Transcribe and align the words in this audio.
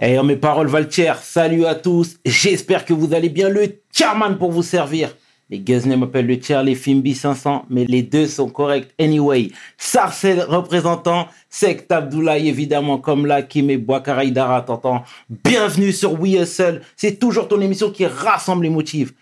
Eh, 0.00 0.20
mes 0.22 0.34
paroles 0.34 0.66
Valtier, 0.66 1.12
salut 1.22 1.66
à 1.66 1.76
tous. 1.76 2.16
J'espère 2.24 2.84
que 2.84 2.92
vous 2.92 3.14
allez 3.14 3.28
bien. 3.28 3.48
Le 3.48 3.80
chairman 3.92 4.36
pour 4.38 4.50
vous 4.50 4.64
servir. 4.64 5.14
Les 5.50 5.60
Guzney 5.60 5.96
m'appellent 5.96 6.26
le 6.26 6.40
tiers, 6.40 6.64
les 6.64 6.74
Fimbi 6.74 7.14
500, 7.14 7.66
mais 7.70 7.84
les 7.84 8.02
deux 8.02 8.26
sont 8.26 8.48
corrects 8.48 8.92
anyway. 8.98 9.52
Sarcel 9.78 10.40
représentant, 10.40 11.28
Sect 11.48 11.92
Abdoulaye 11.92 12.48
évidemment, 12.48 12.98
comme 12.98 13.24
là, 13.24 13.42
Kim 13.42 13.70
et 13.70 13.76
Boakaraïdara, 13.76 14.62
t'entends. 14.62 15.04
Bienvenue 15.28 15.92
sur 15.92 16.20
We 16.20 16.42
Hustle. 16.42 16.80
C'est 16.96 17.20
toujours 17.20 17.46
ton 17.46 17.60
émission 17.60 17.92
qui 17.92 18.04
rassemble 18.04 18.64
les 18.64 18.70
motifs. 18.70 19.14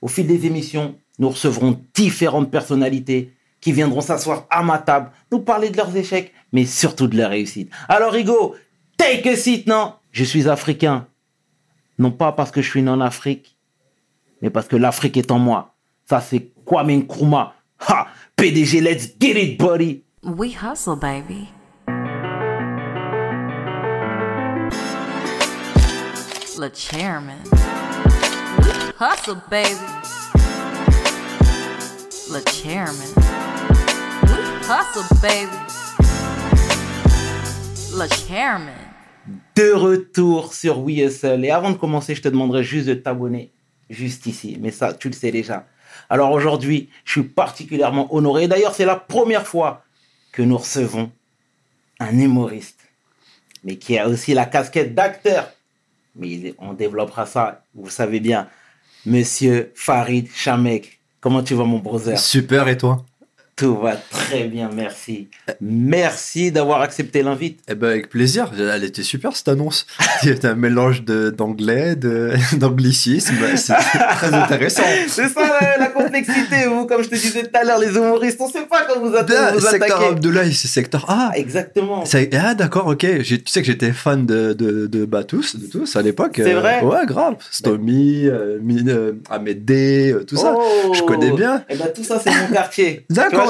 Au 0.00 0.08
fil 0.08 0.26
des 0.26 0.46
émissions, 0.46 0.94
nous 1.18 1.28
recevrons 1.28 1.78
différentes 1.94 2.50
personnalités 2.50 3.32
qui 3.60 3.72
viendront 3.72 4.00
s'asseoir 4.00 4.46
à 4.48 4.62
ma 4.62 4.78
table, 4.78 5.10
nous 5.30 5.40
parler 5.40 5.68
de 5.68 5.76
leurs 5.76 5.94
échecs, 5.94 6.32
mais 6.52 6.64
surtout 6.64 7.06
de 7.06 7.18
leurs 7.18 7.30
réussites. 7.30 7.70
Alors, 7.88 8.12
Rigo, 8.12 8.54
take 8.96 9.28
a 9.28 9.36
seat, 9.36 9.66
non? 9.66 9.92
Je 10.16 10.24
suis 10.24 10.48
africain. 10.48 11.06
Non 11.98 12.10
pas 12.10 12.32
parce 12.32 12.50
que 12.50 12.62
je 12.62 12.70
suis 12.70 12.80
né 12.80 12.90
en 12.90 13.02
Afrique, 13.02 13.58
mais 14.40 14.48
parce 14.48 14.66
que 14.66 14.74
l'Afrique 14.76 15.18
est 15.18 15.30
en 15.30 15.38
moi. 15.38 15.74
Ça, 16.08 16.22
c'est 16.22 16.52
Kwame 16.64 17.00
Nkrumah. 17.00 17.52
Ha! 17.86 18.06
PDG, 18.34 18.80
let's 18.80 19.10
get 19.20 19.36
it, 19.38 19.58
buddy! 19.60 20.04
We 20.22 20.54
hustle, 20.54 20.96
baby. 20.96 21.50
Le 26.58 26.70
chairman. 26.72 27.42
Hustle, 28.98 29.36
baby. 29.50 29.76
Le 32.32 32.40
chairman. 32.50 33.12
Hustle, 34.62 35.14
baby. 35.20 35.58
Le 37.92 38.08
chairman. 38.26 38.85
De 39.54 39.72
retour 39.72 40.54
sur 40.54 40.80
We 40.80 40.98
Hustle. 40.98 41.44
Et 41.44 41.50
avant 41.50 41.70
de 41.70 41.76
commencer, 41.76 42.14
je 42.14 42.22
te 42.22 42.28
demanderai 42.28 42.62
juste 42.62 42.86
de 42.86 42.94
t'abonner 42.94 43.50
juste 43.90 44.26
ici. 44.26 44.58
Mais 44.60 44.70
ça, 44.70 44.92
tu 44.92 45.08
le 45.08 45.14
sais 45.14 45.32
déjà. 45.32 45.66
Alors 46.08 46.30
aujourd'hui, 46.32 46.88
je 47.04 47.12
suis 47.12 47.22
particulièrement 47.22 48.14
honoré. 48.14 48.48
D'ailleurs, 48.48 48.74
c'est 48.74 48.84
la 48.84 48.96
première 48.96 49.46
fois 49.46 49.84
que 50.32 50.42
nous 50.42 50.58
recevons 50.58 51.10
un 51.98 52.18
humoriste, 52.18 52.80
mais 53.64 53.76
qui 53.76 53.98
a 53.98 54.08
aussi 54.08 54.34
la 54.34 54.44
casquette 54.44 54.94
d'acteur. 54.94 55.50
Mais 56.14 56.54
on 56.58 56.72
développera 56.74 57.26
ça, 57.26 57.64
vous 57.74 57.90
savez 57.90 58.20
bien. 58.20 58.48
Monsieur 59.04 59.72
Farid 59.74 60.28
Chamek. 60.34 61.00
Comment 61.20 61.42
tu 61.42 61.54
vas, 61.54 61.64
mon 61.64 61.78
brother? 61.78 62.18
Super, 62.18 62.68
et 62.68 62.76
toi? 62.76 63.04
Tout 63.56 63.74
va 63.78 63.96
très 63.96 64.44
bien, 64.48 64.68
merci. 64.70 65.28
Merci 65.62 66.52
d'avoir 66.52 66.82
accepté 66.82 67.22
l'invite. 67.22 67.60
Eh 67.68 67.74
ben 67.74 67.88
avec 67.88 68.10
plaisir, 68.10 68.50
elle 68.58 68.84
était 68.84 69.02
super 69.02 69.34
cette 69.34 69.48
annonce. 69.48 69.86
C'était 70.22 70.48
un 70.48 70.54
mélange 70.54 71.04
d'anglais, 71.04 71.96
d'anglicisme, 72.52 73.34
c'est 73.56 73.72
très 74.16 74.34
intéressant. 74.34 74.82
C'est 75.08 75.28
ça 75.28 75.40
la, 75.60 75.78
la 75.78 75.86
complexité, 75.86 76.66
vous, 76.68 76.84
comme 76.84 77.02
je 77.02 77.08
te 77.08 77.14
disais 77.14 77.44
tout 77.44 77.58
à 77.58 77.64
l'heure, 77.64 77.78
les 77.78 77.96
humoristes, 77.96 78.38
on 78.42 78.48
sait 78.50 78.66
pas 78.66 78.84
quand 78.86 79.00
vous, 79.00 79.14
atta- 79.14 79.34
Ah, 79.48 79.52
vous 79.54 79.60
secteur 79.60 79.96
attaquez. 80.00 80.12
Abdoulaye, 80.12 80.52
c'est 80.52 80.68
secteur 80.68 81.08
A. 81.08 81.30
Ah, 81.30 81.38
exactement. 81.38 82.04
Ah 82.34 82.54
d'accord, 82.54 82.88
ok. 82.88 83.06
Tu 83.22 83.40
sais 83.46 83.60
que 83.62 83.66
j'étais 83.66 83.92
fan 83.92 84.26
de, 84.26 84.52
de, 84.52 84.86
de 84.86 85.06
bah, 85.06 85.24
tous, 85.24 85.56
de 85.56 85.66
tous 85.66 85.96
à 85.96 86.02
l'époque. 86.02 86.32
C'est 86.36 86.52
Euh, 86.54 86.60
vrai 86.60 86.82
Ouais, 86.82 87.06
grave. 87.06 87.36
Stomy, 87.50 88.26
euh, 88.26 88.58
Mine- 88.62 88.90
euh, 88.90 89.12
Ahmed 89.30 89.64
D, 89.64 90.12
euh, 90.12 90.24
tout 90.24 90.36
ça. 90.36 90.54
Oh. 90.54 90.92
Je 90.92 91.00
connais 91.04 91.30
bien. 91.30 91.64
Et 91.70 91.76
ben 91.76 91.88
tout 91.94 92.04
ça, 92.04 92.20
c'est 92.22 92.30
mon 92.30 92.52
quartier. 92.52 93.06
D'accord, 93.08 93.45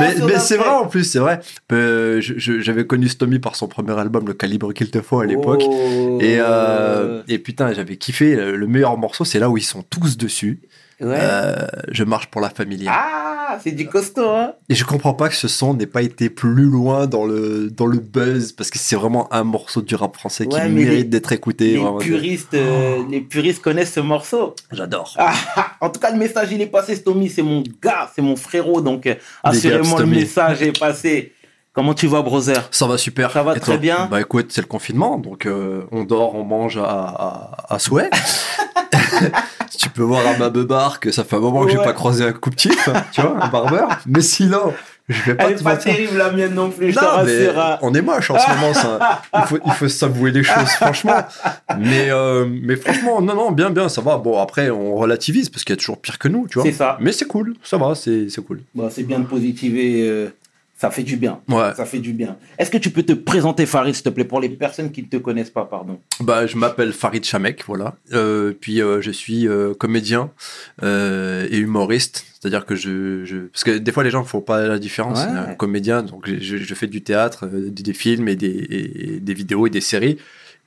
Mais, 0.00 0.38
c'est 0.38 0.56
vrai 0.56 0.70
en 0.70 0.86
plus, 0.86 1.04
c'est 1.04 1.18
vrai. 1.18 1.40
Euh, 1.72 2.20
J'avais 2.20 2.86
connu 2.86 3.08
Stomy 3.08 3.38
par 3.38 3.56
son 3.56 3.68
premier 3.68 3.98
album, 3.98 4.26
Le 4.26 4.34
Calibre 4.34 4.72
qu'il 4.72 4.90
te 4.90 5.00
faut 5.00 5.20
à 5.20 5.26
l'époque. 5.26 5.62
Oh. 5.64 6.18
Et, 6.20 6.38
euh, 6.40 7.22
et 7.28 7.38
putain, 7.38 7.72
j'avais 7.72 7.96
kiffé. 7.96 8.36
Le 8.36 8.62
le 8.62 8.68
meilleur 8.68 8.96
morceau, 8.96 9.24
c'est 9.24 9.40
là 9.40 9.50
où 9.50 9.58
ils 9.58 9.62
sont 9.62 9.82
tous 9.82 10.16
dessus. 10.16 10.60
Ouais. 11.00 11.18
Euh, 11.18 11.66
je 11.90 12.04
marche 12.04 12.28
pour 12.28 12.40
la 12.40 12.48
famille. 12.48 12.86
Ah, 12.88 13.31
c'est 13.62 13.72
du 13.72 13.88
costaud, 13.88 14.28
hein. 14.28 14.52
Et 14.68 14.74
je 14.74 14.84
comprends 14.84 15.14
pas 15.14 15.28
que 15.28 15.34
ce 15.34 15.48
son 15.48 15.74
n'ait 15.74 15.86
pas 15.86 16.02
été 16.02 16.30
plus 16.30 16.64
loin 16.64 17.06
dans 17.06 17.24
le, 17.24 17.70
dans 17.70 17.86
le 17.86 17.98
buzz, 17.98 18.52
parce 18.52 18.70
que 18.70 18.78
c'est 18.78 18.96
vraiment 18.96 19.32
un 19.32 19.44
morceau 19.44 19.82
du 19.82 19.94
rap 19.94 20.16
français 20.16 20.46
qui 20.46 20.56
Ouais, 20.56 20.68
mérite 20.68 21.10
d'être 21.10 21.32
écouté. 21.32 21.72
Les 21.72 21.78
vraiment. 21.78 21.98
puristes, 21.98 22.54
euh, 22.54 23.02
les 23.10 23.20
puristes 23.20 23.62
connaissent 23.62 23.92
ce 23.94 24.00
morceau. 24.00 24.54
J'adore. 24.70 25.14
Ah, 25.18 25.32
ah, 25.56 25.66
en 25.80 25.90
tout 25.90 26.00
cas, 26.00 26.10
le 26.10 26.18
message, 26.18 26.48
il 26.52 26.60
est 26.60 26.66
passé, 26.66 26.94
Stomy. 26.96 27.28
C'est 27.28 27.42
mon 27.42 27.62
gars, 27.82 28.10
c'est 28.14 28.22
mon 28.22 28.36
frérot. 28.36 28.80
Donc, 28.80 29.06
euh, 29.06 29.14
assurément, 29.42 29.98
le 29.98 30.06
message 30.06 30.62
est 30.62 30.78
passé. 30.78 31.32
Comment 31.74 31.94
tu 31.94 32.06
vas, 32.06 32.20
brother? 32.20 32.68
Ça 32.70 32.86
va 32.86 32.98
super. 32.98 33.30
Ça 33.30 33.42
va 33.42 33.56
Et 33.56 33.60
très 33.60 33.72
toi? 33.72 33.76
bien. 33.78 34.06
Bah 34.10 34.20
écoute, 34.20 34.48
c'est 34.50 34.60
le 34.60 34.66
confinement, 34.66 35.16
donc 35.18 35.46
euh, 35.46 35.84
on 35.90 36.04
dort, 36.04 36.34
on 36.34 36.44
mange 36.44 36.76
à, 36.76 36.84
à, 36.84 37.74
à 37.74 37.78
souhait. 37.78 38.10
tu 39.78 39.88
peux 39.90 40.02
voir 40.02 40.26
à 40.26 40.36
ma 40.38 40.50
beubare 40.50 41.00
que 41.00 41.10
ça 41.10 41.24
fait 41.24 41.36
un 41.36 41.40
moment 41.40 41.64
que 41.64 41.70
j'ai 41.70 41.78
Ouais. 41.78 41.84
pas 41.84 41.92
croisé 41.92 42.24
un 42.24 42.32
coupe-tif, 42.32 42.88
tu 43.12 43.20
vois, 43.20 43.36
un 43.44 43.48
barbeur. 43.48 43.88
Mais 44.06 44.20
sinon, 44.20 44.72
je 45.08 45.22
vais 45.22 45.34
pas 45.34 45.44
Elle 45.48 45.56
te 45.56 45.60
est 45.60 45.64
pas 45.64 45.74
mentir. 45.74 45.94
terrible, 45.94 46.16
la 46.18 46.30
mienne 46.30 46.54
non 46.54 46.70
plus, 46.70 46.92
je 46.92 46.98
te 46.98 47.24
mais 47.24 47.48
hein. 47.58 47.78
on 47.82 47.92
est 47.94 48.02
moche 48.02 48.30
en 48.30 48.38
ce 48.38 48.48
moment, 48.50 48.74
ça. 48.74 49.22
Il 49.34 49.42
faut, 49.46 49.58
il 49.64 49.72
faut 49.72 49.88
s'avouer 49.88 50.30
les 50.30 50.42
choses, 50.44 50.68
franchement. 50.76 51.16
Mais, 51.78 52.10
euh, 52.10 52.46
mais 52.48 52.76
franchement, 52.76 53.20
non, 53.20 53.34
non, 53.34 53.50
bien, 53.50 53.70
bien, 53.70 53.88
ça 53.88 54.00
va. 54.02 54.18
Bon, 54.18 54.40
après, 54.40 54.70
on 54.70 54.94
relativise 54.96 55.48
parce 55.48 55.64
qu'il 55.64 55.72
y 55.74 55.78
a 55.78 55.80
toujours 55.80 56.00
pire 56.00 56.18
que 56.18 56.28
nous, 56.28 56.46
tu 56.48 56.54
vois. 56.58 56.64
C'est 56.64 56.72
ça. 56.76 56.96
Mais 57.00 57.12
c'est 57.12 57.26
cool, 57.26 57.54
ça 57.64 57.78
va, 57.78 57.94
c'est 57.94 58.28
c'est 58.28 58.44
cool. 58.44 58.60
Bon, 58.74 58.88
c'est 58.90 59.02
bien 59.04 59.18
de 59.20 59.26
positiver. 59.26 60.02
euh, 60.08 60.28
ça 60.82 60.90
fait 60.90 61.04
du 61.04 61.16
bien. 61.16 61.38
Ouais. 61.48 61.72
Ça 61.76 61.86
fait 61.86 62.00
du 62.00 62.12
bien. 62.12 62.36
Est-ce 62.58 62.68
que 62.68 62.76
tu 62.76 62.90
peux 62.90 63.04
te 63.04 63.12
présenter, 63.12 63.66
Farid, 63.66 63.94
s'il 63.94 64.02
te 64.02 64.08
plaît, 64.08 64.24
pour 64.24 64.40
les 64.40 64.48
personnes 64.48 64.90
qui 64.90 65.02
ne 65.02 65.06
te 65.06 65.16
connaissent 65.16 65.48
pas, 65.48 65.64
pardon? 65.64 66.00
Bah, 66.18 66.48
je 66.48 66.56
m'appelle 66.56 66.92
Farid 66.92 67.24
Chamek, 67.24 67.62
voilà. 67.68 67.94
Euh, 68.12 68.52
puis 68.60 68.82
euh, 68.82 69.00
je 69.00 69.12
suis 69.12 69.46
euh, 69.46 69.74
comédien 69.74 70.32
et 70.82 71.56
humoriste, 71.56 72.26
c'est-à-dire 72.32 72.66
que 72.66 72.74
je, 72.74 73.24
je, 73.24 73.36
parce 73.52 73.62
que 73.62 73.78
des 73.78 73.92
fois 73.92 74.02
les 74.02 74.10
gens 74.10 74.22
ne 74.22 74.26
font 74.26 74.40
pas 74.40 74.66
la 74.66 74.80
différence. 74.80 75.20
Ouais. 75.20 75.52
Un 75.52 75.54
comédien, 75.54 76.02
donc 76.02 76.28
je, 76.28 76.74
fais 76.74 76.88
du 76.88 77.00
théâtre, 77.02 77.46
des, 77.46 77.92
films 77.92 78.26
et 78.26 78.34
des, 78.34 78.48
et 78.48 79.20
des 79.20 79.34
vidéos 79.34 79.68
et 79.68 79.70
des 79.70 79.80
séries. 79.80 80.18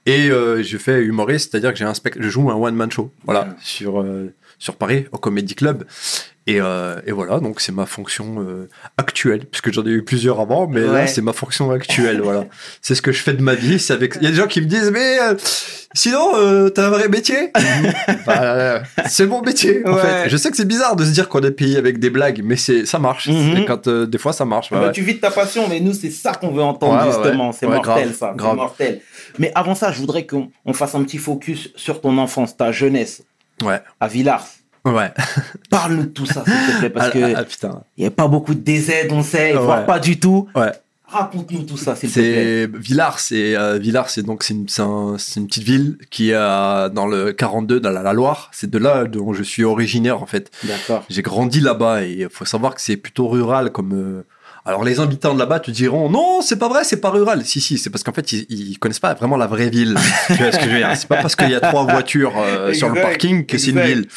Et 0.05 0.29
je 0.29 0.77
fais 0.77 1.01
humoriste, 1.03 1.51
c'est-à-dire 1.51 1.73
que 1.73 1.77
j'ai 1.77 1.83
un 1.83 1.93
spect- 1.93 2.21
je 2.21 2.29
joue 2.29 2.49
un 2.49 2.55
one 2.55 2.75
man 2.75 2.89
show, 2.89 3.11
voilà, 3.25 3.41
Ouais. 3.41 3.55
sur 3.59 4.01
sur 4.59 4.75
Paris 4.75 5.05
au 5.11 5.17
Comedy 5.17 5.55
Club. 5.55 5.85
Et, 6.47 6.61
euh, 6.61 6.97
et 7.07 7.11
voilà, 7.11 7.39
donc 7.39 7.59
c'est 7.59 7.71
ma 7.71 7.87
fonction 7.87 8.35
euh, 8.39 8.69
actuelle, 8.99 9.47
puisque 9.49 9.73
j'en 9.73 9.83
ai 9.83 9.89
eu 9.89 10.03
plusieurs 10.03 10.39
avant, 10.39 10.67
mais 10.67 10.81
Ouais. 10.83 10.93
là 10.93 11.07
c'est 11.07 11.23
ma 11.23 11.33
fonction 11.33 11.71
actuelle, 11.71 12.21
voilà. 12.21 12.45
C'est 12.83 12.93
ce 12.93 13.01
que 13.01 13.11
je 13.11 13.23
fais 13.23 13.33
de 13.33 13.41
ma 13.41 13.55
vie. 13.55 13.79
C'est 13.79 13.93
avec. 13.93 14.13
Il 14.21 14.25
y 14.25 14.27
a 14.27 14.29
des 14.29 14.35
gens 14.37 14.45
qui 14.45 14.61
me 14.61 14.67
disent, 14.67 14.91
mais 14.91 15.17
euh, 15.21 15.33
sinon, 15.95 16.69
t'as 16.69 16.85
un 16.85 16.89
vrai 16.91 17.07
métier? 17.09 17.51
Bah, 18.27 18.83
C'est 19.07 19.25
mon 19.25 19.41
métier. 19.41 19.81
En 19.87 19.97
fait, 19.97 20.29
je 20.29 20.37
sais 20.37 20.51
que 20.51 20.57
c'est 20.57 20.67
bizarre 20.67 20.95
de 20.95 21.03
se 21.03 21.09
dire 21.11 21.29
qu'on 21.29 21.41
est 21.41 21.49
payé 21.51 21.77
avec 21.77 21.97
des 21.97 22.11
blagues, 22.11 22.41
mais 22.43 22.57
c'est 22.57 22.85
ça 22.85 22.99
marche. 22.99 23.27
Mhm. 23.27 23.65
Quand 23.65 23.89
des 23.89 24.17
fois 24.19 24.31
ça 24.33 24.45
marche. 24.45 24.69
Bah, 24.69 24.79
ouais, 24.81 24.85
ouais. 24.87 24.91
Tu 24.91 25.01
vis 25.01 25.15
de 25.15 25.19
ta 25.19 25.31
passion, 25.31 25.67
mais 25.67 25.79
nous, 25.79 25.93
c'est 25.93 26.11
ça 26.11 26.33
qu'on 26.33 26.51
veut 26.51 26.61
entendre, 26.61 27.03
justement. 27.07 27.53
C'est 27.53 27.65
mortel, 27.65 27.81
grave, 27.81 28.13
ça. 28.15 28.35
C'est 28.37 28.53
mortel. 28.53 29.01
Mais 29.39 29.51
avant 29.55 29.73
ça, 29.73 29.91
je 29.91 29.97
voudrais 29.99 30.27
qu'on 30.27 30.51
on 30.63 30.73
fasse 30.73 30.93
un 30.93 31.03
petit 31.03 31.17
focus 31.17 31.69
sur 31.75 32.01
ton 32.01 32.17
enfance, 32.19 32.55
ta 32.55 32.71
jeunesse, 32.71 33.23
Ouais. 33.65 33.81
à 33.99 34.07
Villars. 34.07 34.45
Ouais. 34.85 35.11
Parle-nous 35.69 36.03
de 36.03 36.07
tout 36.09 36.25
ça, 36.27 36.43
s'il 36.45 36.53
te 36.75 36.79
plaît, 36.79 36.89
parce 36.91 37.07
Ah, 37.07 37.11
que 37.11 37.35
ah, 37.35 37.43
putain. 37.43 37.81
il 37.97 38.01
n'y 38.01 38.07
a 38.07 38.11
pas 38.11 38.27
beaucoup 38.27 38.53
de 38.53 38.59
DZ, 38.59 39.07
on 39.11 39.23
sait, 39.23 39.53
Ouais. 39.55 39.59
voire 39.63 39.85
pas 39.85 39.99
du 39.99 40.19
tout. 40.19 40.47
Ouais. 40.55 40.71
Raconte-nous 41.07 41.63
tout 41.63 41.77
ça, 41.77 41.95
s'il 41.95 42.09
te 42.09 42.15
plaît. 42.19 42.67
C'est 42.73 42.77
Villars, 42.79 43.19
c'est 43.19 43.55
euh, 43.55 43.77
Villars, 43.77 44.09
c'est 44.09 44.23
donc 44.23 44.43
c'est 44.43 44.53
une, 44.55 44.65
un- 44.79 45.17
une 45.37 45.47
petite 45.47 45.63
ville 45.63 45.97
qui 46.09 46.31
est 46.31 46.35
à- 46.35 46.89
dans 46.93 47.05
le 47.05 47.31
42 47.31 47.79
dans 47.79 47.91
la, 47.91 48.01
la 48.01 48.13
Loire. 48.13 48.49
C'est 48.51 48.69
de 48.69 48.77
là 48.79 49.05
dont 49.05 49.31
je 49.33 49.43
suis 49.43 49.63
originaire 49.63 50.21
en 50.21 50.25
fait. 50.25 50.51
D'accord. 50.63 51.03
J'ai 51.09 51.21
grandi 51.21 51.61
là-bas 51.61 52.03
et 52.03 52.11
il 52.21 52.29
faut 52.29 52.45
savoir 52.45 52.73
que 52.75 52.81
c'est 52.81 52.97
plutôt 52.97 53.27
rural 53.27 53.71
comme. 53.71 53.93
euh, 53.93 54.25
Alors 54.67 54.83
les 54.83 54.99
habitants 54.99 55.35
de 55.35 55.39
là-bas 55.39 55.59
te 55.59 55.69
diront 55.69 56.09
non, 56.09 56.41
c'est 56.41 56.57
pas 56.57 56.67
vrai, 56.67 56.83
c'est 56.83 56.99
pas 56.99 57.11
rural. 57.11 57.45
Si 57.45 57.61
si, 57.61 57.77
c'est 57.77 57.91
parce 57.91 58.03
qu'en 58.03 58.13
fait 58.13 58.31
ils, 58.31 58.45
ils 58.49 58.79
connaissent 58.79 58.99
pas 58.99 59.13
vraiment 59.13 59.37
la 59.37 59.45
vraie 59.45 59.69
ville. 59.69 59.95
tu 60.27 60.33
vois 60.33 60.51
ce 60.51 60.57
que 60.57 60.63
je 60.63 60.69
veux 60.69 60.77
dire? 60.77 60.91
C'est 60.95 61.07
pas 61.07 61.21
parce 61.21 61.35
qu'il 61.35 61.51
y 61.51 61.55
a 61.55 61.59
trois 61.59 61.83
voitures 61.83 62.33
euh, 62.35 62.73
sur 62.73 62.89
le 62.89 62.99
parking 62.99 63.45
que 63.45 63.59
c'est 63.59 63.71
une 63.71 63.81
ville. 63.81 64.07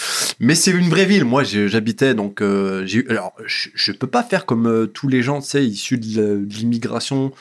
Mais 0.40 0.54
c'est 0.54 0.70
une 0.70 0.88
vraie 0.88 1.04
ville. 1.04 1.26
Moi 1.26 1.44
j'habitais 1.44 2.14
donc 2.14 2.40
euh, 2.40 2.86
j'ai 2.86 3.04
alors 3.10 3.34
je, 3.44 3.68
je 3.74 3.92
peux 3.92 4.06
pas 4.06 4.22
faire 4.22 4.46
comme 4.46 4.66
euh, 4.66 4.86
tous 4.86 5.08
les 5.08 5.22
gens, 5.22 5.42
tu 5.42 5.48
sais, 5.48 5.64
issus 5.64 5.98
de 5.98 6.46
l'immigration 6.48 7.32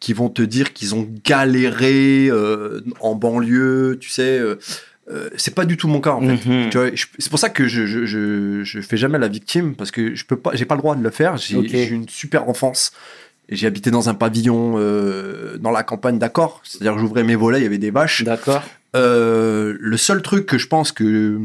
qui 0.00 0.12
vont 0.12 0.28
te 0.28 0.42
dire 0.42 0.72
qu'ils 0.72 0.94
ont 0.94 1.08
galéré 1.24 2.28
euh, 2.30 2.80
en 3.00 3.14
banlieue, 3.14 3.98
tu 4.00 4.10
sais. 4.10 4.40
Euh, 5.10 5.28
c'est 5.36 5.54
pas 5.54 5.64
du 5.64 5.76
tout 5.76 5.86
mon 5.88 6.00
cas 6.00 6.12
en 6.12 6.20
fait. 6.20 6.48
Mhm. 6.48 6.70
C'est 7.18 7.28
pour 7.30 7.38
ça 7.38 7.50
que 7.50 7.68
je, 7.68 7.84
je, 7.86 8.06
je, 8.06 8.62
je 8.64 8.80
fais 8.80 8.96
jamais 8.96 9.18
la 9.18 9.28
victime 9.28 9.74
parce 9.74 9.90
que 9.90 10.14
je 10.14 10.24
peux 10.24 10.36
pas, 10.36 10.52
j'ai 10.54 10.64
pas 10.64 10.74
le 10.76 10.80
droit 10.80 10.96
de 10.96 11.02
le 11.02 11.10
faire. 11.10 11.36
J'ai 11.36 11.56
Ok. 11.56 11.66
j'ai 11.68 11.88
eu 11.88 11.92
une 11.94 12.08
super 12.08 12.48
enfance. 12.48 12.92
Et 13.50 13.56
J'ai 13.56 13.66
habité 13.66 13.90
dans 13.90 14.08
un 14.08 14.14
pavillon 14.14 14.76
euh, 14.78 15.58
dans 15.58 15.70
la 15.70 15.82
campagne, 15.82 16.18
d'accord. 16.18 16.62
C'est-à-dire 16.64 16.94
que 16.94 17.00
j'ouvrais 17.00 17.24
mes 17.24 17.34
volets, 17.36 17.60
il 17.60 17.64
y 17.64 17.66
avait 17.66 17.76
des 17.76 17.90
vaches. 17.90 18.24
D'accord. 18.24 18.62
Euh, 18.96 19.76
le 19.78 19.96
seul 19.98 20.22
truc 20.22 20.46
que 20.46 20.56
je 20.56 20.66
pense 20.66 20.92
que 20.92 21.38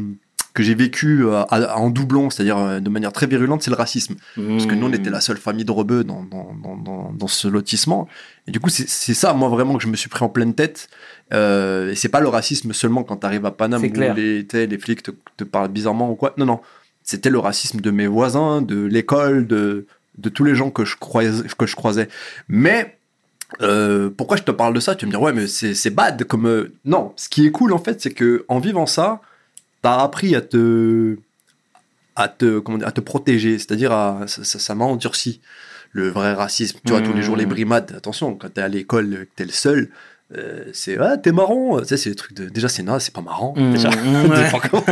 que 0.52 0.62
j'ai 0.62 0.74
vécu 0.74 1.24
euh, 1.24 1.42
à- 1.48 1.76
en 1.78 1.90
doublon, 1.90 2.30
c'est-à-dire 2.30 2.58
euh, 2.58 2.80
de 2.80 2.88
manière 2.90 3.12
très 3.12 3.26
virulente, 3.26 3.62
c'est 3.62 3.70
le 3.70 3.76
racisme. 3.76 4.14
Parce 4.34 4.66
que 4.66 4.74
nous, 4.74 4.86
on 4.88 4.92
était 4.92 5.10
la 5.10 5.20
seule 5.20 5.36
famille 5.36 5.64
de 5.64 5.70
rebeux 5.72 6.04
dans, 6.04 6.24
dans, 6.24 7.12
dans, 7.12 7.26
ce 7.28 7.48
lotissement. 7.48 8.08
Et 8.46 8.50
du 8.50 8.60
coup, 8.60 8.68
c'est 8.70 9.14
ça, 9.14 9.32
moi, 9.32 9.48
vraiment, 9.48 9.76
que 9.76 9.82
je 9.82 9.88
me 9.88 9.96
suis 9.96 10.08
pris 10.08 10.24
en 10.24 10.28
pleine 10.28 10.54
tête. 10.54 10.88
Euh, 11.32 11.92
et 11.92 11.94
c'est 11.94 12.08
pas 12.08 12.20
le 12.20 12.28
racisme 12.28 12.72
seulement 12.72 13.04
quand 13.04 13.16
t'arrives 13.16 13.46
à 13.46 13.50
Paname 13.52 13.80
où 13.84 13.86
les, 14.14 14.42
les 14.66 14.78
flics 14.78 15.02
te, 15.02 15.12
te 15.36 15.44
parlent 15.44 15.68
bizarrement 15.68 16.10
ou 16.10 16.14
quoi. 16.16 16.34
Non, 16.36 16.46
non. 16.46 16.60
C'était 17.04 17.30
le 17.30 17.38
racisme 17.38 17.80
de 17.80 17.90
mes 17.90 18.06
voisins, 18.06 18.62
de 18.62 18.84
l'école, 18.84 19.46
de, 19.46 19.86
de 20.18 20.28
tous 20.28 20.44
les 20.44 20.54
gens 20.54 20.70
que 20.70 20.84
je 20.84 20.96
croisais. 20.96 21.44
Que 21.56 21.66
je 21.66 21.76
croisais. 21.76 22.08
Mais 22.48 22.96
euh, 23.62 24.10
pourquoi 24.16 24.36
je 24.36 24.42
te 24.42 24.50
parle 24.50 24.74
de 24.74 24.80
ça? 24.80 24.94
Tu 24.94 25.04
vas 25.04 25.08
me 25.08 25.12
dire, 25.12 25.22
ouais, 25.22 25.32
mais 25.32 25.46
c'est 25.46 25.74
c'est 25.74 25.90
bad. 25.90 26.24
Comme, 26.24 26.46
euh, 26.46 26.72
Non, 26.84 27.12
ce 27.16 27.28
qui 27.28 27.46
est 27.46 27.50
cool, 27.50 27.72
en 27.72 27.78
fait, 27.78 28.00
c'est 28.00 28.12
que 28.12 28.44
en 28.48 28.58
vivant 28.58 28.86
ça, 28.86 29.20
t'as 29.82 29.98
appris 29.98 30.34
à 30.34 30.40
te 30.40 31.16
à 32.16 32.28
te, 32.28 32.58
comment 32.58 32.76
dire, 32.78 32.88
à 32.88 32.92
te 32.92 33.00
protéger, 33.00 33.58
c'est-à-dire 33.58 33.92
à, 33.92 34.24
ça 34.26 34.44
ça- 34.44 34.58
ça 34.58 34.74
m'a 34.74 34.84
endurci. 34.84 35.40
Le 35.92 36.08
vrai 36.08 36.34
racisme, 36.34 36.78
tu 36.84 36.92
vois, 36.92 37.00
tous 37.00 37.12
les 37.12 37.22
jours 37.22 37.36
les 37.36 37.46
Mmh. 37.46 37.48
brimades, 37.48 37.92
attention, 37.96 38.34
quand 38.34 38.52
t'es 38.52 38.60
à 38.60 38.68
l'école, 38.68 39.26
t'es 39.36 39.44
le 39.44 39.50
seul, 39.50 39.88
euh, 40.36 40.64
c'est 40.72 40.96
ah, 40.98 41.16
t'es 41.16 41.32
marrant, 41.32 41.82
sais, 41.82 41.96
c'est 41.96 42.10
des 42.10 42.14
trucs 42.16 42.34
de. 42.36 42.48
Déjà, 42.48 42.68
c'est 42.68 42.84
non, 42.84 43.00
c'est 43.00 43.12
pas 43.12 43.22
marrant. 43.22 43.54
Mmh, 43.56 43.72
Déjà, 43.72 43.90
pas 44.52 44.60
con. 44.68 44.84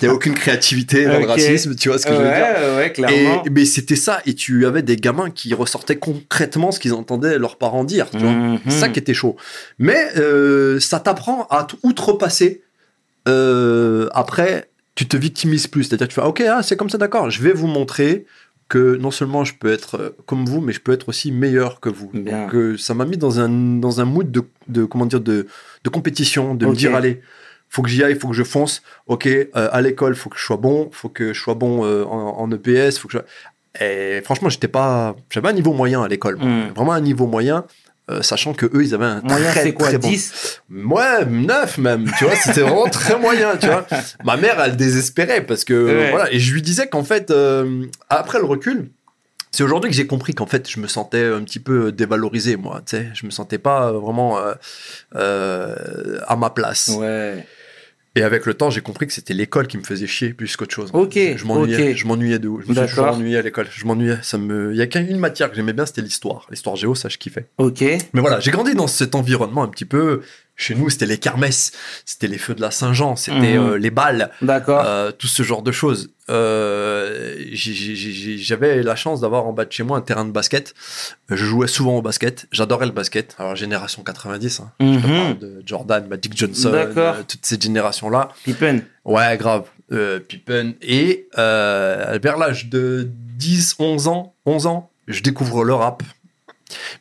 T'as 0.00 0.08
aucune 0.08 0.32
créativité 0.34 1.04
dans 1.04 1.18
le 1.18 1.26
racisme, 1.26 1.74
tu 1.74 1.88
vois 1.90 1.98
ce 1.98 2.06
que 2.06 2.12
je 2.14 2.18
veux 2.20 2.24
dire. 2.24 2.76
ouais, 2.76 2.92
clairement. 2.92 3.42
Et, 3.44 3.50
mais 3.50 3.64
c'était 3.66 3.96
ça, 3.96 4.20
et 4.24 4.34
tu 4.34 4.64
avais 4.66 4.82
des 4.82 4.96
gamins 4.96 5.30
qui 5.30 5.52
ressortaient 5.52 5.96
concrètement 5.96 6.72
ce 6.72 6.80
qu'ils 6.80 6.94
entendaient 6.94 7.38
leurs 7.38 7.56
parents 7.56 7.84
dire, 7.84 8.08
tu 8.10 8.18
vois. 8.18 8.58
C'est 8.64 8.78
ça 8.78 8.88
qui 8.88 8.98
était 8.98 9.14
chaud. 9.14 9.36
Mais 9.78 9.98
euh, 10.16 10.80
ça 10.80 11.00
t'apprend 11.00 11.46
à 11.50 11.66
outrepasser. 11.82 12.62
Euh, 13.28 14.08
après, 14.12 14.68
tu 14.94 15.06
te 15.06 15.16
victimises 15.16 15.66
plus. 15.66 15.84
C'est-à-dire, 15.84 16.08
tu 16.08 16.14
fais, 16.14 16.22
ok, 16.22 16.40
ah, 16.42 16.62
c'est 16.62 16.76
comme 16.76 16.90
ça, 16.90 16.98
d'accord. 16.98 17.30
Je 17.30 17.42
vais 17.42 17.52
vous 17.52 17.66
montrer 17.66 18.26
que 18.68 18.96
non 18.96 19.10
seulement 19.10 19.44
je 19.44 19.54
peux 19.54 19.72
être 19.72 19.96
euh, 19.96 20.10
comme 20.26 20.46
vous, 20.46 20.60
mais 20.60 20.72
je 20.72 20.80
peux 20.80 20.92
être 20.92 21.08
aussi 21.08 21.32
meilleur 21.32 21.80
que 21.80 21.88
vous. 21.88 22.10
Bien. 22.12 22.44
Donc, 22.44 22.54
euh, 22.54 22.76
ça 22.78 22.94
m'a 22.94 23.04
mis 23.04 23.16
dans 23.18 23.40
un, 23.40 23.48
dans 23.48 24.00
un 24.00 24.04
mood 24.04 24.30
de, 24.30 24.42
de, 24.68 24.84
comment 24.84 25.06
dire, 25.06 25.20
de, 25.20 25.46
de 25.84 25.90
compétition, 25.90 26.54
de 26.54 26.66
me 26.66 26.74
dire, 26.74 26.94
allez, 26.94 27.20
faut 27.68 27.82
que 27.82 27.88
j'y 27.88 28.04
aille, 28.04 28.14
faut 28.14 28.28
que 28.28 28.34
je 28.34 28.44
fonce. 28.44 28.82
Ok, 29.06 29.26
euh, 29.26 29.48
à 29.54 29.80
l'école, 29.82 30.14
faut 30.14 30.30
que 30.30 30.38
je 30.38 30.44
sois 30.44 30.56
bon, 30.56 30.88
faut 30.92 31.08
que 31.08 31.32
je 31.32 31.40
sois 31.40 31.54
bon 31.54 31.84
euh, 31.84 32.04
en, 32.04 32.38
en 32.38 32.50
EPS, 32.50 32.98
faut 32.98 33.08
que 33.08 33.18
je... 33.18 33.84
Et 33.84 34.20
franchement, 34.22 34.48
j'étais 34.48 34.68
pas, 34.68 35.16
j'avais 35.30 35.48
un 35.48 35.52
niveau 35.52 35.72
moyen 35.72 36.00
à 36.02 36.06
l'école, 36.06 36.36
moi. 36.36 36.46
Mm. 36.46 36.72
vraiment 36.76 36.92
un 36.92 37.00
niveau 37.00 37.26
moyen, 37.26 37.64
euh, 38.10 38.22
sachant 38.22 38.52
que 38.52 38.66
eux, 38.66 38.82
ils 38.82 38.94
avaient 38.94 39.04
un 39.06 39.20
Moyen, 39.22 39.50
très, 39.50 39.62
c'est 39.62 39.72
quoi 39.72 39.88
très 39.88 39.98
bon- 39.98 40.08
10 40.08 40.60
Ouais, 40.70 41.24
9 41.26 41.78
même, 41.78 42.10
tu 42.18 42.24
vois, 42.24 42.36
c'était 42.36 42.60
vraiment 42.60 42.86
très 42.88 43.18
moyen, 43.18 43.56
tu 43.56 43.66
vois. 43.66 43.86
Ma 44.24 44.36
mère, 44.36 44.60
elle 44.60 44.76
désespérait 44.76 45.44
parce 45.46 45.64
que, 45.64 45.72
Ouais. 45.86 46.10
voilà, 46.10 46.32
et 46.32 46.38
je 46.38 46.52
lui 46.52 46.60
disais 46.62 46.86
qu'en 46.86 47.04
fait, 47.04 47.30
euh, 47.30 47.86
après 48.10 48.38
le 48.38 48.44
recul, 48.44 48.90
c'est 49.50 49.62
aujourd'hui 49.62 49.88
que 49.88 49.96
j'ai 49.96 50.06
compris 50.06 50.34
qu'en 50.34 50.46
fait, 50.46 50.68
je 50.68 50.80
me 50.80 50.86
sentais 50.88 51.24
un 51.24 51.42
petit 51.44 51.60
peu 51.60 51.92
dévalorisé, 51.92 52.56
moi, 52.56 52.82
tu 52.84 52.96
sais, 52.96 53.08
je 53.14 53.24
me 53.24 53.30
sentais 53.30 53.58
pas 53.58 53.92
vraiment 53.92 54.38
euh, 54.38 54.52
euh, 55.16 56.18
à 56.26 56.36
ma 56.36 56.50
place. 56.50 56.90
Ouais. 56.98 57.46
Et 58.16 58.22
avec 58.22 58.46
le 58.46 58.54
temps, 58.54 58.70
j'ai 58.70 58.80
compris 58.80 59.06
que 59.08 59.12
c'était 59.12 59.34
l'école 59.34 59.66
qui 59.66 59.76
me 59.76 59.82
faisait 59.82 60.06
chier 60.06 60.32
plus 60.34 60.56
qu'autre 60.56 60.72
chose. 60.72 60.90
Ok, 60.92 61.14
Je 61.14 61.44
m'ennuyais, 61.44 61.90
ok. 61.90 61.96
je 61.96 62.06
m'ennuyais 62.06 62.38
de 62.38 62.46
ouf. 62.48 62.62
Je 62.68 62.72
me 62.72 62.86
suis 62.86 63.00
ennuyé 63.00 63.38
à 63.38 63.42
l'école. 63.42 63.66
Je 63.72 63.84
m'ennuyais. 63.86 64.18
Ça 64.22 64.38
me, 64.38 64.70
il 64.72 64.76
y 64.76 64.82
a 64.82 64.86
qu'une 64.86 65.18
matière 65.18 65.50
que 65.50 65.56
j'aimais 65.56 65.72
bien, 65.72 65.84
c'était 65.84 66.02
l'histoire. 66.02 66.46
L'histoire 66.50 66.76
géo, 66.76 66.94
ça 66.94 67.08
je 67.08 67.18
kiffais. 67.18 67.46
Ok. 67.58 67.80
Mais 67.80 68.20
voilà, 68.20 68.38
j'ai 68.38 68.52
grandi 68.52 68.74
dans 68.74 68.86
cet 68.86 69.14
environnement 69.16 69.64
un 69.64 69.68
petit 69.68 69.84
peu. 69.84 70.22
Chez 70.56 70.74
nous, 70.76 70.88
c'était 70.88 71.06
les 71.06 71.18
kermesses, 71.18 71.72
c'était 72.04 72.28
les 72.28 72.38
feux 72.38 72.54
de 72.54 72.60
la 72.60 72.70
Saint-Jean, 72.70 73.16
c'était 73.16 73.58
Mhm. 73.58 73.66
euh, 73.70 73.76
les 73.78 73.90
balles, 73.90 74.30
euh, 74.68 75.10
tout 75.10 75.26
ce 75.26 75.42
genre 75.42 75.62
de 75.62 75.72
choses. 75.72 76.10
Euh, 76.30 77.36
J'avais 77.52 78.82
la 78.82 78.94
chance 78.96 79.20
d'avoir 79.20 79.46
en 79.46 79.52
bas 79.52 79.64
de 79.64 79.72
chez 79.72 79.82
moi 79.82 79.98
un 79.98 80.00
terrain 80.00 80.24
de 80.24 80.30
basket. 80.30 80.72
Je 81.28 81.36
jouais 81.44 81.66
souvent 81.66 81.96
au 81.96 82.02
basket. 82.02 82.46
J'adorais 82.52 82.86
le 82.86 82.92
basket. 82.92 83.34
Alors, 83.38 83.56
génération 83.56 84.02
90, 84.04 84.60
hein. 84.60 84.70
je 84.80 84.86
te 84.86 84.90
Mhm. 84.92 85.02
parle 85.02 85.38
de 85.38 85.62
Jordan, 85.66 86.06
Magic 86.08 86.36
Johnson, 86.36 86.70
D'accord. 86.70 87.14
euh, 87.16 87.22
toute 87.26 87.44
cette 87.44 87.62
génération-là. 87.62 88.28
Pippen. 88.44 88.80
Ouais, 89.04 89.36
grave. 89.36 89.64
Pippen. 90.28 90.74
Et 90.82 91.28
vers 91.36 92.38
l'âge 92.38 92.66
de 92.68 93.08
10, 93.36 93.74
11 93.78 94.08
ans, 94.08 94.34
11 94.46 94.66
ans, 94.66 94.90
je 95.08 95.20
découvre 95.22 95.64
le 95.64 95.74
rap. 95.74 96.02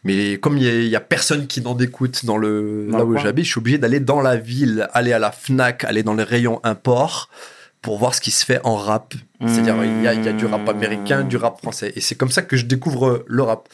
Mais 0.03 0.37
comme 0.37 0.57
il 0.57 0.63
y, 0.87 0.95
a- 0.95 0.99
personne 0.99 1.47
qui 1.47 1.61
n'en 1.61 1.77
écoute 1.77 2.25
dans 2.25 2.37
le 2.37 2.87
Dans 2.91 2.97
là 2.99 3.05
où 3.05 3.17
j'habite, 3.17 3.45
je 3.45 3.51
suis 3.51 3.59
obligé 3.59 3.77
d'aller 3.77 3.99
dans 3.99 4.21
la 4.21 4.35
ville, 4.35 4.87
aller 4.93 5.13
à 5.13 5.19
la 5.19 5.31
Fnac, 5.31 5.83
aller 5.83 6.03
dans 6.03 6.13
les 6.13 6.23
rayons 6.23 6.59
import 6.63 7.29
pour 7.81 7.97
voir 7.97 8.15
ce 8.15 8.21
qui 8.21 8.31
se 8.31 8.45
fait 8.45 8.59
en 8.63 8.75
rap. 8.75 9.13
C'est-à-dire 9.45 9.75
il 9.83 10.03
y, 10.03 10.07
a, 10.07 10.13
il 10.13 10.23
y 10.23 10.27
a 10.29 10.33
du 10.33 10.45
rap 10.45 10.67
américain, 10.69 11.23
du 11.23 11.35
rap 11.37 11.57
français. 11.59 11.91
Et 11.95 12.01
c'est 12.01 12.15
comme 12.15 12.29
ça 12.31 12.41
que 12.41 12.55
je 12.55 12.65
découvre 12.65 13.25
le 13.27 13.43
rap. 13.43 13.67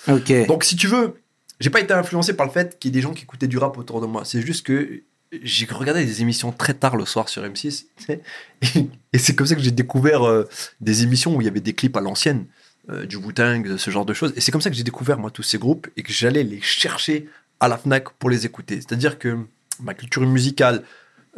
Donc, 0.48 0.64
si 0.64 0.76
tu 0.76 0.88
veux, 0.88 1.16
j'ai 1.60 1.70
pas 1.70 1.80
été 1.80 1.94
influencé 1.94 2.34
par 2.34 2.46
le 2.48 2.52
fait 2.52 2.80
qu'il 2.80 2.90
y 2.90 2.92
ait 2.92 3.00
des 3.00 3.02
gens 3.02 3.14
qui 3.14 3.24
écoutaient 3.24 3.48
du 3.48 3.58
rap 3.60 3.78
autour 3.78 4.02
de 4.02 4.08
moi. 4.08 4.24
C'est 4.26 4.42
juste 4.42 4.66
que 4.66 5.04
j'ai 5.44 5.68
regardé 5.68 6.04
des 6.06 6.22
émissions 6.24 6.52
très 6.52 6.74
tard 6.74 6.96
le 6.96 7.06
soir 7.06 7.30
sur 7.30 7.44
M6. 7.44 7.86
tu 7.98 8.04
sais. 8.04 8.22
Et, 8.76 8.88
et 9.14 9.18
c'est 9.20 9.36
comme 9.36 9.46
ça 9.46 9.54
que 9.54 9.62
j'ai 9.62 9.70
découvert 9.70 10.24
euh, 10.28 10.48
des 10.82 11.04
émissions 11.04 11.36
où 11.36 11.42
il 11.42 11.46
y 11.46 11.48
avait 11.48 11.60
des 11.60 11.74
clips 11.74 11.96
à 11.96 12.02
l'ancienne, 12.02 12.46
euh, 12.90 13.06
du 13.06 13.18
Wu-Tang, 13.18 13.78
ce 13.78 13.92
genre 13.92 14.06
de 14.06 14.14
choses. 14.14 14.34
Et 14.36 14.42
c'est 14.42 14.52
comme 14.52 14.62
ça 14.62 14.70
que 14.70 14.76
j'ai 14.76 14.84
découvert, 14.84 15.20
moi, 15.20 15.32
tous 15.32 15.44
ces 15.44 15.58
groupes 15.58 15.88
et 15.98 16.04
que 16.04 16.12
j'allais 16.12 16.44
les 16.44 16.62
chercher 16.62 17.28
à 17.60 17.68
la 17.68 17.78
Fnac 17.78 18.10
pour 18.12 18.30
les 18.30 18.46
écouter. 18.46 18.76
C'est-à-dire 18.76 19.20
que 19.20 19.38
ma 19.82 19.94
culture 19.94 20.22
musicale, 20.26 20.84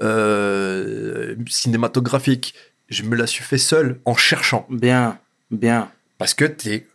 euh, 0.01 1.35
cinématographique, 1.47 2.53
je 2.89 3.03
me 3.03 3.15
la 3.15 3.27
suis 3.27 3.43
fait 3.43 3.57
seul 3.57 3.99
en 4.05 4.15
cherchant. 4.15 4.65
Bien. 4.69 5.17
Bien. 5.49 5.89
Parce 6.17 6.33
que 6.33 6.45
t'es 6.45 6.87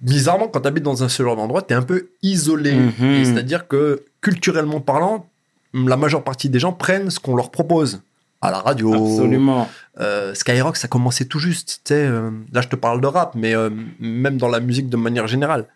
bizarrement 0.00 0.48
quand 0.48 0.60
tu 0.60 0.68
habites 0.68 0.84
dans 0.84 1.04
un 1.04 1.08
seul 1.08 1.28
endroit, 1.28 1.62
tu 1.62 1.72
es 1.72 1.76
un 1.76 1.82
peu 1.82 2.08
isolé. 2.22 2.74
Mhm. 2.74 3.24
C'est-à-dire 3.24 3.68
que 3.68 4.04
culturellement 4.20 4.80
parlant, 4.80 5.28
la 5.74 5.96
majeure 5.96 6.24
partie 6.24 6.48
des 6.48 6.58
gens 6.58 6.72
prennent 6.72 7.10
ce 7.10 7.20
qu'on 7.20 7.36
leur 7.36 7.50
propose 7.50 8.02
à 8.40 8.50
la 8.50 8.58
radio. 8.58 8.92
Absolument. 8.92 9.68
Euh, 10.00 10.32
Skyrock, 10.34 10.76
ça 10.76 10.88
commençait 10.88 11.26
tout 11.26 11.38
juste. 11.38 11.82
euh, 11.90 12.30
là, 12.52 12.60
je 12.62 12.68
te 12.68 12.76
parle 12.76 13.00
de 13.00 13.06
rap, 13.06 13.34
mais 13.34 13.54
euh, 13.54 13.70
même 14.00 14.38
dans 14.38 14.48
la 14.48 14.60
musique 14.60 14.88
de 14.88 14.96
manière 14.96 15.26
générale. 15.26 15.66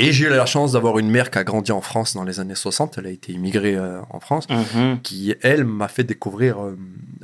Et 0.00 0.12
j'ai 0.12 0.26
eu 0.26 0.28
la 0.28 0.46
chance 0.46 0.72
d'avoir 0.72 1.00
une 1.00 1.10
mère 1.10 1.28
qui 1.28 1.38
a 1.38 1.44
grandi 1.44 1.72
en 1.72 1.80
France 1.80 2.14
dans 2.14 2.22
les 2.22 2.38
années 2.38 2.54
60. 2.54 2.98
Elle 2.98 3.06
a 3.06 3.10
été 3.10 3.32
immigrée 3.32 3.76
en 4.10 4.20
France 4.20 4.46
Mhm. 4.48 5.00
qui, 5.02 5.34
elle, 5.42 5.64
m'a 5.64 5.88
fait 5.88 6.04
découvrir 6.04 6.56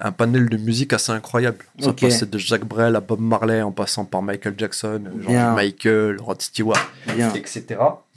un 0.00 0.10
panel 0.10 0.48
de 0.48 0.56
musique 0.56 0.92
assez 0.92 1.12
incroyable. 1.12 1.58
Ça 1.78 1.90
Ok. 1.90 2.00
passait 2.00 2.26
de 2.26 2.36
Jacques 2.36 2.64
Brel 2.64 2.96
à 2.96 3.00
Bob 3.00 3.20
Marley, 3.20 3.62
en 3.62 3.70
passant 3.70 4.04
par 4.04 4.22
Michael 4.22 4.54
Jackson, 4.58 5.02
George. 5.20 5.54
Michael, 5.54 6.16
Rod 6.20 6.42
Stewart, 6.42 6.90
Bien. 7.14 7.32
etc. 7.34 7.62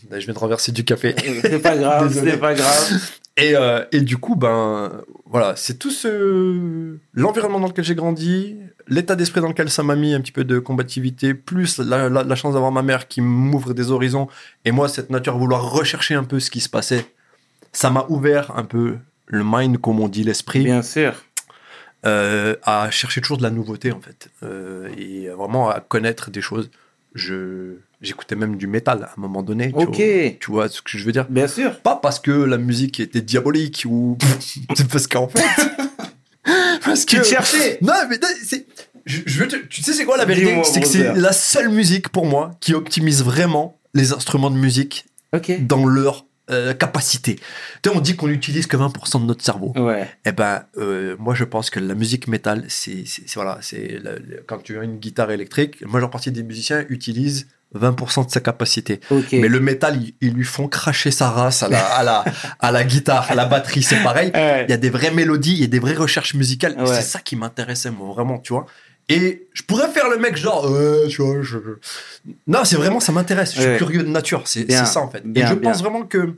Là, 0.10 0.20
je 0.20 0.26
viens 0.26 0.34
de 0.34 0.40
renverser 0.40 0.72
du 0.72 0.84
café. 0.84 1.14
C'est 1.42 1.60
pas 1.62 1.78
grave, 1.78 2.12
c'est 2.24 2.38
pas 2.38 2.56
grave. 2.56 3.12
Et, 3.39 3.56
euh, 3.56 3.86
et 3.92 4.01
du 4.01 4.18
coup, 4.18 4.36
ben 4.36 5.04
voilà, 5.25 5.56
c'est 5.56 5.78
tout 5.78 5.92
ce 5.92 6.97
l'environnement 7.14 7.59
dans 7.59 7.68
lequel 7.68 7.85
j'ai 7.85 7.94
grandi, 7.94 8.57
l'état 8.88 9.16
d'esprit 9.16 9.42
dans 9.42 9.50
lequel 9.50 9.69
ça 9.69 9.83
m'a 9.83 9.95
mis 9.95 10.14
un 10.16 10.21
petit 10.21 10.31
peu 10.31 10.44
de 10.44 10.57
combativité, 10.57 11.35
plus 11.35 11.78
la, 11.78 12.09
la- 12.09 12.23
la 12.23 12.35
chance 12.35 12.54
d'avoir 12.56 12.71
ma 12.71 12.81
mère 12.81 13.07
qui 13.07 13.21
m'ouvre 13.21 13.73
des 13.76 13.92
horizons, 13.92 14.28
et 14.66 14.71
moi 14.71 14.90
cette 14.90 15.12
nature 15.12 15.35
à 15.35 15.38
vouloir 15.38 15.69
rechercher 15.71 16.16
un 16.16 16.23
peu 16.23 16.40
ce 16.40 16.50
qui 16.50 16.62
se 16.62 16.69
passait, 16.69 17.06
ça 17.73 17.92
m'a 17.92 18.06
ouvert 18.09 18.57
un 18.57 18.64
peu 18.64 18.97
le 19.28 19.44
mind, 19.45 19.78
comme 19.80 20.00
on 20.00 20.07
dit, 20.07 20.23
l'esprit, 20.23 20.64
Bien 20.64 20.81
sûr. 20.81 21.14
euh, 22.07 22.56
à 22.64 22.90
chercher 22.90 23.21
toujours 23.21 23.38
de 23.38 23.44
la 23.44 23.52
nouveauté 23.52 23.92
en 23.92 24.00
fait, 24.02 24.30
euh, 24.42 24.90
et 24.97 25.28
vraiment 25.30 25.69
à 25.69 25.80
connaître 25.80 26.31
des 26.31 26.42
choses. 26.42 26.71
Je 27.14 27.76
j'écoutais 28.01 28.35
même 28.35 28.57
du 28.57 28.68
métal 28.68 29.04
à 29.04 29.07
un 29.18 29.21
moment 29.21 29.42
donné. 29.44 29.71
tu 29.71 29.85
vois. 29.85 29.95
tu 30.39 30.51
vois 30.51 30.69
ce 30.69 30.81
que 30.81 30.97
je 30.97 31.04
veux 31.06 31.11
dire? 31.11 31.25
Bien 31.30 31.47
sûr. 31.47 31.80
pas 31.81 31.95
parce 31.95 32.19
que 32.19 32.31
la 32.31 32.57
musique 32.57 32.99
était 32.99 33.21
diabolique 33.21 33.83
ou 33.87 34.18
c'est 34.75 34.87
parce 34.87 35.07
qu'en 35.07 35.27
fait 35.27 35.44
parce 36.83 37.06
Tu 37.06 37.18
que 37.18 37.21
te 37.21 37.27
cherchais. 37.27 37.77
non 37.81 37.94
mais 38.09 38.19
c'est 38.44 38.66
je, 39.06 39.21
je 39.25 39.39
veux 39.39 39.47
te- 39.47 39.56
tu 39.56 39.81
sais 39.81 39.94
c'est 39.94 40.06
quoi 40.06 40.18
la 40.18 40.25
vérité? 40.25 40.61
C'est 40.66 40.81
que 40.81 40.87
c'est 40.87 41.13
la 41.13 41.31
seule 41.31 41.69
musique 41.69 42.09
pour 42.09 42.25
moi 42.25 42.51
qui 42.59 42.73
optimise 42.73 43.23
vraiment 43.23 43.80
les 43.94 44.11
instruments 44.13 44.49
de 44.51 44.57
musique 44.57 45.06
dans 45.61 45.85
leur 45.85 46.25
euh, 46.49 46.73
capacité. 46.73 47.37
Tu 47.83 47.89
on 47.89 47.99
dit 48.01 48.16
qu'on 48.16 48.27
n'utilise 48.27 48.68
que 48.68 48.75
20% 48.77 49.21
de 49.21 49.25
notre 49.25 49.44
cerveau. 49.44 49.73
Ouais. 49.77 50.09
Eh 50.25 50.31
ben, 50.31 50.63
euh, 50.77 51.16
moi, 51.19 51.35
je 51.35 51.44
pense 51.44 51.69
que 51.69 51.80
la 51.80 51.94
musique 51.94 52.27
métal, 52.30 52.63
c'est, 52.69 53.04
voilà, 53.35 53.57
c'est 53.61 53.99
quand 54.45 54.59
tu 54.59 54.77
as 54.80 54.83
une 54.83 54.97
guitare 54.97 55.31
électrique, 55.31 55.80
la 55.81 55.87
majeure 55.87 56.09
partie 56.09 56.31
des 56.31 56.44
musiciens 56.44 56.85
utilisent 56.89 57.47
20% 57.76 58.26
de 58.28 58.31
sa 58.31 58.40
capacité. 58.40 59.00
Mais 59.31 59.47
le 59.47 59.59
métal, 59.59 60.02
ils, 60.02 60.14
ils 60.21 60.33
lui 60.33 60.45
font 60.45 60.68
cracher 60.68 61.12
sa 61.12 61.30
race 61.30 61.64
à 61.64 61.69
la, 61.69 61.83
à 61.86 62.04
la, 62.04 62.26
à 62.59 62.71
la 62.71 62.83
guitare, 62.83 63.30
à 63.30 63.36
la 63.36 63.45
batterie, 63.45 63.83
c'est 63.83 64.02
pareil. 64.04 64.31
Ouais. 64.33 64.66
Il 64.68 64.71
y 64.71 64.74
a 64.74 64.78
des 64.78 64.90
vraies 64.90 65.12
mélodies, 65.12 65.54
il 65.54 65.59
y 65.59 65.64
a 65.64 65.68
des 65.68 65.80
vraies 65.80 65.95
recherches 65.95 66.33
musicales. 66.33 66.76
Ouais. 66.80 66.88
C'est 66.88 67.02
ça 67.02 67.19
qui 67.19 67.36
m'intéressait, 67.36 67.92
moi, 67.92 68.14
vraiment, 68.14 68.40
tu 68.40 68.54
vois. 68.54 68.66
Et 69.09 69.47
je 69.54 69.64
pourrais 69.64 69.88
faire 69.90 70.09
le 70.09 70.18
mec 70.18 70.36
genre, 70.36 70.66
euh, 70.68 71.07
tu 71.07 71.21
vois, 71.21 71.42
je... 71.42 71.57
Non, 72.45 72.66
c'est 72.66 72.76
vraiment, 72.76 73.00
ça 73.00 73.12
m'intéresse. 73.12 73.54
Je 73.56 73.62
suis 73.62 73.69
Ouais. 73.71 73.78
curieux 73.78 74.04
de 74.04 74.09
nature, 74.09 74.44
c'est 74.47 74.69
ça, 74.71 75.00
en 75.00 75.09
fait. 75.09 75.21
bien, 75.26 75.45
Et 75.45 75.50
je 75.50 75.54
bien. 75.56 75.71
pense 75.71 75.81
vraiment 75.81 76.04
que, 76.04 76.33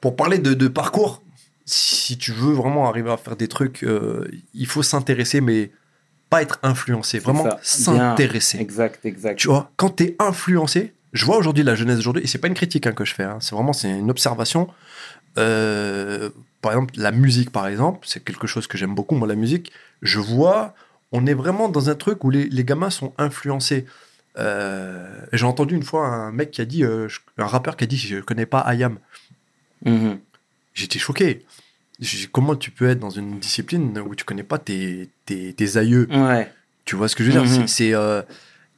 pour 0.00 0.16
parler 0.16 0.38
de, 0.38 0.54
de 0.54 0.68
parcours, 0.68 1.22
si 1.64 2.00
si 2.10 2.18
tu 2.18 2.32
veux 2.32 2.52
vraiment 2.52 2.88
arriver 2.88 3.10
à 3.12 3.16
faire 3.16 3.36
des 3.36 3.46
trucs, 3.46 3.84
euh, 3.84 4.28
il 4.52 4.66
faut 4.66 4.82
s'intéresser, 4.82 5.40
mais 5.40 5.70
pas 6.30 6.42
être 6.42 6.58
influencé. 6.62 7.18
Vraiment 7.18 7.46
s'intéresser. 7.60 8.58
Exact, 8.58 9.04
exact. 9.04 9.38
Tu 9.38 9.48
vois, 9.48 9.70
quand 9.76 9.96
tu 9.96 10.04
es 10.04 10.16
influencé, 10.18 10.94
je 11.12 11.24
vois 11.26 11.36
aujourd'hui 11.36 11.64
la 11.64 11.74
jeunesse 11.74 11.96
d'aujourd'hui, 11.96 12.22
et 12.22 12.26
c'est 12.26 12.38
pas 12.38 12.48
une 12.48 12.54
critique 12.54 12.86
hein, 12.86 12.92
que 12.92 13.04
je 13.04 13.14
fais, 13.14 13.24
hein, 13.24 13.38
c'est 13.40 13.54
vraiment 13.54 13.72
c'est 13.72 13.90
une 13.90 14.10
observation. 14.10 14.68
Euh, 15.38 16.30
par 16.62 16.72
exemple, 16.72 16.94
la 16.96 17.10
musique, 17.10 17.50
par 17.50 17.66
exemple, 17.66 18.06
c'est 18.08 18.22
quelque 18.24 18.46
chose 18.46 18.66
que 18.66 18.78
j'aime 18.78 18.94
beaucoup, 18.94 19.16
moi, 19.16 19.26
la 19.26 19.34
musique. 19.34 19.72
Je 20.02 20.20
vois, 20.20 20.74
on 21.12 21.26
est 21.26 21.34
vraiment 21.34 21.68
dans 21.68 21.90
un 21.90 21.94
truc 21.94 22.22
où 22.24 22.30
les, 22.30 22.48
les 22.48 22.64
gamins 22.64 22.90
sont 22.90 23.12
influencés. 23.18 23.86
Euh, 24.38 25.20
J'ai 25.32 25.46
entendu 25.46 25.74
une 25.74 25.82
fois 25.82 26.06
un 26.06 26.30
mec 26.30 26.52
qui 26.52 26.60
a 26.60 26.64
dit, 26.64 26.84
euh, 26.84 27.08
un 27.38 27.46
rappeur 27.46 27.76
qui 27.76 27.84
a 27.84 27.86
dit, 27.86 27.96
je 27.96 28.20
connais 28.20 28.46
pas 28.46 28.60
Ayam. 28.60 28.98
Mhm. 29.84 30.18
J'étais 30.74 30.98
choqué. 30.98 31.44
Comment 32.32 32.56
tu 32.56 32.70
peux 32.70 32.88
être 32.88 32.98
dans 32.98 33.10
une 33.10 33.38
discipline 33.38 33.98
où 33.98 34.14
tu 34.14 34.24
connais 34.24 34.42
pas 34.42 34.58
tes, 34.58 35.10
tes, 35.26 35.52
tes 35.52 35.76
aïeux? 35.76 36.08
Ouais. 36.10 36.50
tu 36.84 36.96
vois 36.96 37.08
ce 37.08 37.14
que 37.16 37.22
je 37.24 37.30
veux 37.30 37.40
dire? 37.40 37.44
Mhm. 37.44 37.66
C'est- 37.66 37.74
C'est 37.88 37.94
euh, 37.94 38.22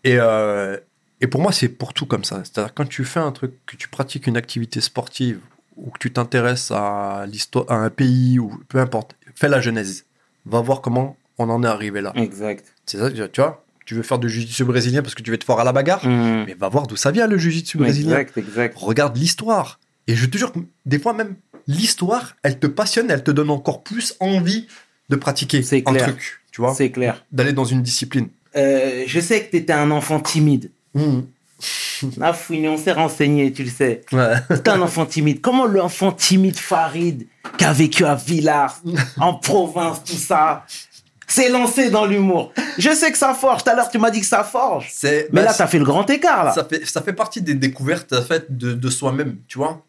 et 0.05 0.17
euh, 0.19 0.77
et 1.21 1.27
pour 1.29 1.41
moi 1.41 1.53
c'est 1.53 1.69
pour 1.69 1.95
tout 1.95 2.07
comme 2.07 2.25
ça. 2.25 2.43
C'est-à-dire 2.45 2.75
quand 2.75 2.87
tu 2.89 3.05
fais 3.05 3.21
un 3.21 3.33
truc, 3.33 3.53
que 3.67 3.77
tu 3.77 3.89
pratiques 3.89 4.27
une 4.27 4.37
activité 4.37 4.81
sportive 4.81 5.39
ou 5.77 5.91
que 5.91 5.99
tu 5.99 6.13
t'intéresses 6.13 6.71
à 6.73 7.25
l'histoire, 7.27 7.65
à 7.71 7.77
un 7.77 7.91
pays 7.91 8.39
ou 8.39 8.61
peu 8.69 8.79
importe, 8.79 9.15
fais 9.35 9.49
la 9.49 9.61
genèse. 9.61 10.05
Va 10.45 10.61
voir 10.61 10.81
comment 10.81 11.17
on 11.39 11.49
en 11.49 11.63
est 11.63 11.67
arrivé 11.67 12.01
là. 12.01 12.13
Exact. 12.17 12.65
C'est 12.87 12.99
ça, 12.99 13.11
tu 13.11 13.41
vois? 13.41 13.65
Tu 13.87 13.95
veux 13.95 14.03
faire 14.03 14.19
du 14.19 14.29
jiu-jitsu 14.29 14.65
brésilien 14.65 15.03
parce 15.03 15.15
que 15.15 15.23
tu 15.23 15.31
veux 15.31 15.35
être 15.37 15.45
fort 15.45 15.61
à 15.61 15.65
la 15.65 15.73
bagarre, 15.73 16.05
Mhm. 16.07 16.45
mais 16.47 16.55
va 16.55 16.69
voir 16.69 16.87
d'où 16.87 16.97
ça 16.97 17.11
vient 17.13 17.27
le 17.27 17.39
jiu-jitsu 17.39 17.79
brésilien. 17.79 18.11
Exact, 18.19 18.37
exact. 18.39 18.75
Regarde 18.79 19.17
l'histoire. 19.17 19.79
Et 20.09 20.17
je 20.17 20.27
te 20.27 20.37
jure 20.37 20.53
que 20.53 20.59
des 20.87 20.99
fois 20.99 21.15
même 21.15 21.37
l'histoire, 21.67 22.35
elle 22.43 22.59
te 22.59 22.67
passionne, 22.67 23.11
elle 23.11 23.23
te 23.25 23.31
donne 23.31 23.51
encore 23.51 23.83
plus 23.83 24.15
envie 24.21 24.67
de 25.09 25.17
pratiquer 25.17 25.63
C'est 25.63 25.83
un 25.87 25.93
clair. 25.93 26.07
truc, 26.09 26.41
tu 26.51 26.61
vois, 26.61 26.75
C'est 26.75 26.91
clair. 26.91 27.25
d'aller 27.33 27.53
dans 27.53 27.65
une 27.65 27.83
discipline. 27.83 28.29
Euh, 28.57 29.05
je 29.07 29.21
sais 29.21 29.45
que 29.45 29.51
tu 29.51 29.57
étais 29.59 29.73
un 29.73 29.91
enfant 29.91 30.21
timide. 30.21 30.71
Mhm. 30.95 31.27
Ah, 32.21 32.33
fouiné, 32.33 32.69
on 32.69 32.77
s'est 32.77 32.91
renseigné, 32.91 33.53
tu 33.53 33.63
le 33.63 33.71
sais. 33.71 34.01
Ouais. 34.11 34.35
C'était 34.51 34.71
un 34.71 34.81
enfant 34.83 35.07
timide. 35.07 35.41
Comment 35.41 35.67
l'enfant 35.67 36.11
timide 36.11 36.57
Farid, 36.59 37.29
qui 37.57 37.65
a 37.65 37.73
vécu 37.73 38.05
à 38.05 38.17
Villars, 38.17 38.81
en 39.21 39.35
province, 39.35 40.03
tout 40.03 40.17
ça, 40.17 40.67
s'est 41.29 41.49
lancé 41.49 41.91
dans 41.91 42.05
l'humour 42.05 42.53
Je 42.77 42.91
sais 42.91 43.13
que 43.13 43.19
ça 43.19 43.35
forge. 43.35 43.63
Tout 43.63 43.71
à 43.71 43.75
l'heure, 43.77 43.89
tu 43.89 43.99
m'as 43.99 44.11
dit 44.11 44.19
que 44.21 44.27
ça 44.27 44.43
forge. 44.43 44.89
C'est, 44.93 45.29
Mais 45.33 45.43
bah, 45.43 45.53
là, 45.57 45.57
as 45.57 45.67
fait 45.69 45.79
le 45.79 45.85
grand 45.85 46.11
écart, 46.11 46.43
là. 46.47 46.51
ça 46.53 46.65
fait, 46.65 46.85
ça 46.85 47.03
fait 47.03 47.13
partie 47.13 47.41
des 47.41 47.55
découvertes 47.55 48.13
en 48.13 48.23
fait, 48.23 48.47
de, 48.57 48.73
de 48.75 48.91
soi-même, 48.91 49.37
tu 49.47 49.59
vois. 49.59 49.85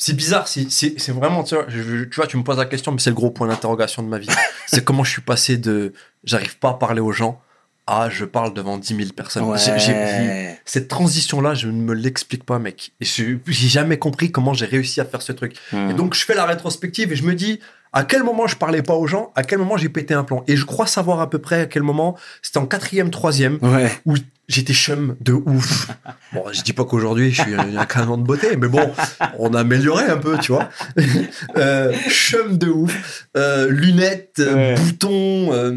C'est 0.00 0.14
bizarre, 0.14 0.46
c'est, 0.46 1.08
vraiment, 1.08 1.42
tu 1.42 1.56
vois, 1.56 1.64
je- 1.68 2.04
tu 2.04 2.14
vois, 2.16 2.28
tu 2.28 2.36
me 2.36 2.44
poses 2.44 2.56
la 2.58 2.66
question, 2.66 2.92
mais 2.92 2.98
c'est 3.00 3.10
le 3.10 3.16
gros 3.16 3.30
point 3.30 3.48
d'interrogation 3.48 4.02
de 4.04 4.08
ma 4.08 4.18
vie. 4.18 4.28
c'est 4.68 4.84
comment 4.84 5.02
je 5.02 5.10
suis 5.10 5.22
passé 5.22 5.56
de 5.58 5.92
j'arrive 6.22 6.56
pas 6.58 6.70
à 6.70 6.74
parler 6.74 7.00
aux 7.00 7.10
gens 7.12 7.40
à 7.88 8.08
je 8.10 8.24
parle 8.24 8.54
devant 8.54 8.78
10 8.78 8.94
000 8.96 9.08
personnes. 9.16 9.44
Ouais. 9.44 10.58
Cette 10.64 10.88
transition-là, 10.88 11.54
je 11.54 11.68
ne 11.68 11.80
me 11.82 11.94
l'explique 11.94 12.44
pas, 12.44 12.58
mec. 12.58 12.92
Et 13.00 13.04
je- 13.04 13.38
j'ai 13.46 13.68
jamais 13.68 13.98
compris 13.98 14.30
comment 14.30 14.52
j'ai 14.54 14.66
réussi 14.66 15.00
à 15.00 15.04
faire 15.04 15.22
ce 15.22 15.32
truc. 15.32 15.56
Hmm. 15.72 15.90
Et 15.90 15.94
donc, 15.94 16.14
je 16.14 16.24
fais 16.24 16.34
la 16.34 16.44
rétrospective 16.44 17.12
et 17.12 17.16
je 17.16 17.22
me 17.24 17.34
dis 17.34 17.58
à 17.92 18.04
quel 18.04 18.22
moment 18.22 18.46
je 18.46 18.54
parlais 18.56 18.82
pas 18.82 18.94
aux 18.94 19.06
gens, 19.06 19.32
à 19.34 19.42
quel 19.42 19.58
moment 19.58 19.76
j'ai 19.78 19.88
pété 19.88 20.12
un 20.14 20.22
plomb? 20.22 20.44
Et 20.46 20.56
je 20.56 20.64
crois 20.66 20.86
savoir 20.86 21.20
à 21.20 21.30
peu 21.30 21.38
près 21.38 21.62
à 21.62 21.66
quel 21.66 21.82
moment, 21.82 22.16
c'était 22.42 22.58
en 22.58 22.66
quatrième, 22.66 23.10
troisième, 23.10 23.58
Ouais. 23.62 23.90
où 24.04 24.14
j'étais 24.48 24.72
chum 24.72 25.16
de 25.20 25.32
ouf. 25.32 25.88
Bon, 26.34 26.44
je 26.52 26.60
dis 26.60 26.74
pas 26.74 26.84
qu'aujourd'hui 26.84 27.32
je 27.32 27.40
suis 27.40 27.54
un, 27.54 27.86
canon 27.86 28.18
de 28.18 28.22
beauté, 28.22 28.56
mais 28.58 28.68
bon, 28.68 28.92
on 29.38 29.54
a 29.54 29.60
amélioré 29.60 30.04
un 30.04 30.18
peu, 30.18 30.36
tu 30.38 30.52
vois. 30.52 30.68
Euh, 31.56 31.92
chum 32.10 32.58
de 32.58 32.68
ouf, 32.68 33.26
euh, 33.36 33.68
lunettes, 33.70 34.36
euh, 34.40 34.54
Ouais. 34.54 34.74
boutons, 34.74 35.52
euh, 35.54 35.72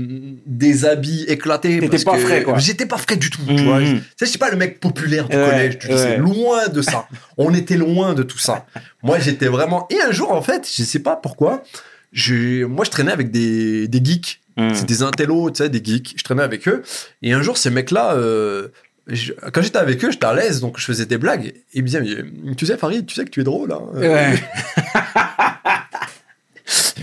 des 0.46 0.84
habits 0.86 1.24
éclatés. 1.30 1.80
T'étais 1.80 2.04
pas 2.04 2.18
que 2.18 2.20
frais, 2.20 2.44
quoi. 2.44 2.58
J'étais 2.60 2.86
pas 2.86 2.98
frais 2.98 3.16
du 3.16 3.30
tout, 3.30 3.42
tu 3.48 3.64
vois. 3.64 3.80
Sais, 3.80 4.02
je 4.22 4.26
suis 4.26 4.38
pas 4.38 4.52
le 4.52 4.58
mec 4.58 4.80
populaire 4.82 5.30
du 5.30 5.38
Ouais, 5.38 5.46
collège, 5.50 5.80
tu 5.80 5.88
ouais. 5.88 5.98
sais, 5.98 6.18
loin 6.18 6.68
de 6.68 6.82
ça. 6.82 7.08
On 7.38 7.54
était 7.54 7.78
loin 7.78 8.14
de 8.14 8.24
tout 8.24 8.38
ça. 8.40 8.66
Moi, 9.04 9.20
j'étais 9.20 9.48
vraiment. 9.48 9.88
Et 9.90 10.02
un 10.02 10.12
jour, 10.12 10.32
en 10.34 10.42
fait, 10.42 10.70
je 10.76 10.84
sais 10.84 11.00
pas 11.00 11.16
pourquoi, 11.16 11.64
je... 12.12 12.66
moi, 12.66 12.84
je 12.84 12.92
traînais 12.92 13.14
avec 13.14 13.32
des, 13.32 13.88
des 13.88 14.04
geeks. 14.04 14.41
Hmm. 14.70 14.74
C'est 14.74 14.86
des 14.86 15.04
intellos, 15.04 15.50
tu 15.52 15.58
sais, 15.64 15.70
des 15.70 15.84
geeks. 15.84 16.14
Je 16.18 16.24
traînais 16.24 16.44
avec 16.44 16.68
eux. 16.68 16.84
Et 17.22 17.34
un 17.34 17.42
jour, 17.42 17.58
ces 17.58 17.70
mecs-là, 17.70 18.14
euh, 18.16 18.68
je- 19.08 19.34
quand 19.54 19.62
j'étais 19.62 19.78
avec 19.80 20.04
eux, 20.06 20.12
j'étais 20.12 20.26
à 20.26 20.34
l'aise, 20.34 20.60
donc 20.62 20.78
je 20.80 20.86
faisais 20.86 21.06
des 21.06 21.18
blagues. 21.18 21.48
Et 21.48 21.64
ils 21.74 21.82
me 21.84 21.88
disaient, 21.88 22.02
mais, 22.44 22.56
tu 22.56 22.66
sais, 22.66 22.78
Farid, 22.78 23.06
tu 23.06 23.16
sais 23.16 23.26
que 23.26 23.30
tu 23.30 23.42
es 23.42 23.44
drôle. 23.44 23.72
Hein 23.72 23.82
Ouais. 23.94 24.34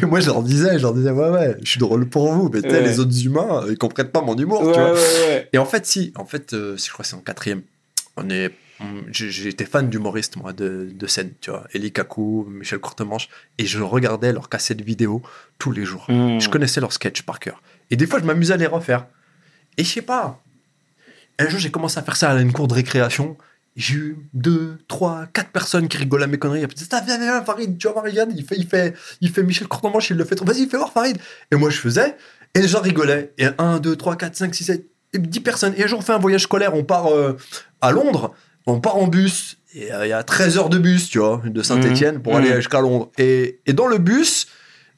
Et 0.01 0.07
moi, 0.07 0.21
je 0.21 0.27
leur 0.27 0.43
disais, 0.43 0.79
je 0.79 0.83
leur 0.83 0.95
disais, 0.95 1.11
ouais, 1.11 1.29
ouais, 1.31 1.57
je 1.63 1.69
suis 1.71 1.81
drôle 1.81 2.09
pour 2.09 2.33
vous. 2.33 2.49
Mais 2.53 2.61
Ouais. 2.65 2.81
les 2.83 3.01
autres 3.01 3.25
humains, 3.27 3.65
ils 3.69 3.77
comprennent 3.77 4.09
pas 4.11 4.23
mon 4.23 4.37
humour, 4.37 4.63
Ouais, 4.63 4.73
tu 4.73 4.79
vois. 4.79 4.93
ouais, 4.93 4.99
ouais. 5.29 5.49
Et 5.53 5.59
en 5.59 5.65
fait, 5.67 5.85
si, 5.87 6.13
en 6.17 6.25
fait, 6.25 6.53
euh, 6.53 6.77
je 6.77 6.91
crois 6.93 7.03
que 7.03 7.09
c'est 7.09 7.17
en 7.17 7.21
quatrième. 7.21 7.63
On 8.17 8.31
est, 8.31 8.51
j'étais 9.11 9.65
fan 9.65 9.89
d'humoristes, 9.89 10.37
moi, 10.37 10.53
de, 10.53 10.89
de 10.93 11.07
scène, 11.07 11.33
tu 11.41 11.51
vois. 11.51 11.67
Eli 11.75 11.93
Kaku, 11.93 12.47
Michel 12.49 12.79
Courtemanche. 12.79 13.29
Et 13.59 13.67
je 13.67 13.81
regardais 13.81 14.33
leurs 14.33 14.49
cassettes 14.49 14.83
vidéo 14.83 15.23
tous 15.59 15.73
les 15.73 15.85
jours. 15.85 16.07
Hmm. 16.09 16.39
Je 16.39 16.49
connaissais 16.49 16.81
leurs 16.81 16.93
sketchs 16.93 17.23
par 17.23 17.41
cœur. 17.41 17.63
Et 17.91 17.97
des 17.97 18.07
fois, 18.07 18.21
je 18.21 18.25
m'amusais 18.25 18.55
à 18.55 18.57
les 18.57 18.67
refaire. 18.67 19.07
Et 19.77 19.85
je 19.85 19.89
sais 19.89 20.03
pas. 20.03 20.43
Un 21.39 21.49
jour, 21.49 21.59
j'ai 21.61 21.71
commencé 21.71 21.99
à 21.99 22.03
faire 22.03 22.17
ça 22.17 22.31
à 22.31 22.41
une 22.41 22.53
cour 22.53 22.69
de 22.69 22.75
récréation. 22.75 23.37
J'ai 23.77 23.95
eu 23.95 24.17
deux, 24.35 24.79
trois, 24.89 25.27
quatre 25.33 25.51
personnes 25.51 25.87
qui 25.87 25.97
rigolaient 25.99 26.25
à 26.25 26.27
mes 26.27 26.39
conneries. 26.39 26.65
Après, 26.65 26.75
viens, 26.77 27.01
viens, 27.01 27.19
viens, 27.19 27.45
Farid, 27.45 27.79
tu 27.79 27.87
vas 27.87 27.93
voir, 27.93 28.09
il 28.09 28.45
fait, 28.45 28.57
il 28.57 28.67
fait, 28.67 28.95
il 29.21 29.31
fait 29.31 29.45
Michel 29.45 29.69
Courtemanche, 29.69 30.11
il 30.11 30.17
le 30.17 30.25
fait 30.25 30.35
trop. 30.35 30.45
Vas-y, 30.45 30.69
fais 30.69 30.77
voir, 30.77 30.93
Farid. 30.93 31.17
Et 31.53 31.57
moi, 31.57 31.71
je 31.71 31.79
faisais. 31.79 32.17
Et 32.55 32.61
les 32.61 32.67
gens 32.67 32.81
rigolaient. 32.81 33.33
Et 33.39 33.47
un, 33.59 33.79
deux, 33.79 33.95
trois, 33.95 34.17
quatre, 34.17 34.35
cinq, 34.35 34.53
six, 34.55 34.65
sept, 34.65 34.85
dix 35.15 35.41
personnes. 35.41 35.75
Et 35.77 35.85
un 35.85 35.87
jour, 35.87 36.01
on 36.01 36.03
fait 36.03 36.13
un 36.13 36.19
voyage 36.19 36.43
scolaire. 36.43 36.75
On 36.75 36.83
part 36.83 37.07
euh, 37.07 37.37
à 37.81 37.93
Londres. 37.93 38.35
On 38.69 38.81
part 38.81 38.97
en 38.97 39.07
bus. 39.09 39.57
Et 39.75 39.93
euh, 39.93 40.07
il 40.07 40.11
y 40.11 40.13
a 40.13 40.23
13 40.23 40.57
heures 40.59 40.69
de 40.71 40.79
bus, 40.79 41.11
tu 41.11 41.19
vois, 41.19 41.43
de 41.45 41.63
Saint-Etienne 41.63 42.21
pour 42.23 42.35
Mhm. 42.35 42.39
aller 42.39 42.55
jusqu'à 42.57 42.81
Londres. 42.81 43.11
Et, 43.19 43.61
et 43.67 43.73
dans 43.73 43.87
le 43.87 43.99
bus, 43.99 44.47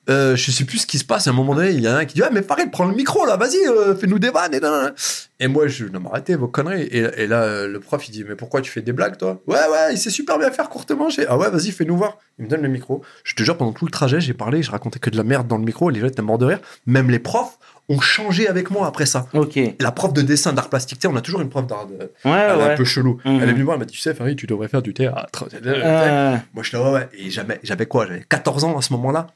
euh, 0.09 0.35
je 0.37 0.51
sais 0.51 0.65
plus 0.65 0.79
ce 0.79 0.87
qui 0.87 0.99
se 0.99 1.05
passe. 1.05 1.27
À 1.27 1.31
un 1.31 1.33
moment 1.35 1.55
donné, 1.55 1.71
il 1.71 1.81
y 1.81 1.87
a 1.87 1.97
un 1.97 2.05
qui 2.05 2.15
dit 2.15 2.23
Ah, 2.23 2.31
mais 2.33 2.43
Farid, 2.43 2.71
prends 2.71 2.85
le 2.87 2.95
micro 2.95 3.27
là, 3.27 3.37
vas-y, 3.37 3.57
euh, 3.67 3.95
fais-nous 3.97 4.19
des 4.19 4.31
vannes. 4.31 4.55
Et, 4.55 5.45
et 5.45 5.49
moi, 5.49 5.67
je 5.67 5.85
non, 5.87 6.01
mais 6.01 6.09
arrêtez 6.11 6.37
vos 6.37 6.49
conneries. 6.49 6.83
Et, 6.85 7.05
et 7.23 7.27
là, 7.27 7.67
le 7.67 7.81
prof, 7.81 8.09
il 8.09 8.13
dit 8.13 8.25
Mais 8.27 8.37
pourquoi 8.37 8.61
tu 8.61 8.71
fais 8.71 8.81
des 8.81 8.93
blagues, 8.93 9.17
toi? 9.19 9.41
Ouais, 9.47 9.57
ouais, 9.57 9.93
il 9.93 9.99
sait 9.99 10.11
super 10.11 10.39
bien 10.39 10.51
faire 10.51 10.69
courtement. 10.69 11.11
J'ai 11.11 11.27
Ah, 11.27 11.37
ouais, 11.37 11.51
vas-y, 11.51 11.71
fais-nous 11.73 11.97
voir. 11.97 12.19
Il 12.39 12.45
me 12.47 12.51
donne 12.51 12.63
le 12.63 12.69
micro. 12.69 13.03
Je 13.25 13.35
te 13.35 13.43
jure, 13.43 13.57
pendant 13.57 13.73
tout 13.73 13.85
le 13.85 13.91
trajet, 13.91 14.21
j'ai 14.21 14.35
parlé, 14.35 14.63
je 14.63 14.71
racontais 14.71 14.99
que 15.01 15.11
de 15.11 15.17
la 15.17 15.25
merde 15.25 15.47
dans 15.49 15.59
le 15.59 15.65
micro. 15.65 15.91
Et 15.91 15.95
les 15.95 16.01
gens 16.01 16.07
étaient 16.07 16.23
morts 16.23 16.39
de 16.39 16.47
rire. 16.47 16.61
Même 16.87 17.11
les 17.11 17.19
profs 17.19 17.59
ont 17.91 18.01
changé 18.01 18.49
avec 18.49 18.71
moi 18.71 18.87
après 18.87 19.05
ça. 19.05 19.27
Ok. 19.35 19.59
La 19.81 19.91
prof 19.93 20.13
de 20.15 20.23
dessin 20.23 20.53
d'art 20.53 20.71
plastique, 20.71 21.05
on 21.07 21.17
a 21.17 21.21
toujours 21.21 21.41
une 21.43 21.51
prof 21.51 21.67
d'art. 21.67 21.87
ouais. 22.25 22.31
Un 22.73 22.77
peu 22.77 22.85
chelou. 22.85 23.21
Mhm. 23.25 23.41
Elle 23.43 23.49
est 23.49 23.53
venue 23.53 23.65
voir, 23.65 23.75
elle 23.75 23.81
m'a 23.81 23.85
dit 23.85 23.93
Tu 23.95 24.01
sais, 24.01 24.15
Farid, 24.15 24.39
tu 24.39 24.47
devrais 24.47 24.69
faire 24.69 24.81
du 24.81 24.95
théâtre. 24.95 25.49
Euh, 25.63 26.37
Moi, 26.55 26.63
je 26.63 26.77
ouais, 26.77 26.91
ouais. 26.91 27.09
Et 27.13 27.31
j'avais, 27.31 27.87
quoi? 27.87 28.07
J'avais 28.07 28.25
14 28.29 28.65
ans 28.65 28.79
à 28.79 28.83
ce 28.83 28.93
moment-là. 28.95 29.27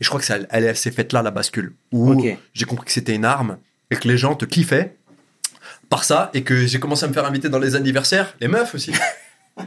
Et 0.00 0.04
je 0.04 0.08
crois 0.08 0.20
que 0.20 0.26
ça, 0.26 0.36
elle, 0.50 0.64
elle 0.64 0.76
s'est 0.76 0.92
faite 0.92 1.12
là, 1.12 1.22
la 1.22 1.32
bascule. 1.32 1.72
Où 1.92 2.24
j'ai 2.54 2.64
compris 2.64 2.86
que 2.86 2.92
c'était 2.92 3.14
une 3.14 3.24
arme 3.24 3.58
et 3.90 3.96
que 3.96 4.06
les 4.06 4.16
gens 4.16 4.34
te 4.36 4.44
kiffaient 4.44 4.94
par 5.88 6.04
ça. 6.04 6.30
Et 6.34 6.42
que 6.42 6.56
j'ai 6.66 6.78
commencé 6.78 7.04
à 7.04 7.08
me 7.08 7.12
faire 7.12 7.26
inviter 7.26 7.48
dans 7.48 7.58
les 7.58 7.74
anniversaires. 7.74 8.34
Les 8.40 8.48
meufs 8.48 8.74
aussi. 8.74 8.92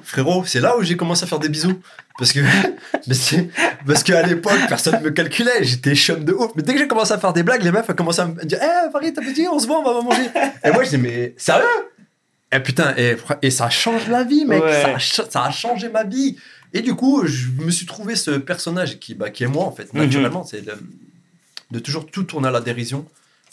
Frérot, 0.04 0.46
c'est 0.46 0.60
là 0.60 0.78
où 0.78 0.84
j'ai 0.84 0.96
commencé 0.98 1.24
à 1.24 1.28
faire 1.28 1.40
des 1.40 1.50
bisous. 1.50 1.80
Parce 2.18 2.34
que, 2.34 2.40
parce 3.08 3.30
que, 3.32 3.36
parce 3.86 4.04
qu'à 4.04 4.22
l'époque, 4.24 4.60
personne 4.68 4.96
ne 5.00 5.06
me 5.06 5.10
calculait. 5.12 5.64
J'étais 5.64 5.96
chum 5.96 6.24
de 6.24 6.34
ouf. 6.34 6.52
Mais 6.56 6.64
dès 6.64 6.74
que 6.74 6.80
j'ai 6.80 6.88
commencé 6.88 7.14
à 7.14 7.18
faire 7.18 7.34
des 7.34 7.44
blagues, 7.44 7.64
les 7.64 7.72
meufs 7.72 7.90
ont 7.90 7.94
commencé 7.94 8.20
à 8.22 8.26
me 8.28 8.44
dire 8.44 8.60
Eh, 8.62 8.92
Farid, 8.92 9.14
t'as 9.16 9.22
petit, 9.22 9.48
on 9.48 9.60
se 9.60 9.68
voit, 9.68 9.80
on 9.80 9.84
va 9.94 10.02
manger. 10.02 10.30
Et 10.64 10.72
moi, 10.72 10.84
je 10.84 10.90
dis 10.90 10.98
Mais 10.98 11.34
sérieux? 11.38 11.66
Et 12.54 12.60
putain, 12.60 12.94
et, 12.98 13.16
et 13.42 13.50
ça 13.50 13.70
change 13.70 14.08
la 14.10 14.24
vie, 14.24 14.44
mec. 14.46 14.62
Ouais. 14.62 14.96
Ça 15.30 15.44
a 15.46 15.52
changé 15.52 15.88
ma 15.90 16.04
vie. 16.04 16.38
Et 16.74 16.82
du 16.82 16.96
coup, 16.96 17.26
je 17.26 17.48
me 17.64 17.72
suis 17.72 17.86
trouvé 17.86 18.16
ce 18.16 18.32
personnage 18.32 19.00
qui, 19.00 19.14
bah, 19.16 19.30
qui 19.30 19.44
est 19.44 19.48
moi, 19.48 19.64
en 19.66 19.72
fait, 19.72 19.94
Mhm. 19.94 20.02
naturellement. 20.04 20.44
C'est 20.44 20.62
de, 20.62 20.74
de 21.72 21.80
toujours 21.80 22.06
tout 22.06 22.24
tourner 22.24 22.50
à 22.50 22.52
la 22.52 22.60
dérision 22.62 23.06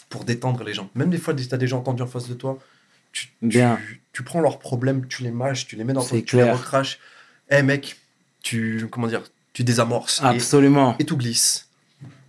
pour 0.09 0.25
détendre 0.25 0.63
les 0.63 0.73
gens. 0.73 0.89
Même 0.95 1.09
des 1.09 1.17
fois, 1.17 1.33
tu 1.33 1.43
as 1.51 1.57
des 1.57 1.67
gens 1.67 1.81
tendus 1.81 2.01
en 2.03 2.07
face 2.07 2.27
de 2.27 2.33
toi, 2.33 2.59
tu, 3.11 3.27
tu, 3.27 3.33
Bien. 3.41 3.79
tu 4.13 4.23
prends 4.23 4.41
leurs 4.41 4.59
problèmes, 4.59 5.07
tu 5.07 5.23
les 5.23 5.31
mâches, 5.31 5.67
tu 5.67 5.75
les 5.75 5.83
mets 5.83 5.93
dans 5.93 6.03
ton 6.03 6.21
tu 6.21 6.35
les 6.37 6.49
recraches. 6.51 6.99
Eh 7.49 7.61
mec, 7.63 7.97
tu, 8.43 8.87
comment 8.91 9.07
dire, 9.07 9.23
tu 9.53 9.63
désamorces. 9.63 10.21
Absolument. 10.23 10.95
et 10.99 11.05
tout 11.05 11.17
glisse. 11.17 11.65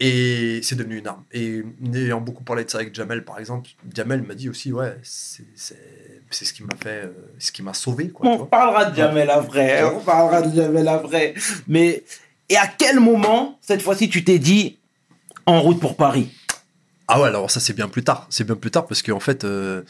Et 0.01 0.61
c'est 0.63 0.75
devenu 0.75 0.99
une 0.99 1.07
arme. 1.07 1.23
Et 1.33 1.63
ayant 1.95 2.21
beaucoup 2.21 2.43
parlé 2.43 2.65
de 2.65 2.71
ça 2.71 2.79
avec 2.79 2.95
Jamel, 2.95 3.25
par 3.25 3.39
exemple, 3.39 3.71
Jamel 3.95 4.23
m'a 4.23 4.35
dit 4.35 4.49
aussi, 4.49 4.73
ouais, 4.73 4.97
c'est 5.03 5.45
c'est- 5.55 5.79
c'est 6.31 6.45
ce 6.45 6.53
qui 6.53 6.63
m'a 6.63 6.75
fait, 6.83 7.05
euh, 7.05 7.13
ce 7.39 7.53
qui 7.53 7.63
m'a 7.63 7.75
sauvé, 7.75 8.09
quoi. 8.09 8.27
On 8.29 8.47
parlera 8.47 8.87
de 8.87 8.97
Jamel 8.97 9.29
après. 9.31 9.85
On 9.85 10.01
parlera 10.01 10.43
de 10.43 10.55
Jamel 10.57 10.89
après. 10.89 11.35
Mais, 11.69 12.03
et 12.49 12.57
à 12.57 12.67
quel 12.67 12.99
moment, 12.99 13.59
cette 13.61 13.83
fois-ci, 13.83 14.09
tu 14.09 14.25
t'es 14.25 14.39
dit 14.39 14.79
en 15.47 15.61
route 15.61 15.79
pour 15.81 15.97
Paris? 15.97 16.31
Ah 17.07 17.21
ouais, 17.21 17.27
alors 17.29 17.51
ça 17.51 17.61
c'est 17.61 17.73
bien 17.75 17.89
plus 17.89 18.03
tard. 18.05 18.27
C'est 18.31 18.45
bien 18.45 18.55
plus 18.57 18.71
tard 18.71 18.87
parce 18.87 19.03
qu'en 19.03 19.21
fait, 19.21 19.45
euh, 19.45 19.83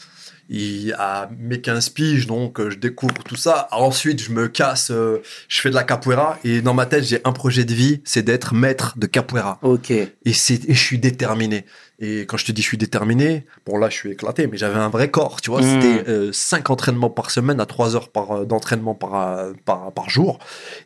il 0.51 0.93
à 0.99 1.29
mes 1.39 1.61
15 1.61 1.89
piges, 1.89 2.27
donc 2.27 2.59
euh, 2.59 2.69
je 2.69 2.77
découvre 2.77 3.23
tout 3.23 3.35
ça. 3.35 3.67
Ensuite, 3.71 4.21
je 4.21 4.31
me 4.31 4.47
casse, 4.47 4.91
euh, 4.91 5.21
je 5.47 5.61
fais 5.61 5.69
de 5.69 5.75
la 5.75 5.83
capoeira 5.83 6.37
et 6.43 6.61
dans 6.61 6.73
ma 6.73 6.85
tête, 6.85 7.05
j'ai 7.05 7.21
un 7.23 7.31
projet 7.31 7.63
de 7.63 7.73
vie, 7.73 8.01
c'est 8.03 8.21
d'être 8.21 8.53
maître 8.53 8.97
de 8.97 9.07
capoeira. 9.07 9.59
Ok. 9.61 9.91
Et, 9.91 10.11
et 10.25 10.33
je 10.33 10.73
suis 10.73 10.99
déterminé. 10.99 11.65
Et 12.03 12.21
quand 12.21 12.35
je 12.35 12.45
te 12.45 12.51
dis 12.51 12.63
je 12.63 12.67
suis 12.67 12.77
déterminé, 12.79 13.45
bon 13.63 13.77
là 13.77 13.89
je 13.89 13.95
suis 13.95 14.11
éclaté, 14.11 14.47
mais 14.47 14.57
j'avais 14.57 14.79
un 14.79 14.89
vrai 14.89 15.11
corps, 15.11 15.39
tu 15.39 15.51
vois. 15.51 15.61
Mm. 15.61 15.81
C'était 15.81 16.33
5 16.33 16.71
entraînements 16.71 17.11
par 17.11 17.29
semaine 17.29 17.59
à 17.59 17.67
3 17.67 17.95
heures 17.95 18.09
par, 18.09 18.31
euh, 18.31 18.45
d'entraînement 18.45 18.95
par, 18.95 19.15
euh, 19.15 19.53
par, 19.65 19.91
par 19.91 20.09
jour. 20.09 20.39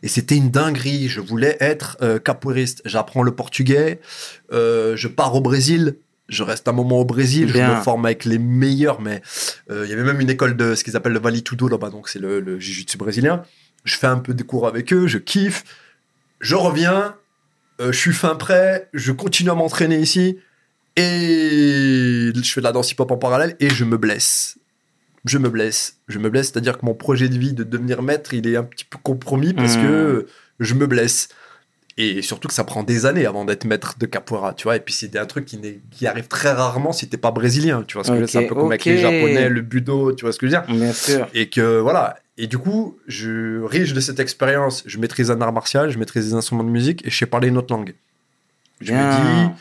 Et 0.03 0.10
c'était 0.10 0.36
une 0.36 0.51
dinguerie. 0.51 1.07
Je 1.07 1.22
voulais 1.22 1.55
être 1.62 1.98
euh, 2.01 2.19
capoeiriste. 2.19 2.81
J'apprends 2.84 3.24
le 3.24 3.31
portugais, 3.31 4.01
euh, 4.51 4.98
je 4.98 5.07
pars 5.07 5.34
au 5.36 5.41
Brésil. 5.41 5.95
Je 6.27 6.41
reste 6.44 6.67
un 6.67 6.72
moment 6.72 7.00
au 7.01 7.05
Brésil, 7.05 7.50
je 7.50 7.58
me 7.77 7.82
forme 7.84 8.05
avec 8.05 8.25
les 8.25 8.39
meilleurs, 8.39 9.00
mais 9.00 9.22
euh, 9.70 9.84
il 9.86 9.89
y 9.91 9.94
avait 9.94 10.03
même 10.03 10.20
une 10.20 10.29
école 10.29 10.58
de 10.58 10.74
ce 10.74 10.84
qu'ils 10.84 10.96
appellent 10.96 11.13
le 11.13 11.20
Vale 11.20 11.44
Tudo 11.44 11.67
là-bas, 11.67 11.89
donc 11.91 12.10
c'est 12.10 12.17
le, 12.20 12.39
le 12.39 12.60
jiu-jitsu 12.60 12.98
brésilien. 12.98 13.44
Je 13.84 13.96
fais 13.96 14.08
un 14.08 14.17
peu 14.17 14.34
des 14.34 14.44
cours 14.44 14.67
avec 14.67 14.91
eux, 14.91 15.05
je 15.05 15.20
kiffe. 15.20 15.63
Je 16.39 16.55
reviens, 16.55 17.15
euh, 17.79 17.91
je 17.91 17.98
suis 18.00 18.13
fin 18.13 18.36
prêt, 18.36 18.89
je 18.94 19.12
continue 19.12 19.51
à 19.51 19.55
m'entraîner 19.55 20.00
ici 20.00 20.39
et 21.10 22.32
je 22.36 22.51
fais 22.51 22.62
de 22.62 22.65
la 22.65 22.72
danse 22.72 22.91
hip-hop 22.91 23.12
en 23.12 23.17
parallèle 23.17 23.55
et 23.60 23.70
je 23.70 23.86
me 23.86 23.98
blesse. 23.98 24.58
Je 25.25 25.38
me 25.38 25.50
blesse. 25.50 25.98
Je 26.08 26.20
me 26.20 26.29
blesse, 26.29 26.48
c'est-à-dire 26.51 26.77
que 26.77 26.86
mon 26.86 26.94
projet 26.94 27.29
de 27.29 27.38
vie 27.38 27.53
de 27.53 27.63
devenir 27.63 28.01
maître, 28.01 28.34
il 28.34 28.48
est 28.48 28.55
un 28.58 28.63
petit 28.63 28.86
peu 28.86 28.98
compromis 29.01 29.53
parce 29.53 29.75
Mhm. 29.77 29.84
que 29.84 30.27
je 30.60 30.74
me 30.74 30.88
blesse. 30.88 31.29
Et 31.98 32.22
surtout 32.22 32.50
que 32.50 32.54
ça 32.54 32.66
prend 32.66 32.84
des 32.84 33.06
années 33.06 33.25
avant 33.25 33.46
d'être 33.46 33.64
maître 33.64 33.96
de 33.98 34.06
capoeira, 34.06 34.54
tu 34.54 34.64
vois. 34.64 34.75
Et 34.75 34.82
puis 34.82 34.94
c'est 34.94 35.16
un 35.18 35.25
truc 35.25 35.46
qui, 35.46 36.08
arrive 36.08 36.28
très 36.28 36.52
rarement 36.52 36.92
si 36.92 37.08
t'es 37.08 37.18
pas 37.18 37.32
brésilien, 37.32 37.84
tu 37.88 37.98
vois 37.98 38.04
que. 38.04 38.25
C'est 38.25 38.46
un 38.46 38.48
peu 38.48 38.56
comme 38.56 38.68
avec 38.68 38.84
les 38.86 38.98
japonais, 38.98 39.50
le 39.50 39.62
budo, 39.62 40.12
tu 40.14 40.25
vois 40.25 40.34
ce 40.34 40.40
que 40.40 40.48
je 40.48 40.56
veux 40.56 40.62
dire. 40.62 40.75
Bien 40.75 40.94
sûr. 40.94 41.28
Et 41.34 41.50
que 41.50 41.80
voilà. 41.80 42.18
Et 42.38 42.48
du 42.48 42.58
coup, 42.58 42.98
je 43.08 43.62
riche 43.64 43.94
de 43.94 44.02
cette 44.02 44.20
expérience, 44.20 44.84
je 44.86 44.98
maîtrise 44.98 45.32
un 45.32 45.40
art 45.40 45.54
martial, 45.54 45.90
je 45.90 45.98
maîtrise 45.98 46.25
des 46.25 46.34
instruments 46.34 46.66
de 46.66 46.70
musique 46.70 47.06
et 47.08 47.10
je 47.10 47.18
sais 47.18 47.25
parler 47.25 47.48
une 47.48 47.58
autre 47.58 47.74
langue. 47.74 47.96
Je 48.82 48.92
me 48.92 48.98
Bien. 48.98 49.48
dis, 49.48 49.52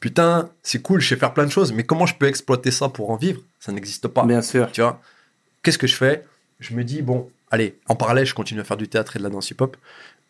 putain, 0.00 0.50
c'est 0.64 0.82
cool, 0.82 1.00
je 1.00 1.10
sais 1.10 1.16
faire 1.16 1.32
plein 1.32 1.46
de 1.46 1.52
choses, 1.52 1.72
mais 1.72 1.84
comment 1.84 2.06
je 2.06 2.16
peux 2.16 2.26
exploiter 2.26 2.72
ça 2.72 2.88
pour 2.88 3.10
en 3.10 3.16
vivre? 3.16 3.40
Ça 3.60 3.70
n'existe 3.70 4.08
pas. 4.08 4.24
Bien 4.24 4.42
sûr. 4.42 4.68
Tu 4.72 4.80
vois? 4.80 5.00
Qu'est-ce 5.62 5.78
que 5.78 5.86
je 5.86 5.94
fais? 5.94 6.24
Je 6.58 6.74
me 6.74 6.82
dis, 6.82 7.02
bon, 7.02 7.30
allez, 7.52 7.78
en 7.86 7.94
parallèle, 7.94 8.26
je 8.26 8.34
continue 8.34 8.60
à 8.60 8.64
faire 8.64 8.76
du 8.76 8.88
théâtre 8.88 9.14
et 9.14 9.20
de 9.20 9.24
la 9.24 9.30
danse 9.30 9.50
hip-hop. 9.50 9.76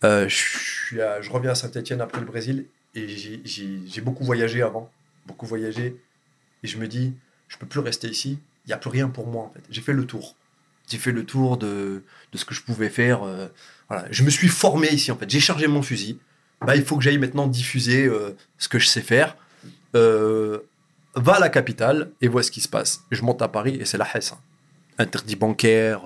Euh, 0.03 0.29
je, 0.29 1.31
reviens 1.31 1.53
à 1.53 1.55
Saint-Etienne 1.55 2.01
après 2.01 2.21
le 2.21 2.27
Brésil 2.27 2.67
et 2.95 3.07
j'ai- 3.09 4.01
beaucoup 4.03 4.25
voyagé 4.25 4.63
avant, 4.63 4.91
beaucoup 5.27 5.47
voyagé. 5.47 5.97
Et 6.63 6.67
je 6.67 6.79
me 6.79 6.87
dis, 6.89 7.15
je 7.49 7.57
peux 7.57 7.67
plus 7.67 7.81
rester 7.81 8.09
ici, 8.09 8.39
il 8.65 8.69
n'y 8.69 8.73
a 8.73 8.77
plus 8.79 8.91
rien 8.91 9.09
pour 9.09 9.27
moi 9.27 9.45
en 9.45 9.51
fait. 9.51 9.63
J'ai 9.71 9.81
fait 9.81 9.93
le 9.93 10.07
tour. 10.07 10.35
J'ai 10.89 10.99
fait 10.99 11.13
le 11.13 11.25
tour 11.25 11.57
de, 11.57 12.03
ce 12.35 12.45
que 12.45 12.55
je 12.55 12.63
pouvais 12.63 12.91
faire. 12.91 13.23
euh. 13.23 13.49
Je 14.11 14.23
me 14.25 14.31
suis 14.31 14.49
formé 14.49 14.89
ici 14.89 15.11
en 15.13 15.17
fait. 15.17 15.29
J'ai 15.31 15.41
chargé 15.41 15.67
mon 15.67 15.83
fusil. 15.83 16.19
Bah, 16.61 16.77
il 16.77 16.85
faut 16.85 16.97
que 16.97 17.03
j'aille 17.03 17.19
maintenant 17.19 17.47
diffuser 17.47 18.07
euh, 18.07 18.31
ce 18.59 18.69
que 18.69 18.79
je 18.79 18.87
sais 18.87 19.03
faire. 19.03 19.37
Va 21.17 21.35
à 21.37 21.39
la 21.41 21.49
capitale 21.49 22.11
et 22.21 22.29
vois 22.29 22.43
ce 22.43 22.51
qui 22.51 22.61
se 22.61 22.69
passe. 22.69 23.05
Je 23.11 23.23
monte 23.23 23.41
à 23.41 23.49
Paris 23.49 23.77
et 23.81 23.85
c'est 23.85 23.99
la 23.99 24.07
Hesse. 24.13 24.33
hein. 24.33 24.39
Interdit 24.99 25.37
bancaire, 25.37 26.03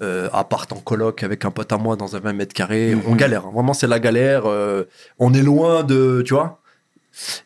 euh, 0.00 0.26
euh, 0.26 0.30
appart 0.32 0.70
en 0.72 0.76
coloc 0.80 1.22
avec 1.22 1.44
un 1.44 1.50
pote 1.50 1.72
à 1.72 1.76
moi 1.78 1.96
dans 1.96 2.14
un 2.16 2.20
20 2.20 2.32
mètres 2.32 2.54
carrés. 2.54 2.94
Mhm. 2.94 3.02
On 3.06 3.14
galère. 3.16 3.46
hein. 3.46 3.50
Vraiment, 3.52 3.74
c'est 3.74 3.86
la 3.86 3.98
galère. 4.00 4.46
euh, 4.46 4.84
on 5.18 5.32
est 5.34 5.42
loin 5.42 5.82
de. 5.82 6.22
Tu 6.26 6.34
vois 6.34 6.60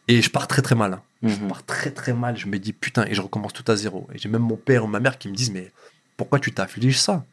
Et 0.09 0.21
je 0.23 0.31
pars 0.31 0.47
très 0.49 0.63
très 0.63 0.75
mal. 0.75 0.95
hein. 0.95 1.03
Je 1.23 1.35
Mhm. 1.37 1.49
pars 1.49 1.65
très 1.65 1.91
très 1.91 2.13
mal. 2.13 2.37
Je 2.37 2.47
me 2.47 2.59
dis 2.59 2.73
putain, 2.73 3.05
et 3.07 3.15
je 3.15 3.21
recommence 3.23 3.53
tout 3.53 3.65
à 3.71 3.77
zéro. 3.77 4.07
Et 4.15 4.19
j'ai 4.19 4.29
même 4.29 4.43
mon 4.43 4.57
père 4.57 4.85
ou 4.85 4.87
ma 4.87 5.01
mère 5.01 5.19
qui 5.19 5.29
me 5.29 5.35
disent 5.35 5.53
mais 5.53 5.71
pourquoi 6.17 6.39
tu 6.41 6.53
t'affliges 6.53 6.99
ça? 6.99 7.25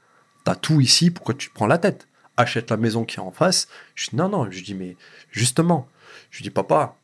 T'as 0.46 0.56
tout 0.56 0.80
ici, 0.80 1.12
pourquoi 1.12 1.34
tu 1.36 1.50
te 1.50 1.54
prends 1.54 1.68
la 1.68 1.78
tête? 1.78 2.08
Achète 2.38 2.70
la 2.72 2.78
maison 2.78 3.04
qui 3.04 3.18
est 3.18 3.22
en 3.22 3.32
face. 3.32 3.68
Je 3.96 4.10
dis 4.12 4.16
non, 4.16 4.30
non. 4.30 4.50
Je 4.50 4.64
dis 4.64 4.74
mais 4.76 4.96
justement, 5.32 5.88
je 6.32 6.42
dis 6.44 6.50
papa, 6.52 6.96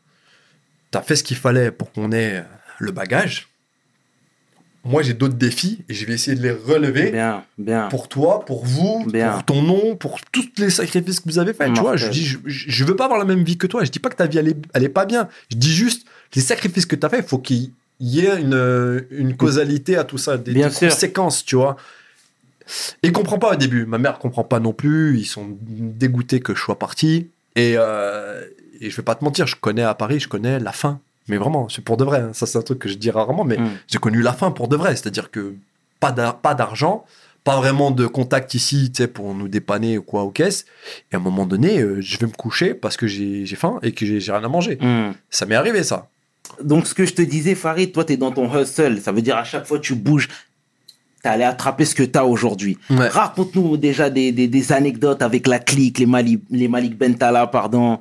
t'as 0.91 1.01
fait 1.01 1.15
ce 1.17 1.23
qu'il 1.23 1.35
fallait 1.37 1.71
pour 1.71 1.91
qu'on 1.91 2.11
ait 2.13 2.45
le 2.79 2.91
bagage. 2.91 3.49
Moi 4.85 5.01
j'ai 5.01 5.13
d'autres 5.13 5.33
défis 5.35 5.83
et 5.89 5.93
je 5.95 6.05
vais 6.05 6.13
essayer 6.13 6.37
de 6.37 6.43
les 6.43 6.51
relever 6.51 7.11
Bien, 7.11 7.43
bien. 7.57 7.87
pour 7.89 8.07
toi, 8.07 8.45
pour 8.45 8.63
vous, 8.65 9.03
Bien. 9.11 9.31
pour 9.33 9.43
ton 9.45 9.61
nom, 9.63 9.95
pour 9.95 10.19
tous 10.31 10.45
les 10.59 10.69
sacrifices 10.69 11.19
que 11.19 11.25
vous 11.27 11.39
avez 11.39 11.53
faits. 11.53 11.73
Tu 11.73 11.81
vois, 11.81 11.97
je 11.97 12.07
dis, 12.09 12.23
je, 12.45 12.85
veux 12.85 12.95
pas 12.95 13.05
avoir 13.05 13.19
la 13.19 13.25
même 13.25 13.43
vie 13.43 13.57
que 13.57 13.67
toi. 13.67 13.83
Je 13.83 13.89
dis 13.91 13.99
pas 13.99 14.09
que 14.09 14.15
ta 14.15 14.27
vie 14.27 14.37
elle 14.37 14.47
est, 14.49 14.57
elle 14.73 14.83
est 14.83 14.89
pas 14.89 15.05
bien. 15.05 15.27
Je 15.51 15.57
dis 15.57 15.73
juste 15.73 16.05
les 16.35 16.41
sacrifices 16.41 16.85
que 16.85 16.95
tu 16.95 17.05
as 17.05 17.09
fait, 17.09 17.17
il 17.19 17.23
faut 17.23 17.39
qu'il 17.39 17.71
y 17.99 18.19
ait 18.19 18.39
une, 18.39 19.05
une 19.09 19.35
causalité 19.35 19.97
à 19.97 20.03
tout 20.03 20.17
ça, 20.19 20.37
des, 20.37 20.53
Bien 20.53 20.67
des 20.67 20.73
sûr. 20.73 20.89
conséquences, 20.89 21.43
tu 21.43 21.55
vois. 21.55 21.77
Et 23.03 23.07
ils 23.07 23.11
comprend 23.11 23.37
pas 23.39 23.53
au 23.53 23.55
début. 23.55 23.85
Ma 23.85 23.97
mère 23.97 24.17
comprend 24.19 24.43
pas 24.43 24.59
non 24.59 24.73
plus. 24.73 25.17
Ils 25.19 25.25
sont 25.25 25.57
dégoûtés 25.61 26.39
que 26.39 26.53
je 26.55 26.59
sois 26.61 26.77
parti. 26.79 27.29
Et, 27.55 27.73
euh, 27.77 28.43
et 28.81 28.89
je 28.89 28.95
vais 28.97 29.03
pas 29.03 29.15
te 29.15 29.23
mentir, 29.23 29.47
je 29.47 29.55
connais 29.55 29.83
à 29.83 29.93
Paris, 29.93 30.19
je 30.19 30.27
connais 30.27 30.59
la 30.59 30.71
fin. 30.73 30.99
Mais 31.27 31.37
vraiment, 31.37 31.67
c'est 31.69 31.83
pour 31.83 31.97
de 31.97 32.03
vrai. 32.03 32.19
hein. 32.19 32.31
Ça, 32.33 32.45
c'est 32.45 32.57
un 32.57 32.61
truc 32.61 32.79
que 32.79 32.89
je 32.89 32.95
dis 32.95 33.09
rarement, 33.11 33.43
mais 33.43 33.57
Mm. 33.57 33.69
j'ai 33.87 33.97
connu 33.97 34.21
la 34.21 34.33
fin 34.33 34.51
pour 34.51 34.67
de 34.67 34.75
vrai. 34.75 34.95
C'est-à-dire 34.95 35.31
que 35.31 35.55
pas 35.99 36.11
d'ar- 36.11 36.37
pas 36.37 36.53
d'argent, 36.53 37.03
pas 37.43 37.57
vraiment 37.57 37.91
de 37.91 38.05
contact 38.07 38.53
ici, 38.53 38.91
tu 38.91 39.03
sais, 39.03 39.07
pour 39.07 39.33
nous 39.33 39.47
dépanner 39.47 39.97
ou 39.97 40.03
quoi 40.03 40.23
aux 40.23 40.29
caisses. 40.31 40.65
Et 41.11 41.15
à 41.15 41.19
un 41.19 41.21
moment 41.21 41.45
donné, 41.45 41.79
euh, 41.79 41.99
je 42.01 42.17
vais 42.17 42.27
me 42.27 42.31
coucher 42.31 42.73
parce 42.73 42.97
que 42.97 43.07
j'ai 43.07 43.45
j'ai 43.45 43.55
faim 43.55 43.79
et 43.83 43.91
que 43.91 44.05
j'ai 44.05 44.31
rien 44.31 44.43
à 44.43 44.47
manger. 44.47 44.77
Mhm. 44.81 45.13
Ça 45.29 45.45
m'est 45.45 45.55
arrivé, 45.55 45.83
ça. 45.83 46.07
Donc, 46.63 46.85
ce 46.87 46.93
que 46.93 47.05
je 47.05 47.13
te 47.13 47.21
disais, 47.23 47.55
Farid, 47.55 47.91
toi, 47.91 48.03
tu 48.05 48.13
es 48.13 48.17
dans 48.17 48.31
ton 48.31 48.47
hustle. 48.55 49.01
Ça 49.01 49.11
veut 49.11 49.21
dire 49.21 49.35
à 49.37 49.43
chaque 49.43 49.65
fois 49.65 49.79
tu 49.79 49.95
bouges, 49.95 50.27
tu 51.23 51.27
allé 51.27 51.43
attraper 51.43 51.85
ce 51.85 51.95
que 51.95 52.03
tu 52.03 52.17
as 52.19 52.25
aujourd'hui. 52.25 52.77
Ouais. 52.91 53.07
Raconte-nous 53.07 53.77
déjà 53.77 54.09
des, 54.11 54.31
des, 54.31 54.47
des 54.47 54.71
anecdotes 54.71 55.21
avec 55.23 55.47
la 55.47 55.57
clique, 55.59 55.97
les, 55.99 56.05
Mali, 56.05 56.39
les 56.51 56.67
Malik 56.67 56.95
Bentala, 56.97 57.47
pardon, 57.47 57.99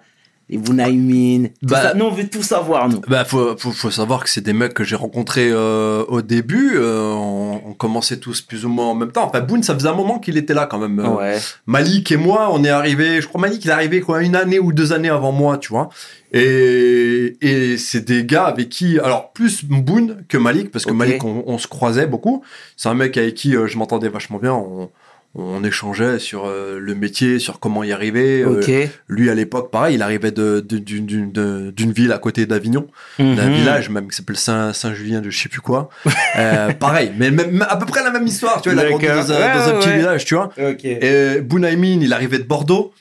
les 0.55 0.61
Vounaïmin. 0.61 1.49
tout 1.49 1.53
Bah- 1.69 1.83
ça. 1.83 1.95
Nous, 1.95 2.05
on 2.05 2.11
veut 2.11 2.29
tout 2.29 2.43
savoir, 2.43 2.89
nous. 2.89 3.01
Bah, 3.09 3.25
faut, 3.25 3.57
faut, 3.57 3.73
faut 3.73 3.91
savoir 3.91 4.23
que 4.25 4.31
c'est 4.31 4.41
des 4.41 4.53
mecs 4.53 4.75
que 4.75 4.85
j'ai 4.85 4.97
rencontrés 4.97 5.51
euh, 5.51 6.05
au 6.09 6.23
début. 6.23 6.73
euh, 6.77 7.13
on, 7.13 7.61
on 7.67 7.73
commençait 7.73 8.19
tous 8.19 8.41
plus 8.41 8.65
ou 8.65 8.69
moins 8.69 8.87
en 8.87 8.95
même 8.95 9.13
temps. 9.13 9.25
Enfin, 9.27 9.41
Boone, 9.41 9.63
ça 9.63 9.75
faisait 9.75 9.89
un 9.89 9.95
moment 9.95 10.19
qu'il 10.19 10.37
était 10.37 10.55
là 10.55 10.67
quand 10.67 10.79
même. 10.79 10.99
Euh. 11.01 11.39
Malik 11.67 12.11
et 12.13 12.17
moi, 12.17 12.49
on 12.53 12.63
est 12.65 12.69
arrivé, 12.71 13.21
je 13.21 13.27
crois 13.29 13.41
Malik, 13.41 13.65
il 13.65 13.69
est 13.69 13.73
arrivé 13.73 14.01
quoi, 14.01 14.23
une 14.23 14.37
année 14.37 14.59
ou 14.59 14.73
deux 14.73 14.93
années 14.93 15.09
avant 15.11 15.33
moi, 15.33 15.59
tu 15.59 15.71
vois. 15.71 15.89
Et, 16.33 17.37
et 17.41 17.77
c'est 17.79 18.05
des 18.05 18.25
gars 18.25 18.45
avec 18.45 18.69
qui, 18.69 18.99
alors 18.99 19.33
plus 19.33 19.65
Boone 19.65 20.25
que 20.29 20.37
Malik, 20.37 20.71
parce 20.71 20.85
que. 20.85 20.93
Malik, 20.93 21.25
on, 21.25 21.45
on 21.47 21.59
se 21.59 21.67
croisait 21.69 22.07
beaucoup. 22.07 22.43
C'est 22.77 22.89
un 22.89 22.95
mec 22.95 23.17
avec 23.17 23.35
qui 23.35 23.53
je 23.53 23.79
m'entendais 23.79 24.09
vachement 24.09 24.39
bien. 24.39 24.53
On, 24.53 24.91
on 25.37 25.65
échangeait 25.65 26.19
sur 26.19 26.47
euh, 26.47 26.79
le 26.79 26.95
métier, 26.95 27.39
sur 27.39 27.59
comment 27.59 27.83
y 27.83 27.93
arriver. 27.93 28.43
Euh, 28.43 28.87
lui, 29.09 29.31
à 29.31 29.35
l'époque, 29.35 29.71
pareil, 29.71 29.97
il 29.97 30.03
arrivait 30.03 30.31
de- 30.31 30.61
de- 30.61 30.79
d'une 30.79 31.33
de- 31.33 31.73
ville 31.93 32.13
à 32.13 32.19
côté 32.19 32.47
d'Avignon 32.47 32.87
d'un 33.19 33.49
Mhm. 33.49 33.53
village 33.55 33.91
même 33.91 34.09
qui 34.09 34.17
s'appelle 34.17 34.37
Saint 34.37 34.73
Saint-Julien 34.73 35.21
de 35.21 35.31
je 35.31 35.43
sais 35.43 35.49
plus 35.49 35.61
quoi. 35.61 35.89
Euh, 36.37 36.73
pareil, 36.73 37.13
mais 37.17 37.31
même, 37.31 37.65
à 37.69 37.77
peu 37.77 37.87
près 37.87 38.03
la 38.03 38.11
même 38.11 38.27
histoire, 38.27 38.61
tu 38.63 38.71
vois, 38.71 38.83
il 38.83 38.87
a 38.87 38.89
grandi 38.91 39.07
dans 39.07 39.13
un, 39.33 39.37
Ouais, 39.37 39.55
dans 39.55 39.69
un 39.69 39.73
ouais, 39.75 39.79
petit 39.81 39.93
village, 39.93 40.25
tu 40.25 40.35
vois. 40.35 40.51
Ok. 40.59 40.85
Et 40.85 41.41
Bounaïmin, 41.41 41.99
il 42.03 42.13
arrivait 42.13 42.39
de 42.39 42.45
Bordeaux. 42.45 42.93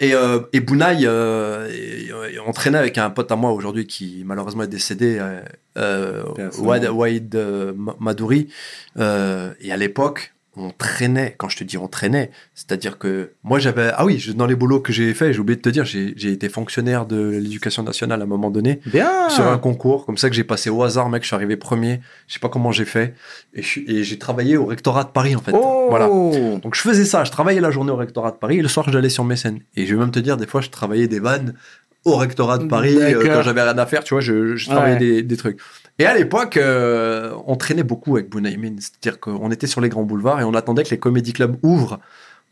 Et, 0.00 0.14
et 0.52 0.60
Bounaï 0.60 1.06
euh, 1.06 1.68
et- 1.70 2.06
et 2.34 2.38
on 2.44 2.50
traînait 2.52 2.78
avec 2.78 2.98
un 2.98 3.08
pote 3.10 3.30
à 3.30 3.36
moi 3.36 3.52
aujourd'hui 3.52 3.86
qui 3.86 4.22
malheureusement 4.26 4.64
est 4.64 4.68
décédé, 4.68 5.20
Personne. 5.74 6.64
Wad- 6.66 6.88
Waïd 6.90 7.34
Ma- 7.76 7.96
Madouri. 8.00 8.48
Et 8.98 9.72
à 9.72 9.76
l'époque, 9.76 10.32
on 10.56 10.70
traînait. 10.70 11.34
Quand 11.38 11.48
je 11.48 11.56
te 11.56 11.64
dis 11.64 11.78
on 11.78 11.88
traînait, 11.88 12.30
c'est-à-dire 12.54 12.98
que 12.98 13.30
moi 13.42 13.58
j'avais 13.58 13.90
ah 13.94 14.04
oui, 14.04 14.18
je- 14.18 14.32
dans 14.32 14.46
les 14.46 14.54
boulots 14.54 14.80
que 14.80 14.92
j'ai 14.92 15.14
fait, 15.14 15.32
j'ai 15.32 15.38
oublié 15.38 15.56
de 15.56 15.62
te 15.62 15.68
dire, 15.70 15.84
j'ai 15.86 16.12
été 16.30 16.48
fonctionnaire 16.50 17.06
de 17.06 17.16
l'éducation 17.42 17.82
nationale 17.82 18.20
à 18.20 18.24
un 18.24 18.26
moment 18.26 18.50
donné 18.50 18.80
Bien. 18.86 19.28
sur 19.30 19.46
un 19.46 19.56
concours, 19.58 20.04
comme 20.04 20.18
ça 20.18 20.28
que 20.28 20.36
j'ai 20.36 20.44
passé 20.44 20.68
au 20.68 20.82
hasard, 20.82 21.08
mec, 21.08 21.22
je 21.22 21.28
suis 21.28 21.34
arrivé 21.36 21.56
premier, 21.56 22.00
je 22.28 22.34
sais 22.34 22.40
pas 22.40 22.50
comment 22.50 22.70
j'ai 22.70 22.84
fait, 22.84 23.14
et 23.54 23.62
j'ai 23.62 24.18
travaillé 24.18 24.56
au 24.58 24.66
rectorat 24.66 25.04
de 25.04 25.10
Paris 25.10 25.34
en 25.36 25.40
fait. 25.40 25.52
Oh. 25.54 25.86
Voilà. 25.88 26.06
Donc 26.08 26.74
je 26.74 26.80
faisais 26.80 27.04
ça, 27.06 27.24
je 27.24 27.30
travaillais 27.30 27.60
la 27.60 27.70
journée 27.70 27.90
au 27.92 27.96
rectorat 27.96 28.30
de 28.32 28.36
Paris, 28.36 28.58
et 28.58 28.62
le 28.62 28.68
soir 28.68 28.86
j'allais 28.90 29.08
sur 29.08 29.24
Mécène. 29.24 29.60
Et 29.76 29.86
je 29.86 29.94
vais 29.94 30.00
même 30.00 30.10
te 30.10 30.18
dire, 30.20 30.36
des 30.36 30.46
fois 30.46 30.60
je 30.60 30.68
travaillais 30.68 31.08
des 31.08 31.20
vannes 31.20 31.54
au 32.04 32.16
rectorat 32.16 32.58
de 32.58 32.64
Paris, 32.66 32.96
euh, 33.00 33.22
quand 33.32 33.42
j'avais 33.42 33.62
rien 33.62 33.78
à 33.78 33.86
faire, 33.86 34.02
tu 34.02 34.12
vois, 34.14 34.20
je, 34.20 34.56
je 34.56 34.66
travaillais 34.68 34.94
Ouais. 34.94 34.98
des, 34.98 35.22
des 35.22 35.36
trucs. 35.36 35.58
Et 36.02 36.04
à 36.04 36.14
l'époque, 36.14 36.56
euh, 36.56 37.32
on 37.46 37.54
traînait 37.54 37.84
beaucoup 37.84 38.16
avec 38.16 38.28
Bounaïmin, 38.28 38.74
c'est-à-dire 38.80 39.20
qu'on 39.20 39.52
était 39.52 39.68
sur 39.68 39.80
les 39.80 39.88
grands 39.88 40.02
boulevards 40.02 40.40
et 40.40 40.44
on 40.44 40.52
attendait 40.52 40.82
que 40.82 40.90
les 40.90 40.98
comédie 40.98 41.32
clubs 41.32 41.56
ouvrent 41.62 42.00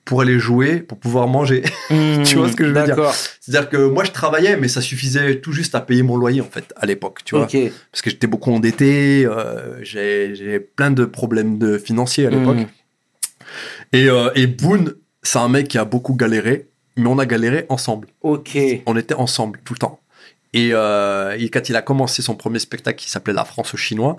pour 0.04 0.20
aller 0.20 0.38
jouer, 0.38 0.76
pour 0.78 0.98
pouvoir 0.98 1.26
manger. 1.26 1.64
Mhm. 1.90 2.22
Tu 2.22 2.36
vois 2.36 2.48
ce 2.48 2.54
que 2.54 2.64
je 2.64 2.70
veux 2.70 2.84
dire? 2.84 3.12
C'est-à-dire 3.40 3.68
que 3.68 3.88
moi 3.88 4.04
je 4.04 4.12
travaillais, 4.12 4.56
mais 4.56 4.68
ça 4.68 4.80
suffisait 4.80 5.40
tout 5.40 5.50
juste 5.50 5.74
à 5.74 5.80
payer 5.80 6.04
mon 6.04 6.16
loyer 6.16 6.40
en 6.40 6.48
fait 6.48 6.72
à 6.76 6.86
l'époque, 6.86 7.22
tu 7.24 7.34
vois 7.34 7.48
parce 7.90 8.02
que 8.02 8.10
j'étais 8.10 8.28
beaucoup 8.28 8.52
endetté, 8.52 9.26
euh, 9.26 9.82
j'ai 9.82 10.60
plein 10.60 10.92
de 10.92 11.04
problèmes 11.04 11.58
de 11.58 11.76
financiers 11.76 12.26
à 12.26 12.30
l'époque. 12.30 12.58
Mhm. 12.58 12.66
Et, 13.94 14.08
euh, 14.08 14.30
et 14.36 14.46
Boone, 14.46 14.94
c'est 15.24 15.40
un 15.40 15.48
mec 15.48 15.66
qui 15.66 15.78
a 15.78 15.84
beaucoup 15.84 16.14
galéré, 16.14 16.68
mais 16.96 17.08
on 17.08 17.18
a 17.18 17.26
galéré 17.26 17.66
ensemble. 17.68 18.06
Ok. 18.22 18.56
On 18.86 18.96
était 18.96 19.14
ensemble 19.14 19.58
tout 19.64 19.74
le 19.74 19.80
temps. 19.80 19.99
Et, 20.52 20.70
euh, 20.72 21.36
et 21.38 21.48
quand 21.48 21.68
il 21.68 21.76
a 21.76 21.82
commencé 21.82 22.22
son 22.22 22.34
premier 22.34 22.58
spectacle 22.58 22.98
qui 22.98 23.08
s'appelait 23.10 23.32
La 23.34 23.44
France 23.44 23.72
aux 23.74 23.76
Chinois, 23.76 24.16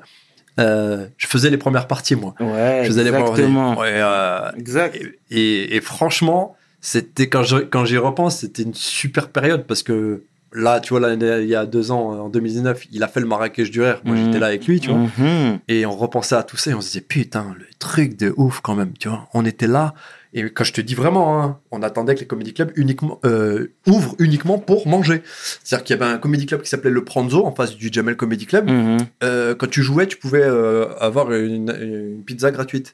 euh, 0.59 1.07
je 1.17 1.27
faisais 1.27 1.49
les 1.49 1.57
premières 1.57 1.87
parties, 1.87 2.15
moi. 2.15 2.35
Ouais, 2.39 2.81
Je 2.83 2.87
faisais 2.87 3.03
les 3.03 3.11
premières 3.11 3.29
exactement. 3.31 3.77
Ouais, 3.77 3.93
euh, 3.95 4.51
Exact. 4.57 4.95
et, 4.95 5.19
et- 5.29 5.75
et 5.75 5.81
franchement, 5.81 6.55
c'était 6.81 7.27
quand 7.29 7.43
j'y 7.43 7.97
repense, 7.97 8.39
c'était 8.39 8.63
une 8.63 8.73
super 8.73 9.29
période 9.29 9.65
parce 9.67 9.83
que 9.83 10.23
là, 10.53 10.79
tu 10.81 10.89
vois, 10.93 10.99
là, 10.99 11.13
il 11.13 11.47
y 11.47 11.55
a 11.55 11.65
deux 11.65 11.91
ans, 11.91 12.11
en 12.25 12.29
2019, 12.29 12.85
il 12.91 13.03
a 13.03 13.07
fait 13.07 13.21
le 13.21 13.25
Marrakech 13.27 13.71
du 13.71 13.81
Rire. 13.81 14.01
Moi, 14.03 14.15
j'étais 14.17 14.39
là 14.39 14.47
avec 14.47 14.65
lui, 14.67 14.79
tu 14.81 14.89
vois. 14.89 14.99
Mhm. 15.17 15.59
Et 15.69 15.85
on 15.85 15.95
repensait 15.95 16.35
à 16.35 16.43
tout 16.43 16.57
ça 16.57 16.71
et 16.71 16.73
on 16.73 16.81
se 16.81 16.87
disait, 16.87 17.01
putain, 17.01 17.55
le 17.57 17.65
truc 17.79 18.17
de 18.17 18.33
ouf 18.35 18.59
quand 18.61 18.75
même, 18.75 18.91
tu 18.99 19.07
vois. 19.07 19.27
On 19.33 19.45
était 19.45 19.67
là. 19.67 19.93
Et 20.33 20.49
quand 20.49 20.63
je 20.63 20.73
te 20.73 20.81
dis 20.81 20.95
vraiment, 20.95 21.41
hein, 21.43 21.59
on 21.71 21.81
attendait 21.83 22.15
que 22.15 22.21
les 22.21 22.27
comédie 22.27 22.53
clubs 22.53 22.71
uniquement, 22.75 23.19
euh, 23.25 23.73
ouvrent 23.87 24.15
uniquement 24.19 24.59
pour 24.59 24.87
manger. 24.87 25.23
C'est-à-dire 25.63 25.83
qu'il 25.83 25.95
y 25.97 26.01
avait 26.01 26.11
un 26.11 26.17
comédie 26.17 26.45
club 26.45 26.61
qui 26.61 26.69
s'appelait 26.69 26.89
le 26.91 27.03
Pranzo 27.03 27.45
en 27.45 27.53
face 27.53 27.75
du 27.75 27.89
Jamel 27.91 28.15
Comedy 28.15 28.45
Club. 28.45 28.69
Mhm. 28.69 28.97
Euh, 29.23 29.55
quand 29.55 29.69
tu 29.69 29.83
jouais, 29.83 30.07
tu 30.07 30.17
pouvais 30.17 30.43
euh, 30.43 30.87
avoir 30.99 31.31
une, 31.33 31.75
une 31.81 32.23
pizza 32.23 32.51
gratuite. 32.51 32.93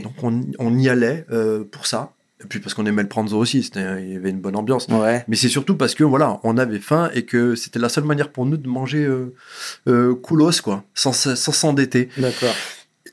Donc 0.00 0.14
on, 0.22 0.40
on 0.58 0.78
y 0.78 0.88
allait 0.88 1.26
euh, 1.30 1.64
pour 1.70 1.86
ça. 1.86 2.12
Et 2.42 2.46
puis 2.46 2.60
parce 2.60 2.72
qu'on 2.74 2.86
aimait 2.86 3.02
le 3.02 3.08
Pranzo 3.08 3.36
aussi, 3.36 3.68
il 3.74 4.12
y 4.12 4.16
avait 4.16 4.30
une 4.30 4.40
bonne 4.40 4.54
ambiance. 4.54 4.86
Ouais. 4.88 5.24
Mais 5.26 5.34
c'est 5.34 5.48
surtout 5.48 5.76
parce 5.76 5.94
que 5.96 6.04
voilà, 6.04 6.38
on 6.44 6.56
avait 6.56 6.78
faim 6.78 7.10
et 7.12 7.24
que 7.24 7.56
c'était 7.56 7.80
la 7.80 7.88
seule 7.88 8.04
manière 8.04 8.30
pour 8.30 8.46
nous 8.46 8.56
de 8.56 8.68
manger 8.68 9.04
euh, 9.04 9.34
euh, 9.88 10.14
coolos, 10.14 10.60
quoi, 10.62 10.84
sans 10.94 11.12
s'endetter. 11.12 12.08
D'accord. 12.16 12.54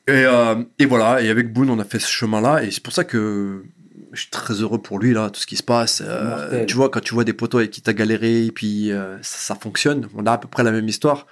Et, 0.08 0.12
euh, 0.12 0.56
et 0.80 0.86
voilà, 0.86 1.22
et 1.22 1.30
avec 1.30 1.52
Boone, 1.52 1.70
on 1.70 1.80
a 1.80 1.84
fait 1.84 2.00
ce 2.00 2.10
chemin-là, 2.10 2.64
et 2.64 2.72
c'est 2.72 2.84
pour 2.84 2.94
ça 2.94 3.04
que 3.04 3.64
je 4.12 4.22
suis 4.22 4.30
très 4.30 4.54
heureux 4.54 4.78
pour 4.80 5.00
lui, 5.00 5.14
là, 5.14 5.30
tout 5.30 5.40
ce 5.40 5.48
qui 5.48 5.56
se 5.56 5.64
passe. 5.64 6.04
Euh, 6.06 6.64
tu 6.66 6.76
vois, 6.76 6.90
quand 6.90 7.00
tu 7.02 7.14
vois 7.14 7.24
des 7.24 7.34
potos 7.34 7.60
avec 7.60 7.72
qui 7.72 7.82
t'as 7.82 7.94
galéré, 7.94 8.46
et 8.46 8.52
puis 8.52 8.92
euh, 8.92 9.18
ça, 9.24 9.54
ça 9.54 9.56
fonctionne, 9.56 10.08
on 10.16 10.26
a 10.26 10.34
à 10.34 10.38
peu 10.38 10.48
près 10.48 10.64
la 10.64 10.72
même 10.72 10.88
histoire, 10.88 11.26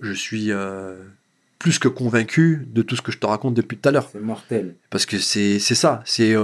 je 0.00 0.12
suis 0.12 0.50
plus 1.58 1.78
que 1.78 1.88
convaincu 1.88 2.66
de 2.72 2.82
tout 2.82 2.96
ce 2.96 3.02
que 3.02 3.10
je 3.12 3.18
te 3.18 3.26
raconte 3.26 3.54
depuis 3.54 3.76
tout 3.78 3.88
à 3.88 3.92
l'heure. 3.92 4.08
C'est 4.12 4.20
mortel. 4.20 4.76
Parce 4.90 5.06
que 5.06 5.18
c'est 5.18 5.58
c'est 5.58 5.74
ça, 5.74 6.02
c'est... 6.04 6.34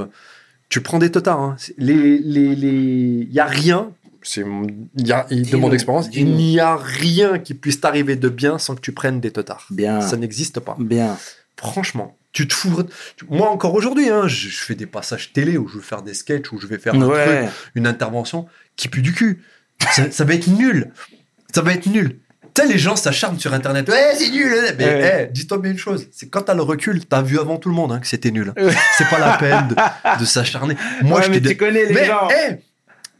tu 0.70 0.80
prends 0.80 0.98
des 0.98 1.10
totards, 1.12 1.40
hein. 1.40 1.54
C'est- 1.58 1.74
les... 1.78 2.18
les, 2.18 2.56
les... 2.56 3.28
y 3.30 3.40
a 3.40 3.44
rien... 3.46 3.90
C'est 4.26 4.42
mon- 4.42 4.66
y 4.96 5.12
a, 5.12 5.26
de 5.30 5.56
mon 5.56 5.70
expérience, 5.70 6.08
il 6.14 6.34
n'y 6.34 6.58
a 6.58 6.76
rien 6.76 7.38
qui 7.38 7.52
puisse 7.52 7.78
t'arriver 7.82 8.16
de 8.16 8.30
bien 8.30 8.56
sans 8.56 8.74
que 8.74 8.80
tu 8.80 8.92
prennes 8.92 9.20
des 9.20 9.30
totards. 9.30 9.66
Bien. 9.70 10.00
Ça 10.00 10.16
n'existe 10.16 10.60
pas. 10.60 10.76
Bien. 10.80 11.18
Franchement, 11.56 12.16
tu 12.32 12.48
te 12.48 12.54
fous. 12.54 12.82
Moi, 13.30 13.48
encore 13.48 13.74
aujourd'hui, 13.74 14.08
hein, 14.10 14.26
je, 14.26 14.48
je 14.48 14.58
fais 14.58 14.74
des 14.74 14.86
passages 14.86 15.32
télé 15.32 15.56
où 15.56 15.68
je 15.68 15.78
vais 15.78 15.84
faire 15.84 16.02
des 16.02 16.14
sketchs, 16.14 16.50
où 16.52 16.58
je 16.60 16.66
vais 16.66 16.78
faire 16.78 16.94
un 16.94 16.98
truc, 17.00 17.12
Ouais. 17.12 17.48
une 17.74 17.86
intervention 17.86 18.46
qui 18.76 18.88
pue 18.88 19.02
du 19.02 19.12
cul. 19.12 19.42
Ça, 19.92 20.10
ça 20.10 20.24
va 20.24 20.34
être 20.34 20.48
nul. 20.48 20.90
Ça 21.54 21.62
va 21.62 21.72
être 21.74 21.86
nul. 21.86 22.18
Tu 22.54 22.62
sais, 22.62 22.68
les 22.68 22.78
gens 22.78 22.94
s'acharnent 22.94 23.38
sur 23.40 23.52
Internet. 23.52 23.88
Ouais, 23.88 24.14
c'est 24.16 24.30
nul. 24.30 24.52
Mais 24.78 24.84
Ouais. 24.84 25.22
hey, 25.24 25.28
dis-toi 25.32 25.58
bien 25.58 25.72
une 25.72 25.78
chose. 25.78 26.06
C'est 26.12 26.28
quand 26.28 26.42
t'as 26.42 26.54
le 26.54 26.62
recul, 26.62 27.04
t'as 27.04 27.22
vu 27.22 27.38
avant 27.38 27.56
tout 27.56 27.68
le 27.68 27.74
monde 27.74 27.90
hein, 27.92 27.98
que 28.00 28.06
c'était 28.06 28.30
nul. 28.30 28.52
Ouais. 28.56 28.72
C'est 28.96 29.08
pas 29.08 29.18
la 29.18 29.32
peine 29.38 29.68
de, 29.68 30.20
de 30.20 30.24
s'acharner. 30.24 30.76
Moi, 31.02 31.22
je 31.22 31.30
mais 31.30 31.38
te 31.40 31.42
tu 31.42 31.48
dis- 31.48 31.56
connais 31.56 31.84
les 31.86 31.94
mais, 31.94 32.04
gens. 32.06 32.28
hey, 32.30 32.58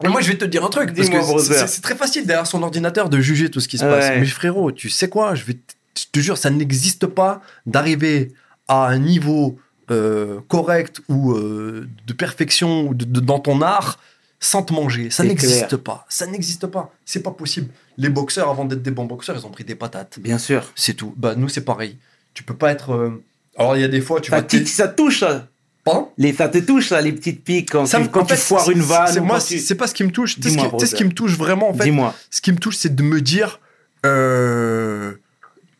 mais 0.03 0.09
moi, 0.09 0.21
je 0.21 0.29
vais 0.29 0.37
te 0.37 0.45
dire 0.45 0.63
un 0.63 0.69
truc. 0.69 0.93
Parce 0.93 1.09
Dis-moi, 1.09 1.35
que 1.37 1.41
c'est- 1.67 1.81
très 1.81 1.95
facile 1.95 2.25
derrière 2.25 2.47
son 2.47 2.63
ordinateur 2.63 3.09
de 3.09 3.19
juger 3.19 3.49
tout 3.51 3.59
ce 3.59 3.67
qui 3.67 3.77
se 3.77 3.83
passe. 3.85 4.11
Mais 4.17 4.25
frérot, 4.25 4.71
tu 4.71 4.89
sais 4.89 5.09
quoi? 5.09 5.35
Je 5.35 5.43
vais 5.43 5.57
je 5.97 6.05
te 6.11 6.19
jure, 6.19 6.37
ça 6.37 6.49
n'existe 6.49 7.07
pas 7.07 7.41
d'arriver 7.65 8.31
à 8.67 8.87
un 8.87 8.97
niveau 8.99 9.57
euh, 9.91 10.39
correct 10.47 11.01
ou 11.09 11.33
euh, 11.33 11.87
de 12.07 12.13
perfection 12.13 12.87
ou 12.87 12.93
de- 12.95 13.05
de- 13.05 13.19
dans 13.19 13.39
ton 13.39 13.61
art 13.61 13.99
sans 14.39 14.63
te 14.63 14.73
manger. 14.73 15.09
Ça 15.11 15.23
n'existe 15.23 15.77
pas. 15.77 16.05
Ça 16.09 16.25
n'existe 16.25 16.65
pas. 16.67 16.91
C'est 17.05 17.21
pas 17.21 17.31
possible. 17.31 17.69
Les 17.97 18.09
boxeurs, 18.09 18.49
avant 18.49 18.65
d'être 18.65 18.81
des 18.81 18.91
bons 18.91 19.05
boxeurs, 19.05 19.35
ils 19.37 19.45
ont 19.45 19.49
pris 19.51 19.63
des 19.63 19.75
patates. 19.75 20.19
Bien 20.19 20.37
sûr. 20.39 20.71
C'est 20.75 20.95
tout. 20.95 21.13
Bah, 21.17 21.35
nous, 21.35 21.49
c'est 21.49 21.61
pareil. 21.61 21.97
Tu 22.33 22.43
peux 22.43 22.55
pas 22.55 22.71
être. 22.71 22.91
euh, 22.93 23.23
Alors, 23.57 23.77
il 23.77 23.81
y 23.81 23.83
a 23.83 23.87
des 23.87 24.01
fois, 24.01 24.19
tu 24.21 24.31
Ça, 24.31 24.37
vas. 24.37 24.43
tic- 24.43 24.63
t- 24.63 24.69
ça 24.69 24.87
touche, 24.87 25.19
ça. 25.21 25.47
Pardon? 25.83 26.09
Les, 26.17 26.33
ça 26.33 26.49
te 26.49 26.57
touche, 26.57 26.89
ça, 26.89 26.99
les 26.99 27.11
petites 27.13 27.43
piques 27.43 27.71
quand, 27.71 27.85
Ça 27.85 28.01
tu, 28.01 28.09
quand 28.09 28.21
en 28.21 28.25
tu 28.25 28.33
fait, 28.35 28.41
foires 28.41 28.69
une 28.71 28.81
vanne. 28.81 29.19
Moi, 29.21 29.39
tu- 29.39 29.59
c'est 29.59 29.75
pas 29.75 29.85
ce 29.87 29.93
qui 29.93 30.03
me 30.03 30.11
touche. 30.11 30.35
Tu 30.35 30.41
sais 30.41 30.49
ce 30.49 30.55
Dis-moi, 30.55 30.71
qui- 30.79 30.87
ce 30.87 30.95
qui 30.95 31.03
me 31.05 31.11
touche 31.13 31.37
vraiment, 31.37 31.69
en 31.69 31.73
fait? 31.75 31.83
Dis-moi. 31.83 32.13
ce 32.31 32.41
qui 32.41 32.51
me 32.51 32.57
touche, 32.57 32.77
c'est 32.77 32.93
de 32.95 33.03
me 33.03 33.21
dire 33.21 33.59
euh, 34.05 35.13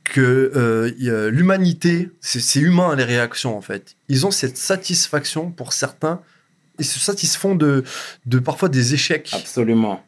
que 0.06 0.52
euh, 0.56 1.30
l'humanité, 1.30 2.10
c'est 2.22 2.60
humain 2.60 2.96
les 2.96 3.04
réactions 3.04 3.58
en 3.58 3.62
fait. 3.62 3.96
Ils 4.08 4.26
ont 4.26 4.32
cette 4.32 4.58
satisfaction 4.58 5.52
pour 5.52 5.74
certains, 5.74 6.22
ils 6.80 6.86
se 6.86 7.00
satisfont 7.00 7.56
de, 7.56 7.84
de 8.26 8.40
parfois 8.40 8.70
des 8.70 8.94
échecs. 8.94 9.32
Absolument. 9.34 10.04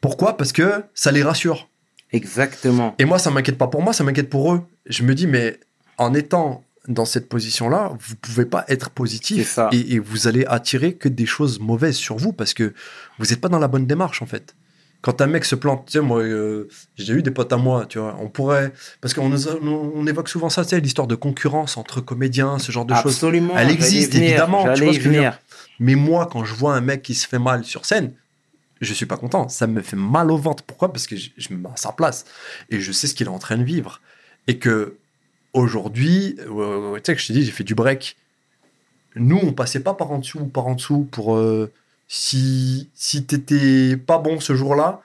Pourquoi? 0.00 0.36
Parce 0.36 0.52
que 0.52 0.82
ça 0.94 1.12
les 1.12 1.22
rassure. 1.22 1.68
Exactement. 2.12 2.94
Et 2.98 3.04
moi, 3.04 3.18
ça 3.18 3.30
m'inquiète 3.30 3.58
pas 3.58 3.66
pour 3.66 3.82
moi, 3.82 3.92
ça 3.92 4.04
m'inquiète 4.04 4.30
pour 4.30 4.52
eux. 4.52 4.62
Je 4.86 5.02
me 5.02 5.14
dis, 5.14 5.26
mais 5.26 5.58
en 5.98 6.14
étant 6.14 6.64
dans 6.86 7.06
cette 7.06 7.28
position-là, 7.28 7.92
vous 7.98 8.14
pouvez 8.16 8.44
pas 8.44 8.64
être 8.68 8.90
positif 8.90 9.50
ça. 9.50 9.70
et, 9.72 9.94
et 9.94 9.98
vous 9.98 10.28
allez 10.28 10.44
attirer 10.46 10.94
que 10.94 11.08
des 11.08 11.26
choses 11.26 11.58
mauvaises 11.58 11.96
sur 11.96 12.16
vous 12.16 12.32
parce 12.32 12.52
que 12.54 12.74
vous 13.18 13.26
n'êtes 13.26 13.40
pas 13.40 13.48
dans 13.48 13.58
la 13.58 13.68
bonne 13.68 13.86
démarche 13.86 14.20
en 14.22 14.26
fait. 14.26 14.54
Quand 15.04 15.20
un 15.20 15.26
mec 15.26 15.44
se 15.44 15.54
plante, 15.54 15.84
tu 15.84 15.92
sais, 15.92 16.00
moi, 16.00 16.22
euh, 16.22 16.66
j'ai 16.96 17.12
eu 17.12 17.22
des 17.22 17.30
potes 17.30 17.52
à 17.52 17.58
moi, 17.58 17.84
tu 17.84 17.98
vois, 17.98 18.16
on 18.22 18.30
pourrait, 18.30 18.72
parce 19.02 19.12
qu'on 19.12 19.30
on, 19.30 20.06
évoque 20.06 20.30
souvent 20.30 20.48
ça, 20.48 20.62
tu 20.62 20.70
sais, 20.70 20.80
l'histoire 20.80 21.06
de 21.06 21.14
concurrence 21.14 21.76
entre 21.76 22.00
comédiens, 22.00 22.58
ce 22.58 22.72
genre 22.72 22.86
de 22.86 22.94
choses. 22.94 23.12
Absolument. 23.12 23.52
Elle 23.54 23.70
existe, 23.70 24.14
venir, 24.14 24.30
évidemment, 24.30 24.62
tu 24.72 24.82
vois 24.82 24.94
ce 24.94 24.98
que 24.98 25.04
je 25.04 25.08
veux 25.10 25.14
venir. 25.16 25.38
Mais 25.78 25.94
moi, 25.94 26.26
quand 26.32 26.46
je 26.46 26.54
vois 26.54 26.74
un 26.74 26.80
mec 26.80 27.02
qui 27.02 27.14
se 27.14 27.28
fait 27.28 27.38
mal 27.38 27.66
sur 27.66 27.84
scène, 27.84 28.14
je 28.80 28.94
suis 28.94 29.04
pas 29.04 29.18
content. 29.18 29.46
Ça 29.50 29.66
me 29.66 29.82
fait 29.82 29.94
mal 29.96 30.30
au 30.30 30.38
ventre. 30.38 30.62
Pourquoi? 30.62 30.90
Parce 30.90 31.06
que 31.06 31.16
je, 31.16 31.28
je 31.36 31.52
me 31.52 31.58
mets 31.58 31.68
à 31.68 31.76
sa 31.76 31.92
place 31.92 32.24
et 32.70 32.80
je 32.80 32.90
sais 32.90 33.06
ce 33.06 33.14
qu'il 33.14 33.26
est 33.26 33.30
en 33.30 33.38
train 33.38 33.58
de 33.58 33.64
vivre. 33.64 34.00
Et 34.46 34.58
que 34.58 34.96
aujourd'hui, 35.52 36.36
euh, 36.48 36.96
tu 36.96 37.02
sais 37.04 37.14
que 37.14 37.20
je 37.20 37.26
t'ai 37.26 37.32
dit, 37.34 37.44
j'ai 37.44 37.52
fait 37.52 37.64
du 37.64 37.74
break. 37.74 38.16
Nous, 39.16 39.38
on 39.42 39.52
passait 39.52 39.80
pas 39.80 39.94
par 39.94 40.10
en 40.10 40.18
dessous 40.18 40.40
ou 40.40 40.46
par 40.46 40.66
en 40.66 40.74
dessous 40.74 41.06
pour 41.10 41.36
euh, 41.36 41.70
si 42.08 42.90
si 42.94 43.24
t'étais 43.24 43.96
pas 43.96 44.18
bon 44.18 44.40
ce 44.40 44.54
jour-là. 44.54 45.00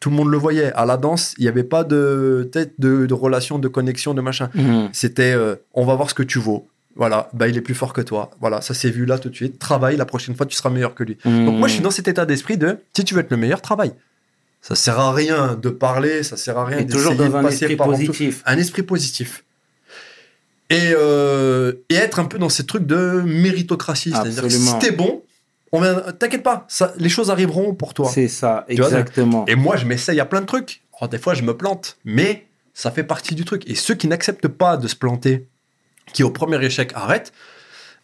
Tout 0.00 0.10
le 0.10 0.16
monde 0.16 0.30
le 0.30 0.36
voyait. 0.36 0.72
À 0.72 0.84
la 0.84 0.96
danse, 0.96 1.34
il 1.38 1.42
n'y 1.42 1.48
avait 1.48 1.62
pas 1.62 1.84
de 1.84 2.48
tête 2.50 2.72
de, 2.80 3.06
de 3.06 3.14
relation, 3.14 3.60
de 3.60 3.68
connexion, 3.68 4.14
de 4.14 4.20
machin. 4.20 4.50
Mhm. 4.54 4.88
C'était 4.92 5.32
euh, 5.32 5.54
on 5.74 5.84
va 5.84 5.94
voir 5.94 6.10
ce 6.10 6.14
que 6.14 6.24
tu 6.24 6.40
vaux. 6.40 6.66
Voilà, 6.96 7.30
bah 7.32 7.48
il 7.48 7.56
est 7.56 7.60
plus 7.62 7.74
fort 7.74 7.92
que 7.92 8.00
toi. 8.00 8.30
Voilà, 8.40 8.60
ça 8.60 8.74
s'est 8.74 8.90
vu 8.90 9.06
là 9.06 9.18
tout 9.18 9.30
de 9.30 9.34
suite. 9.34 9.58
Travaille, 9.58 9.96
la 9.96 10.04
prochaine 10.04 10.34
fois 10.34 10.44
tu 10.44 10.56
seras 10.56 10.70
meilleur 10.70 10.94
que 10.94 11.04
lui. 11.04 11.16
Donc 11.24 11.56
moi 11.56 11.68
je 11.68 11.74
suis 11.74 11.82
dans 11.82 11.90
cet 11.92 12.08
état 12.08 12.26
d'esprit 12.26 12.58
de 12.58 12.78
si 12.92 13.04
tu 13.04 13.14
veux 13.14 13.20
être 13.20 13.30
le 13.30 13.36
meilleur, 13.36 13.62
travaille. 13.62 13.92
Ça 14.60 14.74
sert 14.74 14.98
à 14.98 15.12
rien 15.12 15.58
de 15.60 15.70
parler, 15.70 16.22
ça 16.22 16.36
sert 16.36 16.56
à 16.58 16.64
rien 16.64 16.84
toujours 16.84 17.14
dans 17.14 17.28
de 17.28 17.34
un 17.34 17.42
passer 17.42 17.64
esprit 17.64 17.76
par 17.76 17.88
positif. 17.88 18.42
Un 18.46 18.58
esprit 18.58 18.82
positif. 18.82 19.44
Et, 20.70 20.92
euh, 20.96 21.72
et 21.88 21.94
être 21.94 22.18
un 22.18 22.24
peu 22.24 22.38
dans 22.38 22.48
ces 22.48 22.64
trucs 22.64 22.86
de 22.86 23.22
méritocratie. 23.24 24.10
C'est-à-dire 24.10 24.42
que 24.42 24.48
si 24.48 24.78
t'es 24.78 24.90
bon, 24.92 25.22
t'inquiète 26.18 26.42
pas, 26.42 26.64
ça, 26.68 26.92
les 26.98 27.08
choses 27.08 27.30
arriveront 27.30 27.74
pour 27.74 27.94
toi. 27.94 28.08
C'est 28.08 28.28
ça, 28.28 28.64
exactement. 28.68 29.44
Et 29.46 29.54
moi, 29.54 29.76
je 29.76 29.86
m'essaye 29.86 30.20
à 30.20 30.26
plein 30.26 30.40
de 30.40 30.46
trucs. 30.46 30.82
Alors, 30.98 31.08
des 31.08 31.18
fois, 31.18 31.34
je 31.34 31.42
me 31.42 31.56
plante, 31.56 31.96
mais 32.04 32.46
ça 32.74 32.90
fait 32.90 33.04
partie 33.04 33.34
du 33.34 33.44
truc. 33.44 33.68
Et 33.68 33.74
ceux 33.74 33.94
qui 33.94 34.06
n'acceptent 34.06 34.48
pas 34.48 34.76
de 34.76 34.86
se 34.86 34.96
planter, 34.96 35.48
qui 36.12 36.22
au 36.22 36.30
premier 36.30 36.62
échec 36.64 36.92
arrêtent, 36.94 37.32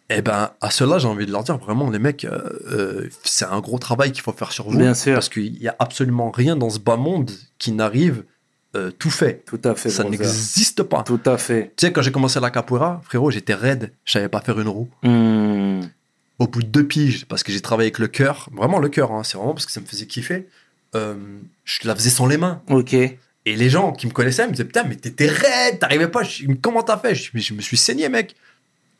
eh 0.09 0.21
ben, 0.21 0.51
à 0.59 0.71
ceux-là, 0.71 0.97
j'ai 0.97 1.07
envie 1.07 1.27
de 1.27 1.31
leur 1.31 1.43
dire 1.43 1.57
vraiment, 1.57 1.89
les 1.89 1.99
mecs, 1.99 2.25
euh, 2.25 2.49
euh, 2.71 3.09
c'est 3.23 3.45
un 3.45 3.59
gros 3.59 3.77
travail 3.77 4.11
qu'il 4.11 4.23
faut 4.23 4.31
faire 4.31 4.51
sur 4.51 4.67
vous. 4.69 4.77
Bien 4.77 4.95
sûr. 4.95 5.13
Parce 5.13 5.29
qu'il 5.29 5.53
n'y 5.53 5.67
a 5.67 5.75
absolument 5.77 6.31
rien 6.31 6.55
dans 6.55 6.69
ce 6.71 6.79
bas 6.79 6.97
monde 6.97 7.29
qui 7.59 7.71
n'arrive 7.71 8.23
euh, 8.75 8.91
tout 8.91 9.11
fait. 9.11 9.43
Tout 9.45 9.61
à 9.63 9.75
fait. 9.75 9.89
Ça 9.89 10.03
n'existe 10.03 10.81
pas. 10.83 11.03
Tout 11.03 11.21
à 11.25 11.37
fait. 11.37 11.73
Tu 11.77 11.85
sais, 11.85 11.93
quand 11.93 12.01
j'ai 12.01 12.11
commencé 12.11 12.39
la 12.39 12.49
capoeira, 12.49 13.01
frérot, 13.03 13.29
j'étais 13.29 13.53
raide, 13.53 13.91
je 14.03 14.13
savais 14.13 14.29
pas 14.29 14.41
faire 14.41 14.59
une 14.59 14.67
roue. 14.67 14.89
Hmm. 15.03 15.81
Au 16.39 16.47
bout 16.47 16.61
de 16.63 16.67
deux 16.67 16.87
piges, 16.87 17.25
parce 17.25 17.43
que 17.43 17.51
j'ai 17.51 17.61
travaillé 17.61 17.87
avec 17.87 17.99
le 17.99 18.07
cœur, 18.07 18.49
vraiment 18.53 18.79
le 18.79 18.89
cœur, 18.89 19.11
hein, 19.11 19.23
c'est 19.23 19.37
vraiment 19.37 19.53
parce 19.53 19.65
que 19.65 19.71
ça 19.71 19.81
me 19.81 19.85
faisait 19.85 20.05
kiffer, 20.05 20.47
euh, 20.95 21.15
je 21.65 21.87
la 21.87 21.95
faisais 21.95 22.09
sans 22.09 22.25
les 22.27 22.37
mains. 22.37 22.61
Ok. 22.69 22.93
Et 22.93 23.55
les 23.55 23.69
gens 23.69 23.91
qui 23.91 24.07
me 24.07 24.11
connaissaient 24.11 24.45
me 24.47 24.51
disaient 24.51 24.65
Putain, 24.65 24.83
mais 24.83 24.95
t'étais 24.95 25.27
raide, 25.27 25.79
t'arrivais 25.79 26.07
pas. 26.07 26.23
Je 26.23 26.45
Comment 26.61 26.83
t'as 26.83 26.97
fait? 26.97 27.15
Je, 27.15 27.53
me 27.53 27.61
suis 27.61 27.77
saigné, 27.77 28.09
mec. 28.09 28.35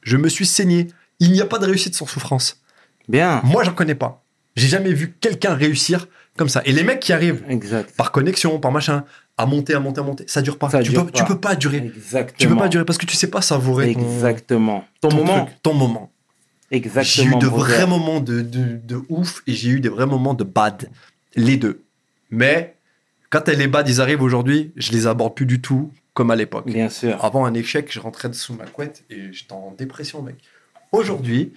Je 0.01 0.17
me 0.17 0.29
suis 0.29 0.45
saigné. 0.45 0.87
Il 1.19 1.31
n'y 1.31 1.41
a 1.41 1.45
pas 1.45 1.59
de 1.59 1.65
réussite 1.65 1.95
sans 1.95 2.05
souffrance. 2.05 2.61
Bien. 3.07 3.41
Moi, 3.43 3.63
j'en 3.63 3.73
connais 3.73 3.95
pas. 3.95 4.23
J'ai 4.55 4.67
jamais 4.67 4.93
vu 4.93 5.13
quelqu'un 5.19 5.53
réussir 5.53 6.07
comme 6.37 6.49
ça. 6.49 6.61
Et 6.65 6.71
les 6.71 6.83
mecs 6.83 6.99
qui 6.99 7.11
arrivent 7.13 7.43
Exact. 7.49 7.93
par 7.95 8.11
connexion, 8.11 8.59
par 8.59 8.71
machin, 8.71 9.03
à 9.37 9.45
monter, 9.45 9.73
à 9.73 9.79
monter, 9.79 9.99
à 9.99 10.03
monter, 10.03 10.23
ça 10.27 10.41
dure 10.41 10.57
pas. 10.57 10.69
Ça 10.69 10.81
tu, 10.81 10.91
dure 10.91 11.05
peux, 11.05 11.11
tu 11.11 11.21
pas. 11.21 11.27
peux 11.27 11.39
pas 11.39 11.55
durer. 11.55 11.77
Exactement. 11.77 12.37
Tu 12.37 12.47
peux 12.47 12.57
pas 12.57 12.67
durer 12.69 12.85
parce 12.85 12.97
que 12.97 13.05
tu 13.05 13.15
sais 13.15 13.29
pas 13.29 13.41
savourer 13.41 13.93
ton, 13.93 13.99
Exactement. 14.01 14.85
Ton, 15.01 15.09
ton 15.09 15.17
moment. 15.17 15.45
truc, 15.45 15.61
ton 15.61 15.73
moment. 15.73 16.11
J'ai 16.71 17.23
eu 17.23 17.35
de 17.35 17.47
brother. 17.47 17.77
vrais 17.77 17.87
moments 17.87 18.19
de, 18.19 18.41
de, 18.41 18.77
de 18.83 19.01
ouf 19.09 19.41
et 19.47 19.53
j'ai 19.53 19.69
eu 19.69 19.79
des 19.79 19.89
vrais 19.89 20.05
moments 20.05 20.33
de 20.33 20.43
bad. 20.43 20.89
Les 21.35 21.57
deux. 21.57 21.81
Mais 22.29 22.75
quand 23.29 23.47
les 23.47 23.67
bad, 23.67 23.87
ils 23.89 24.01
arrivent 24.01 24.21
aujourd'hui, 24.21 24.71
je 24.75 24.91
les 24.91 25.07
aborde 25.07 25.35
plus 25.35 25.45
du 25.45 25.61
tout 25.61 25.91
comme 26.13 26.31
à 26.31 26.35
l'époque. 26.35 26.65
Bien 26.67 26.89
sûr. 26.89 27.23
Avant 27.23 27.45
un 27.45 27.53
échec, 27.53 27.91
je 27.91 27.99
rentrais 27.99 28.31
sous 28.33 28.53
ma 28.53 28.65
couette 28.65 29.03
et 29.09 29.31
j'étais 29.31 29.53
en 29.53 29.73
dépression, 29.77 30.21
mec. 30.21 30.35
Aujourd'hui, 30.91 31.53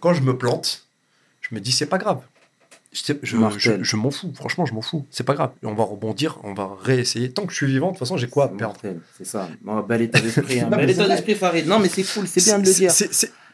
quand 0.00 0.14
je 0.14 0.22
me 0.22 0.36
plante, 0.36 0.86
je 1.40 1.54
me 1.54 1.60
dis 1.60 1.72
c'est 1.72 1.86
pas 1.86 1.98
grave. 1.98 2.20
Je, 2.92 3.00
sais- 3.02 3.18
je, 3.24 3.36
Mortel. 3.36 3.78
je- 3.80 3.82
je 3.82 3.96
m'en 3.96 4.10
fous, 4.12 4.32
franchement, 4.36 4.66
je 4.66 4.72
m'en 4.74 4.82
fous. 4.82 5.04
C'est 5.10 5.24
pas 5.24 5.34
grave. 5.34 5.50
On 5.64 5.74
va 5.74 5.82
rebondir, 5.82 6.38
on 6.44 6.54
va 6.54 6.70
réessayer. 6.80 7.28
Tant 7.32 7.44
que 7.44 7.50
je 7.52 7.56
suis 7.56 7.66
vivant, 7.66 7.88
de 7.88 7.92
toute 7.92 7.98
façon, 7.98 8.16
j'ai 8.16 8.28
quoi 8.28 8.44
à 8.44 8.48
perdre 8.48 8.76
C'est 9.18 9.26
ça. 9.26 9.48
Non, 9.64 9.80
bel 9.80 10.02
état 10.02 10.20
d'esprit. 10.20 10.60
hein. 10.60 10.68
Bel 10.70 10.88
état 10.88 11.08
d'esprit, 11.08 11.34
Farid. 11.34 11.66
Non, 11.66 11.80
mais 11.80 11.88
c'est 11.88 12.04
cool, 12.04 12.28
c'est 12.28 12.44
bien 12.44 12.58
de 12.60 12.66
le 12.66 12.72
dire. 12.72 12.92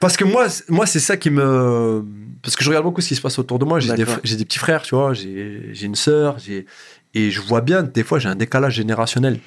Parce 0.00 0.16
que 0.16 0.24
moi, 0.24 0.48
c'est- 0.48 0.68
moi 0.70 0.86
c'est 0.86 0.98
ça 1.00 1.16
qui 1.16 1.30
me. 1.30 2.04
Parce 2.42 2.56
que 2.56 2.64
je 2.64 2.68
regarde 2.70 2.84
beaucoup 2.84 3.00
ce 3.02 3.08
qui 3.08 3.14
se 3.16 3.20
passe 3.20 3.38
autour 3.38 3.58
de 3.58 3.64
moi. 3.66 3.80
J'ai 3.80 3.88
des, 3.92 4.04
fr- 4.04 4.36
des 4.36 4.44
petits 4.44 4.58
frères, 4.58 4.82
tu 4.82 4.94
vois. 4.94 5.12
J'ai 5.14 5.72
une 5.82 5.94
sœur. 5.94 6.38
j'ai- 6.38 6.66
Et 7.14 7.30
je 7.30 7.40
vois 7.40 7.60
bien, 7.60 7.82
des 7.82 8.04
fois, 8.04 8.18
j'ai 8.18 8.28
un 8.28 8.36
décalage 8.36 8.74
générationnel. 8.74 9.40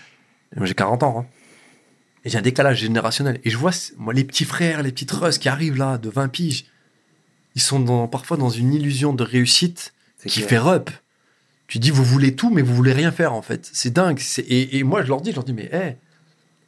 Moi, 0.56 0.66
J'ai 0.66 0.74
40 0.76 1.02
ans. 1.04 1.20
hein. 1.22 1.26
Et 2.26 2.30
j'ai 2.30 2.38
un 2.38 2.42
décalage 2.42 2.78
générationnel. 2.80 3.40
Et 3.44 3.50
je 3.50 3.58
vois, 3.58 3.72
moi, 3.98 4.14
les 4.14 4.24
petits 4.24 4.46
frères, 4.46 4.84
les 4.84 4.92
petites 4.92 5.12
russes 5.12 5.38
qui 5.40 5.50
arrivent 5.50 5.78
là, 5.78 5.98
de 5.98 6.10
20 6.10 6.28
piges, 6.28 6.66
ils 7.56 7.62
sont 7.62 7.80
dans- 7.80 8.08
parfois 8.08 8.38
dans 8.38 8.50
une 8.50 8.74
illusion 8.74 9.14
de 9.14 9.24
réussite 9.24 9.94
qui 10.28 10.40
clair. 10.40 10.50
fait 10.50 10.58
rep. 10.60 10.90
Tu 11.68 11.80
dis, 11.80 11.90
vous 11.90 12.04
voulez 12.04 12.36
tout, 12.36 12.50
mais 12.52 12.62
vous 12.62 12.76
voulez 12.76 12.94
rien 12.94 13.12
faire, 13.12 13.34
en 13.34 13.42
fait. 13.42 13.68
C'est 13.74 13.92
dingue. 13.92 14.22
Et, 14.48 14.78
et 14.78 14.84
moi, 14.84 15.02
je 15.04 15.08
leur 15.08 15.22
dis, 15.22 15.32
je 15.32 15.36
leur 15.36 15.44
dis, 15.44 15.54
mais 15.54 15.70
hé, 15.74 15.96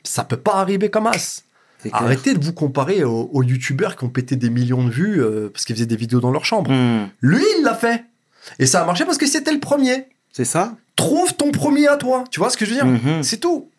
ça 0.04 0.24
peut 0.24 0.38
pas 0.38 0.56
arriver 0.56 0.90
comme 0.90 1.08
as. 1.08 1.44
Arrêtez 1.94 2.34
de 2.34 2.44
vous 2.44 2.54
comparer 2.54 3.04
aux, 3.04 3.30
aux 3.32 3.44
youtubeurs 3.44 3.96
qui 3.96 4.04
ont 4.04 4.10
pété 4.10 4.36
des 4.36 4.50
millions 4.50 4.84
de 4.84 4.90
vues 4.92 5.22
euh, 5.22 5.50
parce 5.52 5.66
qu'ils 5.66 5.76
faisaient 5.76 5.86
des 5.86 5.96
vidéos 5.96 6.20
dans 6.20 6.32
leur 6.32 6.46
chambre. 6.46 6.72
Hmm. 6.72 7.08
Lui, 7.22 7.44
il 7.58 7.64
l'a 7.64 7.76
fait. 7.76 8.06
Et 8.60 8.66
ça 8.66 8.82
a 8.82 8.86
marché 8.86 9.06
parce 9.06 9.18
que 9.18 9.28
c'était 9.28 9.54
le 9.54 9.60
premier. 9.60 10.08
C'est 10.32 10.46
ça 10.46 10.76
Trouve 10.96 11.36
ton 11.36 11.52
premier 11.52 11.88
à 11.88 11.98
toi. 11.98 12.24
Tu 12.32 12.40
vois 12.40 12.50
ce 12.50 12.58
que 12.58 12.66
je 12.66 12.72
veux 12.72 12.76
dire? 12.78 12.86
Mhm. 12.86 13.24
C'est 13.24 13.38
tout. 13.38 13.70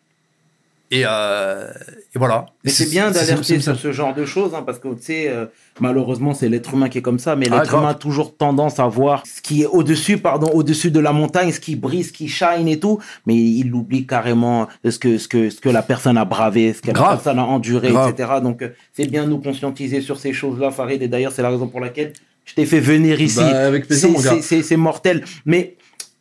Et, 0.89 1.03
euh, 1.05 1.67
et 2.15 2.17
voilà. 2.17 2.45
Mais 2.63 2.71
c'est 2.71 2.89
bien 2.89 3.11
d'alerter 3.11 3.59
sur 3.59 3.77
ce 3.77 3.91
genre 3.91 4.13
de 4.15 4.25
choses, 4.25 4.53
hein, 4.55 4.63
parce 4.65 4.79
que 4.79 4.87
tu 4.95 5.03
sais, 5.03 5.27
euh, 5.27 5.45
malheureusement, 5.81 6.33
c'est 6.33 6.47
l'être 6.47 6.73
humain 6.73 6.87
qui 6.87 6.99
est 6.99 7.01
comme 7.01 7.19
ça, 7.19 7.35
mais 7.35 7.47
Ah, 7.51 7.57
l'être 7.57 7.73
humain 7.73 7.89
a 7.89 7.93
toujours 7.93 8.37
tendance 8.37 8.79
à 8.79 8.87
voir 8.87 9.23
ce 9.25 9.41
qui 9.41 9.63
est 9.63 9.65
au-dessus, 9.65 10.17
pardon, 10.17 10.47
au-dessus 10.53 10.89
de 10.89 10.99
la 11.01 11.11
montagne, 11.11 11.51
ce 11.51 11.59
qui 11.59 11.75
brille, 11.75 12.05
ce 12.05 12.13
qui 12.13 12.29
shine 12.29 12.69
et 12.69 12.79
tout, 12.79 12.99
mais 13.25 13.35
il 13.35 13.73
oublie 13.73 14.05
carrément 14.07 14.67
ce 14.89 14.97
que, 14.97 15.17
ce 15.17 15.27
que, 15.27 15.49
ce 15.49 15.59
que 15.59 15.67
la 15.69 15.81
personne 15.81 16.17
a 16.17 16.23
bravé, 16.23 16.71
ce 16.71 16.81
que 16.81 16.87
la 16.87 16.93
personne 17.09 17.39
a 17.39 17.43
enduré, 17.43 17.89
Grave. 17.89 18.13
etc. 18.17 18.29
Donc, 18.41 18.61
euh, 18.61 18.69
c'est 18.93 19.07
bien 19.07 19.25
de 19.25 19.29
nous 19.29 19.39
conscientiser 19.39 19.99
sur 19.99 20.17
ces 20.17 20.31
choses-là, 20.31 20.71
Farid, 20.71 21.01
et 21.01 21.09
d'ailleurs, 21.09 21.33
c'est 21.33 21.41
la 21.41 21.49
raison 21.49 21.67
pour 21.67 21.81
laquelle 21.81 22.13
je 22.45 22.53
t'ai 22.53 22.65
fait 22.65 22.79
venir 22.79 23.19
ici. 23.19 23.39
Bah, 23.39 23.67
avec 23.67 23.87
plaisir, 23.87 24.07
C'est- 24.07 24.13
mon 24.15 24.21
gars. 24.21 24.29
c'est- 24.35 24.41
C'est 24.41 24.63
c'est 24.63 24.77
mortel. 24.77 25.25
Mais 25.45 25.75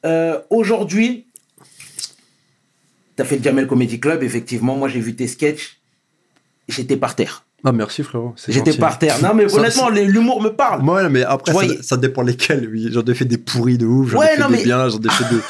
euh, 0.04 0.40
aujourd'hui, 0.50 1.25
tu 3.16 3.22
as 3.22 3.24
fait 3.24 3.36
le 3.38 3.42
Jamel 3.42 3.66
Comedy 3.66 3.98
Club, 3.98 4.22
effectivement. 4.22 4.76
Moi, 4.76 4.88
j'ai 4.88 5.00
vu 5.00 5.14
tes 5.14 5.26
sketchs. 5.26 5.78
J'étais 6.68 6.96
par 6.96 7.14
terre. 7.14 7.44
Ah, 7.64 7.72
merci 7.72 8.02
frérot. 8.02 8.34
c'est 8.36 8.52
J'étais 8.52 8.74
par 8.74 8.98
terre. 8.98 9.16
Non, 9.22 9.34
mais 9.34 9.48
Ça, 9.48 9.56
honnêtement, 9.58 9.88
l'humour 9.88 10.40
me 10.42 10.50
parle. 10.50 10.84
Ouais, 10.88 11.08
mais 11.08 11.24
après, 11.24 11.52
ça, 11.80 11.96
dépend 11.96 12.22
lesquels. 12.22 12.68
Oui, 12.70 12.88
j'en 12.92 13.02
ai 13.02 13.14
fait 13.14 13.24
des 13.24 13.38
pourris 13.38 13.78
de 13.78 13.86
ouf, 13.86 14.10
j'en 14.10 14.18
Ouais, 14.18 14.26
ai 14.34 14.36
fait 14.36 14.42
non, 14.42 14.48
des 14.50 14.56
mais- 14.58 14.64
biens, 14.64 14.88
j'en 14.88 14.98
ai 15.00 15.08
fait 15.08 15.24
des. 15.34 15.40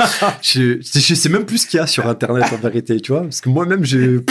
je, 0.81 0.81
je, 0.81 1.01
je 1.01 1.15
sais 1.15 1.29
même 1.29 1.45
plus 1.45 1.59
ce 1.59 1.67
qu'il 1.67 1.79
y 1.79 1.83
a 1.83 1.87
sur 1.87 2.07
Internet 2.07 2.45
en 2.53 2.57
vérité, 2.57 3.01
tu 3.01 3.13
vois. 3.13 3.23
Parce 3.23 3.41
que 3.41 3.49
moi-même, 3.49 3.85
j'ai. 3.85 4.21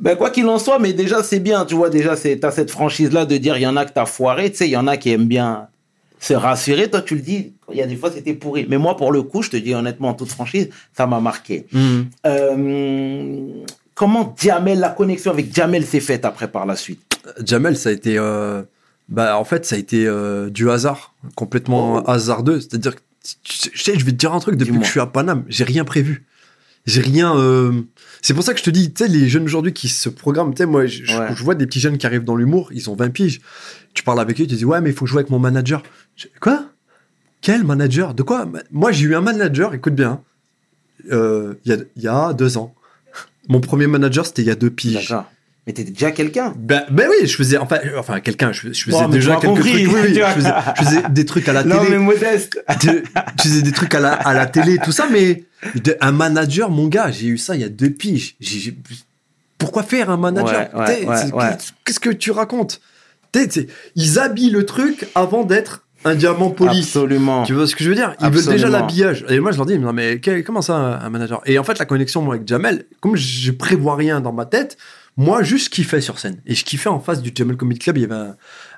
Ben, 0.00 0.14
quoi 0.16 0.30
qu'il 0.30 0.46
en 0.46 0.60
soit, 0.60 0.78
mais 0.78 0.92
déjà, 0.92 1.24
c'est 1.24 1.40
bien. 1.40 1.64
Tu 1.64 1.74
vois, 1.74 1.90
déjà, 1.90 2.14
t'as 2.14 2.52
cette 2.52 2.70
franchise-là 2.70 3.26
de 3.26 3.36
dire, 3.36 3.56
il 3.56 3.62
y 3.62 3.66
en 3.66 3.76
a 3.76 3.84
que 3.84 3.92
t'as 3.92 4.06
foiré. 4.06 4.48
Tu 4.50 4.58
sais, 4.58 4.68
il 4.68 4.70
y 4.70 4.76
en 4.76 4.86
a 4.86 4.96
qui 4.96 5.10
aiment 5.10 5.26
bien 5.26 5.66
se 6.20 6.34
rassurer. 6.34 6.90
Toi, 6.90 7.02
tu 7.02 7.14
le 7.14 7.20
dis, 7.20 7.52
il 7.70 7.76
y 7.76 7.82
a 7.82 7.86
des 7.86 7.96
fois, 7.96 8.10
c'était 8.10 8.34
pourri. 8.34 8.66
Mais 8.68 8.78
moi, 8.78 8.96
pour 8.96 9.12
le 9.12 9.22
coup, 9.22 9.42
je 9.42 9.50
te 9.50 9.56
dis 9.56 9.74
honnêtement, 9.74 10.08
en 10.10 10.14
toute 10.14 10.30
franchise, 10.30 10.68
ça 10.96 11.06
m'a 11.06 11.20
marqué. 11.20 11.66
Euh, 12.26 13.48
comment 13.94 14.34
Jamel, 14.40 14.78
la 14.80 14.90
connexion 14.90 15.30
avec 15.30 15.54
Jamel 15.54 15.84
s'est 15.86 16.00
faite 16.00 16.24
après 16.24 16.48
par 16.48 16.66
la 16.66 16.76
suite? 16.76 17.00
Jamel, 17.44 17.76
ça 17.76 17.88
a 17.90 17.92
été. 17.92 18.16
euh, 18.18 18.62
Bah, 19.08 19.38
en 19.38 19.44
fait, 19.44 19.64
ça 19.64 19.76
a 19.76 19.78
été 19.78 20.06
euh, 20.06 20.50
du 20.50 20.70
hasard, 20.70 21.14
complètement 21.34 22.02
Oh. 22.06 22.10
hasardeux. 22.10 22.60
C'est-à-dire 22.60 22.94
que, 22.94 23.00
je 23.74 23.82
sais, 23.82 23.98
je 23.98 24.04
vais 24.04 24.12
te 24.12 24.16
dire 24.16 24.32
un 24.34 24.40
truc, 24.40 24.56
depuis 24.56 24.78
que 24.78 24.84
je 24.84 24.90
suis 24.90 25.00
à 25.00 25.06
Paname, 25.06 25.44
j'ai 25.48 25.64
rien 25.64 25.84
prévu. 25.84 26.26
J'ai 26.86 27.00
rien. 27.00 27.34
C'est 28.22 28.34
pour 28.34 28.42
ça 28.42 28.52
que 28.52 28.58
je 28.58 28.64
te 28.64 28.70
dis, 28.70 28.92
tu 28.92 29.04
sais, 29.04 29.08
les 29.10 29.28
jeunes 29.28 29.44
aujourd'hui 29.44 29.72
qui 29.72 29.88
se 29.88 30.08
programment, 30.08 30.52
tu 30.52 30.58
sais, 30.58 30.66
moi, 30.66 30.86
je, 30.86 31.04
je- 31.04 31.16
Ouais. 31.18 31.34
je 31.34 31.42
vois 31.44 31.54
des 31.54 31.66
petits 31.66 31.80
jeunes 31.80 31.98
qui 31.98 32.06
arrivent 32.06 32.24
dans 32.24 32.36
l'humour, 32.36 32.70
ils 32.72 32.90
ont 32.90 32.96
20 32.96 33.10
piges. 33.10 33.40
Tu 33.94 34.02
parles 34.02 34.20
avec 34.20 34.40
eux, 34.40 34.46
tu 34.46 34.54
dis, 34.56 34.64
ouais, 34.64 34.80
mais 34.80 34.90
il 34.90 34.96
faut 34.96 35.06
jouer 35.06 35.20
avec 35.20 35.30
mon 35.30 35.38
manager. 35.38 35.82
Je- 36.16 36.26
Quoi? 36.40 36.64
Quel 37.40 37.62
manager? 37.64 38.14
De 38.14 38.22
quoi? 38.24 38.48
Moi, 38.72 38.90
j'ai 38.92 39.06
eu 39.06 39.14
un 39.14 39.20
manager, 39.20 39.72
écoute 39.74 39.94
bien, 39.94 40.20
euh, 41.12 41.54
il 41.64 41.70
y, 41.70 41.74
a, 41.74 41.78
il 41.96 42.02
y 42.02 42.08
a 42.08 42.32
deux 42.32 42.58
ans. 42.58 42.74
Mon 43.48 43.60
premier 43.60 43.86
manager, 43.86 44.26
c'était 44.26 44.42
il 44.42 44.48
y 44.48 44.50
a 44.50 44.54
deux 44.56 44.70
piges. 44.70 45.08
D'accord. 45.08 45.30
Mais 45.68 45.74
t'étais 45.74 45.90
déjà 45.90 46.10
quelqu'un. 46.12 46.54
Ben, 46.56 46.84
ben 46.90 47.10
oui, 47.10 47.26
je 47.26 47.36
faisais, 47.36 47.58
enfin, 47.58 47.78
enfin 47.98 48.20
quelqu'un, 48.20 48.52
je, 48.52 48.72
je 48.72 48.84
faisais 48.84 49.06
déjà 49.08 49.32
quelques 49.36 49.44
compris, 49.44 49.84
trucs. 49.84 49.94
Oui, 50.02 50.14
je, 50.14 50.22
faisais, 50.24 50.50
je 50.78 50.82
faisais 50.82 51.02
des 51.10 51.26
trucs 51.26 51.46
à 51.46 51.52
la 51.52 51.62
Non, 51.62 51.76
mais 51.82 51.86
télé. 51.88 51.98
modeste. 51.98 52.64
de- 52.86 53.02
je 53.36 53.42
faisais 53.42 53.60
des 53.60 53.72
trucs 53.72 53.94
à 53.94 54.00
la, 54.00 54.14
à 54.14 54.32
la 54.32 54.46
télé, 54.46 54.78
tout 54.82 54.92
ça, 54.92 55.08
mais 55.12 55.44
de- 55.74 55.94
un 56.00 56.10
manager, 56.12 56.70
mon 56.70 56.86
gars, 56.88 57.10
j'ai 57.10 57.26
eu 57.26 57.36
ça 57.36 57.54
il 57.54 57.60
y 57.60 57.64
a 57.64 57.68
deux 57.68 57.90
piges. 57.90 58.34
J'ai- 58.40 58.78
pourquoi 59.58 59.82
faire 59.82 60.08
un 60.08 60.16
manager? 60.16 60.70
Ouais, 60.74 61.04
ouais, 61.06 61.32
ouais. 61.34 61.50
Qu'est-ce 61.84 62.00
que 62.00 62.08
tu 62.08 62.30
racontes? 62.30 62.80
T'sais, 63.32 63.66
Ils 63.94 64.18
habillent 64.18 64.48
le 64.48 64.64
truc 64.64 65.06
avant 65.14 65.44
d'être 65.44 65.84
un 66.06 66.14
diamant 66.14 66.48
poli. 66.48 66.78
Absolument. 66.78 67.42
Tu 67.42 67.52
vois 67.52 67.66
ce 67.66 67.76
que 67.76 67.84
je 67.84 67.90
veux 67.90 67.94
dire? 67.94 68.14
Ils 68.22 68.30
veulent 68.30 68.46
déjà 68.54 68.70
l'habillage. 68.70 69.26
Et 69.28 69.38
moi, 69.38 69.52
je 69.52 69.58
leur 69.58 69.66
dis, 69.66 69.78
non, 69.78 69.92
mais 69.92 70.18
comment 70.46 70.62
ça, 70.62 70.76
un 70.76 71.00
un 71.04 71.10
manager? 71.10 71.42
Et 71.44 71.58
en 71.58 71.64
fait, 71.64 71.78
la 71.78 71.84
connexion 71.84 72.22
moi, 72.22 72.36
avec 72.36 72.48
Jamel, 72.48 72.86
comme 73.00 73.16
je 73.16 73.50
prévois 73.50 73.96
rien 73.96 74.22
dans 74.22 74.32
ma 74.32 74.46
tête, 74.46 74.78
moi, 75.18 75.42
juste 75.42 75.68
kiffais 75.70 76.00
sur 76.00 76.18
scène. 76.18 76.40
Et 76.46 76.54
je 76.54 76.64
kiffais 76.64 76.88
en 76.88 77.00
face 77.00 77.20
du 77.20 77.30
Jamel 77.34 77.56
Comedy 77.58 77.78
Club. 77.80 77.98
Il 77.98 78.00
y 78.00 78.04
avait 78.04 78.14
un, 78.14 78.36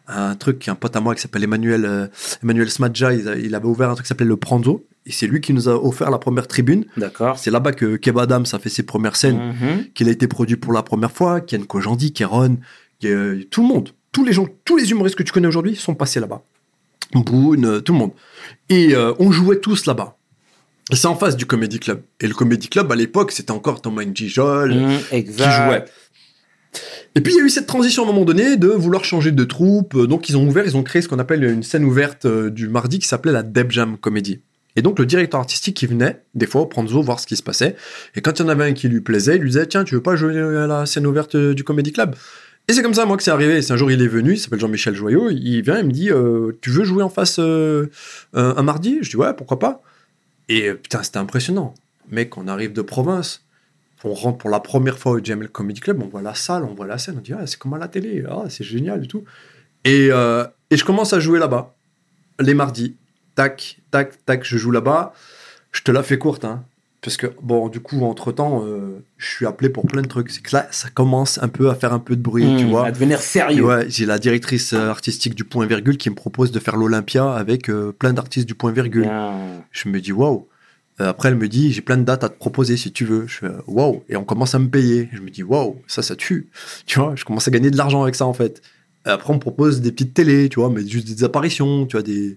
un 0.09 0.35
truc, 0.35 0.67
un 0.69 0.75
pote 0.75 0.97
à 0.97 1.01
moi 1.01 1.15
qui 1.15 1.21
s'appelle 1.21 1.45
Emmanuel, 1.45 1.85
euh, 1.85 2.07
Emmanuel 2.43 2.69
Smadja. 2.71 3.13
Il, 3.13 3.29
a- 3.29 3.37
il 3.37 3.55
avait 3.55 3.67
ouvert 3.67 3.91
un 3.91 3.95
truc 3.95 4.07
qui 4.07 4.09
s'appelait 4.09 4.27
le 4.27 4.37
Pranzo. 4.37 4.85
Et 5.07 5.13
c'est 5.13 5.27
lui 5.27 5.41
qui 5.41 5.53
nous 5.53 5.69
a 5.69 5.75
offert 5.75 6.11
la 6.11 6.19
première 6.19 6.47
tribune. 6.49 6.85
D'accord. 6.97 7.39
C'est 7.39 7.51
là-bas 7.51 7.73
que 7.73 7.97
Kev 7.97 8.19
Adams 8.19 8.45
a 8.53 8.59
fait 8.59 8.69
ses 8.69 8.83
premières 8.83 9.17
scènes, 9.17 9.39
Mhm. 9.39 9.85
qu'il 9.95 10.09
a 10.09 10.13
été 10.13 10.27
produit 10.27 10.57
pour 10.57 10.73
la 10.73 10.83
première 10.83 11.13
fois. 11.13 11.41
Ken 11.41 11.65
Kojandi, 11.65 12.13
Kéron, 12.13 12.57
euh, 13.05 13.43
tout 13.51 13.63
le 13.63 13.69
monde. 13.69 13.91
Tous 14.13 14.25
les 14.25 14.33
gens, 14.33 14.47
tous 14.65 14.77
les 14.77 14.91
humoristes 14.91 15.17
que 15.17 15.23
tu 15.23 15.33
connais 15.33 15.47
aujourd'hui 15.49 15.77
sont 15.77 15.95
passés 15.95 16.21
là-bas. 16.21 16.43
Boone, 17.15 17.65
euh, 17.65 17.81
tout 17.81 17.93
le 17.93 17.99
monde. 17.99 18.13
Et 18.69 18.95
euh, 18.95 19.13
on 19.19 19.31
jouait 19.33 19.59
tous 19.59 19.87
là-bas. 19.87 20.17
C'est 20.93 21.07
en 21.07 21.15
face 21.17 21.37
du 21.37 21.47
Comedy 21.47 21.79
Club. 21.79 22.03
Et 22.21 22.27
le 22.27 22.35
Comedy 22.35 22.69
Club, 22.69 22.91
à 22.91 22.97
l'époque, 22.97 23.31
c'était 23.33 23.53
encore 23.53 23.81
Thomas 23.81 24.05
Njijol 24.05 24.75
Mhm, 24.75 24.99
qui 25.11 25.33
jouait. 25.39 25.85
Et 27.17 27.21
puis 27.21 27.33
il 27.33 27.39
y 27.39 27.41
a 27.41 27.45
eu 27.45 27.51
cette 27.51 27.67
transition 27.67 28.05
à 28.05 28.07
un 28.07 28.13
moment 28.13 28.25
donné 28.25 28.57
de 28.57 28.69
vouloir 28.69 29.05
changer 29.05 29.33
de 29.33 29.45
troupe. 29.45 29.95
Euh, 29.97 30.07
Donc 30.07 30.29
ils 30.29 30.37
ont 30.37 30.47
ouvert, 30.47 30.65
ils 30.65 30.77
ont 30.77 30.83
créé 30.83 31.03
ce 31.03 31.09
qu'on 31.09 31.19
appelle 31.19 31.43
une 31.43 31.63
scène 31.63 31.85
ouverte 31.85 32.27
euh, 32.27 32.51
du 32.51 32.69
mardi 32.69 32.99
qui 33.01 33.09
s'appelait 33.09 33.33
la 33.33 33.43
Deb 33.43 33.73
Jam 33.73 33.97
Comedy. 33.99 34.41
Et 34.77 34.83
donc 34.83 35.01
le 35.01 35.07
directeur 35.07 35.41
artistique 35.41 35.77
qui 35.77 35.87
venait 35.87 36.23
des 36.35 36.47
fois 36.47 36.61
au 36.61 36.67
Pranzo 36.67 37.03
voir 37.03 37.19
ce 37.19 37.27
qui 37.27 37.37
se 37.37 37.43
passait. 37.43 37.75
Et 38.15 38.21
quand 38.21 38.39
il 38.39 38.43
y 38.43 38.45
en 38.45 38.49
avait 38.49 38.65
un 38.65 38.73
qui 38.73 38.89
lui 38.89 39.01
plaisait, 39.01 39.35
il 39.35 39.43
lui 39.43 39.51
disait 39.51 39.67
tiens 39.67 39.83
tu 39.83 39.97
veux 39.97 40.03
pas 40.03 40.15
jouer 40.15 40.39
à 40.39 40.69
la 40.69 40.87
scène 40.87 41.07
ouverte 41.07 41.35
euh, 41.35 41.55
du 41.55 41.65
Comedy 41.65 41.93
Club? 41.93 42.15
Et 42.69 42.73
c'est 42.73 42.83
comme 42.83 42.95
ça 42.95 43.05
moi 43.05 43.17
que 43.17 43.25
c'est 43.25 43.33
arrivé. 43.33 43.63
C'est 43.63 43.73
un 43.73 43.77
jour 43.77 43.91
il 43.91 44.01
est 44.01 44.07
venu, 44.07 44.35
il 44.35 44.39
s'appelle 44.39 44.61
Jean-Michel 44.61 44.95
Joyot, 44.95 45.31
il 45.31 45.63
vient 45.63 45.81
il 45.81 45.87
me 45.87 45.91
dit 45.91 46.11
tu 46.61 46.71
veux 46.71 46.85
jouer 46.85 47.03
en 47.03 47.11
face 47.11 47.41
un, 47.41 47.89
un 48.33 48.63
mardi? 48.63 48.99
Je 49.03 49.11
dis 49.11 49.17
ouais 49.17 49.35
pourquoi 49.37 49.59
pas? 49.59 49.83
Et 50.49 50.73
putain 50.75 51.03
c'était 51.03 51.19
impressionnant. 51.19 51.75
Mec 52.09 52.39
on 52.39 52.47
arrive 52.47 52.73
de 52.73 52.83
province. 52.83 53.43
On 54.05 54.15
rentre 54.15 54.39
pour 54.39 54.51
la 54.51 54.61
première 54.61 54.99
fois 54.99 55.13
au 55.13 55.23
Jamel 55.23 55.49
Comedy 55.49 55.81
Club, 55.81 56.03
on 56.03 56.09
voit 56.09 56.23
la 56.23 56.35
salle, 56.35 56.65
on 56.65 56.75
voit 56.75 56.87
la 56.87 56.97
scène, 56.99 57.17
on 57.19 57.21
dit 57.21 57.33
ah, 57.35 57.47
c'est 57.47 57.59
comme 57.59 57.75
à 57.75 57.79
la 57.79 57.89
télé, 57.89 58.25
ah, 58.29 58.45
c'est 58.49 58.65
génial 58.65 59.05
et 59.05 59.07
tout. 59.07 59.25
Et, 59.85 60.09
euh, 60.11 60.45
et 60.71 60.77
je 60.77 60.85
commence 60.85 61.13
à 61.13 61.21
jouer 61.21 61.39
là-bas, 61.39 61.75
les 62.41 62.55
mardis. 62.55 62.97
Tac, 63.35 63.79
tac, 63.91 64.25
tac, 64.25 64.45
je 64.45 64.57
joue 64.59 64.71
là-bas. 64.71 65.13
Je 65.73 65.83
te 65.83 65.91
la 65.91 66.03
fais 66.03 66.19
courte, 66.19 66.45
hein. 66.45 66.65
Parce 67.03 67.17
que, 67.17 67.29
bon, 67.43 67.69
du 67.69 67.81
coup, 67.81 68.05
entre-temps, 68.05 68.63
euh, 68.67 69.03
je 69.17 69.27
suis 69.27 69.47
appelé 69.47 69.71
pour 69.71 69.87
plein 69.87 70.03
de 70.03 70.07
trucs. 70.07 70.31
C'est 70.31 70.43
que 70.43 70.55
là, 70.55 70.67
ça 70.71 70.91
commence 70.91 71.43
un 71.43 71.49
peu 71.49 71.71
à 71.71 71.75
faire 71.75 71.95
un 71.95 71.99
peu 71.99 72.15
de 72.15 72.21
bruit, 72.21 72.45
tu 72.59 72.65
Mhm, 72.65 72.71
vois. 72.71 72.87
À 72.89 72.91
devenir 72.91 73.19
Et 73.19 73.23
sérieux. 73.23 73.65
ouais, 73.65 73.87
j'ai 73.89 74.05
la 74.05 74.19
directrice 74.19 74.75
euh, 74.75 74.91
artistique 74.91 75.35
du 75.35 75.45
Point 75.45 75.65
Virgule 75.65 75.97
qui 75.97 76.11
me 76.11 76.15
propose 76.15 76.51
de 76.53 76.59
faire 76.59 76.77
l'Olympia 76.77 77.33
avec 77.33 77.71
euh, 77.71 77.93
plein 77.99 78.13
d'artistes 78.13 78.47
du 78.47 78.55
Point 78.55 78.73
Virgule. 78.73 79.05
Bien. 79.05 79.33
Je 79.71 79.89
me 79.89 79.99
dis 80.01 80.13
waouh. 80.13 80.47
Euh, 81.01 81.09
Après, 81.11 81.29
elle 81.29 81.37
me 81.37 81.49
dit 81.49 81.73
j'ai 81.73 81.81
plein 81.83 81.97
de 81.97 82.05
dates 82.05 82.25
à 82.25 82.29
te 82.29 82.37
proposer 82.39 82.77
si 82.77 82.93
tu 82.93 83.05
veux. 83.05 83.27
Je 83.27 83.39
fais 83.39 83.49
waouh. 83.67 84.03
Et 84.09 84.17
on 84.17 84.25
commence 84.25 84.55
à 84.55 84.59
me 84.59 84.69
payer. 84.69 85.09
Je 85.13 85.21
me 85.21 85.31
dis 85.31 85.43
waouh, 85.43 85.81
ça, 85.87 86.03
ça 86.03 86.17
tue. 86.17 86.49
Tu 86.87 86.99
vois, 86.99 87.15
je 87.17 87.25
commence 87.25 87.49
à 87.49 87.51
gagner 87.51 87.71
de 87.71 87.77
l'argent 87.77 88.03
avec 88.03 88.15
ça 88.15 88.27
en 88.27 88.35
fait. 88.35 88.61
Après, 89.05 89.31
on 89.31 89.37
me 89.37 89.41
propose 89.41 89.81
des 89.81 89.93
petites 89.93 90.13
télés, 90.13 90.49
tu 90.51 90.61
vois, 90.61 90.69
mais 90.69 90.87
juste 90.87 91.09
des 91.09 91.25
apparitions, 91.25 91.87
tu 91.87 91.97
vois, 91.97 92.03
des. 92.03 92.37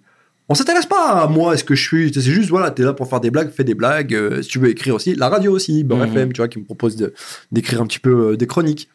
On 0.49 0.55
s'intéresse 0.55 0.85
pas 0.85 1.21
à 1.23 1.27
moi, 1.27 1.53
est-ce 1.53 1.63
que 1.63 1.73
je 1.75 1.81
suis. 1.81 2.11
C'est 2.13 2.21
juste, 2.21 2.49
voilà, 2.49 2.69
t'es 2.71 2.83
là 2.83 2.93
pour 2.93 3.09
faire 3.09 3.19
des 3.21 3.31
blagues, 3.31 3.49
fais 3.51 3.63
des 3.65 3.75
blagues. 3.75 4.13
euh, 4.13 4.41
si 4.41 4.49
tu 4.49 4.59
veux 4.59 4.69
écrire 4.69 4.95
aussi, 4.95 5.15
la 5.15 5.27
radio 5.29 5.51
aussi, 5.51 5.83
Beurre 5.83 5.99
Mhm. 6.07 6.17
FM, 6.17 6.33
tu 6.33 6.39
vois, 6.39 6.47
qui 6.47 6.59
me 6.59 6.63
propose 6.65 6.95
d'écrire 7.51 7.81
un 7.81 7.87
petit 7.87 7.99
peu 7.99 8.31
euh, 8.31 8.37
des 8.37 8.47
chroniques. 8.47 8.87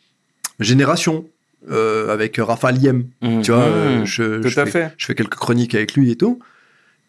Génération, 0.60 1.26
euh, 1.70 2.12
avec 2.12 2.36
Raphaël 2.38 2.78
Yem, 2.82 3.04
tu 3.42 3.50
vois, 3.52 3.68
Mhm. 3.68 4.04
je, 4.04 4.40
Tout 4.42 4.48
je 4.48 4.60
à 4.60 4.64
fais- 4.66 4.70
fait. 4.70 4.94
je 4.96 5.06
fais 5.06 5.14
quelques 5.14 5.34
chroniques 5.36 5.74
avec 5.74 5.94
lui 5.94 6.10
et 6.10 6.16
tout. 6.16 6.38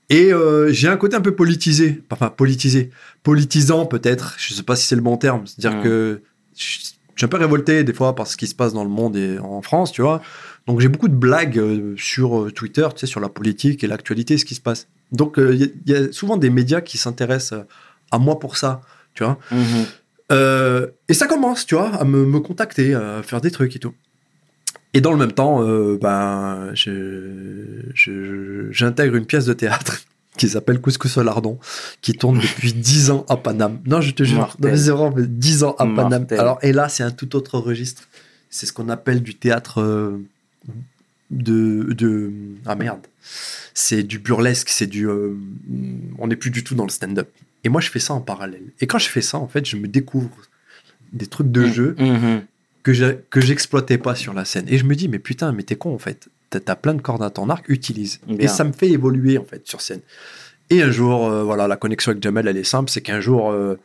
Et 0.10 0.34
euh, 0.34 0.72
j'ai 0.72 0.88
un 0.88 0.98
côté 0.98 1.15
un 1.15 1.22
peu 1.22 1.36
politisé, 1.36 2.02
enfin 2.10 2.30
politisé, 2.30 2.89
politisant 3.24 3.86
peut-être, 3.86 4.36
je 4.39 4.54
sais 4.54 4.63
pas 4.63 4.76
si 4.76 4.88
c'est 4.88 4.95
le 4.95 5.02
bon 5.02 5.17
terme, 5.17 5.45
c'est-à-dire 5.45 5.82
que 5.84 6.22
je, 6.58 6.63
suis 6.65 6.95
un 7.22 7.28
peu 7.28 7.38
révolté 7.38 7.84
des 7.84 7.93
fois 7.93 8.15
par 8.15 8.26
ce 8.28 8.36
qui 8.38 8.48
se 8.48 8.56
passe 8.56 8.74
dans 8.74 8.84
le 8.84 8.89
monde 8.89 9.15
et 9.17 9.38
en 9.39 9.62
France, 9.62 9.91
tu 9.91 10.02
vois. 10.02 10.22
Donc 10.67 10.80
j'ai 10.80 10.88
beaucoup 10.88 11.10
de 11.10 11.15
blagues 11.15 11.60
euh, 11.60 11.93
sur 11.98 12.39
euh, 12.43 12.52
Twitter, 12.52 12.88
tu 12.95 13.02
sais, 13.02 13.08
sur 13.08 13.19
la 13.19 13.30
politique 13.30 13.84
et 13.84 13.88
l'actualité, 13.88 14.38
ce 14.38 14.45
qui 14.45 14.56
se 14.56 14.62
passe. 14.62 14.88
Donc 15.12 15.38
euh, 15.38 15.54
il 15.54 15.62
y, 15.62 15.63
a- 15.63 15.67
il 15.86 15.91
y 15.91 15.95
a 15.95 16.12
souvent 16.12 16.38
des 16.38 16.50
médias 16.50 16.82
qui 16.82 16.98
s'intéressent 16.98 17.62
à 18.12 18.17
moi 18.19 18.39
pour 18.39 18.58
ça, 18.58 18.82
tu 19.13 19.24
vois. 19.24 19.38
Mhm. 19.52 19.86
Euh, 20.32 20.88
et 21.08 21.13
ça 21.13 21.28
commence, 21.28 21.65
tu 21.65 21.76
vois, 21.76 21.89
à 21.89 22.04
me, 22.04 22.26
me 22.26 22.39
contacter, 22.39 22.93
à 22.93 23.22
faire 23.24 23.41
des 23.41 23.52
trucs 23.52 23.76
et 23.76 23.80
tout. 23.80 23.93
Et 24.93 25.02
dans 25.02 25.12
le 25.12 25.17
même 25.17 25.32
temps, 25.34 25.63
euh, 25.63 25.97
ben, 26.02 26.71
j'intègre 28.71 29.15
une 29.15 29.25
pièce 29.25 29.45
de 29.45 29.54
théâtre 29.54 30.02
qui 30.38 30.47
s'appelle 30.49 30.80
Couscous 30.80 31.17
au 31.17 31.23
lardon, 31.23 31.60
qui 32.02 32.13
tourne 32.13 32.39
depuis 32.41 32.73
10 32.73 33.12
ans 33.12 33.25
à 33.30 33.38
Paname. 33.38 33.80
Non, 33.86 34.02
je 34.02 34.12
te 34.12 34.23
jure, 34.23 34.38
Mortel. 34.39 34.65
non, 34.65 34.71
mais 34.71 34.78
c'est 34.78 34.91
vraiment 34.91 35.15
10 35.17 35.63
ans 35.63 35.75
à 35.78 35.86
Paname. 35.86 36.25
Alors, 36.32 36.60
et 36.62 36.71
là, 36.73 36.89
c'est 36.89 37.04
un 37.04 37.12
tout 37.12 37.36
autre 37.36 37.60
registre. 37.60 38.04
C'est 38.49 38.65
ce 38.65 38.73
qu'on 38.73 38.89
appelle 38.89 39.21
du 39.21 39.36
théâtre 39.36 39.80
euh, 39.82 40.17
de, 41.30 41.93
de... 41.93 42.32
Ah 42.65 42.75
merde. 42.75 43.02
C'est 43.75 44.02
du 44.02 44.17
burlesque, 44.17 44.69
c'est 44.69 44.88
du... 44.88 45.08
euh, 45.08 45.36
on 46.17 46.28
n'est 46.28 46.36
plus 46.36 46.49
du 46.49 46.63
tout 46.63 46.73
dans 46.73 46.86
le 46.86 46.89
stand-up. 46.89 47.30
Et 47.63 47.69
moi, 47.69 47.80
je 47.82 47.89
fais 47.91 47.99
ça 47.99 48.13
en 48.15 48.21
parallèle. 48.21 48.63
Et 48.82 48.88
quand 48.88 48.97
je 48.97 49.10
fais 49.10 49.21
ça, 49.21 49.38
en 49.38 49.47
fait, 49.47 49.65
je 49.67 49.75
me 49.78 49.88
découvre 49.88 50.30
des 51.13 51.28
trucs 51.28 51.52
de 51.52 51.65
jeu 51.67 51.95
Mhm. 51.99 52.41
Que 52.83 53.41
j'exploitais 53.41 53.97
pas 53.97 54.15
sur 54.15 54.33
la 54.33 54.45
scène. 54.45 54.65
Et 54.67 54.77
je 54.77 54.85
me 54.85 54.95
dis, 54.95 55.07
mais 55.07 55.19
putain, 55.19 55.51
mais 55.51 55.63
t'es 55.63 55.75
con, 55.75 55.93
en 55.93 55.99
fait. 55.99 56.29
T'as 56.49 56.75
plein 56.75 56.93
de 56.95 57.01
cordes 57.01 57.21
à 57.21 57.29
ton 57.29 57.49
arc, 57.49 57.65
utilise. 57.69 58.19
Bien. 58.27 58.37
Et 58.39 58.47
ça 58.47 58.63
me 58.63 58.71
fait 58.71 58.89
évoluer, 58.89 59.37
en 59.37 59.43
fait, 59.45 59.67
sur 59.67 59.81
scène. 59.81 60.01
Et 60.71 60.81
un 60.81 60.89
jour, 60.91 61.27
euh, 61.29 61.43
voilà, 61.43 61.67
la 61.67 61.75
connexion 61.77 62.11
avec 62.11 62.23
Jamel, 62.23 62.47
elle 62.47 62.57
est 62.57 62.63
simple. 62.63 62.89
C'est 62.89 63.01
qu'un 63.01 63.21
jour, 63.21 63.51
euh, 63.51 63.77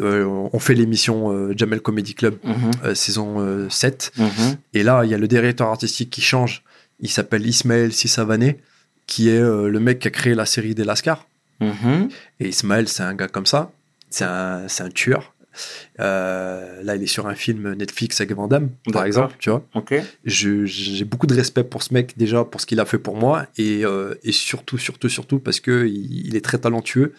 euh, 0.00 0.24
on 0.52 0.58
fait 0.58 0.74
l'émission 0.74 1.52
Jamel 1.56 1.80
Comedy 1.80 2.14
Club, 2.14 2.36
Mhm. 2.44 2.94
saison 2.94 3.36
euh, 3.40 3.68
7. 3.68 4.12
Mhm. 4.16 4.28
Et 4.74 4.82
là, 4.82 5.02
il 5.04 5.10
y 5.10 5.14
a 5.14 5.18
le 5.18 5.28
directeur 5.28 5.68
artistique 5.68 6.10
qui 6.10 6.20
change. 6.22 6.62
Il 7.00 7.10
s'appelle 7.10 7.46
Ismaël 7.46 7.92
Sissavané, 7.92 8.58
qui 9.06 9.28
est 9.28 9.40
le 9.40 9.78
mec 9.78 9.98
qui 9.98 10.08
a 10.08 10.10
créé 10.10 10.34
la 10.34 10.46
série 10.46 10.74
des 10.74 10.84
Lascars. 10.84 11.26
Mhm. 11.60 12.08
Et 12.40 12.48
Ismaël, 12.48 12.88
c'est 12.88 13.02
un 13.02 13.14
gars 13.14 13.28
comme 13.28 13.46
ça. 13.46 13.70
C'est 14.10 14.24
un, 14.24 14.68
c'est 14.68 14.82
un 14.82 14.88
tueur. 14.90 15.34
Euh, 16.00 16.82
là, 16.82 16.96
il 16.96 17.02
est 17.02 17.06
sur 17.06 17.26
un 17.26 17.34
film 17.34 17.74
Netflix 17.74 18.20
avec 18.20 18.34
Van 18.36 18.48
Damme, 18.48 18.70
par 18.92 19.04
exemple, 19.04 19.36
tu 19.38 19.50
vois. 19.50 19.64
J'ai 20.24 21.04
beaucoup 21.04 21.26
de 21.26 21.34
respect 21.34 21.64
pour 21.64 21.82
ce 21.82 21.92
mec, 21.94 22.14
déjà, 22.16 22.44
pour 22.44 22.60
ce 22.60 22.66
qu'il 22.66 22.80
a 22.80 22.84
fait 22.84 22.98
pour 22.98 23.16
moi. 23.16 23.46
Et, 23.58 23.84
euh, 23.84 24.14
et 24.22 24.32
surtout, 24.32 24.78
surtout, 24.78 25.08
surtout, 25.08 25.38
parce 25.38 25.60
que 25.60 25.86
il, 25.86 26.26
il 26.26 26.36
est 26.36 26.44
très 26.44 26.58
talentueux. 26.58 27.12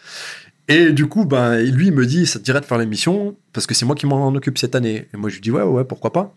Et 0.70 0.92
du 0.92 1.08
coup, 1.08 1.24
ben, 1.26 1.60
lui, 1.64 1.88
il 1.88 1.94
me 1.94 2.06
dit, 2.06 2.26
ça 2.26 2.40
te 2.40 2.44
dirait 2.44 2.60
de 2.60 2.66
faire 2.66 2.78
l'émission 2.78 3.38
Parce 3.54 3.66
que 3.66 3.74
c'est 3.74 3.86
moi 3.86 3.96
qui 3.96 4.06
m'en 4.06 4.28
occupe 4.28 4.58
cette 4.58 4.76
année. 4.76 5.08
Et 5.14 5.18
moi, 5.18 5.30
je 5.30 5.36
lui 5.36 5.42
dis, 5.42 5.50
ouais, 5.52 5.62
ouais, 5.64 5.86
pourquoi 5.86 6.12
pas. 6.12 6.34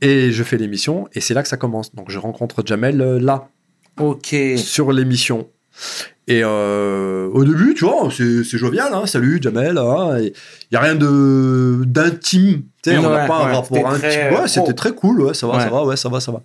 Et 0.00 0.30
je 0.30 0.42
fais 0.44 0.56
l'émission, 0.56 1.08
et 1.14 1.20
c'est 1.20 1.34
là 1.34 1.42
que 1.42 1.48
ça 1.48 1.56
commence. 1.56 1.92
Donc, 1.94 2.08
je 2.08 2.18
rencontre 2.18 2.62
Jamel 2.64 3.00
euh, 3.00 3.18
là, 3.18 3.48
Ok. 3.98 4.36
sur 4.56 4.92
l'émission. 4.92 5.48
Et 6.28 6.42
euh, 6.44 7.28
au 7.32 7.44
début, 7.44 7.74
tu 7.74 7.84
vois, 7.84 8.08
c'est 8.16 8.44
jovial, 8.56 8.94
hein, 8.94 9.06
salut 9.06 9.40
Jamel, 9.42 9.72
il 10.20 10.32
n'y 10.70 10.76
a 10.78 10.80
rien 10.80 10.94
de 10.94 11.82
d'intime, 11.84 12.62
tu 12.82 12.90
sais, 12.90 12.98
on 12.98 13.02
n'a 13.02 13.22
Ouais, 13.22 13.26
pas 13.26 13.44
un 13.44 13.52
rapport 13.54 13.88
intime. 13.90 14.34
Ouais, 14.34 14.46
c'était 14.46 14.72
très 14.72 14.92
cool, 14.94 15.20
ouais, 15.22 15.34
ça 15.34 15.48
va, 15.48 15.58
ça 15.60 15.68
va, 15.68 15.84
ouais, 15.84 15.96
ça 15.96 16.08
va, 16.08 16.20
ça 16.20 16.30
va. 16.30 16.42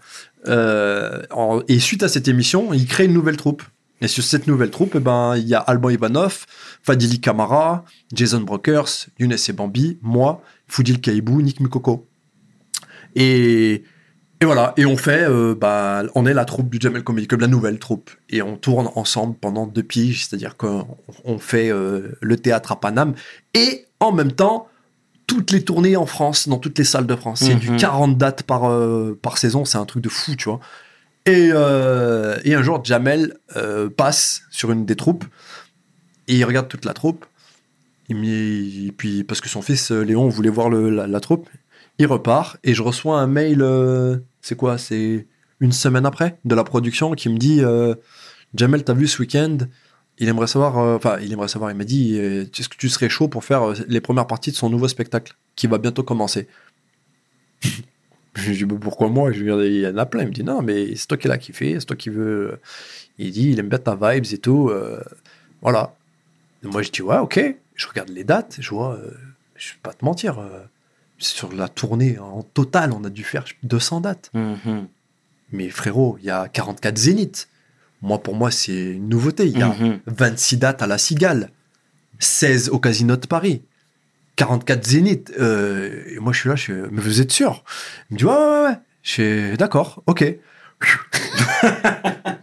Euh, 0.47 1.21
en- 1.29 1.61
et 1.67 1.77
suite 1.79 2.01
à 2.01 2.07
cette 2.07 2.27
émission, 2.27 2.73
il 2.73 2.87
crée 2.87 3.05
une 3.05 3.13
nouvelle 3.13 3.37
troupe. 3.37 3.61
Et 4.01 4.07
sur 4.07 4.23
cette 4.23 4.47
nouvelle 4.47 4.69
troupe, 4.71 4.93
eh 4.95 4.99
ben, 4.99 5.35
il 5.37 5.47
y 5.47 5.53
a 5.55 5.59
Alban 5.59 5.89
Ivanov, 5.89 6.45
Fadili 6.83 7.19
Kamara, 7.19 7.83
Jason 8.13 8.41
Brokers, 8.41 9.07
Younes 9.19 9.33
et 9.47 9.51
Bambi, 9.53 9.97
moi, 10.01 10.41
Foudil 10.67 11.01
Kaibou, 11.01 11.41
Nick 11.41 11.59
Mukoko. 11.59 12.05
Et, 13.15 13.83
et 14.41 14.45
voilà, 14.45 14.73
et 14.77 14.85
on 14.85 14.97
fait, 14.97 15.23
euh, 15.27 15.55
bah, 15.55 16.03
on 16.15 16.25
est 16.25 16.33
la 16.33 16.45
troupe 16.45 16.69
du 16.69 16.77
Jamel 16.79 17.03
Comedy 17.03 17.27
Club, 17.27 17.41
la 17.41 17.47
nouvelle 17.47 17.79
troupe, 17.79 18.11
et 18.29 18.41
on 18.41 18.55
tourne 18.57 18.89
ensemble 18.95 19.35
pendant 19.35 19.65
deux 19.65 19.83
piges, 19.83 20.25
c'est-à-dire 20.27 20.57
qu'on 20.57 20.85
on 21.25 21.39
fait 21.39 21.71
euh, 21.71 22.09
le 22.21 22.37
théâtre 22.37 22.71
à 22.71 22.79
Paname, 22.79 23.15
et 23.53 23.85
en 23.99 24.11
même 24.11 24.31
temps, 24.31 24.67
toutes 25.25 25.51
les 25.51 25.63
tournées 25.63 25.97
en 25.97 26.05
France, 26.05 26.47
dans 26.47 26.57
toutes 26.59 26.77
les 26.77 26.83
salles 26.85 27.07
de 27.07 27.15
France. 27.15 27.39
C'est 27.45 27.55
du 27.55 27.71
Mhm. 27.71 27.77
40 27.77 28.17
dates 28.17 28.43
par, 28.43 28.65
euh, 28.69 29.17
par 29.21 29.37
saison, 29.37 29.65
c'est 29.65 29.77
un 29.77 29.85
truc 29.85 30.03
de 30.03 30.09
fou, 30.09 30.35
tu 30.35 30.49
vois. 30.49 30.59
Et, 31.25 31.47
et 31.47 32.55
un 32.55 32.61
jour, 32.61 32.85
Jamel 32.85 33.35
passe 33.97 34.43
sur 34.51 34.71
une 34.71 34.85
des 34.85 34.95
troupes, 34.95 35.25
et 36.29 36.35
il 36.35 36.43
regarde 36.45 36.67
toute 36.69 36.85
la 36.85 36.93
troupe, 36.93 37.25
et 38.09 38.93
puis 38.97 39.23
parce 39.25 39.41
que 39.41 39.49
son 39.49 39.61
fils 39.61 39.91
Léon 39.91 40.29
voulait 40.29 40.49
voir 40.49 40.69
le- 40.69 40.89
la, 40.89 41.07
la 41.07 41.19
troupe, 41.19 41.49
il 41.99 42.05
repart 42.07 42.57
et 42.63 42.73
je 42.73 42.81
reçois 42.83 43.19
un 43.19 43.27
mail. 43.27 43.61
euh, 43.61 44.17
c'est 44.41 44.55
quoi 44.55 44.77
C'est 44.77 45.27
une 45.59 45.71
semaine 45.71 46.05
après 46.05 46.37
de 46.45 46.55
la 46.55 46.63
production 46.63 47.13
qui 47.13 47.29
me 47.29 47.37
dit 47.37 47.61
euh, 47.61 47.95
Jamel, 48.55 48.83
t'as 48.83 48.93
vu 48.93 49.07
ce 49.07 49.21
week-end? 49.21 49.57
Il 50.19 50.29
aimerait 50.29 50.47
savoir. 50.47 50.77
euh, 50.79 50.95
Enfin, 50.95 51.17
il 51.21 51.31
aimerait 51.33 51.47
savoir. 51.47 51.71
Il 51.71 51.77
m'a 51.77 51.83
dit 51.83 52.17
Est-ce 52.17 52.69
que 52.69 52.77
tu 52.77 52.89
serais 52.89 53.09
chaud 53.09 53.27
pour 53.27 53.43
faire 53.43 53.73
les 53.87 54.01
premières 54.01 54.27
parties 54.27 54.51
de 54.51 54.55
son 54.55 54.69
nouveau 54.69 54.87
spectacle 54.87 55.33
qui 55.55 55.67
va 55.67 55.77
bientôt 55.77 56.03
commencer? 56.03 56.47
Je 58.35 58.49
lui 58.49 58.57
dis 58.57 58.65
Bah, 58.65 58.75
pourquoi 58.79 59.09
moi? 59.09 59.31
Je 59.31 59.43
lui 59.43 59.51
dis 59.51 59.75
Il 59.77 59.81
y 59.81 59.87
en 59.87 59.97
a 59.97 60.05
plein. 60.05 60.21
Il 60.23 60.27
me 60.29 60.33
dit 60.33 60.43
non, 60.43 60.61
mais 60.61 60.95
c'est 60.95 61.07
toi 61.07 61.17
qui 61.17 61.27
l'as 61.27 61.37
kiffé, 61.37 61.79
c'est 61.79 61.85
toi 61.85 61.95
qui 61.97 62.09
veux. 62.09 62.59
Il 63.17 63.31
dit 63.31 63.49
il 63.51 63.59
aime 63.59 63.69
bien 63.69 63.79
ta 63.79 63.95
vibes 63.95 64.25
et 64.31 64.37
tout. 64.37 64.71
voilà. 65.61 65.95
Moi 66.63 66.81
je 66.83 66.91
dis 66.91 67.01
ouais, 67.01 67.17
ok. 67.17 67.39
Je 67.75 67.87
regarde 67.87 68.09
les 68.09 68.23
dates, 68.23 68.57
je 68.59 68.69
vois. 68.69 68.97
je 69.55 69.69
vais 69.73 69.79
pas 69.83 69.93
te 69.93 70.03
mentir. 70.05 70.39
Sur 71.17 71.51
la 71.53 71.67
tournée 71.67 72.19
en 72.19 72.43
total, 72.43 72.91
on 72.93 73.03
a 73.03 73.09
dû 73.09 73.23
faire 73.23 73.45
200 73.63 74.01
dates. 74.01 74.29
Mhm. 74.33 74.87
Mais 75.51 75.69
frérot, 75.69 76.17
il 76.19 76.25
y 76.25 76.29
a 76.29 76.47
44 76.47 76.97
zéniths. 76.97 77.47
Moi, 78.01 78.21
pour 78.21 78.35
moi, 78.35 78.51
c'est 78.51 78.91
une 78.93 79.09
nouveauté. 79.09 79.47
Il 79.47 79.57
y 79.57 79.63
a 79.63 79.69
Mhm. 79.69 79.99
26 80.07 80.57
dates 80.57 80.81
à 80.81 80.87
la 80.87 80.97
Cigale, 80.97 81.49
16 82.19 82.69
au 82.69 82.79
Casino 82.79 83.15
de 83.15 83.25
Paris, 83.27 83.63
44 84.35 84.85
zéniths. 84.85 85.31
Euh, 85.39 86.03
et 86.07 86.19
moi, 86.19 86.33
je 86.33 86.39
suis 86.41 86.49
là, 86.49 86.55
je 86.55 86.61
suis, 86.61 86.73
mais 86.73 87.01
vous 87.01 87.21
êtes 87.21 87.31
sûr? 87.31 87.63
Il 88.09 88.13
me 88.15 88.19
dit, 88.19 88.25
ouais, 88.25 88.31
ouais, 88.33 88.63
ouais. 88.69 88.75
Je 89.03 89.11
suis 89.11 89.57
d'accord, 89.57 90.03
ok. 90.05 90.23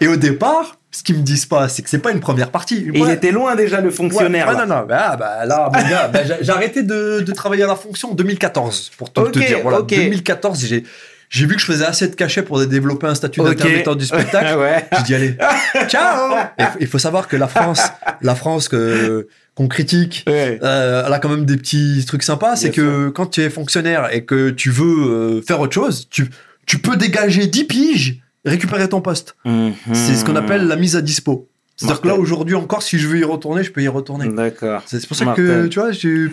et 0.00 0.08
au 0.08 0.16
départ, 0.16 0.78
ce 0.94 1.02
qu'ils 1.02 1.16
me 1.16 1.22
disent 1.22 1.46
pas, 1.46 1.68
c'est 1.68 1.82
que 1.82 1.88
c'est 1.88 1.98
pas 1.98 2.10
une 2.12 2.20
première 2.20 2.50
partie. 2.50 2.86
Et 2.92 2.98
il 2.98 3.10
était 3.10 3.30
loin 3.32 3.56
déjà 3.56 3.80
le 3.80 3.90
fonctionnaire. 3.90 4.46
Ouais, 4.48 4.54
là. 4.54 4.66
non, 4.66 4.76
non, 4.76 4.84
bah, 4.86 5.16
bah, 5.18 5.44
là, 5.46 5.70
mon 5.72 5.88
gars, 5.88 6.08
bah, 6.08 6.20
j'ai 6.40 6.50
arrêté 6.50 6.82
de, 6.82 7.20
de 7.20 7.32
travailler 7.32 7.62
à 7.64 7.66
la 7.66 7.76
fonction 7.76 8.10
en 8.12 8.14
2014, 8.14 8.92
pour 8.98 9.12
te 9.12 9.20
dire. 9.38 9.60
Voilà, 9.62 9.80
ok. 9.80 9.88
2014, 9.88 10.64
j'ai 10.66 10.84
j'ai 11.30 11.46
vu 11.46 11.54
que 11.54 11.62
je 11.62 11.66
faisais 11.66 11.86
assez 11.86 12.08
de 12.08 12.14
cachets 12.14 12.42
pour 12.42 12.60
développer 12.66 13.06
un 13.06 13.14
statut 13.14 13.40
Ok. 13.40 13.46
d'intermittent 13.56 13.96
du 13.96 14.04
spectacle. 14.04 14.54
ouais. 14.58 14.84
J'ai 14.98 15.02
dit 15.02 15.14
allez, 15.14 15.36
ciao. 15.88 16.34
Il 16.78 16.86
faut 16.86 16.98
savoir 16.98 17.26
que 17.26 17.36
la 17.38 17.48
France, 17.48 17.80
la 18.20 18.34
France 18.34 18.68
que 18.68 19.28
qu'on 19.54 19.66
critique, 19.66 20.24
Ouais. 20.28 20.58
euh, 20.62 21.04
elle 21.06 21.12
a 21.12 21.18
quand 21.18 21.30
même 21.30 21.46
des 21.46 21.56
petits 21.56 22.04
trucs 22.06 22.22
sympas. 22.22 22.56
C'est 22.56 22.70
que 22.70 23.08
quand 23.08 23.26
tu 23.26 23.40
es 23.42 23.48
fonctionnaire 23.48 24.10
et 24.12 24.26
que 24.26 24.50
tu 24.50 24.68
veux 24.70 25.38
euh, 25.38 25.40
faire 25.42 25.58
autre 25.60 25.72
chose, 25.72 26.06
tu 26.10 26.28
tu 26.66 26.78
peux 26.78 26.96
dégager 26.96 27.46
10 27.46 27.64
piges, 27.64 28.21
récupérer 28.44 28.88
ton 28.88 29.00
poste. 29.00 29.36
Mhm. 29.44 29.74
C'est 29.92 30.14
ce 30.14 30.24
qu'on 30.24 30.36
appelle 30.36 30.66
la 30.66 30.76
mise 30.76 30.96
à 30.96 31.02
dispo. 31.02 31.48
C'est-à-dire 31.76 32.00
que 32.00 32.08
là 32.08 32.14
aujourd'hui 32.14 32.54
encore, 32.54 32.82
si 32.82 32.98
je 32.98 33.08
veux 33.08 33.18
y 33.18 33.24
retourner, 33.24 33.64
je 33.64 33.72
peux 33.72 33.82
y 33.82 33.88
retourner. 33.88 34.28
D'accord. 34.28 34.82
C'est 34.86 35.06
pour 35.06 35.16
ça 35.16 35.26
que, 35.34 35.66
tu 35.66 35.80
vois, 35.80 35.92
je... 35.92 36.28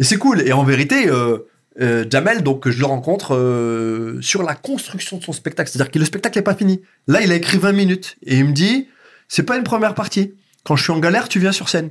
Et 0.00 0.04
c'est 0.04 0.16
cool. 0.16 0.40
Et 0.42 0.52
en 0.52 0.64
vérité, 0.64 1.08
euh, 1.08 1.38
euh, 1.80 2.04
Jamel, 2.08 2.42
donc, 2.42 2.68
je 2.68 2.78
le 2.78 2.86
rencontre 2.86 3.34
euh, 3.34 4.20
sur 4.20 4.42
la 4.42 4.54
construction 4.54 5.18
de 5.18 5.22
son 5.22 5.32
spectacle. 5.32 5.70
C'est-à-dire 5.70 5.90
que 5.90 5.98
le 5.98 6.04
spectacle 6.04 6.38
n'est 6.38 6.42
pas 6.42 6.54
fini. 6.54 6.82
Là, 7.06 7.22
il 7.22 7.30
a 7.32 7.34
écrit 7.34 7.58
20 7.58 7.72
minutes. 7.72 8.16
Et 8.24 8.38
il 8.38 8.46
me 8.46 8.52
dit, 8.52 8.88
c'est 9.28 9.42
pas 9.42 9.56
une 9.56 9.64
première 9.64 9.94
partie. 9.94 10.34
Quand 10.64 10.76
je 10.76 10.82
suis 10.82 10.92
en 10.92 10.98
galère, 10.98 11.28
tu 11.28 11.38
viens 11.38 11.52
sur 11.52 11.68
scène. 11.68 11.90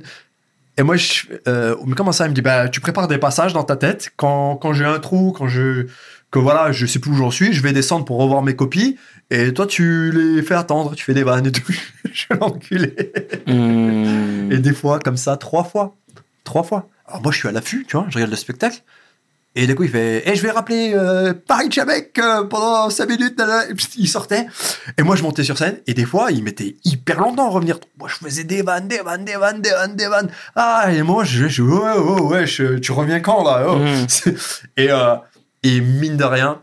Et 0.78 0.82
moi, 0.82 0.96
je, 0.96 1.24
euh, 1.48 1.76
mais 1.86 1.94
comment 1.94 2.12
ça? 2.12 2.26
Il 2.26 2.30
me 2.30 2.34
dit, 2.34 2.42
bah, 2.42 2.68
tu 2.68 2.80
prépares 2.80 3.08
des 3.08 3.18
passages 3.18 3.52
dans 3.52 3.64
ta 3.64 3.76
tête. 3.76 4.12
Quand, 4.16 4.56
quand 4.56 4.72
j'ai 4.72 4.84
un 4.84 4.98
trou, 4.98 5.32
quand 5.32 5.48
je, 5.48 5.86
que 6.32 6.38
voilà, 6.40 6.72
je 6.72 6.86
sais 6.86 6.98
plus 6.98 7.12
où 7.12 7.14
j'en 7.16 7.30
suis, 7.30 7.52
je 7.52 7.62
vais 7.62 7.72
descendre 7.72 8.04
pour 8.04 8.18
revoir 8.18 8.42
mes 8.42 8.56
copies. 8.56 8.96
Et 9.30 9.52
toi, 9.54 9.66
tu 9.66 10.10
les 10.10 10.42
fais 10.42 10.54
attendre, 10.54 10.94
tu 10.96 11.04
fais 11.04 11.14
des 11.14 11.22
vannes 11.22 11.46
et 11.46 11.52
tout. 11.52 11.62
je 12.12 12.18
suis 12.18 12.28
l'enculé. 12.40 12.94
Mhm. 13.46 14.50
Et 14.50 14.58
des 14.58 14.72
fois, 14.72 14.98
comme 14.98 15.16
ça, 15.16 15.36
trois 15.36 15.64
fois. 15.64 15.94
Trois 16.44 16.62
fois. 16.62 16.88
Alors 17.06 17.22
moi, 17.22 17.32
je 17.32 17.38
suis 17.38 17.48
à 17.48 17.52
l'affût, 17.52 17.84
tu 17.88 17.96
vois, 17.96 18.06
je 18.08 18.14
regarde 18.14 18.30
le 18.30 18.36
spectacle. 18.36 18.82
Et 19.54 19.66
du 19.66 19.74
coup, 19.74 19.82
il 19.82 19.90
fait 19.90 20.22
Eh, 20.24 20.34
je 20.34 20.40
vais 20.42 20.50
rappeler 20.50 20.92
euh, 20.94 21.34
Paris-Chabec 21.46 22.18
euh, 22.18 22.44
pendant 22.44 22.88
5 22.88 23.06
minutes. 23.06 23.38
là, 23.38 23.46
là. 23.46 23.68
Et 23.68 23.74
puis, 23.74 23.86
il 23.98 24.08
sortait. 24.08 24.46
Et 24.96 25.02
moi, 25.02 25.14
je 25.14 25.22
montais 25.22 25.44
sur 25.44 25.58
scène. 25.58 25.76
Et 25.86 25.92
des 25.92 26.06
fois, 26.06 26.32
il 26.32 26.42
mettait 26.42 26.76
hyper 26.86 27.20
longtemps 27.20 27.48
à 27.48 27.50
revenir. 27.50 27.78
Moi, 27.98 28.08
je 28.08 28.14
faisais 28.14 28.44
des 28.44 28.62
vannes, 28.62 28.88
des 28.88 29.00
vannes, 29.00 29.26
des 29.26 29.36
vannes, 29.36 29.60
des 29.60 29.70
vannes, 29.70 29.94
des 29.94 30.06
vannes. 30.08 30.30
Ah, 30.56 30.86
et 30.90 31.02
moi, 31.02 31.24
je, 31.24 31.48
je 31.48 31.62
ouais, 31.62 31.98
ouais, 31.98 32.20
ouais, 32.22 32.46
je- 32.46 32.78
tu 32.78 32.92
reviens 32.92 33.20
quand, 33.20 33.44
là 33.44 33.66
oh. 33.68 33.78
C'est- 34.08 34.34
et, 34.78 34.90
euh, 34.90 35.16
et 35.62 35.80
mine 35.80 36.16
de 36.16 36.24
rien, 36.24 36.60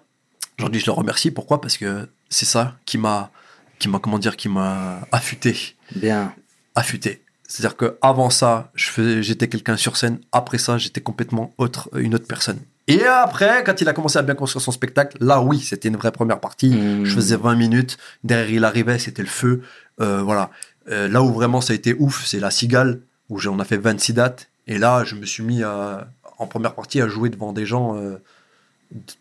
aujourd'hui, 0.57 0.79
je 0.81 0.85
le 0.85 0.91
remercie. 0.91 1.31
Pourquoi? 1.31 1.62
Parce 1.62 1.77
que 1.77 2.07
c'est 2.29 2.45
ça 2.45 2.75
qui 2.85 2.97
m'a, 2.97 3.31
qui 3.79 3.87
m'a, 3.89 4.00
comment 4.00 4.19
dire, 4.19 4.35
qui 4.37 4.50
m'a 4.50 5.00
affûté 5.12 5.75
Bien. 5.95 6.33
affûté. 6.75 7.23
C'est-à-dire 7.47 7.77
que 7.77 7.97
avant 8.02 8.29
ça, 8.29 8.71
je 8.75 8.89
faisais- 8.89 9.23
j'étais 9.23 9.47
quelqu'un 9.47 9.75
sur 9.77 9.97
scène. 9.97 10.19
Après 10.31 10.58
ça, 10.60 10.77
j'étais 10.77 11.02
complètement 11.02 11.52
autre, 11.58 11.89
une 11.97 12.13
autre 12.13 12.27
personne. 12.27 12.60
Et 12.87 13.04
après, 13.06 13.63
quand 13.63 13.81
il 13.81 13.87
a 13.89 13.93
commencé 13.93 14.17
à 14.17 14.21
bien 14.23 14.35
construire 14.35 14.62
son 14.63 14.71
spectacle, 14.71 15.17
là, 15.21 15.41
oui, 15.41 15.60
c'était 15.60 15.87
une 15.89 15.97
vraie 15.97 16.12
première 16.12 16.39
partie. 16.39 16.69
Mmh. 16.69 17.06
Je 17.06 17.15
faisais 17.15 17.35
20 17.37 17.56
minutes. 17.56 17.97
Derrière, 18.23 18.50
il 18.50 18.63
arrivait, 18.65 18.97
c'était 19.00 19.21
le 19.21 19.27
feu. 19.27 19.62
Euh, 20.02 20.21
voilà. 20.23 20.50
Euh, 20.89 21.08
là 21.08 21.21
où 21.23 21.31
vraiment 21.31 21.62
ça 21.62 21.73
a 21.73 21.75
été 21.75 21.95
ouf, 21.97 22.25
c'est 22.25 22.39
la 22.39 22.50
Cigale, 22.52 23.00
où 23.29 23.39
on 23.47 23.60
a 23.60 23.63
fait 23.65 23.77
26 23.77 24.13
dates. 24.13 24.47
Et 24.67 24.77
là, 24.79 25.04
je 25.04 25.15
me 25.15 25.25
suis 25.25 25.43
mis 25.43 25.62
à- 25.63 26.08
en 26.39 26.47
première 26.47 26.73
partie 26.73 27.00
à 27.02 27.08
jouer 27.08 27.29
devant 27.29 27.54
des 27.54 27.65
gens, 27.65 27.95
euh, 27.95 28.17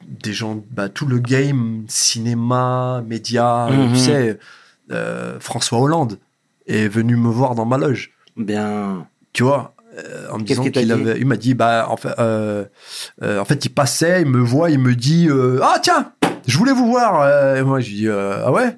des 0.06 0.32
gens, 0.32 0.62
bah, 0.70 0.88
tout 0.88 1.06
le 1.06 1.18
game, 1.18 1.84
cinéma, 1.88 3.02
médias, 3.06 3.70
Mhm. 3.70 3.92
tu 3.92 3.98
sais, 3.98 4.38
euh, 4.90 5.38
François 5.40 5.78
Hollande 5.78 6.18
est 6.66 6.88
venu 6.88 7.16
me 7.16 7.28
voir 7.28 7.54
dans 7.54 7.64
ma 7.66 7.76
loge 7.78 8.10
Bien. 8.36 9.06
tu 9.32 9.42
vois, 9.42 9.74
euh, 9.98 10.28
en 10.30 10.38
me 10.38 10.44
disant 10.44 10.62
qu'il 10.64 10.92
avait, 10.92 11.18
il 11.20 11.26
m'a 11.26 11.36
dit, 11.36 11.54
bah, 11.54 11.86
en 11.90 11.96
fait, 11.96 12.14
euh, 12.18 12.64
euh, 13.22 13.38
en 13.40 13.44
fait, 13.44 13.64
il 13.64 13.70
passait, 13.70 14.22
il 14.22 14.28
me 14.28 14.40
voit, 14.40 14.70
il 14.70 14.78
me 14.78 14.94
dit, 14.94 15.28
euh, 15.28 15.60
ah 15.62 15.78
tiens, 15.82 16.12
je 16.48 16.58
voulais 16.58 16.72
vous 16.72 16.86
voir. 16.88 17.20
Euh, 17.22 17.56
et 17.56 17.62
moi, 17.62 17.78
je 17.78 17.88
lui 17.90 17.94
dis, 17.96 18.08
euh, 18.08 18.42
ah 18.44 18.50
ouais? 18.50 18.76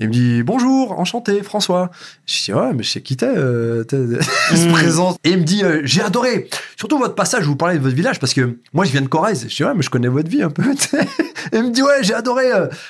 Il 0.00 0.08
me 0.08 0.12
dit, 0.12 0.42
bonjour, 0.42 0.98
enchanté, 0.98 1.42
François. 1.42 1.90
Je 2.26 2.42
dis, 2.44 2.52
ouais, 2.52 2.72
mais 2.74 2.82
je 2.82 2.90
sais 2.90 3.00
qui 3.02 3.16
t'es. 3.16 3.26
Euh, 3.26 3.84
se 3.90 4.66
Mm. 4.68 4.72
présente 4.72 5.18
et 5.22 5.30
il 5.30 5.38
me 5.38 5.44
dit, 5.44 5.62
euh, 5.62 5.80
j'ai 5.84 6.02
adoré. 6.02 6.48
Surtout 6.76 6.98
votre 6.98 7.14
passage 7.14 7.44
vous 7.44 7.54
parlez 7.54 7.78
de 7.78 7.82
votre 7.82 7.94
village 7.94 8.18
parce 8.18 8.34
que 8.34 8.58
moi, 8.72 8.84
je 8.84 8.90
viens 8.92 9.02
de 9.02 9.06
Corrèze. 9.08 9.46
Je 9.48 9.54
dis, 9.54 9.62
ouais, 9.64 9.74
mais 9.76 9.82
je 9.82 9.90
connais 9.90 10.08
votre 10.08 10.28
vie 10.28 10.42
un 10.42 10.50
peu. 10.50 10.62
Et 11.52 11.56
il 11.58 11.64
me 11.64 11.70
dit, 11.70 11.82
ouais, 11.82 12.02
j'ai 12.02 12.14
adoré. 12.14 12.46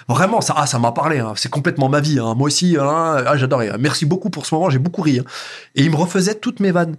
Vraiment, 0.08 0.40
ça, 0.40 0.54
ah, 0.56 0.66
ça 0.66 0.78
m'a 0.78 0.92
parlé. 0.92 1.18
hein. 1.18 1.32
C'est 1.36 1.50
complètement 1.50 1.88
ma 1.88 2.00
vie. 2.00 2.18
hein. 2.18 2.34
Moi 2.36 2.46
aussi, 2.46 2.76
hein. 2.80 3.22
ah, 3.26 3.36
j'adorais. 3.36 3.72
Merci 3.78 4.06
beaucoup 4.06 4.30
pour 4.30 4.46
ce 4.46 4.54
moment. 4.54 4.70
J'ai 4.70 4.78
beaucoup 4.78 5.02
ri. 5.02 5.18
hein. 5.18 5.24
Et 5.74 5.82
il 5.82 5.90
me 5.90 5.96
refaisait 5.96 6.36
toutes 6.36 6.60
mes 6.60 6.70
vannes. 6.70 6.96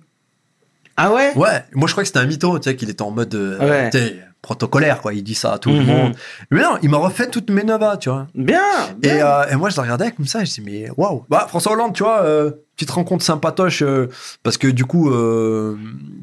Ah 0.98 1.12
ouais? 1.14 1.34
Ouais, 1.36 1.64
moi 1.74 1.88
je 1.88 1.94
crois 1.94 2.04
que 2.04 2.08
c'était 2.08 2.20
un 2.20 2.26
mytho, 2.26 2.60
tu 2.60 2.70
sais, 2.70 2.76
qu'il 2.76 2.90
était 2.90 3.02
en 3.02 3.12
mode 3.12 3.34
euh, 3.36 3.90
Ouais. 3.90 4.20
protocolaire, 4.42 5.02
quoi. 5.02 5.14
Il 5.14 5.24
dit 5.24 5.36
ça 5.36 5.54
à 5.54 5.58
tout 5.58 5.70
le 5.70 5.80
Mhm. 5.80 5.86
monde. 5.86 6.16
Mais 6.52 6.62
non, 6.62 6.78
il 6.84 6.90
m'a 6.90 6.98
refait 6.98 7.30
toutes 7.30 7.50
mes 7.50 7.64
novas, 7.64 7.98
tu 7.98 8.10
vois. 8.10 8.28
Bien. 8.36 8.62
Et, 9.02 9.10
euh, 9.10 9.48
et 9.50 9.56
moi 9.56 9.70
je 9.70 9.76
le 9.78 9.82
regardais 9.82 10.12
comme 10.12 10.28
ça, 10.28 10.42
et 10.42 10.46
je 10.46 10.54
dis, 10.54 10.62
mais 10.62 10.90
waouh. 10.98 11.26
Bah, 11.30 11.46
François 11.50 11.72
Hollande, 11.74 11.94
tu 11.94 12.04
vois, 12.04 12.22
euh, 12.24 12.52
petite 12.76 12.92
rencontre 12.92 13.24
sympatoche, 13.24 13.82
euh, 13.82 14.08
parce 14.44 14.58
que 14.58 14.68
du 14.68 14.86
coup, 14.86 15.10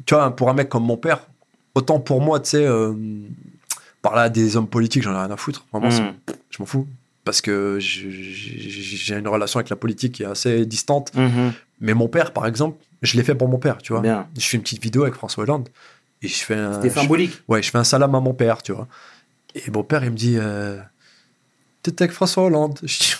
tu 0.05 0.13
vois, 0.13 0.35
pour 0.35 0.49
un 0.49 0.53
mec 0.53 0.69
comme 0.69 0.83
mon 0.85 0.97
père, 0.97 1.19
autant 1.75 1.99
pour 1.99 2.21
moi, 2.21 2.39
tu 2.39 2.51
sais, 2.51 2.65
euh, 2.65 2.93
parler 4.01 4.21
à 4.21 4.29
des 4.29 4.55
hommes 4.57 4.67
politiques, 4.67 5.03
j'en 5.03 5.13
ai 5.13 5.17
rien 5.17 5.31
à 5.31 5.37
foutre. 5.37 5.65
Vraiment, 5.73 5.89
Mm. 5.89 6.13
je 6.49 6.57
m'en 6.59 6.65
fous. 6.65 6.87
Parce 7.23 7.39
que 7.41 7.77
j'ai 7.79 9.15
une 9.15 9.27
relation 9.27 9.59
avec 9.59 9.69
la 9.69 9.75
politique 9.75 10.13
qui 10.13 10.23
est 10.23 10.27
assez 10.27 10.65
distante. 10.65 11.11
Mhm. 11.15 11.53
Mais 11.79 11.93
mon 11.93 12.07
père, 12.07 12.31
par 12.33 12.47
exemple, 12.47 12.77
je 13.01 13.17
l'ai 13.17 13.23
fait 13.23 13.35
pour 13.35 13.47
mon 13.47 13.57
père, 13.57 13.77
tu 13.79 13.93
vois. 13.93 14.01
Bien. 14.01 14.27
Je 14.37 14.45
fais 14.45 14.57
une 14.57 14.63
petite 14.63 14.81
vidéo 14.83 15.03
avec 15.03 15.15
François 15.15 15.43
Hollande 15.43 15.69
et 16.21 16.27
je 16.27 16.35
fais 16.43 16.55
un, 16.55 16.73
C'était 16.73 16.89
je- 16.89 16.93
symbolique. 17.01 17.41
ouais, 17.47 17.61
je 17.63 17.71
fais 17.71 17.77
un 17.77 17.83
salam 17.83 18.13
à 18.15 18.19
mon 18.19 18.33
père, 18.33 18.61
tu 18.61 18.71
vois. 18.73 18.87
Et 19.55 19.69
mon 19.71 19.83
père, 19.83 20.03
il 20.03 20.11
me 20.11 20.15
dit, 20.15 20.35
euh, 20.37 20.77
t'étais 21.83 22.03
avec 22.03 22.13
François 22.13 22.43
Hollande. 22.43 22.79
Je 22.85 22.97
dis, 22.99 23.15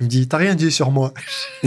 il 0.00 0.04
me 0.06 0.10
dit, 0.10 0.28
t'as 0.28 0.38
rien 0.38 0.54
dit 0.56 0.70
sur 0.72 0.90
moi. 0.90 1.14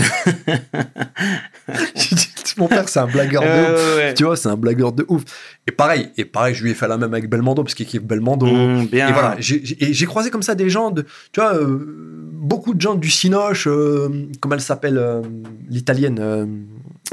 J'ai 1.96 2.16
dit, 2.16 2.28
mon 2.58 2.68
père, 2.68 2.88
c'est 2.90 3.00
un 3.00 3.08
blagueur 3.08 3.42
de 3.42 3.48
ouf. 3.74 3.96
Ouais. 3.98 4.14
Tu 4.14 4.24
vois, 4.24 4.36
c'est 4.38 4.50
un 4.50 4.56
blagueur 4.58 4.92
de 4.92 5.06
ouf. 5.08 5.24
Et 5.68 5.72
pareil, 5.72 6.10
et 6.18 6.26
pareil, 6.26 6.54
je 6.56 6.64
lui 6.64 6.72
ai 6.72 6.74
fait 6.74 6.88
la 6.88 6.98
même 6.98 7.14
avec 7.14 7.30
Belmondo 7.30 7.64
parce 7.64 7.74
qu'il 7.74 7.86
kiffe 7.86 8.04
Belmondo. 8.04 8.46
Mm, 8.48 8.86
bien. 8.88 9.10
Et 9.10 9.14
voilà, 9.14 9.36
j'ai- 9.40 10.06
croisé 10.06 10.30
comme 10.30 10.44
ça 10.44 10.56
des 10.56 10.70
gens, 10.70 10.92
de, 10.92 11.04
tu 11.32 11.40
vois, 11.42 11.56
euh, 11.56 11.78
beaucoup 12.34 12.74
de 12.74 12.82
gens 12.82 12.96
du 12.96 13.10
Cinoche, 13.10 13.68
euh, 13.68 14.28
comment 14.40 14.56
elle 14.56 14.62
s'appelle, 14.62 14.98
euh, 14.98 15.22
l'italienne, 15.70 16.20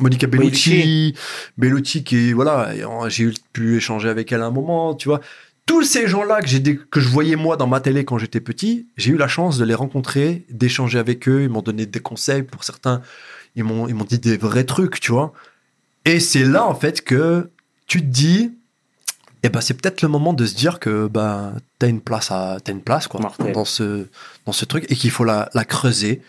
Monica 0.01 0.27
Bellucci, 0.27 1.15
Bellucci 1.57 2.05
qui, 2.05 2.33
voilà, 2.33 2.73
j'ai 3.09 3.31
pu 3.53 3.77
échanger 3.77 4.09
avec 4.09 4.33
elle 4.33 4.43
à 4.43 4.47
un 4.47 4.51
moment, 4.51 4.95
tu 4.95 5.09
vois. 5.09 5.21
Tous 5.67 5.83
ces 5.83 6.07
gens-là 6.09 6.43
que, 6.43 6.47
j'ai 6.47 6.63
que 6.63 7.01
je 7.01 7.09
voyais 7.09 7.37
moi 7.37 7.57
dans 7.57 7.67
ma 7.67 7.81
télé 7.81 8.05
quand 8.05 8.19
j'étais 8.19 8.41
petit, 8.41 8.87
j'ai 8.97 9.13
eu 9.13 9.17
la 9.17 9.29
chance 9.29 9.57
de 9.57 9.65
les 9.65 9.75
rencontrer, 9.75 10.45
d'échanger 10.51 10.99
avec 10.99 11.27
eux, 11.27 11.43
ils 11.43 11.49
m'ont 11.49 11.63
donné 11.63 11.87
des 11.87 12.01
conseils 12.01 12.43
pour 12.43 12.65
certains, 12.65 13.01
ils 13.57 13.65
m'ont 13.65 13.89
ils 13.89 13.95
m'ont 13.95 14.05
dit 14.05 14.19
des 14.19 14.37
vrais 14.37 14.65
trucs, 14.65 15.01
tu 15.01 15.13
vois. 15.13 15.33
Et 16.05 16.21
c'est 16.21 16.45
là, 16.45 16.67
en 16.67 16.75
fait, 16.75 17.03
que 17.03 17.51
tu 17.87 18.01
te 18.01 18.07
dis, 18.07 18.53
eh 19.43 19.49
ben, 19.49 19.61
c'est 19.61 19.75
peut-être 19.75 20.03
le 20.03 20.09
moment 20.09 20.33
de 20.33 20.45
se 20.45 20.55
dire 20.55 20.81
que 20.81 21.07
bah, 21.07 21.55
t'as 21.79 21.89
une 21.89 22.01
place, 22.01 22.31
à, 22.31 22.59
t'as 22.63 22.73
une 22.73 22.83
place 22.83 23.09
quoi, 23.09 23.21
dans, 23.53 23.65
ce, 23.65 24.07
dans 24.47 24.53
ce 24.53 24.65
truc 24.65 24.85
et 24.91 24.97
qu'il 24.97 25.11
faut 25.11 25.25
la, 25.25 25.49
la 25.55 25.65
creuser. 25.65 26.23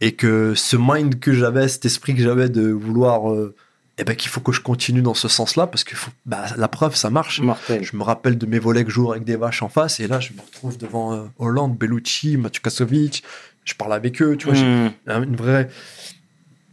Et 0.00 0.12
que 0.12 0.54
ce 0.54 0.76
mind 0.78 1.18
que 1.20 1.32
j'avais, 1.32 1.68
cet 1.68 1.84
esprit 1.86 2.14
que 2.14 2.22
j'avais 2.22 2.48
de 2.48 2.68
vouloir. 2.70 3.30
euh, 3.32 3.54
eh 3.98 4.04
ben, 4.04 4.14
qu'il 4.14 4.28
faut 4.28 4.40
que 4.42 4.52
je 4.52 4.60
continue 4.60 5.00
dans 5.00 5.14
ce 5.14 5.26
sens-là 5.26 5.66
parce 5.66 5.82
que 5.82 5.96
faut- 5.96 6.10
bah, 6.26 6.44
la 6.58 6.68
preuve, 6.68 6.94
ça 6.94 7.08
marche. 7.08 7.40
Je 7.82 7.96
me 7.96 8.02
rappelle 8.02 8.36
de 8.36 8.44
mes 8.44 8.58
volets 8.58 8.84
que 8.84 8.90
je 8.90 8.96
joue 8.96 9.10
avec 9.10 9.24
des 9.24 9.36
vaches 9.36 9.62
en 9.62 9.70
face 9.70 10.00
et 10.00 10.06
là, 10.06 10.20
je 10.20 10.34
me 10.34 10.40
retrouve 10.42 10.76
devant 10.76 11.14
euh, 11.14 11.22
Hollande, 11.38 11.78
Bellucci, 11.78 12.36
Mathieu 12.36 12.60
Kasovic. 12.62 13.24
Je 13.64 13.72
parle 13.72 13.94
avec 13.94 14.20
eux, 14.20 14.36
tu 14.36 14.48
vois. 14.50 14.54
Mm. 14.58 14.92
un- 15.06 15.22
une 15.22 15.34
vraie. 15.36 15.70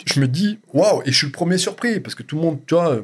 Je 0.06 0.20
me 0.20 0.28
dis, 0.28 0.60
waouh, 0.74 1.02
et 1.06 1.12
je 1.14 1.18
suis 1.18 1.28
le 1.28 1.32
premier 1.32 1.58
surpris 1.58 2.02
parce 2.02 2.14
que 2.14 2.24
tout 2.24 2.36
le 2.36 2.42
monde, 2.42 2.60
tu 2.68 2.76
vois, 2.76 3.00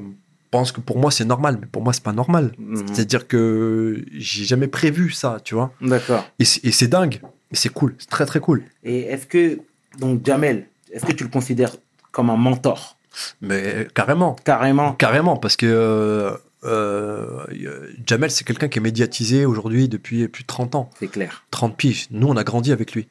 pense 0.52 0.74
que 0.74 0.82
pour 0.82 0.98
moi 0.98 1.12
c'est 1.12 1.24
normal, 1.26 1.58
mais 1.62 1.68
pour 1.68 1.82
moi 1.82 1.94
c'est 1.94 2.04
pas 2.04 2.12
normal. 2.12 2.52
Mhm. 2.58 2.88
C'est-à-dire 2.94 3.26
que 3.28 4.04
j'ai 4.12 4.44
jamais 4.44 4.68
prévu 4.68 5.12
ça, 5.12 5.38
tu 5.44 5.54
vois. 5.56 5.72
D'accord. 5.80 6.28
Et 6.40 6.44
c'est 6.46 6.72
c'est 6.72 6.88
dingue, 6.88 7.22
c'est 7.54 7.72
cool, 7.72 7.96
c'est 8.00 8.10
très 8.10 8.26
très 8.26 8.42
cool. 8.42 8.64
Et 8.84 9.02
est-ce 9.04 9.28
que, 9.28 9.60
donc, 9.98 10.26
Jamel, 10.26 10.68
est-ce 10.92 11.06
que 11.06 11.12
tu 11.14 11.24
le 11.24 11.30
considères 11.30 11.76
comme 12.12 12.30
un 12.30 12.38
mentor? 12.38 12.98
Mais 13.42 13.88
carrément, 13.96 14.36
Carrément. 14.46 14.94
carrément, 14.94 15.38
parce 15.38 15.56
que 15.56 15.66
euh, 15.66 16.32
euh, 16.64 17.46
euh, 17.52 17.90
Jamel 18.06 18.30
c'est 18.32 18.44
quelqu'un 18.46 18.68
qui 18.68 18.78
est 18.80 18.82
médiatisé 18.82 19.46
aujourd'hui 19.46 19.88
depuis 19.90 20.28
plus 20.28 20.44
de 20.44 20.48
30 20.48 20.76
ans, 20.76 20.90
C'est 21.00 21.08
clair. 21.08 21.44
30 21.52 21.76
piges. 21.76 22.08
Nous 22.12 22.28
on 22.28 22.38
a 22.38 22.44
grandi 22.44 22.72
avec 22.72 22.94
lui. 22.94 23.08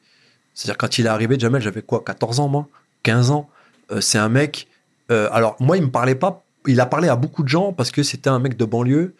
C'est-à-dire 0.53 0.77
quand 0.77 0.97
il 0.97 1.05
est 1.05 1.09
arrivé, 1.09 1.37
Jamel, 1.37 1.61
j'avais 1.61 1.81
quoi, 1.81 2.03
14 2.03 2.39
ans 2.39 2.47
moi? 2.47 2.67
15 3.03 3.31
ans? 3.31 3.49
Euh, 3.91 4.01
C'est 4.01 4.17
un 4.17 4.29
mec. 4.29 4.67
euh, 5.11 5.27
alors 5.31 5.55
moi 5.59 5.77
il 5.77 5.83
me 5.83 5.91
parlait 5.91 6.15
pas, 6.15 6.43
il 6.67 6.79
a 6.79 6.85
parlé 6.85 7.07
à 7.09 7.15
beaucoup 7.15 7.43
de 7.43 7.49
gens 7.49 7.73
parce 7.73 7.91
que 7.91 8.01
c'était 8.03 8.29
un 8.29 8.39
mec 8.39 8.55
de 8.57 8.65
banlieue. 8.65 9.15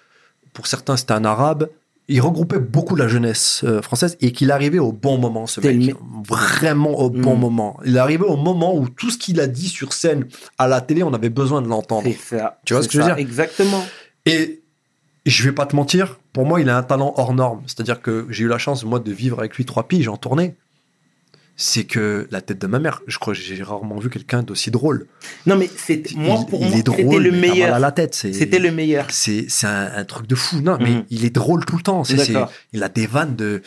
Pour 0.54 0.66
certains 0.68 0.96
c'était 0.98 1.14
un 1.14 1.26
arabe. 1.26 1.70
Il 2.12 2.22
regroupait 2.22 2.60
beaucoup 2.60 2.96
la 2.96 3.08
jeunesse 3.08 3.62
euh, 3.64 3.82
française 3.82 4.18
et 4.20 4.32
qu'il 4.32 4.52
arrivait 4.52 4.80
au 4.80 4.92
bon 4.92 5.18
moment, 5.20 5.46
ce 5.48 5.62
mec. 5.62 5.76
le 5.78 5.94
Vraiment 6.28 7.00
au 7.00 7.10
bon 7.10 7.36
Mm. 7.36 7.40
moment. 7.40 7.80
Il 7.86 7.98
arrivé 8.00 8.24
au 8.24 8.36
moment 8.36 8.76
où 8.76 8.90
tout 8.90 9.12
ce 9.12 9.18
qu'il 9.18 9.40
a 9.40 9.48
dit 9.48 9.68
sur 9.70 9.94
scène, 9.94 10.26
à 10.58 10.68
la 10.68 10.82
télé, 10.82 11.04
on 11.04 11.14
avait 11.14 11.30
besoin 11.30 11.62
de 11.62 11.68
l'entendre. 11.68 12.10
Tu 12.66 12.74
vois 12.74 12.84
ce 12.84 12.88
que 12.88 12.94
je 12.94 12.98
veux 13.00 13.06
dire? 13.06 13.18
Exactement. 13.18 13.84
Et 14.26 14.64
je 15.26 15.44
vais 15.44 15.52
pas 15.52 15.66
te 15.68 15.76
mentir, 15.76 16.20
pour 16.34 16.46
moi, 16.46 16.60
il 16.60 16.70
a 16.70 16.78
un 16.78 16.84
talent 16.84 17.14
hors 17.18 17.34
norme. 17.34 17.62
C'est-à-dire 17.68 18.02
que 18.02 18.26
j'ai 18.30 18.44
eu 18.46 18.48
la 18.48 18.58
chance, 18.58 18.84
moi, 18.84 19.00
de 19.00 19.12
vivre 19.12 19.38
avec 19.40 19.56
lui 19.56 19.66
trois 19.66 19.88
piges 19.88 20.08
en 20.08 20.18
tournée. 20.18 20.56
C'est 21.62 21.84
que 21.84 22.26
la 22.32 22.40
tête 22.40 22.60
de 22.62 22.68
ma 22.68 22.80
mère, 22.80 23.02
je 23.06 23.18
crois 23.20 23.34
que 23.34 23.40
j'ai 23.42 23.62
rarement 23.62 24.00
vu 24.00 24.10
quelqu'un 24.10 24.44
d'aussi 24.44 24.72
drôle. 24.72 25.08
Non, 25.46 25.58
mais 25.58 25.70
c'était, 25.76 26.16
moi, 26.16 26.46
pour 26.50 26.62
il 26.62 26.70
moi, 26.70 26.78
est 26.78 26.84
drôle, 26.84 26.98
c'était 27.00 27.20
le 27.20 27.32
mal 27.32 27.44
à 27.50 27.52
meilleur. 27.54 27.80
la 27.80 27.92
tête. 27.92 28.16
c'est- 28.16 28.32
C'était 28.32 28.60
le 28.60 28.72
meilleur. 28.72 29.08
C'est 29.10 29.46
c'est 29.50 29.68
un, 29.68 29.92
un 29.94 30.06
truc 30.06 30.26
de 30.26 30.36
fou. 30.36 30.62
Non, 30.62 30.78
mais 30.80 30.90
Mhm. 30.92 31.04
il 31.10 31.26
est 31.26 31.30
drôle 31.32 31.66
tout 31.66 31.76
le 31.76 31.82
temps. 31.84 32.06
C'est- 32.06 32.18
c'est- 32.18 32.34
il 32.72 32.82
a 32.82 32.88
des 32.88 33.08
vannes 33.08 33.36
de. 33.36 33.62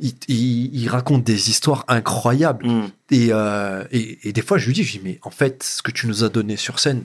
Il, 0.00 0.14
il- 0.28 0.74
il 0.74 0.88
raconte 0.88 1.22
des 1.22 1.50
histoires 1.50 1.84
incroyables. 1.86 2.66
Mm. 2.66 2.84
Et, 3.10 3.28
euh, 3.30 3.84
et, 3.92 4.26
et 4.28 4.32
des 4.32 4.40
fois, 4.42 4.56
je 4.56 4.66
lui 4.66 4.72
dis, 4.72 4.82
je 4.82 4.92
dis, 4.92 5.00
mais 5.04 5.18
en 5.22 5.30
fait, 5.30 5.62
ce 5.62 5.82
que 5.82 5.90
tu 5.90 6.06
nous 6.06 6.24
as 6.24 6.30
donné 6.30 6.56
sur 6.56 6.78
scène, 6.80 7.04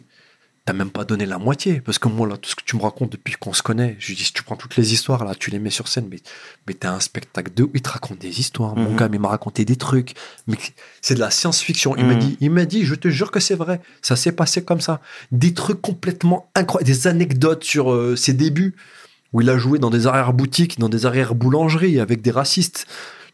t'as 0.65 0.73
même 0.73 0.91
pas 0.91 1.03
donné 1.03 1.25
la 1.25 1.37
moitié. 1.39 1.81
Parce 1.81 1.97
que 1.99 2.07
moi, 2.07 2.27
là, 2.27 2.37
tout 2.37 2.49
ce 2.49 2.55
que 2.55 2.63
tu 2.63 2.75
me 2.75 2.81
racontes 2.81 3.11
depuis 3.11 3.33
qu'on 3.39 3.53
se 3.53 3.63
connaît, 3.63 3.95
je 3.99 4.07
lui 4.09 4.15
dis, 4.15 4.23
si 4.25 4.33
tu 4.33 4.43
prends 4.43 4.55
toutes 4.55 4.75
les 4.77 4.93
histoires, 4.93 5.25
là, 5.25 5.33
tu 5.35 5.49
les 5.49 5.59
mets 5.59 5.69
sur 5.71 5.87
scène, 5.87 6.07
mais, 6.11 6.19
mais 6.67 6.73
t'as 6.75 6.91
un 6.93 6.99
spectacle 6.99 7.51
de. 7.53 7.67
Il 7.73 7.81
te 7.81 7.89
raconte 7.89 8.19
des 8.19 8.39
histoires, 8.39 8.75
mon 8.75 8.91
Mhm. 8.91 8.95
gars, 8.97 9.09
mais 9.09 9.17
il 9.17 9.19
m'a 9.21 9.29
raconté 9.29 9.65
des 9.65 9.75
trucs. 9.77 10.13
Mais 10.47 10.57
c'est 11.01 11.15
de 11.15 11.19
la 11.19 11.31
science-fiction. 11.31 11.95
Il 11.97 12.05
m'a 12.05 12.13
Mhm. 12.13 12.19
dit, 12.19 12.37
il 12.41 12.51
m'a 12.51 12.65
dit, 12.65 12.85
je 12.85 12.95
te 12.95 13.07
jure 13.07 13.31
que 13.31 13.39
c'est 13.39 13.55
vrai. 13.55 13.81
Ça 14.01 14.15
s'est 14.15 14.31
passé 14.31 14.63
comme 14.63 14.81
ça. 14.81 15.01
Des 15.31 15.53
trucs 15.53 15.81
complètement 15.81 16.51
incroyables, 16.55 16.85
des 16.91 17.07
anecdotes 17.07 17.63
sur 17.63 17.91
euh, 17.91 18.15
ses 18.15 18.33
débuts, 18.33 18.75
où 19.33 19.41
il 19.41 19.49
a 19.49 19.57
joué 19.57 19.79
dans 19.79 19.89
des 19.89 20.07
arrière-boutiques, 20.07 20.79
dans 20.79 20.89
des 20.89 21.05
arrière-boulangeries 21.05 21.99
avec 21.99 22.21
des 22.21 22.31
racistes. 22.31 22.85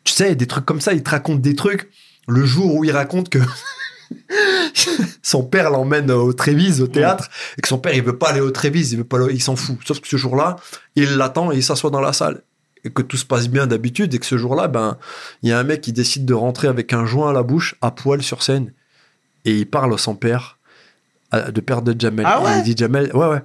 Tu 0.03 0.13
sais, 0.13 0.35
des 0.35 0.45
trucs 0.47 0.65
comme 0.65 0.81
ça, 0.81 0.93
il 0.93 1.03
te 1.03 1.09
raconte 1.09 1.41
des 1.41 1.55
trucs. 1.55 1.89
Le 2.27 2.45
jour 2.45 2.75
où 2.75 2.83
il 2.83 2.91
raconte 2.91 3.29
que 3.29 3.39
son 5.21 5.43
père 5.43 5.69
l'emmène 5.69 6.11
au 6.11 6.33
Trévise, 6.33 6.81
au 6.81 6.87
théâtre, 6.87 7.29
et 7.57 7.61
que 7.61 7.67
son 7.67 7.77
père, 7.79 7.93
il 7.93 8.03
veut 8.03 8.17
pas 8.17 8.29
aller 8.29 8.41
au 8.41 8.51
Trévise, 8.51 8.91
il 8.91 8.97
veut 8.99 9.03
pas, 9.03 9.17
aller- 9.23 9.33
il 9.33 9.41
s'en 9.41 9.55
fout. 9.55 9.77
Sauf 9.85 9.99
que 9.99 10.07
ce 10.07 10.17
jour-là, 10.17 10.55
il 10.95 11.15
l'attend 11.17 11.51
et 11.51 11.57
il 11.57 11.63
s'assoit 11.63 11.89
dans 11.91 12.01
la 12.01 12.13
salle. 12.13 12.41
Et 12.83 12.91
que 12.91 13.01
tout 13.01 13.17
se 13.17 13.25
passe 13.25 13.47
bien 13.49 13.65
d'habitude, 13.65 14.13
et 14.13 14.19
que 14.19 14.25
ce 14.25 14.37
jour-là, 14.37 14.67
ben, 14.67 14.97
il 15.41 15.49
y 15.49 15.51
a 15.51 15.57
un 15.59 15.63
mec 15.63 15.81
qui 15.81 15.91
décide 15.91 16.25
de 16.25 16.33
rentrer 16.35 16.67
avec 16.67 16.93
un 16.93 17.05
joint 17.05 17.31
à 17.31 17.33
la 17.33 17.41
bouche, 17.43 17.75
à 17.81 17.89
poil 17.91 18.21
sur 18.21 18.43
scène, 18.43 18.73
et 19.43 19.57
il 19.57 19.65
parle 19.67 19.93
à 19.93 19.97
son 19.97 20.15
père, 20.15 20.59
à- 21.31 21.51
de 21.51 21.61
père 21.61 21.81
de 21.81 21.99
Jamel. 21.99 22.25
Ah 22.29 22.39
Et 22.41 22.45
ouais? 22.45 22.57
il 22.59 22.63
dit 22.63 22.75
Jamel, 22.77 23.11
ouais, 23.15 23.27
ouais. 23.27 23.41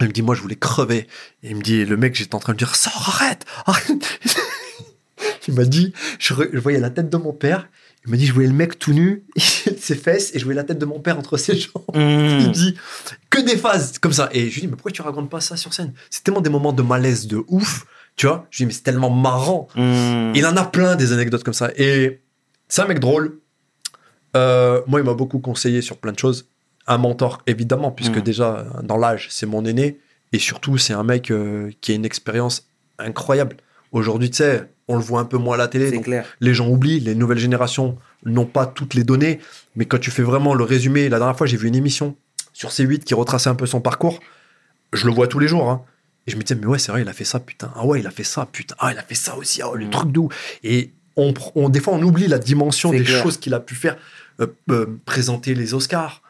Il 0.00 0.08
me 0.08 0.12
dit, 0.12 0.20
moi, 0.22 0.34
je 0.34 0.42
voulais 0.42 0.56
crever. 0.56 1.06
Et 1.42 1.50
il 1.50 1.56
me 1.56 1.62
dit, 1.62 1.84
le 1.86 1.96
mec, 1.96 2.14
j'étais 2.14 2.34
en 2.34 2.38
train 2.38 2.52
de 2.52 2.58
dire, 2.58 2.74
sors, 2.76 3.08
arrête, 3.08 3.44
arrête. 3.64 4.20
il 5.48 5.54
m'a 5.54 5.64
dit, 5.64 5.92
je, 6.18 6.34
je 6.52 6.58
voyais 6.58 6.80
la 6.80 6.90
tête 6.90 7.08
de 7.08 7.16
mon 7.16 7.32
père, 7.32 7.68
Il 8.06 8.10
m'a 8.10 8.16
dit, 8.16 8.26
je 8.26 8.32
voyais 8.32 8.48
le 8.48 8.54
mec 8.54 8.78
tout 8.78 8.92
nu, 8.92 9.24
ses 9.36 9.96
fesses, 9.96 10.34
et 10.34 10.38
je 10.38 10.44
voyais 10.44 10.56
la 10.56 10.64
tête 10.64 10.78
de 10.78 10.84
mon 10.86 11.00
père 11.00 11.18
entre 11.18 11.36
ses 11.36 11.56
jambes. 11.56 11.82
Il 11.94 12.00
me 12.00 12.52
dit, 12.52 12.76
que 13.30 13.40
des 13.40 13.56
phases 13.56 13.98
comme 13.98 14.12
ça. 14.12 14.28
Et 14.32 14.48
je 14.48 14.54
lui 14.54 14.60
dis, 14.62 14.66
mais 14.68 14.74
pourquoi 14.74 14.92
tu 14.92 15.02
racontes 15.02 15.28
pas 15.30 15.40
ça 15.40 15.56
sur 15.56 15.74
scène? 15.74 15.92
C'est 16.10 16.22
tellement 16.22 16.40
des 16.40 16.50
moments 16.50 16.72
de 16.72 16.82
malaise 16.82 17.26
de 17.26 17.42
ouf, 17.48 17.84
tu 18.14 18.26
vois. 18.26 18.46
Je 18.50 18.58
lui 18.58 18.62
dis, 18.64 18.66
mais 18.66 18.72
c'est 18.72 18.82
tellement 18.84 19.10
marrant. 19.10 19.68
Mm. 19.74 20.32
Il 20.34 20.46
en 20.46 20.56
a 20.56 20.64
plein 20.64 20.94
des 20.96 21.12
anecdotes 21.12 21.42
comme 21.44 21.54
ça. 21.54 21.70
Et 21.76 22.22
c'est 22.68 22.82
un 22.82 22.86
mec 22.86 23.00
drôle. 23.00 23.40
Euh, 24.36 24.82
moi, 24.86 25.00
il 25.00 25.04
m'a 25.06 25.14
beaucoup 25.14 25.38
conseillé 25.38 25.82
sur 25.82 25.98
plein 25.98 26.12
de 26.12 26.18
choses. 26.18 26.48
Un 26.86 26.98
mentor, 26.98 27.42
évidemment, 27.46 27.90
puisque 27.90 28.18
Mm. 28.18 28.22
déjà, 28.22 28.66
dans 28.82 28.96
l'âge, 28.96 29.28
c'est 29.30 29.46
mon 29.46 29.64
aîné. 29.64 29.98
Et 30.32 30.38
surtout, 30.38 30.78
c'est 30.78 30.92
un 30.92 31.02
mec 31.04 31.30
euh, 31.30 31.70
qui 31.80 31.92
a 31.92 31.94
une 31.94 32.04
expérience 32.04 32.68
incroyable. 32.98 33.56
Aujourd'hui, 33.92 34.30
tu 34.30 34.38
sais, 34.38 34.68
on 34.88 34.96
le 34.96 35.02
voit 35.02 35.20
un 35.20 35.24
peu 35.24 35.36
moins 35.38 35.54
à 35.54 35.58
la 35.58 35.68
télé. 35.68 36.00
Clair. 36.00 36.24
les 36.40 36.54
gens 36.54 36.68
oublient, 36.68 37.00
les 37.00 37.14
nouvelles 37.14 37.38
générations 37.38 37.98
n'ont 38.24 38.46
pas 38.46 38.66
toutes 38.66 38.94
les 38.94 39.04
données. 39.04 39.40
Mais 39.74 39.84
quand 39.84 39.98
tu 39.98 40.10
fais 40.10 40.22
vraiment 40.22 40.54
le 40.54 40.64
résumé, 40.64 41.08
la 41.08 41.18
dernière 41.18 41.36
fois, 41.36 41.46
j'ai 41.46 41.56
vu 41.56 41.68
une 41.68 41.74
émission 41.74 42.16
sur 42.52 42.70
C8 42.70 43.00
qui 43.00 43.14
retraçait 43.14 43.50
un 43.50 43.54
peu 43.54 43.66
son 43.66 43.80
parcours. 43.80 44.20
Je 44.92 45.06
le 45.06 45.12
vois 45.12 45.26
tous 45.28 45.38
les 45.38 45.48
jours. 45.48 45.68
hein. 45.70 45.82
Et 46.26 46.30
je 46.30 46.36
me 46.36 46.42
disais, 46.42 46.58
mais 46.60 46.66
ouais, 46.66 46.78
c'est 46.78 46.90
vrai, 46.92 47.02
il 47.02 47.08
a 47.08 47.12
fait 47.12 47.24
ça, 47.24 47.38
putain. 47.40 47.70
Ah 47.76 47.84
ouais, 47.86 48.00
il 48.00 48.06
a 48.06 48.10
fait 48.10 48.24
ça, 48.24 48.46
putain. 48.50 48.74
Ah, 48.78 48.92
il 48.92 48.98
a 48.98 49.02
fait 49.02 49.14
ça 49.14 49.36
aussi. 49.36 49.60
Ah, 49.62 49.68
le 49.74 49.86
Mm. 49.86 49.90
truc 49.90 50.16
ouf. 50.18 50.58
Et 50.64 50.90
on, 51.16 51.32
on, 51.54 51.68
des 51.68 51.80
fois, 51.80 51.94
on 51.94 52.02
oublie 52.02 52.26
la 52.28 52.38
dimension 52.38 52.90
des 52.90 53.02
clair. 53.02 53.22
choses 53.22 53.38
qu'il 53.38 53.54
a 53.54 53.60
pu 53.60 53.74
faire. 53.74 53.96
Euh, 54.40 54.46
euh, 54.70 54.86
présenter 55.06 55.54
les 55.54 55.72
Oscars 55.72 56.22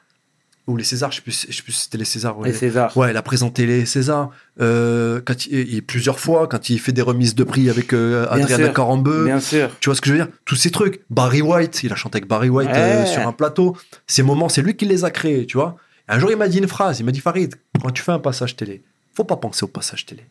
ou 0.66 0.76
les 0.76 0.84
Césars, 0.84 1.12
je 1.12 1.16
sais 1.16 1.22
plus, 1.22 1.46
je 1.48 1.56
sais 1.56 1.62
plus 1.62 1.72
si 1.72 1.82
c'était 1.82 1.98
les 1.98 2.04
Césars. 2.04 2.36
ouais. 2.38 2.50
Et 2.50 2.52
César. 2.52 2.96
Ouais, 2.96 3.10
il 3.12 3.16
a 3.16 3.22
présenté 3.22 3.66
les 3.66 3.86
Césars 3.86 4.30
euh, 4.60 5.20
quand 5.24 5.46
il, 5.46 5.74
il- 5.74 5.82
plusieurs 5.84 6.18
fois 6.18 6.48
quand 6.48 6.70
il 6.70 6.80
fait 6.80 6.92
des 6.92 7.02
remises 7.02 7.34
de 7.36 7.44
prix 7.44 7.70
avec 7.70 7.92
euh, 7.92 8.26
Adriana. 8.30 8.68
Carambeu. 8.70 9.24
Bien 9.26 9.38
sûr. 9.40 9.70
Tu 9.80 9.88
vois 9.88 9.94
ce 9.94 10.00
que 10.00 10.08
je 10.08 10.12
veux 10.14 10.18
dire? 10.24 10.28
Tous 10.44 10.56
ces 10.56 10.70
trucs. 10.70 11.02
Barry 11.10 11.40
White, 11.42 11.82
il 11.84 11.92
a 11.92 11.96
chanté 11.96 12.16
avec 12.16 12.28
Barry 12.28 12.48
White 12.48 12.70
euh, 12.72 13.04
sur 13.06 13.26
un 13.26 13.32
plateau. 13.32 13.76
Ces 14.08 14.22
moments, 14.22 14.48
c'est 14.48 14.62
lui 14.62 14.74
qui 14.76 14.86
les 14.86 15.04
a 15.04 15.10
créés, 15.10 15.46
tu 15.46 15.56
vois. 15.56 15.76
Un 16.08 16.18
jour, 16.18 16.30
il 16.30 16.36
m'a 16.36 16.48
dit 16.48 16.58
une 16.58 16.68
phrase. 16.68 16.98
Il 17.00 17.04
m'a 17.06 17.12
dit 17.12 17.20
Farid, 17.20 17.54
quand 17.82 17.90
tu 17.90 18.02
fais 18.02 18.12
un 18.12 18.18
passage 18.18 18.56
télé, 18.56 18.82
faut 19.14 19.24
pas 19.24 19.36
penser 19.36 19.64
au 19.64 19.68
passage 19.68 20.04
télé. 20.06 20.24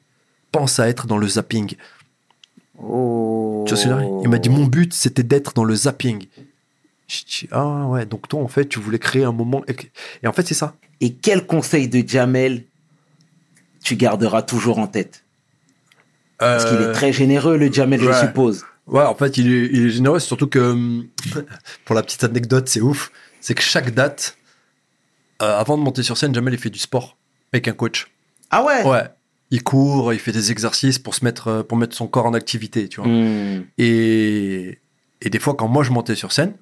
Pense 0.51 0.79
à 0.79 0.88
être 0.89 1.07
dans 1.07 1.17
le 1.17 1.27
zapping. 1.27 1.75
Oh. 2.81 3.63
Tu 3.67 3.73
vois 3.73 3.77
ce 3.81 3.88
que 3.88 3.89
je 3.89 3.95
veux 3.95 4.01
dire? 4.01 4.19
Il 4.23 4.29
m'a 4.29 4.38
dit 4.38 4.49
mon 4.49 4.65
but, 4.65 4.93
c'était 4.93 5.23
d'être 5.23 5.53
dans 5.53 5.63
le 5.63 5.75
zapping. 5.75 6.27
Je 7.07 7.23
dis 7.23 7.47
ah 7.51 7.85
ouais, 7.87 8.05
donc 8.05 8.27
toi 8.27 8.41
en 8.41 8.47
fait, 8.47 8.67
tu 8.67 8.79
voulais 8.79 8.99
créer 8.99 9.23
un 9.23 9.31
moment. 9.31 9.63
Et, 9.67 10.27
en 10.27 10.33
fait, 10.33 10.47
c'est 10.47 10.53
ça. 10.55 10.75
Et 11.01 11.13
quel 11.13 11.45
conseil 11.45 11.87
de 11.87 12.07
Jamel 12.07 12.63
tu 13.83 13.95
garderas 13.95 14.41
toujours 14.41 14.79
en 14.79 14.87
tête? 14.87 15.23
Parce 16.37 16.65
qu'il 16.65 16.81
est 16.81 16.91
très 16.91 17.13
généreux, 17.13 17.57
le 17.57 17.71
Jamel, 17.71 18.01
je 18.01 18.09
Euh, 18.09 18.21
suppose. 18.21 18.65
Ouais, 18.87 19.03
en 19.03 19.15
fait, 19.15 19.37
il 19.37 19.51
est, 19.51 19.69
il 19.71 19.85
est 19.87 19.89
généreux, 19.89 20.19
surtout 20.19 20.47
que, 20.47 20.59
hum, 20.59 21.07
pour 21.85 21.95
la 21.95 22.03
petite 22.03 22.23
anecdote, 22.23 22.67
c'est 22.67 22.81
ouf, 22.81 23.11
c'est 23.39 23.55
que 23.55 23.61
chaque 23.61 23.93
date, 23.93 24.37
euh, 25.41 25.57
avant 25.59 25.77
de 25.77 25.83
monter 25.83 26.03
sur 26.03 26.17
scène, 26.17 26.33
Jamel, 26.35 26.53
il 26.53 26.59
fait 26.59 26.69
du 26.69 26.79
sport 26.79 27.17
avec 27.53 27.67
un 27.67 27.73
coach. 27.73 28.07
Ah 28.51 28.63
ouais, 28.63 28.83
Ouais. 28.83 29.03
Il 29.51 29.63
court, 29.63 30.11
il 30.11 30.19
fait 30.19 30.31
des 30.31 30.51
exercices 30.51 30.97
pour 30.99 31.13
se 31.13 31.23
mettre, 31.23 31.47
euh, 31.47 31.63
pour 31.63 31.77
mettre 31.77 31.95
son 31.95 32.07
corps 32.07 32.25
en 32.25 32.33
activité, 32.33 32.89
tu 32.89 32.99
vois. 32.99 33.09
Hmm. 33.09 33.63
Et, 33.77 34.79
et 35.21 35.29
des 35.29 35.39
fois, 35.39 35.53
quand 35.53 35.67
moi 35.67 35.83
je 35.83 35.91
montais 35.91 36.15
sur 36.15 36.31
scène, 36.31 36.53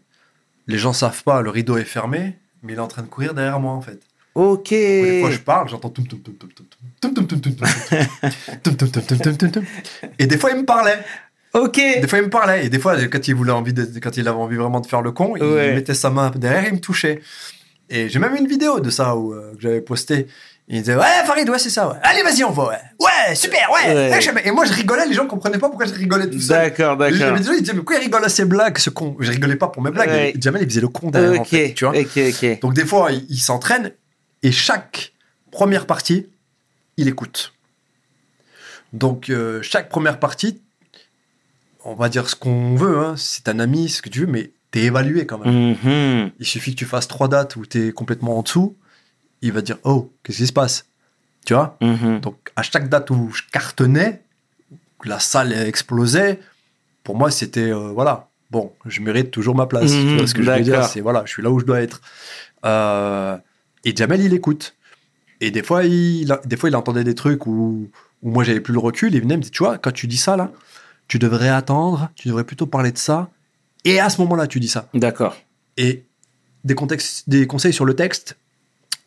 les 0.68 0.78
gens 0.78 0.94
savent 0.94 1.24
pas, 1.24 1.42
le 1.42 1.50
rideau 1.50 1.78
est 1.78 1.84
fermé, 1.84 2.38
mais 2.62 2.74
il 2.74 2.76
est 2.78 2.82
en 2.82 2.88
train 2.88 3.02
de 3.02 3.08
courir 3.08 3.34
derrière 3.34 3.60
moi 3.60 3.74
en 3.74 3.82
fait. 3.82 4.00
Ok. 4.36 4.70
Des 4.70 5.20
fois 5.22 5.32
je 5.32 5.40
parle, 5.40 5.70
j'entends 5.70 5.90
Et 10.20 10.28
des 10.28 10.38
fois 10.38 10.52
il 10.52 10.58
me 10.58 10.66
parlait. 10.66 11.00
Ok. 11.54 11.76
Des 11.76 12.08
fois 12.08 12.20
il 12.20 12.26
me 12.26 12.30
parlait 12.30 12.66
et 12.66 12.70
des 12.70 12.80
fois 12.80 12.96
quand 13.08 13.28
il 13.28 13.36
voulait 13.36 13.52
envie, 13.52 13.74
quand 14.02 14.18
il 14.18 14.28
avait 14.28 14.38
envie 14.38 14.56
vraiment 14.56 14.80
de 14.80 14.88
faire 14.88 15.02
le 15.02 15.12
con, 15.12 15.36
il 15.36 15.44
mettait 15.44 15.94
sa 15.94 16.10
main 16.10 16.32
derrière 16.32 16.64
et 16.66 16.70
il 16.70 16.74
me 16.74 16.80
touchait. 16.80 17.22
Et 17.90 18.10
j'ai 18.10 18.18
même 18.18 18.36
une 18.36 18.48
vidéo 18.48 18.80
de 18.80 18.90
ça 18.90 19.16
où, 19.16 19.32
que 19.32 19.60
j'avais 19.60 19.82
postée 19.82 20.28
il 20.70 20.80
disait 20.80 20.96
ouais 20.96 21.24
Farid 21.26 21.50
ouais 21.50 21.60
c'est 21.60 21.70
ça 21.70 21.90
ouais 21.90 21.96
allez 22.04 22.24
vas-y 22.24 22.44
on 22.46 22.52
va 22.52 22.70
ouais 22.70 22.78
ouais 23.00 23.36
super 23.36 23.70
ouais, 23.72 23.94
Ouais. 23.94 24.42
Et 24.46 24.52
moi 24.52 24.64
je 24.66 24.72
rigolais 24.74 25.06
les 25.06 25.14
gens 25.14 25.28
comprenaient 25.28 25.58
pas 25.58 25.68
pourquoi 25.68 25.86
je 25.86 25.94
rigolais 25.94 26.30
tout 26.30 26.40
seul 26.40 26.58
D'accord, 26.70 26.96
d'accord. 26.96 27.38
ils 27.38 27.60
disaient 27.62 27.74
mais 27.74 27.80
pourquoi 27.80 27.98
il 27.98 28.04
rigole 28.04 28.24
à 28.24 28.30
ses 28.30 28.46
blagues 28.46 28.78
ce 28.78 28.90
con? 28.90 29.18
Je 29.20 29.30
rigolais 29.32 29.58
pas 29.58 29.68
pour 29.68 29.82
mes 29.84 29.92
blagues 29.92 30.10
Ouais. 30.10 30.34
Jamel 30.40 30.62
il 30.64 30.70
faisait 30.70 30.80
le 30.82 30.88
con 30.88 31.10
derrière 31.10 31.42
en 31.42 31.44
fait, 31.44 31.74
tu 31.74 31.86
vois 31.86 31.94
donc 32.62 32.74
des 32.74 32.86
fois, 32.86 33.12
il, 33.12 33.26
il 33.30 33.40
s'entraîne 33.40 33.92
et 34.42 34.52
chaque 34.52 35.14
première 35.52 35.86
partie, 35.86 36.28
il 36.98 37.08
écoute. 37.08 37.54
Donc 38.94 39.30
euh, 39.30 39.62
chaque 39.62 39.90
première 39.90 40.20
partie, 40.20 40.62
on 41.84 41.96
va 41.96 42.10
dire 42.10 42.30
ce 42.30 42.36
qu'on 42.36 42.76
veut, 42.76 43.00
hein, 43.00 43.16
c'est 43.18 43.50
un 43.50 43.60
ami, 43.60 43.90
ce 43.90 44.02
que 44.02 44.10
tu 44.10 44.22
veux, 44.22 44.28
mais 44.28 44.52
t'es 44.72 44.82
évalué 44.84 45.26
quand 45.26 45.40
même. 45.40 45.76
Mhm. 45.84 46.32
Il 46.40 46.46
suffit 46.46 46.72
que 46.72 46.80
tu 46.80 46.86
fasses 46.86 47.08
trois 47.08 47.28
dates 47.28 47.56
où 47.56 47.66
t'es 47.66 47.92
complètement 47.92 48.38
en 48.38 48.42
dessous, 48.44 48.76
il 49.44 49.52
va 49.52 49.62
dire 49.62 49.78
oh 49.84 50.12
qu'est-ce 50.24 50.38
qui 50.40 50.48
se 50.48 50.54
passe, 50.54 50.86
tu 51.46 51.54
vois? 51.54 51.78
Mhm. 51.82 52.20
Donc 52.22 52.36
à 52.56 52.64
chaque 52.64 52.90
date 52.90 53.10
où 53.12 53.30
je 53.34 53.44
cartonnais, 53.52 54.22
la 55.06 55.20
salle 55.20 55.54
explosait, 55.54 56.40
pour 57.04 57.16
moi 57.16 57.30
c'était 57.30 57.72
euh, 57.72 57.90
voilà 57.94 58.30
bon 58.52 58.72
je 58.86 59.02
mérite 59.02 59.32
toujours 59.32 59.56
ma 59.56 59.66
place. 59.68 59.92
tu 59.92 59.98
Mhm, 59.98 60.18
vois 60.18 60.28
ce 60.28 60.34
que 60.34 60.42
je 60.44 60.50
veux 60.52 60.62
dire? 60.62 60.86
C'est 60.86 61.02
voilà 61.02 61.24
je 61.26 61.32
suis 61.32 61.44
là 61.44 61.52
où 61.52 61.60
je 61.60 61.66
dois 61.66 61.82
être. 61.82 62.02
Euh, 62.66 63.38
et 63.84 63.96
Jamel 63.96 64.22
il 64.22 64.34
écoute. 64.34 64.76
Et 65.42 65.52
des 65.52 65.64
fois 65.64 65.84
il 65.84 66.38
des 66.46 66.58
fois 66.58 66.70
il 66.70 66.76
entendait 66.76 67.04
des 67.04 67.16
trucs 67.16 67.46
où 67.48 67.90
où 68.22 68.32
moi 68.32 68.44
j'avais 68.44 68.62
plus 68.62 68.74
le 68.74 68.80
recul. 68.80 69.14
Il 69.14 69.22
venait 69.22 69.36
me 69.38 69.42
dire 69.42 69.52
tu 69.52 69.64
vois 69.64 69.78
quand 69.78 69.92
tu 69.92 70.08
dis 70.08 70.18
ça 70.18 70.38
là, 70.38 70.52
tu 71.10 71.20
devrais 71.20 71.50
attendre, 71.50 72.10
tu 72.16 72.30
devrais 72.30 72.46
plutôt 72.46 72.66
parler 72.66 72.92
de 72.94 72.98
ça. 72.98 73.30
Et 73.84 74.00
à 74.00 74.10
ce 74.10 74.22
moment-là 74.22 74.48
tu 74.48 74.62
dis 74.62 74.70
ça 74.70 74.88
D'accord. 74.94 75.36
et 75.76 76.06
des, 76.64 76.76
contextes, 76.76 77.28
des 77.28 77.46
conseils 77.48 77.74
sur 77.74 77.84
le 77.84 77.94
texte 77.96 78.38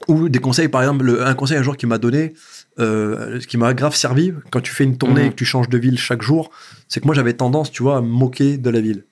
ou 0.09 0.29
des 0.29 0.39
conseils, 0.39 0.69
par 0.69 0.83
exemple, 0.83 1.05
le- 1.05 1.27
un 1.27 1.35
conseil 1.35 1.57
un 1.59 1.63
jour 1.63 1.77
qui 1.77 1.87
m'a 1.87 1.99
donné, 1.99 2.35
euh, 2.79 3.41
ce 3.41 3.47
qui 3.47 3.57
m'a 3.57 3.73
grave 3.75 3.95
servi 3.97 4.33
quand 4.51 4.61
tu 4.61 4.73
fais 4.73 4.85
une 4.85 4.99
tournée 4.99 5.23
Mhm. 5.23 5.27
et 5.27 5.31
que 5.31 5.35
tu 5.37 5.45
changes 5.45 5.69
de 5.69 5.79
ville 5.79 5.99
chaque 5.99 6.23
jour, 6.23 6.51
c'est 6.89 7.01
que 7.01 7.07
moi 7.07 7.15
j'avais 7.15 7.33
tendance, 7.33 7.71
tu 7.73 7.83
vois, 7.83 7.97
à 7.99 8.01
me 8.01 8.07
moquer 8.09 8.59
de 8.59 8.71
la 8.71 8.81
ville. 8.81 9.05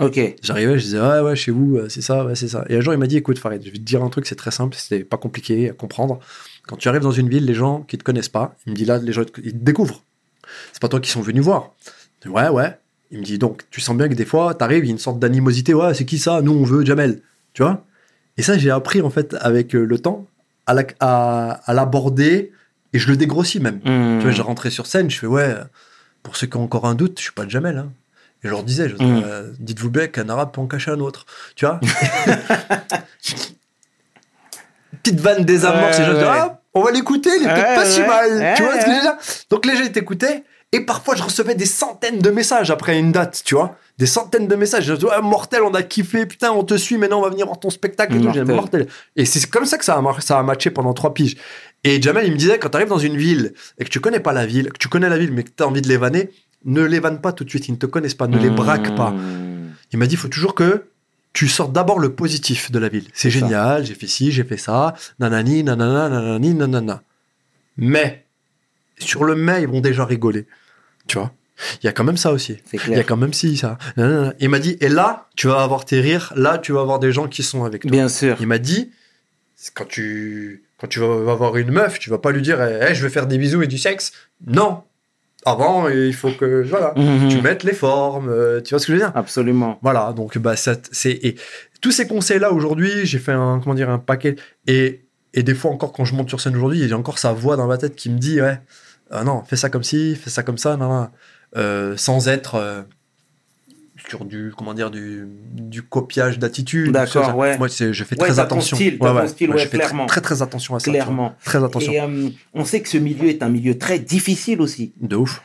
Ok. 0.00 0.18
J'arrivais, 0.42 0.76
je 0.78 0.84
disais, 0.84 1.00
ouais, 1.00 1.20
ouais, 1.20 1.36
chez 1.36 1.52
vous, 1.52 1.76
euh, 1.76 1.88
c'est 1.88 2.00
ça, 2.02 2.24
ouais, 2.26 2.34
c'est 2.34 2.48
ça. 2.48 2.64
Et 2.68 2.76
un 2.76 2.80
jour, 2.80 2.92
il 2.92 2.98
m'a 2.98 3.06
dit, 3.06 3.16
écoute, 3.16 3.38
Farid, 3.38 3.62
je 3.64 3.70
vais 3.70 3.78
te 3.78 3.82
dire 3.82 4.02
un 4.02 4.08
truc, 4.08 4.26
c'est 4.26 4.34
très 4.34 4.50
simple, 4.50 4.76
c'est 4.76 5.04
pas 5.04 5.16
compliqué 5.16 5.70
à 5.70 5.72
comprendre. 5.72 6.18
Quand 6.66 6.76
tu 6.76 6.88
arrives 6.88 7.02
dans 7.02 7.12
une 7.12 7.28
ville, 7.28 7.44
les 7.44 7.54
gens 7.54 7.82
qui 7.82 7.96
te 7.96 8.02
connaissent 8.02 8.28
pas, 8.28 8.56
il 8.66 8.70
me 8.72 8.76
dit 8.76 8.84
là, 8.84 8.98
les 8.98 9.12
gens, 9.12 9.22
ils 9.42 9.52
te 9.52 9.56
découvrent. 9.64 10.02
C'est 10.72 10.80
pas 10.82 10.88
toi 10.88 10.98
qui 10.98 11.10
sont 11.10 11.20
venus 11.20 11.44
voir. 11.44 11.74
Dis, 12.22 12.28
ouais, 12.28 12.48
ouais. 12.48 12.76
Il 13.12 13.20
me 13.20 13.24
dit, 13.24 13.38
donc, 13.38 13.62
tu 13.70 13.80
sens 13.80 13.96
bien 13.96 14.08
que 14.08 14.14
des 14.14 14.24
fois, 14.24 14.52
t'arrives, 14.54 14.82
il 14.84 14.88
y 14.88 14.90
a 14.90 14.92
une 14.92 14.98
sorte 14.98 15.20
d'animosité, 15.20 15.74
ouais, 15.74 15.94
c'est 15.94 16.04
qui 16.04 16.18
ça? 16.18 16.42
Nous, 16.42 16.50
on 16.52 16.64
veut 16.64 16.84
Jamel. 16.84 17.20
Tu 17.52 17.62
vois? 17.62 17.84
Et 18.36 18.42
ça, 18.42 18.58
j'ai 18.58 18.70
appris, 18.70 19.00
en 19.02 19.10
fait, 19.10 19.36
avec 19.40 19.74
euh, 19.74 19.84
le 19.84 19.98
temps, 19.98 20.26
à 20.66 20.74
la- 20.74 20.84
à 21.00 21.60
à 21.70 21.74
l'aborder, 21.74 22.52
et 22.92 22.98
je 22.98 23.08
le 23.08 23.16
dégrossis 23.16 23.60
même. 23.60 23.80
Mhm. 23.84 24.18
Tu 24.18 24.22
vois, 24.24 24.30
je 24.32 24.42
rentrais 24.42 24.70
sur 24.70 24.86
scène, 24.86 25.10
je 25.10 25.18
fais 25.18 25.26
ouais, 25.26 25.54
pour 26.22 26.36
ceux 26.36 26.46
qui 26.46 26.56
ont 26.56 26.64
encore 26.64 26.86
un 26.86 26.94
doute, 26.94 27.18
je 27.18 27.24
suis 27.24 27.32
pas 27.32 27.44
de 27.44 27.50
Jamel. 27.50 27.78
Hein. 27.78 27.92
Et 28.42 28.48
je 28.48 28.50
leur 28.52 28.62
disais, 28.62 28.88
je 28.88 28.94
disais, 28.96 29.10
Mm. 29.10 29.22
euh, 29.24 29.50
dites-vous 29.58 29.90
bien 29.90 30.06
qu'un 30.06 30.28
arabe 30.28 30.52
peut 30.52 30.60
en 30.60 30.66
cacher 30.66 30.90
un 30.90 31.00
autre. 31.00 31.24
Tu 31.56 31.64
vois 31.66 31.80
Petite 35.02 35.20
vanne 35.20 35.44
désamorce, 35.44 35.98
Ouais, 35.98 36.02
et 36.04 36.06
je 36.06 36.12
dis, 36.12 36.18
ouais. 36.18 36.24
ah, 36.30 36.53
on 36.74 36.82
va 36.82 36.90
l'écouter, 36.90 37.30
il 37.36 37.42
est 37.42 37.46
peut-être 37.46 37.68
Ouais, 37.68 37.74
pas 37.74 37.84
si 37.84 38.00
ouais. 38.00 38.06
mal. 38.06 38.54
tu 38.56 38.62
vois 38.62 38.72
ce 38.80 38.84
que 38.84 38.90
je 38.90 38.96
veux 38.96 39.00
dire? 39.02 39.16
Donc 39.50 39.66
les 39.66 39.76
gens 39.76 39.82
ils 39.84 39.92
t'écoutaient, 39.92 40.44
et 40.72 40.80
parfois 40.80 41.14
je 41.14 41.22
recevais 41.22 41.54
des 41.54 41.66
centaines 41.66 42.18
de 42.18 42.30
messages 42.30 42.70
après 42.70 42.98
une 42.98 43.12
date, 43.12 43.42
tu 43.44 43.54
vois 43.54 43.76
des 43.96 44.06
centaines 44.06 44.48
de 44.48 44.56
messages. 44.56 44.84
Je 44.86 44.94
dis, 44.94 45.04
ouais, 45.04 45.22
mortel, 45.22 45.62
on 45.62 45.72
a 45.72 45.82
kiffé, 45.84 46.26
putain, 46.26 46.50
on 46.50 46.64
te 46.64 46.76
suit, 46.76 46.98
maintenant 46.98 47.20
on 47.20 47.22
va 47.22 47.28
venir 47.30 47.46
voir 47.46 47.60
ton 47.60 47.70
spectacle. 47.70 48.16
Et, 48.16 48.18
tout. 48.18 48.24
Mortel. 48.24 48.44
mortel. 48.46 48.86
et 49.14 49.24
c'est 49.24 49.48
comme 49.48 49.66
ça 49.66 49.78
que 49.78 49.84
ça 49.84 49.94
a, 49.96 50.20
ça 50.20 50.38
a 50.38 50.42
matché 50.42 50.70
pendant 50.70 50.92
trois 50.94 51.14
piges. 51.14 51.36
Et 51.84 52.02
Jamel, 52.02 52.26
il 52.26 52.32
me 52.32 52.36
disait, 52.36 52.58
quand 52.58 52.70
tu 52.70 52.76
arrives 52.76 52.88
dans 52.88 52.98
une 52.98 53.16
ville 53.16 53.54
et 53.78 53.84
que 53.84 53.90
tu 53.90 54.00
connais 54.00 54.18
pas 54.18 54.32
la 54.32 54.46
ville, 54.46 54.72
que 54.72 54.78
tu 54.78 54.88
connais 54.88 55.08
la 55.08 55.16
ville 55.18 55.32
mais 55.32 55.44
que 55.44 55.50
tu 55.56 55.62
as 55.62 55.68
envie 55.68 55.80
de 55.82 55.88
les 55.88 55.96
vanner, 55.96 56.30
ne 56.64 56.82
les 56.82 56.98
vanne 56.98 57.20
pas 57.20 57.32
tout 57.32 57.44
de 57.44 57.50
suite, 57.50 57.68
ils 57.68 57.72
ne 57.72 57.76
te 57.76 57.86
connaissent 57.86 58.14
pas, 58.14 58.26
ne 58.26 58.38
les 58.38 58.50
braque 58.50 58.96
pas. 58.96 59.10
Mhm. 59.10 59.70
Il 59.92 59.98
m'a 59.98 60.06
dit, 60.06 60.14
il 60.14 60.18
faut 60.18 60.28
toujours 60.28 60.54
que 60.56 60.86
tu 61.34 61.48
sortes 61.48 61.72
d'abord 61.72 61.98
le 61.98 62.14
positif 62.14 62.70
de 62.70 62.78
la 62.78 62.88
ville. 62.88 63.08
C'est 63.12 63.28
génial, 63.28 63.84
j'ai 63.84 63.94
fait 63.94 64.06
ci, 64.06 64.32
j'ai 64.32 64.44
fait 64.44 64.56
ça, 64.56 64.94
nanani, 65.18 65.64
nanana, 65.64 66.08
nanani, 66.08 66.54
nanana. 66.54 67.02
Mais, 67.76 68.24
sur 68.98 69.24
le 69.24 69.34
mais, 69.34 69.62
ils 69.62 69.68
vont 69.68 69.80
déjà 69.80 70.06
rigoler. 70.06 70.46
Tu 71.08 71.18
vois? 71.18 71.32
Il 71.82 71.86
y 71.86 71.88
a 71.88 71.92
quand 71.92 72.04
même 72.04 72.16
ça 72.16 72.32
aussi. 72.32 72.58
Il 72.72 72.92
y 72.92 73.00
a 73.00 73.02
quand 73.02 73.16
même 73.16 73.32
si, 73.32 73.56
ça. 73.56 73.78
Nanana. 73.96 74.32
Il 74.38 74.48
m'a 74.48 74.60
dit, 74.60 74.76
et 74.80 74.88
là, 74.88 75.28
tu 75.34 75.48
vas 75.48 75.62
avoir 75.62 75.84
tes 75.84 76.00
rires, 76.00 76.32
là, 76.36 76.56
tu 76.58 76.72
vas 76.72 76.80
avoir 76.80 77.00
des 77.00 77.10
gens 77.10 77.26
qui 77.26 77.42
sont 77.42 77.64
avec 77.64 77.82
toi. 77.82 77.90
Bien 77.90 78.08
sûr. 78.08 78.36
Il 78.40 78.46
m'a 78.46 78.58
dit, 78.58 78.92
quand 79.74 79.86
tu, 79.86 80.62
quand 80.78 80.86
tu 80.86 81.00
vas 81.00 81.32
avoir 81.32 81.56
une 81.56 81.72
meuf, 81.72 81.98
tu 81.98 82.10
vas 82.10 82.18
pas 82.18 82.30
lui 82.30 82.42
dire, 82.42 82.62
eh, 82.62 82.90
eh, 82.90 82.94
je 82.94 83.02
vais 83.02 83.10
faire 83.10 83.26
des 83.26 83.38
bisous 83.38 83.62
et 83.62 83.66
du 83.66 83.78
sexe. 83.78 84.12
Non. 84.46 84.84
Avant, 85.44 85.88
il 85.88 86.14
faut 86.14 86.30
que, 86.30 86.62
voilà, 86.66 86.94
Mhm. 86.96 87.28
tu 87.28 87.40
mettes 87.42 87.64
les 87.64 87.74
formes, 87.74 88.28
euh, 88.30 88.60
tu 88.62 88.70
vois 88.70 88.78
ce 88.78 88.86
que 88.86 88.92
je 88.92 88.98
veux 88.98 89.04
dire? 89.04 89.12
Absolument. 89.14 89.78
voilà, 89.82 90.12
donc 90.14 90.38
bah 90.38 90.56
ça, 90.56 90.74
c'est 90.92 91.12
et 91.12 91.36
tous 91.80 91.90
ces 91.92 92.06
conseils 92.06 92.38
là 92.38 92.50
aujourd'hui, 92.52 92.90
j'ai 93.04 93.18
fait 93.18 93.32
un 93.32 93.60
comment 93.62 93.74
dire 93.74 93.90
un 93.90 93.98
paquet 93.98 94.36
et 94.66 95.02
et 95.34 95.42
des 95.42 95.54
fois 95.54 95.70
encore 95.70 95.92
quand 95.92 96.04
je 96.04 96.14
monte 96.14 96.28
sur 96.28 96.40
scène 96.40 96.56
aujourd'hui, 96.56 96.88
j'ai 96.88 96.94
encore 96.94 97.18
sa 97.18 97.32
voix 97.32 97.56
dans 97.56 97.66
ma 97.66 97.76
tête 97.76 97.94
qui 97.96 98.08
me 98.08 98.18
dit 98.18 98.40
ouais, 98.40 98.58
ah 99.10 99.22
non, 99.24 99.42
fais 99.44 99.56
ça 99.56 99.68
comme 99.68 99.82
ci, 99.84 100.16
fais 100.16 100.30
ça 100.30 100.42
comme 100.42 100.58
ça, 100.58 100.76
non, 100.76 100.88
non. 100.88 101.08
Euh, 101.56 101.94
sans 101.96 102.26
être 102.28 102.54
euh, 102.56 102.82
du 104.26 104.52
comment 104.56 104.74
dire 104.74 104.90
du, 104.90 105.26
du 105.52 105.82
copiage 105.82 106.38
d'attitude. 106.38 106.92
D'accord, 106.92 107.36
ouais. 107.36 107.56
Moi, 107.58 107.68
c'est, 107.68 107.92
je 107.92 108.04
fais 108.04 108.20
Ouais, 108.20 108.28
très 108.28 108.38
attention. 108.38 108.76
style, 108.76 108.88
style, 108.94 108.98
Moi, 109.00 109.14
ouais, 109.22 109.28
je 109.62 109.68
fais 109.68 109.78
clairement. 109.78 110.06
Très, 110.06 110.20
très 110.20 110.34
très 110.36 110.42
attention 110.42 110.74
à 110.76 110.80
ça. 110.80 110.90
Clairement. 110.90 111.34
Très 111.44 111.62
attention. 111.64 111.92
Et 111.92 112.00
euh, 112.00 112.28
on 112.54 112.64
sait 112.64 112.80
que 112.82 112.88
ce 112.88 112.98
milieu 112.98 113.28
est 113.28 113.42
un 113.42 113.48
milieu 113.48 113.76
très 113.78 113.98
difficile 113.98 114.60
aussi. 114.60 114.92
De 115.00 115.16
ouf. 115.16 115.42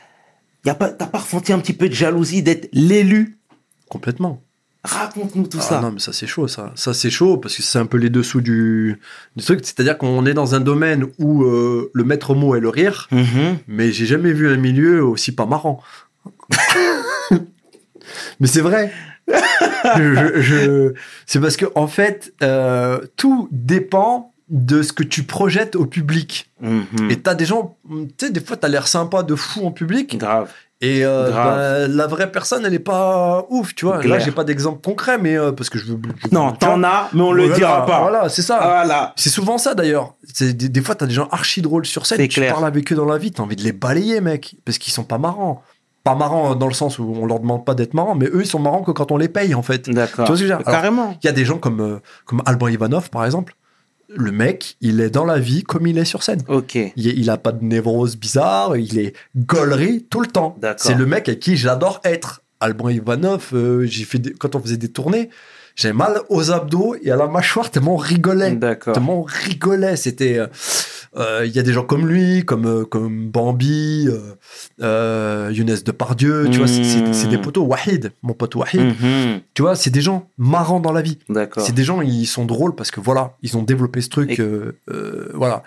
Y 0.64 0.70
a 0.70 0.74
pas, 0.74 0.90
t'as 0.90 1.06
pas 1.06 1.18
ressenti 1.18 1.52
un 1.52 1.58
petit 1.58 1.72
peu 1.72 1.88
de 1.88 1.94
jalousie 1.94 2.42
d'être 2.42 2.68
l'élu? 2.72 3.38
Complètement. 3.88 4.42
Raconte-nous 4.84 5.46
tout 5.46 5.58
Ah 5.60 5.64
ça. 5.64 5.80
Non, 5.82 5.90
mais 5.92 5.98
ça 6.00 6.12
c'est 6.14 6.26
chaud, 6.26 6.48
ça. 6.48 6.72
Ça 6.74 6.94
c'est 6.94 7.10
chaud 7.10 7.36
parce 7.36 7.54
que 7.56 7.62
c'est 7.62 7.78
un 7.78 7.84
peu 7.86 7.98
les 7.98 8.08
dessous 8.08 8.40
du, 8.40 8.98
du 9.36 9.44
truc. 9.44 9.60
C'est-à-dire 9.62 9.98
qu'on 9.98 10.24
est 10.26 10.32
dans 10.34 10.54
un 10.54 10.60
domaine 10.60 11.06
où 11.18 11.44
euh, 11.44 11.90
le 11.92 12.04
maître 12.04 12.34
mot 12.34 12.54
est 12.54 12.60
le 12.60 12.68
rire, 12.70 13.08
Mhm. 13.12 13.58
mais 13.68 13.92
j'ai 13.92 14.06
jamais 14.06 14.32
vu 14.32 14.48
un 14.50 14.56
milieu 14.56 15.04
aussi 15.04 15.32
pas 15.32 15.44
marrant. 15.46 15.82
mais 18.40 18.46
c'est 18.46 18.60
vrai. 18.60 18.92
Je- 19.96 20.40
je- 20.40 20.92
C'est 21.26 21.40
parce 21.40 21.56
que 21.56 21.66
en 21.74 21.86
fait, 21.86 22.32
euh, 22.42 23.00
tout 23.16 23.48
dépend 23.52 24.32
de 24.48 24.82
ce 24.82 24.92
que 24.92 25.02
tu 25.04 25.22
projettes 25.22 25.76
au 25.76 25.86
public. 25.86 26.50
Mhm. 26.60 27.10
Et 27.10 27.20
t'as 27.20 27.34
des 27.34 27.44
gens, 27.46 27.76
tu 27.88 28.26
sais, 28.26 28.30
des 28.30 28.40
fois 28.40 28.56
t'as 28.56 28.68
l'air 28.68 28.88
sympa 28.88 29.22
de 29.22 29.34
fou 29.36 29.64
en 29.64 29.70
public, 29.70 30.18
Grave. 30.18 30.50
et 30.80 31.04
euh, 31.04 31.30
bah, 31.30 31.86
la 31.86 32.06
vraie 32.08 32.32
personne, 32.32 32.66
elle 32.66 32.74
est 32.74 32.80
pas 32.80 33.46
ouf, 33.48 33.76
tu 33.76 33.84
vois. 33.84 33.98
Là, 33.98 34.02
Clair. 34.02 34.20
j'ai 34.20 34.32
pas 34.32 34.42
d'exemple 34.42 34.80
concret, 34.82 35.18
mais 35.18 35.38
euh, 35.38 35.52
parce 35.52 35.70
que 35.70 35.78
je 35.78 35.84
veux. 35.86 36.00
je- 36.24 36.34
Non, 36.34 36.50
t'en 36.50 36.82
as, 36.82 37.10
mais 37.12 37.20
on 37.22 37.30
le 37.30 37.42
Voilà, 37.44 37.56
dira 37.56 37.86
pas. 37.86 38.00
Voilà, 38.00 38.28
c'est 38.28 38.42
ça. 38.42 38.58
Voilà. 38.60 39.12
C'est 39.16 39.30
souvent 39.30 39.56
ça 39.56 39.74
d'ailleurs. 39.74 40.14
Des, 40.40 40.52
des 40.52 40.80
fois, 40.82 40.96
t'as 40.96 41.06
des 41.06 41.14
gens 41.14 41.28
archi 41.30 41.62
drôles 41.62 41.86
sur 41.86 42.04
scène. 42.06 42.18
Tu 42.18 42.40
clair. 42.40 42.52
parles 42.54 42.66
avec 42.66 42.90
eux 42.92 42.96
dans 42.96 43.04
la 43.06 43.18
vie, 43.18 43.30
t'as 43.30 43.44
envie 43.44 43.54
de 43.56 43.62
les 43.62 43.72
balayer, 43.72 44.20
mec, 44.20 44.56
parce 44.64 44.78
qu'ils 44.78 44.92
sont 44.92 45.04
pas 45.04 45.18
marrants. 45.18 45.62
Pas 46.04 46.14
marrants 46.14 46.54
dans 46.54 46.66
le 46.68 46.72
sens 46.74 46.98
où 46.98 47.04
on 47.04 47.26
leur 47.26 47.40
demande 47.40 47.64
pas 47.66 47.74
d'être 47.74 47.92
marrants, 47.94 48.14
mais 48.14 48.26
eux, 48.26 48.40
ils 48.40 48.46
sont 48.46 48.58
marrants 48.58 48.82
que 48.82 48.90
quand 48.90 49.12
on 49.12 49.16
les 49.18 49.28
paye, 49.28 49.54
en 49.54 49.62
fait. 49.62 49.88
D'accord. 49.90 50.24
Tu 50.26 50.32
vois 50.32 50.36
ce 50.36 50.42
que 50.42 50.48
je 50.48 50.52
veux 50.54 50.58
dire? 50.58 50.66
Alors, 50.66 50.80
Carrément. 50.80 51.18
Il 51.22 51.26
y 51.26 51.28
a 51.28 51.32
des 51.32 51.44
gens 51.44 51.58
comme, 51.58 51.80
euh, 51.80 51.98
comme 52.24 52.42
Alban 52.46 52.68
Ivanov, 52.68 53.10
par 53.10 53.24
exemple. 53.26 53.54
Le 54.08 54.32
mec, 54.32 54.76
il 54.80 55.00
est 55.00 55.10
dans 55.10 55.24
la 55.24 55.38
vie 55.38 55.62
comme 55.62 55.86
il 55.86 55.96
est 55.98 56.04
sur 56.04 56.22
scène. 56.24 56.40
Ok. 56.48 56.74
Il, 56.74 56.92
il 56.96 57.30
a 57.30 57.36
pas 57.36 57.52
de 57.52 57.62
névrose 57.64 58.16
bizarre, 58.16 58.76
il 58.76 58.98
est 58.98 59.14
gaulerie 59.36 60.04
tout 60.10 60.20
le 60.20 60.26
temps. 60.26 60.56
D'accord. 60.60 60.80
C'est 60.84 60.94
le 60.94 61.06
mec 61.06 61.28
avec 61.28 61.38
qui 61.40 61.56
j'adore 61.56 62.00
être. 62.04 62.42
Alban 62.58 62.88
Ivanov, 62.88 63.50
euh, 63.54 63.86
j'ai 63.86 64.04
fait 64.04 64.18
des- 64.18 64.32
quand 64.32 64.54
on 64.56 64.60
faisait 64.60 64.76
des 64.76 64.90
tournées, 64.90 65.30
j'avais 65.76 65.94
mal 65.94 66.20
aux 66.28 66.50
abdos 66.50 66.94
et 67.02 67.10
à 67.10 67.16
la 67.16 67.26
mâchoire 67.26 67.70
tellement 67.70 67.94
on 67.94 67.96
rigolait. 67.98 68.52
D'accord. 68.52 68.94
Tellement 68.94 69.20
on 69.20 69.22
rigolait. 69.22 69.96
C'était. 69.96 70.38
euh, 70.38 70.46
Il 71.16 71.50
y 71.52 71.58
a 71.58 71.62
des 71.62 71.72
gens 71.72 71.82
comme 71.84 72.06
lui, 72.06 72.44
comme, 72.44 72.66
euh, 72.66 72.84
comme 72.84 73.28
Bambi, 73.30 74.06
euh, 74.08 74.34
euh, 74.80 75.50
Younes 75.52 75.76
Depardieu, 75.84 76.48
tu 76.50 76.58
vois, 76.58 76.66
c'est- 76.68 77.26
des 77.28 77.36
Mm. 77.36 77.40
poteaux. 77.42 77.62
Wahid, 77.64 78.12
mon 78.22 78.32
pote 78.32 78.54
Wahid, 78.54 78.80
Mhm. 78.80 79.40
tu 79.54 79.62
vois, 79.62 79.74
c'est 79.76 79.90
des 79.90 80.00
gens 80.00 80.28
marrants 80.38 80.80
dans 80.80 80.92
la 80.92 81.02
vie. 81.02 81.18
D'accord. 81.28 81.64
C'est 81.64 81.74
des 81.74 81.84
gens, 81.84 82.00
ils 82.00 82.26
sont 82.26 82.44
drôles 82.44 82.74
parce 82.74 82.90
que 82.90 83.00
voilà, 83.00 83.36
ils 83.42 83.56
ont 83.56 83.62
développé 83.62 84.00
ce 84.00 84.08
truc. 84.08 84.30
Et- 84.38 84.40
euh, 84.40 84.76
euh, 84.90 85.30
voilà. 85.34 85.62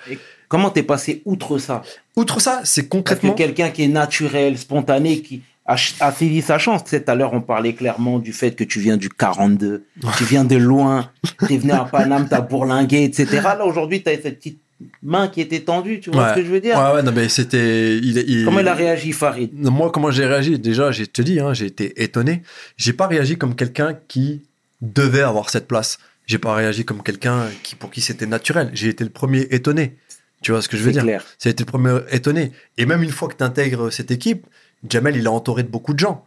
Comment 0.48 0.70
t'es 0.70 0.84
passé 0.84 1.22
outre 1.26 1.58
ça? 1.58 1.82
Outre 2.16 2.40
ça, 2.40 2.62
c'est 2.64 2.84
Parce 2.84 2.88
que 2.90 2.90
concrètement. 2.98 3.34
quelqu'un 3.34 3.70
qui 3.70 3.84
est 3.84 3.88
naturel, 3.88 4.58
spontané, 4.58 5.22
qui 5.22 5.42
a, 5.66 5.78
saisi 5.78 6.42
sa 6.42 6.58
chance. 6.60 6.84
Tu 6.84 6.90
sais, 6.92 7.02
tout 7.04 7.10
à 7.12 7.16
l'heure, 7.16 7.34
on 7.34 7.42
parlait 7.42 7.74
clairement 7.74 8.20
du 8.20 8.34
fait 8.34 8.52
que 8.52 8.64
tu 8.66 8.80
viens 8.80 8.98
du 8.98 9.10
42, 9.10 9.86
tu 10.18 10.26
viens 10.26 10.44
de 10.44 10.58
loin, 10.58 11.10
t'es 11.48 11.58
venu 11.58 11.72
à 11.72 11.86
Paname, 11.86 12.28
t'as 12.30 12.42
bourlingué, 12.42 13.04
etc. 13.06 13.40
Là, 13.44 13.66
aujourd'hui, 13.66 14.04
t'as 14.04 14.12
cette 14.22 14.38
petite 14.40 14.60
main 15.02 15.28
qui 15.28 15.42
était 15.42 15.62
tendue, 15.62 16.00
tu 16.00 16.10
vois 16.12 16.24
Ouais. 16.24 16.30
ce 16.32 16.36
que 16.36 16.46
je 16.46 16.50
veux 16.52 16.60
dire 16.62 16.78
Ouais, 16.78 16.94
ouais, 16.96 17.04
non, 17.04 17.12
mais 17.14 17.30
c'était. 17.30 17.98
il- 17.98 18.18
il- 18.28 18.46
Comment 18.46 18.60
il 18.60 18.68
a 18.68 18.74
réagi, 18.74 19.12
Farid? 19.12 19.52
Moi, 19.54 19.92
comment 19.92 20.12
j'ai 20.12 20.26
réagi? 20.26 20.60
Déjà, 20.60 20.92
j'ai 20.92 21.08
te 21.08 21.22
dis, 21.22 21.40
hein, 21.40 21.54
j'ai 21.54 21.66
été 21.68 22.04
étonné. 22.04 22.42
J'ai 22.78 22.94
pas 22.94 23.08
réagi 23.08 23.38
comme 23.38 23.56
quelqu'un 23.56 23.98
qui 24.08 24.42
devait 24.82 25.22
avoir 25.22 25.50
cette 25.50 25.68
place. 25.68 26.00
J'ai 26.26 26.38
pas 26.38 26.54
réagi 26.56 26.86
comme 26.86 27.04
quelqu'un 27.04 27.48
qui 27.64 27.76
pour 27.76 27.92
qui 27.92 28.02
c'était 28.02 28.26
naturel. 28.26 28.70
J'ai 28.74 28.90
été 28.90 29.04
le 29.04 29.10
premier 29.10 29.42
étonné. 29.52 29.96
Tu 30.42 30.52
vois 30.52 30.62
ce 30.62 30.68
que 30.68 30.76
je 30.78 30.84
veux 30.84 30.90
C'est 30.90 30.94
dire? 30.94 31.04
clair. 31.04 31.26
Été 31.46 31.64
le 31.64 31.66
premier 31.66 32.00
étonné. 32.12 32.52
Et 32.78 32.86
même 32.86 33.02
une 33.04 33.12
fois 33.12 33.28
que 33.30 33.36
tu 33.36 33.44
intègres 33.44 33.92
cette 33.92 34.12
équipe, 34.12 34.46
Jamel, 34.90 35.16
il 35.16 35.24
est 35.26 35.28
entouré 35.28 35.64
de 35.64 35.70
beaucoup 35.70 35.94
de 35.94 36.00
gens. 36.00 36.26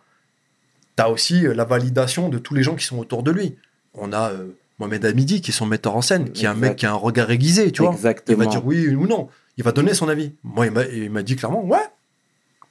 Tu 0.96 1.02
as 1.02 1.10
aussi 1.10 1.46
euh, 1.46 1.52
la 1.54 1.64
validation 1.64 2.30
de 2.30 2.38
tous 2.38 2.54
les 2.54 2.62
gens 2.62 2.74
qui 2.76 2.84
sont 2.86 2.98
autour 2.98 3.22
de 3.22 3.30
lui. 3.30 3.56
On 3.92 4.12
a 4.14 4.30
euh, 4.30 4.48
Mohamed 4.78 5.04
Hamidi, 5.06 5.40
qui 5.40 5.50
est 5.50 5.54
son 5.54 5.66
metteur 5.66 5.96
en 5.96 6.02
scène, 6.02 6.30
qui 6.32 6.44
est 6.44 6.48
un 6.48 6.52
Exact. 6.52 6.68
mec 6.68 6.76
qui 6.76 6.86
a 6.86 6.90
un 6.92 6.94
regard 6.94 7.30
aiguisé, 7.30 7.72
tu 7.72 7.82
vois. 7.82 7.92
Exactement. 7.92 8.36
Il 8.42 8.44
va 8.44 8.50
dire 8.50 8.66
oui 8.66 8.88
ou 8.94 9.06
non. 9.06 9.28
Il 9.56 9.64
va 9.64 9.72
donner 9.72 9.94
son 9.94 10.08
avis. 10.08 10.32
Moi, 10.44 10.66
il 10.66 10.72
m'a- 10.72 10.84
il 10.84 11.10
m'a 11.10 11.22
dit 11.22 11.34
clairement, 11.36 11.64
ouais, 11.64 11.78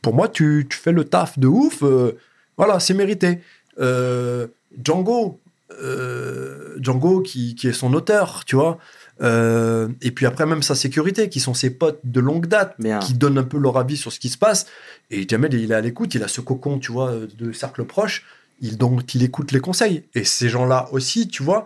pour 0.03 0.14
moi, 0.14 0.28
tu, 0.30 0.68
tu 0.70 0.78
fais 0.78 0.91
le 0.91 1.03
taf 1.06 1.39
de 1.39 1.47
ouf. 1.47 1.82
euh, 1.84 2.18
voilà, 2.58 2.80
c'est 2.80 2.93
mérité. 2.93 3.39
Euh, 3.80 4.47
Django, 4.84 5.39
euh, 5.82 6.76
Django 6.80 7.22
qui, 7.22 7.56
qui 7.56 7.68
est 7.68 7.74
son 7.74 7.93
auteur, 7.93 8.43
tu 8.45 8.56
vois. 8.56 8.78
Et 9.22 10.12
puis 10.12 10.26
après, 10.26 10.45
même 10.45 10.62
sa 10.62 10.76
sécurité, 10.76 11.30
qui 11.30 11.39
sont 11.39 11.53
ses 11.53 11.70
potes 11.70 11.99
de 12.03 12.20
longue 12.20 12.47
date, 12.47 12.76
Bien. 12.80 12.99
qui 12.99 13.14
donnent 13.14 13.38
un 13.38 13.43
peu 13.43 13.58
leur 13.58 13.78
avis 13.78 13.97
sur 13.97 14.12
ce 14.12 14.20
qui 14.20 14.30
se 14.30 14.38
passe. 14.38 14.68
Et 15.10 15.28
Jamel, 15.28 15.53
il 15.53 15.72
est 15.72 15.76
à 15.76 15.82
l'écoute, 15.82 16.14
il 16.16 16.24
a 16.24 16.28
ce 16.28 16.41
cocon, 16.41 16.80
tu 16.80 16.91
vois, 16.91 17.14
de 17.38 17.51
cercle 17.51 17.86
proche, 17.86 18.26
il, 18.62 18.78
donc 18.78 19.16
il 19.16 19.24
écoute 19.24 19.51
les 19.53 19.60
conseils. 19.62 20.03
Et 20.16 20.24
ces 20.24 20.49
gens-là 20.49 20.88
aussi, 20.91 21.28
tu 21.28 21.43
vois, 21.43 21.66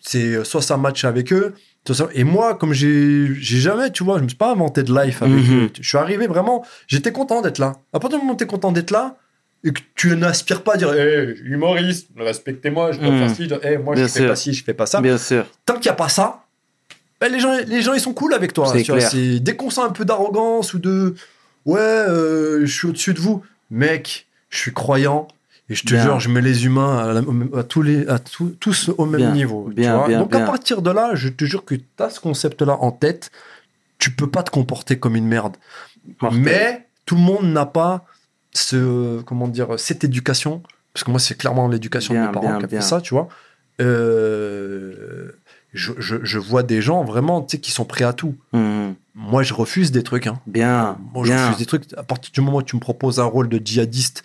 c'est 0.00 0.44
soit 0.44 0.62
ça 0.62 0.76
match 0.76 1.04
avec 1.04 1.32
eux, 1.32 1.54
et 2.14 2.24
moi, 2.24 2.54
comme 2.56 2.72
j'ai 2.72 3.32
jamais, 3.34 3.90
tu 3.92 4.02
vois, 4.02 4.18
je 4.18 4.24
me 4.24 4.28
suis 4.28 4.36
pas 4.36 4.50
inventé 4.50 4.82
de 4.82 4.92
life 4.92 5.22
avec 5.22 5.36
Mhm. 5.36 5.64
eux. 5.66 5.70
Je 5.80 5.88
suis 5.88 5.98
arrivé 5.98 6.26
vraiment, 6.26 6.64
j'étais 6.88 7.12
content 7.12 7.42
d'être 7.42 7.58
là. 7.58 7.74
À 7.92 8.00
partir 8.00 8.18
du 8.18 8.24
moment 8.24 8.34
où 8.34 8.36
tu 8.36 8.42
es 8.44 8.46
content 8.48 8.72
d'être 8.72 8.90
là, 8.90 9.16
et 9.64 9.72
que 9.72 9.80
tu 9.94 10.14
n'aspires 10.16 10.62
pas 10.62 10.74
à 10.74 10.76
dire, 10.76 10.92
hé, 10.94 11.34
humoriste, 11.44 12.08
respectez-moi, 12.16 12.92
je 12.92 12.98
dois 13.00 13.10
Mhm. 13.12 13.18
faire 13.18 13.30
ci, 13.36 13.44
je 13.44 13.48
dois- 13.50 13.64
hé, 13.64 13.78
moi 13.78 13.94
Bien 13.94 14.06
je 14.06 14.12
fais 14.12 14.26
pas 14.26 14.36
ci, 14.36 14.52
je 14.52 14.64
fais 14.64 14.74
pas 14.74 14.86
ça. 14.86 15.00
Bien 15.00 15.16
sûr. 15.18 15.44
Tant 15.64 15.74
qu'il 15.74 15.82
n'y 15.84 15.88
a 15.90 15.94
pas 15.94 16.08
ça, 16.08 16.44
ben, 17.20 17.32
les, 17.32 17.40
gens, 17.40 17.56
les 17.66 17.82
gens, 17.82 17.94
ils 17.94 18.00
sont 18.00 18.12
cool 18.12 18.34
avec 18.34 18.52
toi. 18.52 18.72
Tu 18.82 18.90
vois, 18.92 19.00
dès 19.40 19.56
qu'on 19.56 19.70
sent 19.70 19.80
un 19.80 19.90
peu 19.90 20.04
d'arrogance 20.04 20.74
ou 20.74 20.78
de 20.78 21.14
ouais, 21.64 21.78
euh, 21.80 22.60
je 22.66 22.72
suis 22.72 22.86
au-dessus 22.88 23.14
de 23.14 23.20
vous, 23.20 23.42
mec, 23.70 24.26
je 24.50 24.58
suis 24.58 24.72
croyant. 24.72 25.26
Et 25.68 25.74
je 25.74 25.82
te 25.84 25.94
Bien. 25.94 26.02
jure, 26.02 26.20
je 26.20 26.28
mets 26.28 26.42
les 26.42 26.64
humains 26.64 26.98
à, 26.98 27.12
la- 27.12 27.62
tous, 27.64 27.82
les, 27.82 28.06
à 28.08 28.18
tous- 28.20 28.54
tous 28.60 28.90
au 28.96 29.04
même 29.04 29.20
Bien, 29.20 29.32
niveau. 29.32 29.68
tu 29.76 29.82
vois. 29.82 30.08
Donc 30.08 30.32
à 30.34 30.40
partir 30.40 30.80
de 30.80 30.90
là, 30.90 31.14
je 31.14 31.28
te 31.28 31.44
jure 31.44 31.64
que 31.64 31.74
tu 31.74 31.84
as 31.98 32.10
ce 32.10 32.20
concept-là 32.20 32.76
en 32.80 32.92
tête. 32.92 33.30
Tu 33.98 34.10
peux 34.12 34.28
pas 34.30 34.42
te 34.44 34.50
comporter 34.50 34.98
comme 34.98 35.16
une 35.16 35.26
merde. 35.26 35.56
Mais 36.32 36.86
tout 37.04 37.16
le 37.16 37.20
monde 37.22 37.46
n'a 37.52 37.66
pas 37.66 38.04
ce, 38.52 39.20
comment 39.22 39.48
dire, 39.48 39.78
cette 39.78 40.04
éducation. 40.04 40.62
Parce 40.92 41.02
que 41.04 41.10
moi, 41.10 41.18
c'est 41.20 41.36
clairement 41.36 41.66
l'éducation 41.68 42.14
de 42.14 42.20
mes 42.20 42.32
parents 42.32 42.58
qui 42.58 42.64
a 42.64 42.68
fait 42.68 42.80
ça, 42.80 43.00
tu 43.00 43.12
vois. 43.14 43.28
Euh, 43.80 45.32
je, 45.72 45.92
je- 45.98 46.16
je 46.24 46.38
vois 46.38 46.62
des 46.62 46.80
gens 46.80 47.04
vraiment, 47.04 47.42
tu 47.42 47.56
sais, 47.56 47.60
qui 47.60 47.70
sont 47.70 47.84
prêts 47.84 48.04
à 48.04 48.12
tout. 48.12 48.34
Mhm. 48.52 48.94
Moi, 49.14 49.42
je 49.42 49.52
refuse 49.54 49.90
des 49.92 50.02
trucs. 50.02 50.26
Hein. 50.26 50.40
Bien. 50.46 50.96
Moi, 51.12 51.24
je 51.24 51.32
bien. 51.32 51.42
refuse 51.44 51.58
des 51.58 51.66
trucs. 51.66 51.92
À 51.96 52.02
partir 52.02 52.30
du 52.32 52.40
moment 52.40 52.58
où 52.58 52.62
tu 52.62 52.76
me 52.76 52.80
proposes 52.80 53.18
un 53.20 53.24
rôle 53.24 53.48
de 53.48 53.60
djihadiste, 53.62 54.22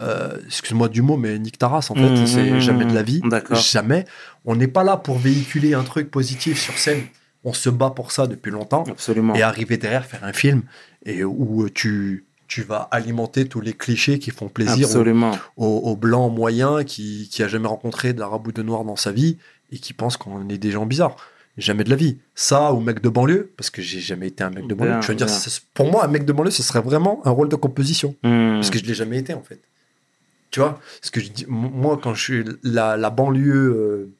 euh, 0.00 0.36
excuse-moi 0.46 0.88
du 0.88 1.02
mot, 1.02 1.16
mais 1.16 1.38
nique 1.38 1.58
ta 1.58 1.68
race, 1.68 1.90
en 1.90 1.94
fait. 1.94 2.00
Mhm, 2.10 2.26
c'est 2.26 2.50
mhm, 2.50 2.60
jamais 2.60 2.84
de 2.84 2.94
la 2.94 3.02
vie. 3.02 3.20
Jamais. 3.52 4.04
On 4.44 4.56
n'est 4.56 4.68
pas 4.68 4.84
là 4.84 4.96
pour 4.96 5.18
véhiculer 5.18 5.74
un 5.74 5.82
truc 5.82 6.10
positif 6.10 6.60
sur 6.60 6.76
scène. 6.78 7.02
On 7.44 7.52
se 7.52 7.68
bat 7.70 7.90
pour 7.90 8.10
ça 8.12 8.26
depuis 8.26 8.50
longtemps 8.50 8.84
Absolument. 8.88 9.34
et 9.34 9.42
arriver 9.42 9.76
derrière 9.76 10.04
faire 10.06 10.24
un 10.24 10.32
film 10.32 10.62
et 11.04 11.24
où 11.24 11.68
tu 11.68 12.24
tu 12.46 12.62
vas 12.62 12.88
alimenter 12.90 13.46
tous 13.46 13.60
les 13.62 13.72
clichés 13.72 14.18
qui 14.18 14.30
font 14.30 14.48
plaisir 14.48 14.86
au, 14.86 14.90
Absolument. 14.90 15.32
au- 15.56 15.80
au 15.84 15.96
blanc 15.96 16.28
moyen 16.28 16.84
qui 16.84 17.28
qui 17.30 17.42
a 17.42 17.48
jamais 17.48 17.68
rencontré 17.68 18.12
d'arabe 18.12 18.46
ou 18.46 18.52
de 18.52 18.62
noir 18.62 18.84
dans 18.84 18.96
sa 18.96 19.12
vie 19.12 19.38
et 19.72 19.78
qui 19.78 19.92
pense 19.92 20.16
qu'on 20.18 20.48
est 20.50 20.58
des 20.58 20.70
gens 20.70 20.84
bizarres 20.86 21.16
jamais 21.58 21.84
de 21.84 21.90
la 21.90 21.96
vie 21.96 22.18
ça 22.34 22.72
ou 22.72 22.80
mec 22.80 23.00
de 23.00 23.08
banlieue 23.08 23.50
parce 23.56 23.70
que 23.70 23.80
j'ai 23.82 24.00
jamais 24.00 24.28
été 24.28 24.42
un 24.44 24.50
mec 24.50 24.66
de 24.66 24.74
banlieue 24.74 24.90
Bien, 24.98 25.00
veux 25.00 25.14
dire 25.14 25.26
pour 25.74 25.90
moi 25.90 26.04
un 26.04 26.08
mec 26.08 26.24
de 26.26 26.32
banlieue 26.32 26.50
ce 26.50 26.62
serait 26.62 26.82
vraiment 26.82 27.20
un 27.26 27.30
rôle 27.30 27.48
de 27.48 27.56
composition 27.56 28.14
Mhm. 28.22 28.54
parce 28.56 28.70
que 28.70 28.78
je 28.78 28.84
l'ai 28.84 28.94
jamais 28.94 29.18
été 29.18 29.32
en 29.34 29.42
fait. 29.42 29.60
Tu 30.54 30.60
vois, 30.60 30.78
ce 31.02 31.10
que 31.10 31.20
je 31.20 31.30
dis, 31.30 31.46
moi 31.48 31.98
quand 32.00 32.14
je 32.14 32.22
suis 32.22 32.44
la, 32.62 32.96
la 32.96 33.10
banlieue, 33.10 33.52
euh, 33.74 34.14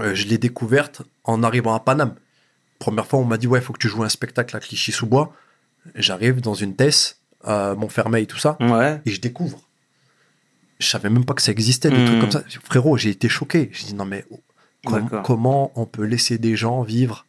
euh, 0.00 0.14
je 0.16 0.26
l'ai 0.26 0.36
découverte 0.36 1.02
en 1.22 1.44
arrivant 1.44 1.74
à 1.74 1.78
Paname. 1.78 2.16
Première 2.80 3.06
fois, 3.06 3.20
on 3.20 3.24
m'a 3.24 3.36
dit 3.38 3.46
ouais, 3.46 3.60
il 3.60 3.62
faut 3.62 3.72
que 3.72 3.78
tu 3.78 3.88
joues 3.88 4.02
un 4.02 4.08
spectacle 4.08 4.56
à 4.56 4.58
Clichy-sous-Bois. 4.58 5.32
J'arrive 5.94 6.40
dans 6.40 6.54
une 6.54 6.74
Tess, 6.74 7.20
à 7.44 7.74
Montfermeil, 7.76 8.26
tout 8.26 8.36
ça, 8.38 8.56
Ouais. 8.58 9.00
et 9.06 9.10
je 9.12 9.20
découvre. 9.20 9.60
Je 10.80 10.86
savais 10.88 11.08
même 11.08 11.24
pas 11.24 11.34
que 11.34 11.42
ça 11.42 11.52
existait, 11.52 11.88
des 11.90 12.04
trucs 12.04 12.18
comme 12.20 12.32
ça. 12.32 12.42
Frérot, 12.64 12.96
j'ai 12.96 13.10
été 13.10 13.28
choqué. 13.28 13.68
J'ai 13.72 13.86
dit 13.86 13.94
non 13.94 14.06
mais 14.06 14.24
com- 14.84 15.02
D'accord. 15.04 15.22
comment 15.22 15.70
on 15.76 15.86
peut 15.86 16.04
laisser 16.04 16.38
des 16.38 16.56
gens 16.56 16.82
vivre 16.82 17.26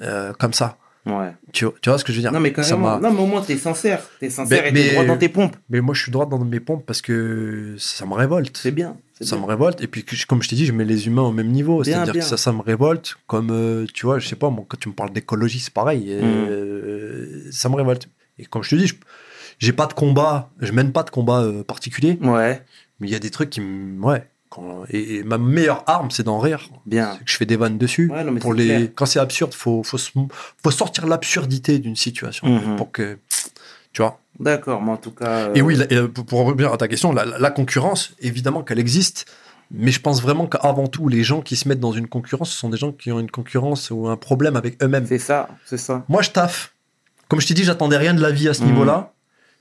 euh, 0.00 0.32
comme 0.32 0.54
ça? 0.54 0.78
Ouais. 1.04 1.32
tu, 1.52 1.66
tu 1.80 1.88
vois 1.90 1.98
ce 1.98 2.04
que 2.04 2.12
je 2.12 2.18
veux 2.18 2.22
dire? 2.22 2.32
Non, 2.32 2.38
mais 2.38 2.50
Ça 2.50 2.62
carrément. 2.62 2.98
m'a- 3.00 3.08
Non, 3.08 3.12
mais 3.14 3.20
au 3.22 3.26
moins, 3.26 3.42
t'es 3.42 3.56
sincère. 3.56 4.00
T'es 4.20 4.30
sincère 4.30 4.62
Mais- 4.62 4.68
et 4.70 4.72
t'es 4.72 4.90
droit 4.92 5.04
dans 5.04 5.16
tes 5.18 5.28
pompes. 5.28 5.56
Mais 5.68 5.80
moi, 5.80 5.94
je 5.94 6.02
suis 6.02 6.12
droit 6.12 6.26
dans 6.26 6.38
mes 6.44 6.60
pompes 6.60 6.84
parce 6.86 7.02
que 7.02 7.74
ça 7.78 8.06
me 8.06 8.14
révolte. 8.14 8.56
C'est 8.56 8.70
bien. 8.70 8.96
ça 9.20 9.34
bien. 9.36 9.44
me 9.44 9.48
révolte 9.48 9.80
et 9.80 9.86
puis 9.88 10.04
comme 10.28 10.42
je 10.42 10.48
t'ai 10.48 10.56
dit 10.56 10.66
je 10.66 10.72
mets 10.72 10.84
les 10.84 11.06
humains 11.06 11.22
au 11.22 11.30
même 11.32 11.46
niveau 11.48 11.84
c'est-à-dire 11.84 12.12
que 12.14 12.20
ça 12.22 12.36
ça 12.36 12.50
me 12.50 12.60
révolte 12.60 13.14
comme 13.28 13.50
euh, 13.52 13.86
tu 13.94 14.04
vois 14.06 14.18
je 14.18 14.26
sais 14.26 14.34
pas 14.34 14.50
moi 14.50 14.64
quand 14.66 14.76
tu 14.80 14.88
me 14.88 14.94
parles 14.94 15.12
d'écologie 15.12 15.60
c'est 15.60 15.72
pareil 15.72 16.06
Mm. 16.06 16.24
euh, 16.50 17.42
ça 17.52 17.68
me 17.68 17.76
révolte 17.76 18.08
et 18.40 18.46
comme 18.46 18.64
je 18.64 18.70
te 18.70 18.74
dis 18.74 18.88
je- 18.88 18.94
j'ai 19.60 19.72
pas 19.72 19.86
de 19.86 19.92
combat 19.92 20.50
je 20.60 20.72
mène 20.72 20.90
pas 20.90 21.04
de 21.04 21.10
combat 21.10 21.40
euh, 21.42 21.62
particulier 21.62 22.18
Ouais. 22.20 22.62
Mais 22.98 23.06
il 23.08 23.12
y 23.12 23.16
a 23.16 23.20
des 23.20 23.30
trucs 23.30 23.50
qui 23.50 23.60
me. 23.60 24.00
Ouais. 24.04 24.24
Quand... 24.54 24.82
Et, 24.90 25.16
et 25.16 25.22
ma 25.24 25.38
meilleure 25.38 25.82
arme, 25.86 26.10
c'est 26.10 26.22
d'en 26.24 26.38
rire. 26.38 26.68
Bien. 26.86 27.16
Que 27.16 27.22
je 27.32 27.36
fais 27.36 27.46
des 27.46 27.56
vannes 27.56 27.78
dessus. 27.78 28.10
Ouais, 28.12 28.22
non, 28.24 28.32
mais 28.32 28.40
pour 28.40 28.52
les... 28.54 28.66
clair. 28.66 28.88
Quand 28.94 29.06
c'est 29.06 29.18
absurde, 29.20 29.54
faut, 29.54 29.82
faut, 29.82 29.98
faut 30.62 30.70
sortir 30.70 31.06
l'absurdité 31.06 31.78
d'une 31.78 31.96
situation. 31.96 32.46
Mhm. 32.48 32.76
Pour 32.76 32.92
que. 32.92 33.18
Tu 33.92 34.02
vois 34.02 34.18
D'accord, 34.40 34.80
mais 34.82 34.92
en 34.92 34.96
tout 34.96 35.10
cas. 35.10 35.26
euh, 35.48 35.54
Et 35.54 35.62
oui, 35.62 35.78
et, 35.90 35.94
euh, 35.96 36.08
pour 36.08 36.44
revenir 36.46 36.72
à 36.72 36.76
ta 36.76 36.88
question, 36.88 37.12
la, 37.12 37.24
la- 37.24 37.38
la 37.38 37.50
concurrence, 37.50 38.14
évidemment 38.20 38.62
qu'elle 38.62 38.78
existe, 38.78 39.26
mais 39.70 39.90
je 39.90 40.00
pense 40.00 40.20
vraiment 40.22 40.46
qu'avant 40.46 40.86
tout, 40.86 41.08
les 41.08 41.22
gens 41.22 41.40
qui 41.42 41.56
se 41.56 41.68
mettent 41.68 41.80
dans 41.80 41.92
une 41.92 42.06
concurrence, 42.08 42.50
ce 42.50 42.58
sont 42.58 42.68
des 42.70 42.76
gens 42.78 42.92
qui 42.92 43.12
ont 43.12 43.20
une 43.20 43.30
concurrence 43.30 43.90
ou 43.90 44.08
un 44.08 44.16
problème 44.16 44.56
avec 44.56 44.82
eux-mêmes. 44.82 45.06
C'est 45.06 45.18
ça, 45.18 45.48
c'est 45.66 45.76
ça. 45.78 46.04
Moi, 46.08 46.22
je 46.22 46.30
taffe. 46.30 46.74
Comme 47.28 47.40
je 47.40 47.46
t'ai 47.46 47.54
dit, 47.54 47.64
j'attendais 47.64 47.96
rien 47.98 48.14
de 48.14 48.20
la 48.22 48.30
vie 48.32 48.48
à 48.48 48.54
ce 48.54 48.62
Mhm. 48.62 48.68
niveau-là. 48.72 49.12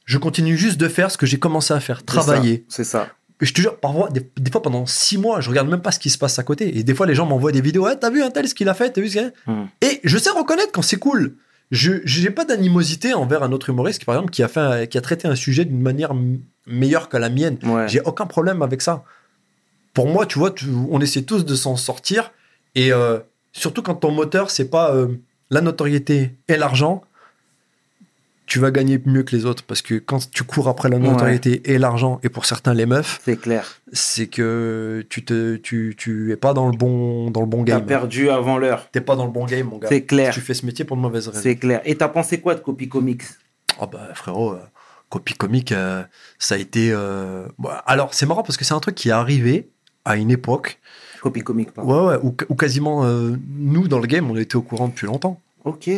Je 0.05 0.17
continue 0.17 0.57
juste 0.57 0.77
de 0.79 0.87
faire 0.87 1.11
ce 1.11 1.17
que 1.17 1.25
j'ai 1.25 1.37
commencé 1.39 1.73
à 1.73 1.79
faire, 1.79 2.03
travailler. 2.03 2.65
C'est 2.69 2.83
ça. 2.83 3.07
Je 3.41 3.53
te 3.53 3.59
jure, 3.61 3.77
parfois, 3.79 4.09
des, 4.09 4.21
des 4.37 4.51
fois 4.51 4.61
pendant 4.61 4.85
six 4.85 5.17
mois, 5.17 5.41
je 5.41 5.49
regarde 5.49 5.67
même 5.67 5.81
pas 5.81 5.91
ce 5.91 5.99
qui 5.99 6.09
se 6.11 6.17
passe 6.17 6.37
à 6.39 6.43
côté. 6.43 6.77
Et 6.77 6.83
des 6.83 6.93
fois, 6.93 7.05
les 7.07 7.15
gens 7.15 7.25
m'envoient 7.25 7.51
des 7.51 7.61
vidéos. 7.61 7.85
Ouais, 7.85 7.95
t'as 7.97 8.09
vu 8.11 8.21
un 8.21 8.29
tel 8.29 8.47
ce 8.47 8.53
qu'il 8.55 8.69
a 8.69 8.73
fait 8.75 8.91
T'as 8.91 9.01
vu 9.01 9.07
ce 9.09 9.13
qu'il 9.13 9.21
a 9.21 9.29
fait 9.29 9.33
Mhm. 9.47 9.67
Et 9.81 9.99
je 10.03 10.17
sais 10.17 10.29
reconnaître 10.29 10.71
quand 10.71 10.81
c'est 10.83 10.97
cool. 10.97 11.35
Je 11.71 11.93
j'ai 12.05 12.29
pas 12.29 12.45
d'animosité 12.45 13.13
envers 13.13 13.43
un 13.43 13.51
autre 13.51 13.69
humoriste 13.69 13.99
qui, 13.99 14.05
par 14.05 14.15
exemple, 14.15 14.31
qui 14.31 14.43
a, 14.43 14.47
fait 14.47 14.59
un- 14.59 14.85
qui 14.85 14.97
a 14.97 15.01
traité 15.01 15.27
un 15.27 15.35
sujet 15.35 15.65
d'une 15.65 15.81
manière 15.81 16.11
meilleure 16.67 17.09
que 17.09 17.17
la 17.17 17.29
mienne. 17.29 17.57
Ouais. 17.63 17.87
J'ai 17.87 18.01
aucun 18.01 18.25
problème 18.25 18.61
avec 18.61 18.81
ça. 18.81 19.03
Pour 19.93 20.07
moi, 20.07 20.25
tu 20.25 20.37
vois, 20.39 20.51
tu- 20.51 20.67
on 20.89 20.99
essaie 21.01 21.23
tous 21.23 21.45
de 21.45 21.55
s'en 21.55 21.75
sortir. 21.77 22.31
Et 22.75 22.91
euh, 22.93 23.19
surtout 23.53 23.81
quand 23.81 23.95
ton 23.95 24.11
moteur, 24.11 24.49
c'est 24.51 24.69
pas 24.69 24.93
euh, 24.93 25.07
la 25.49 25.61
notoriété 25.61 26.35
et 26.47 26.57
l'argent, 26.57 27.01
tu 28.51 28.59
vas 28.59 28.69
gagner 28.69 28.99
mieux 29.05 29.23
que 29.23 29.33
les 29.33 29.45
autres. 29.45 29.63
Parce 29.63 29.81
que 29.81 29.95
quand 29.95 30.29
tu 30.29 30.43
cours 30.43 30.67
après 30.67 30.89
la 30.89 30.97
Ouais. 30.97 31.03
notoriété 31.07 31.61
et 31.71 31.77
l'argent, 31.77 32.19
et 32.21 32.27
pour 32.27 32.43
certains 32.45 32.73
les 32.73 32.85
meufs, 32.85 33.21
C'est 33.23 33.37
clair. 33.37 33.79
c'est 33.93 34.27
que 34.27 35.05
tu, 35.09 35.23
te, 35.23 35.55
tu, 35.55 35.95
tu 35.97 36.33
es 36.33 36.35
pas 36.35 36.53
dans 36.53 36.67
le 36.67 36.75
bon, 36.75 37.31
dans 37.31 37.39
le 37.39 37.47
bon 37.47 37.63
T'as 37.63 37.77
game. 37.77 37.85
perdu 37.85 38.29
avant 38.29 38.57
l'heure. 38.57 38.89
T'es 38.91 38.99
pas 38.99 39.15
dans 39.15 39.23
le 39.25 39.31
bon 39.31 39.45
game, 39.45 39.67
mon 39.69 39.77
gars. 39.77 39.87
C'est 39.87 40.03
clair. 40.03 40.33
Tu 40.33 40.41
fais 40.41 40.53
ce 40.53 40.65
métier 40.65 40.83
pour 40.83 40.97
de 40.97 41.01
mauvaises 41.01 41.29
raisons. 41.29 41.41
C'est 41.41 41.55
clair. 41.55 41.79
Et 41.85 41.95
t'as 41.95 42.09
pensé 42.09 42.41
quoi 42.41 42.53
de 42.55 42.59
Copy 42.59 42.89
Comics? 42.89 43.23
Oh 43.79 43.87
bah 43.87 44.09
frérot, 44.15 44.51
euh, 44.51 44.59
copie 45.07 45.33
comique, 45.33 45.71
euh, 45.71 46.03
ça 46.37 46.55
a 46.55 46.57
été. 46.57 46.89
euh, 46.91 47.47
bon, 47.57 47.69
alors 47.85 48.13
c'est 48.13 48.25
marrant 48.25 48.43
parce 48.43 48.57
que 48.57 48.65
c'est 48.65 48.73
un 48.73 48.81
truc 48.81 48.95
qui 48.95 49.07
est 49.07 49.13
arrivé 49.13 49.69
à 50.03 50.17
une 50.17 50.29
époque 50.29 50.79
Copy 51.21 51.39
Comics, 51.41 51.71
pardon. 51.71 52.07
Ouais, 52.09 52.15
ouais, 52.15 52.19
où, 52.21 52.35
où 52.49 52.55
quasiment 52.55 53.05
euh, 53.05 53.37
nous 53.57 53.87
dans 53.87 53.99
le 53.99 54.07
game, 54.07 54.29
on 54.29 54.35
était 54.35 54.57
au 54.57 54.61
courant 54.61 54.89
depuis 54.89 55.07
longtemps. 55.07 55.39
Ok. 55.63 55.89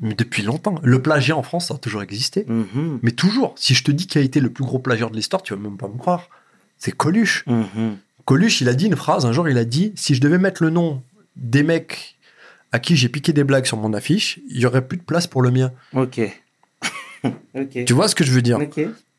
Mais 0.00 0.14
depuis 0.14 0.42
longtemps. 0.42 0.74
Le 0.82 1.00
plagiat 1.00 1.36
en 1.36 1.42
France, 1.42 1.68
ça 1.68 1.74
a 1.74 1.78
toujours 1.78 2.02
existé. 2.02 2.44
Mhm. 2.46 2.98
Mais 3.02 3.12
toujours. 3.12 3.54
Si 3.56 3.74
je 3.74 3.82
te 3.82 3.90
dis 3.90 4.06
qui 4.06 4.18
a 4.18 4.20
été 4.20 4.40
le 4.40 4.50
plus 4.50 4.64
gros 4.64 4.78
plagiat 4.78 5.08
de 5.08 5.16
l'histoire, 5.16 5.42
tu 5.42 5.54
vas 5.54 5.60
même 5.60 5.78
pas 5.78 5.88
me 5.88 5.96
croire. 5.96 6.28
C'est 6.78 6.92
Coluche. 6.92 7.44
Mhm. 7.46 7.96
Coluche, 8.24 8.60
il 8.60 8.68
a 8.68 8.74
dit 8.74 8.86
une 8.86 8.96
phrase. 8.96 9.24
Un 9.24 9.32
jour, 9.32 9.48
il 9.48 9.56
a 9.56 9.64
dit 9.64 9.92
si 9.96 10.14
je 10.14 10.20
devais 10.20 10.38
mettre 10.38 10.62
le 10.62 10.70
nom 10.70 11.02
des 11.36 11.62
mecs 11.62 12.16
à 12.72 12.78
qui 12.78 12.96
j'ai 12.96 13.08
piqué 13.08 13.32
des 13.32 13.44
blagues 13.44 13.64
sur 13.64 13.76
mon 13.78 13.94
affiche, 13.94 14.40
il 14.50 14.60
y 14.60 14.66
aurait 14.66 14.86
plus 14.86 14.98
de 14.98 15.02
place 15.02 15.26
pour 15.26 15.42
le 15.42 15.50
mien. 15.50 15.72
Ok. 15.94 16.20
Tu 17.86 17.92
vois 17.92 18.06
ce 18.06 18.14
que 18.14 18.22
je 18.22 18.30
veux 18.30 18.42
dire? 18.42 18.58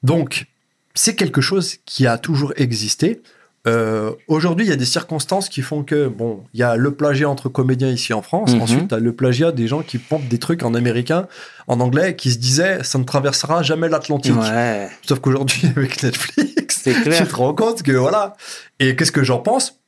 Donc, 0.01 0.45
c'est 0.93 1.15
quelque 1.15 1.41
chose 1.41 1.77
qui 1.85 2.07
a 2.07 2.17
toujours 2.17 2.53
existé. 2.55 3.21
Euh, 3.67 4.13
Aujourd'hui, 4.27 4.65
il 4.65 4.69
y 4.69 4.71
a 4.71 4.77
des 4.77 4.85
circonstances 4.85 5.49
qui 5.49 5.61
font 5.61 5.83
que, 5.83 6.07
bon, 6.07 6.43
il 6.53 6.59
y 6.59 6.63
a 6.63 6.75
le 6.75 6.91
plagiat 6.91 7.29
entre 7.29 7.49
comédiens 7.49 7.89
ici 7.89 8.13
en 8.13 8.21
France. 8.21 8.53
Mhm. 8.53 8.61
Ensuite, 8.61 8.87
tu 8.89 8.95
as 8.95 8.99
le 8.99 9.13
plagiat 9.13 9.51
des 9.51 9.67
gens 9.67 9.81
qui 9.81 9.97
pompent 9.97 10.27
des 10.27 10.39
trucs 10.39 10.63
en 10.63 10.73
américain, 10.73 11.27
en 11.67 11.79
anglais, 11.79 12.15
qui 12.15 12.31
se 12.31 12.37
disaient 12.37 12.83
ça 12.83 12.97
ne 12.97 13.03
traversera 13.03 13.63
jamais 13.63 13.89
l'Atlantique. 13.89 14.35
Ouais. 14.35 14.89
Sauf 15.05 15.19
qu'aujourd'hui, 15.19 15.67
avec 15.75 16.01
Netflix, 16.01 16.83
clair. 16.83 17.03
tu 17.03 17.27
te 17.27 17.35
rends 17.35 17.53
compte 17.53 17.83
que 17.83 17.91
voilà. 17.91 18.35
Et 18.79 18.95
qu'est-ce 18.95 19.11
que 19.11 19.23
j'en 19.23 19.39
pense? 19.39 19.79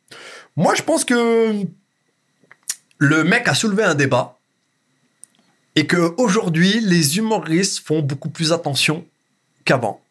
Moi, 0.56 0.76
je 0.76 0.82
pense 0.82 1.06
que 1.06 1.54
le 2.98 3.24
mec 3.24 3.48
a 3.48 3.56
soulevé 3.56 3.84
un 3.84 3.96
débat 3.96 4.38
et 5.76 5.88
que 5.88 6.14
aujourd'hui, 6.18 6.82
les 6.82 7.18
humoristes 7.18 7.80
font 7.86 8.02
beaucoup 8.02 8.30
plus 8.30 8.52
attention 8.52 9.06
qu'avant. 9.64 10.02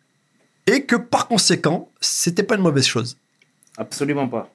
Et 0.67 0.85
que 0.85 0.97
par 0.97 1.29
conséquent, 1.29 1.91
c'était 2.01 2.43
pas 2.43 2.55
une 2.55 2.63
mauvaise 2.63 2.87
chose. 2.87 3.17
Absolument 3.79 4.29
pas. 4.29 4.51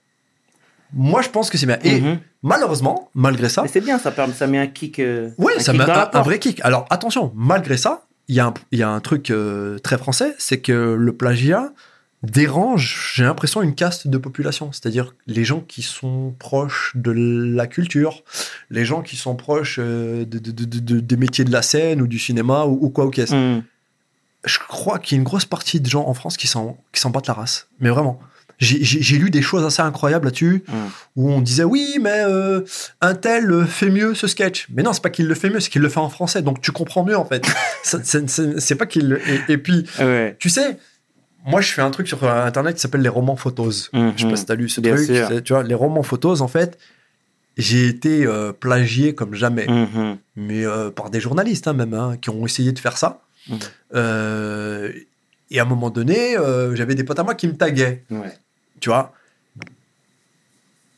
Moi, 0.94 1.22
je 1.24 1.30
pense 1.30 1.50
que 1.50 1.58
c'est 1.58 1.66
bien. 1.66 1.80
Et 1.84 2.00
Mhm. 2.02 2.20
malheureusement, 2.44 3.10
malgré 3.16 3.50
ça, 3.50 3.64
Mais 3.64 3.68
c'est 3.68 3.82
bien, 3.82 3.98
ça, 3.98 4.12
permet, 4.12 4.34
ça 4.34 4.46
met 4.46 4.60
un 4.60 4.68
kick. 4.68 5.00
euh, 5.00 5.32
oui, 5.40 5.54
un 5.58 5.60
ça 5.60 5.72
kick 5.72 5.82
met 5.82 5.90
un, 5.90 6.22
vrai 6.22 6.38
kick. 6.40 6.60
Alors 6.64 6.86
attention, 6.92 7.32
malgré 7.36 7.78
ça, 7.78 8.06
il 8.28 8.36
y, 8.36 8.40
a 8.40 8.46
un- 8.48 8.54
il 8.72 8.78
y 8.80 8.84
a 8.84 8.90
un 8.90 9.00
truc 9.00 9.32
euh, 9.32 9.80
très 9.80 9.98
français, 9.98 10.36
c'est 10.38 10.60
que 10.62 10.94
le 10.94 11.14
plagiat 11.14 11.72
dérange, 12.22 13.12
j'ai 13.16 13.24
l'impression, 13.24 13.62
une 13.62 13.76
caste 13.76 14.08
de 14.08 14.18
population. 14.18 14.72
C'est-à-dire 14.72 15.14
les 15.28 15.44
gens 15.44 15.60
qui 15.62 15.82
sont 15.82 16.34
proches 16.40 16.94
de 16.96 17.12
la 17.12 17.68
culture, 17.68 18.24
les 18.70 18.86
gens 18.86 19.02
qui 19.02 19.16
sont 19.18 19.36
proches 19.36 19.78
euh, 19.80 20.26
de, 20.26 20.40
de- 20.40 20.52
de- 20.52 20.80
de- 20.80 21.00
des 21.00 21.18
métiers 21.18 21.44
de 21.44 21.52
la 21.52 21.62
scène 21.62 22.02
ou 22.02 22.08
du 22.08 22.20
cinéma 22.20 22.66
ou, 22.66 22.78
ou 22.82 22.90
quoi 22.90 23.06
ou 23.06 23.10
qu'est-ce. 23.10 23.34
Mhm. 23.36 23.64
Je 24.46 24.60
crois 24.60 25.00
qu'il 25.00 25.16
y 25.16 25.18
a 25.18 25.20
une 25.20 25.24
grosse 25.26 25.46
partie 25.46 25.80
de 25.82 25.90
gens 25.90 26.06
en 26.08 26.14
France 26.14 26.38
qui 26.38 26.48
s'en 26.48 26.78
qui 26.92 27.00
s'en 27.02 27.10
battent 27.10 27.28
la 27.28 27.34
race. 27.34 27.68
Mais 27.80 27.90
vraiment. 27.90 28.20
J'ai- 28.60 29.18
lu 29.18 29.30
des 29.30 29.41
choses 29.41 29.66
assez 29.66 29.82
incroyables 29.82 30.26
là-dessus 30.26 30.64
Mhm. 30.68 30.76
où 31.18 31.32
on 31.32 31.41
disait 31.41 31.64
oui, 31.66 31.97
mais 32.01 32.24
euh, 32.28 32.62
un 33.01 33.14
tel 33.16 33.51
euh, 33.51 33.66
fait 33.66 33.89
mieux 33.89 34.14
ce 34.16 34.28
sketch. 34.28 34.68
Mais 34.74 34.84
non, 34.84 34.93
c'est 34.93 35.01
pas 35.04 35.10
qu'il 35.10 35.28
le 35.28 35.36
fait 35.36 35.49
mieux, 35.49 35.60
c'est 35.60 35.70
qu'il 35.70 35.82
le 35.82 35.89
fait 35.89 35.99
en 35.99 36.10
français. 36.10 36.41
Donc 36.41 36.62
tu 36.62 36.72
comprends 36.72 37.04
mieux 37.04 37.18
en 37.18 37.26
fait. 37.26 37.45
C'est- 37.84 38.76
pas 38.76 38.86
qu'il. 38.86 39.20
Et, 39.47 39.54
et 39.54 39.58
puis, 39.58 39.86
Ouais. 39.99 40.36
tu 40.39 40.49
sais, 40.49 40.78
moi 41.45 41.60
je 41.62 41.72
fais 41.74 41.82
un 41.82 41.91
truc 41.91 42.08
sur 42.08 42.24
euh, 42.24 42.45
internet 42.45 42.76
qui 42.76 42.82
s'appelle 42.82 43.01
les 43.01 43.10
romans 43.10 43.36
photos. 43.36 43.89
Je 43.93 43.99
sais 44.22 44.30
pas 44.30 44.36
si 44.38 44.45
t'as 44.45 44.56
lu 44.56 44.70
ce 44.70 44.80
Bien 44.82 44.95
truc. 44.95 45.43
Tu 45.43 45.54
vois, 45.54 45.64
les 45.64 45.76
romans 45.76 46.04
photos, 46.04 46.39
en 46.41 46.47
fait, 46.47 46.78
j'ai 47.58 47.88
été 47.88 48.26
euh, 48.26 48.54
plagié 48.54 49.14
comme 49.14 49.34
jamais. 49.36 49.68
Mhm. 49.68 50.18
Mais 50.38 50.66
euh, 50.66 50.89
par 50.89 51.10
des 51.10 51.20
journalistes 51.20 51.68
hein, 51.68 51.74
même, 51.74 51.93
hein, 51.93 52.16
qui 52.22 52.30
ont 52.30 52.45
essayé 52.45 52.72
de 52.72 52.80
faire 52.80 52.97
ça. 52.97 53.22
Mhm. 53.49 53.58
Euh, 53.95 54.91
et 55.54 55.60
à 55.60 55.64
un 55.64 55.66
moment 55.66 55.89
donné, 55.89 56.36
euh, 56.38 56.76
j'avais 56.76 56.95
des 56.95 57.04
potes 57.06 57.20
à 57.20 57.24
moi 57.24 57.36
qui 57.36 57.47
me 57.47 57.54
taguaient 57.56 58.04
Ouais. 58.12 58.38
tu 58.82 58.89
vois? 58.89 59.14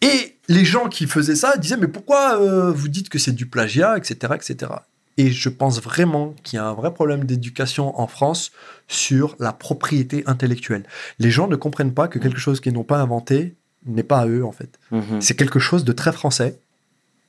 Et 0.02 0.36
les 0.48 0.66
gens 0.66 0.88
qui 0.90 1.08
faisaient 1.08 1.36
ça 1.36 1.58
disaient 1.58 1.78
mais 1.78 1.88
pourquoi 1.88 2.40
euh, 2.42 2.72
vous 2.72 2.88
dites 2.88 3.10
que 3.10 3.18
c'est 3.20 3.32
du 3.34 3.46
plagiat, 3.46 3.98
etc., 3.98 4.34
etc. 4.36 4.72
Et 5.18 5.32
je 5.32 5.50
pense 5.50 5.82
vraiment 5.82 6.36
qu'il 6.44 6.58
y 6.58 6.60
a 6.60 6.66
un 6.66 6.74
vrai 6.74 6.94
problème 6.94 7.24
d'éducation 7.24 7.98
en 8.00 8.06
France 8.08 8.52
sur 8.88 9.36
la 9.40 9.54
propriété 9.54 10.24
intellectuelle. 10.28 10.84
Les 11.20 11.32
gens 11.32 11.48
ne 11.48 11.56
comprennent 11.56 11.94
pas 11.94 12.08
que 12.08 12.20
quelque 12.20 12.40
chose 12.40 12.60
qu'ils 12.60 12.74
n'ont 12.74 12.84
pas 12.84 12.98
inventé 12.98 13.56
n'est 13.86 14.04
pas 14.04 14.20
à 14.20 14.28
eux 14.28 14.44
en 14.44 14.52
fait. 14.52 14.70
Mhm. 14.92 15.22
C'est 15.22 15.36
quelque 15.36 15.60
chose 15.60 15.86
de 15.86 15.92
très 15.94 16.12
français. 16.12 16.58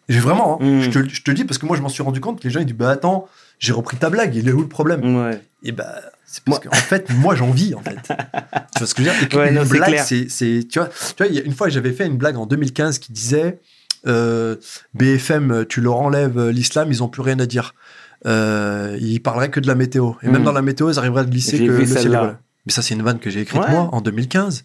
J'ai 0.08 0.20
vraiment, 0.20 0.60
hein, 0.60 0.64
Mm. 0.64 0.80
je, 0.82 0.90
te, 0.90 1.08
je 1.08 1.22
te 1.22 1.30
dis 1.32 1.44
parce 1.44 1.58
que 1.58 1.66
moi 1.66 1.76
je 1.76 1.82
m'en 1.82 1.88
suis 1.88 2.02
rendu 2.02 2.20
compte 2.20 2.38
que 2.40 2.44
les 2.44 2.50
gens 2.50 2.60
ils 2.60 2.66
disent 2.66 2.76
bah 2.76 2.90
attends, 2.90 3.28
j'ai 3.58 3.72
repris 3.72 3.96
ta 3.96 4.10
blague, 4.10 4.34
il 4.36 4.48
est 4.48 4.52
où 4.52 4.60
le 4.62 4.68
problème? 4.68 5.16
Ouais. 5.16 5.40
et 5.62 5.72
bah, 5.72 5.94
parce 6.44 6.58
qu'en 6.60 6.70
fait, 6.72 7.10
moi, 7.10 7.34
j'en 7.34 7.50
vis, 7.50 7.74
en 7.74 7.80
fait. 7.82 7.96
tu 8.74 8.78
vois 8.78 8.86
ce 8.86 8.94
que 8.94 9.02
je 9.02 9.08
veux 9.10 9.16
dire? 9.18 9.28
Que 9.28 9.36
Ouais, 9.36 9.48
une 9.50 9.54
non, 9.56 9.64
blague, 9.64 9.98
c'est, 10.04 10.26
tu 10.68 10.78
vois, 10.78 10.88
tu 10.88 11.14
vois, 11.18 11.26
il 11.26 11.34
y 11.34 11.38
a 11.38 11.42
une 11.42 11.54
fois, 11.54 11.68
j'avais 11.68 11.92
fait 11.92 12.06
une 12.06 12.16
blague 12.16 12.36
en 12.36 12.46
2015 12.46 12.98
qui 12.98 13.12
disait 13.12 13.60
euh, 14.06 14.56
BFM, 14.94 15.64
tu 15.68 15.80
leur 15.80 15.96
enlèves 15.96 16.38
euh, 16.38 16.52
l'islam, 16.52 16.88
ils 16.90 17.02
ont 17.02 17.08
plus 17.08 17.22
rien 17.22 17.38
à 17.40 17.46
dire. 17.46 17.74
Euh, 18.26 18.96
ils 19.00 19.20
parleraient 19.20 19.50
que 19.50 19.60
de 19.60 19.66
la 19.66 19.74
météo. 19.74 20.12
Et 20.22 20.28
même 20.28 20.42
Mm. 20.42 20.44
dans 20.44 20.52
la 20.52 20.62
météo, 20.62 20.90
ils 20.90 20.98
arriveraient 20.98 21.22
à 21.22 21.24
glisser 21.24 21.58
que 21.58 21.64
le 21.72 21.86
ciel. 21.86 22.36
Mais 22.66 22.72
ça, 22.72 22.82
c'est 22.82 22.94
une 22.94 23.02
vanne 23.02 23.18
que 23.20 23.30
j'ai 23.30 23.40
écrite 23.42 23.60
Ouais. 23.62 23.70
moi 23.70 23.88
en 23.92 24.00
2015. 24.00 24.64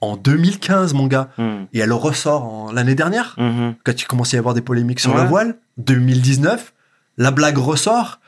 En 0.00 0.16
2015, 0.16 0.92
mon 0.94 1.06
gars. 1.06 1.30
Mhm. 1.38 1.66
Et 1.72 1.78
elle 1.78 1.92
ressort 1.92 2.44
en- 2.44 2.72
l'année 2.72 2.94
dernière 2.94 3.34
Mhm. 3.38 3.74
quand 3.84 4.00
il 4.00 4.04
commençait 4.06 4.36
à 4.36 4.38
y 4.38 4.40
avoir 4.40 4.54
des 4.54 4.60
polémiques 4.60 5.00
sur 5.00 5.14
Ouais. 5.14 5.22
le 5.22 5.28
voile, 5.28 5.56
2019, 5.78 6.72
la 7.18 7.30
blague 7.30 7.58
ressort, 7.58 8.20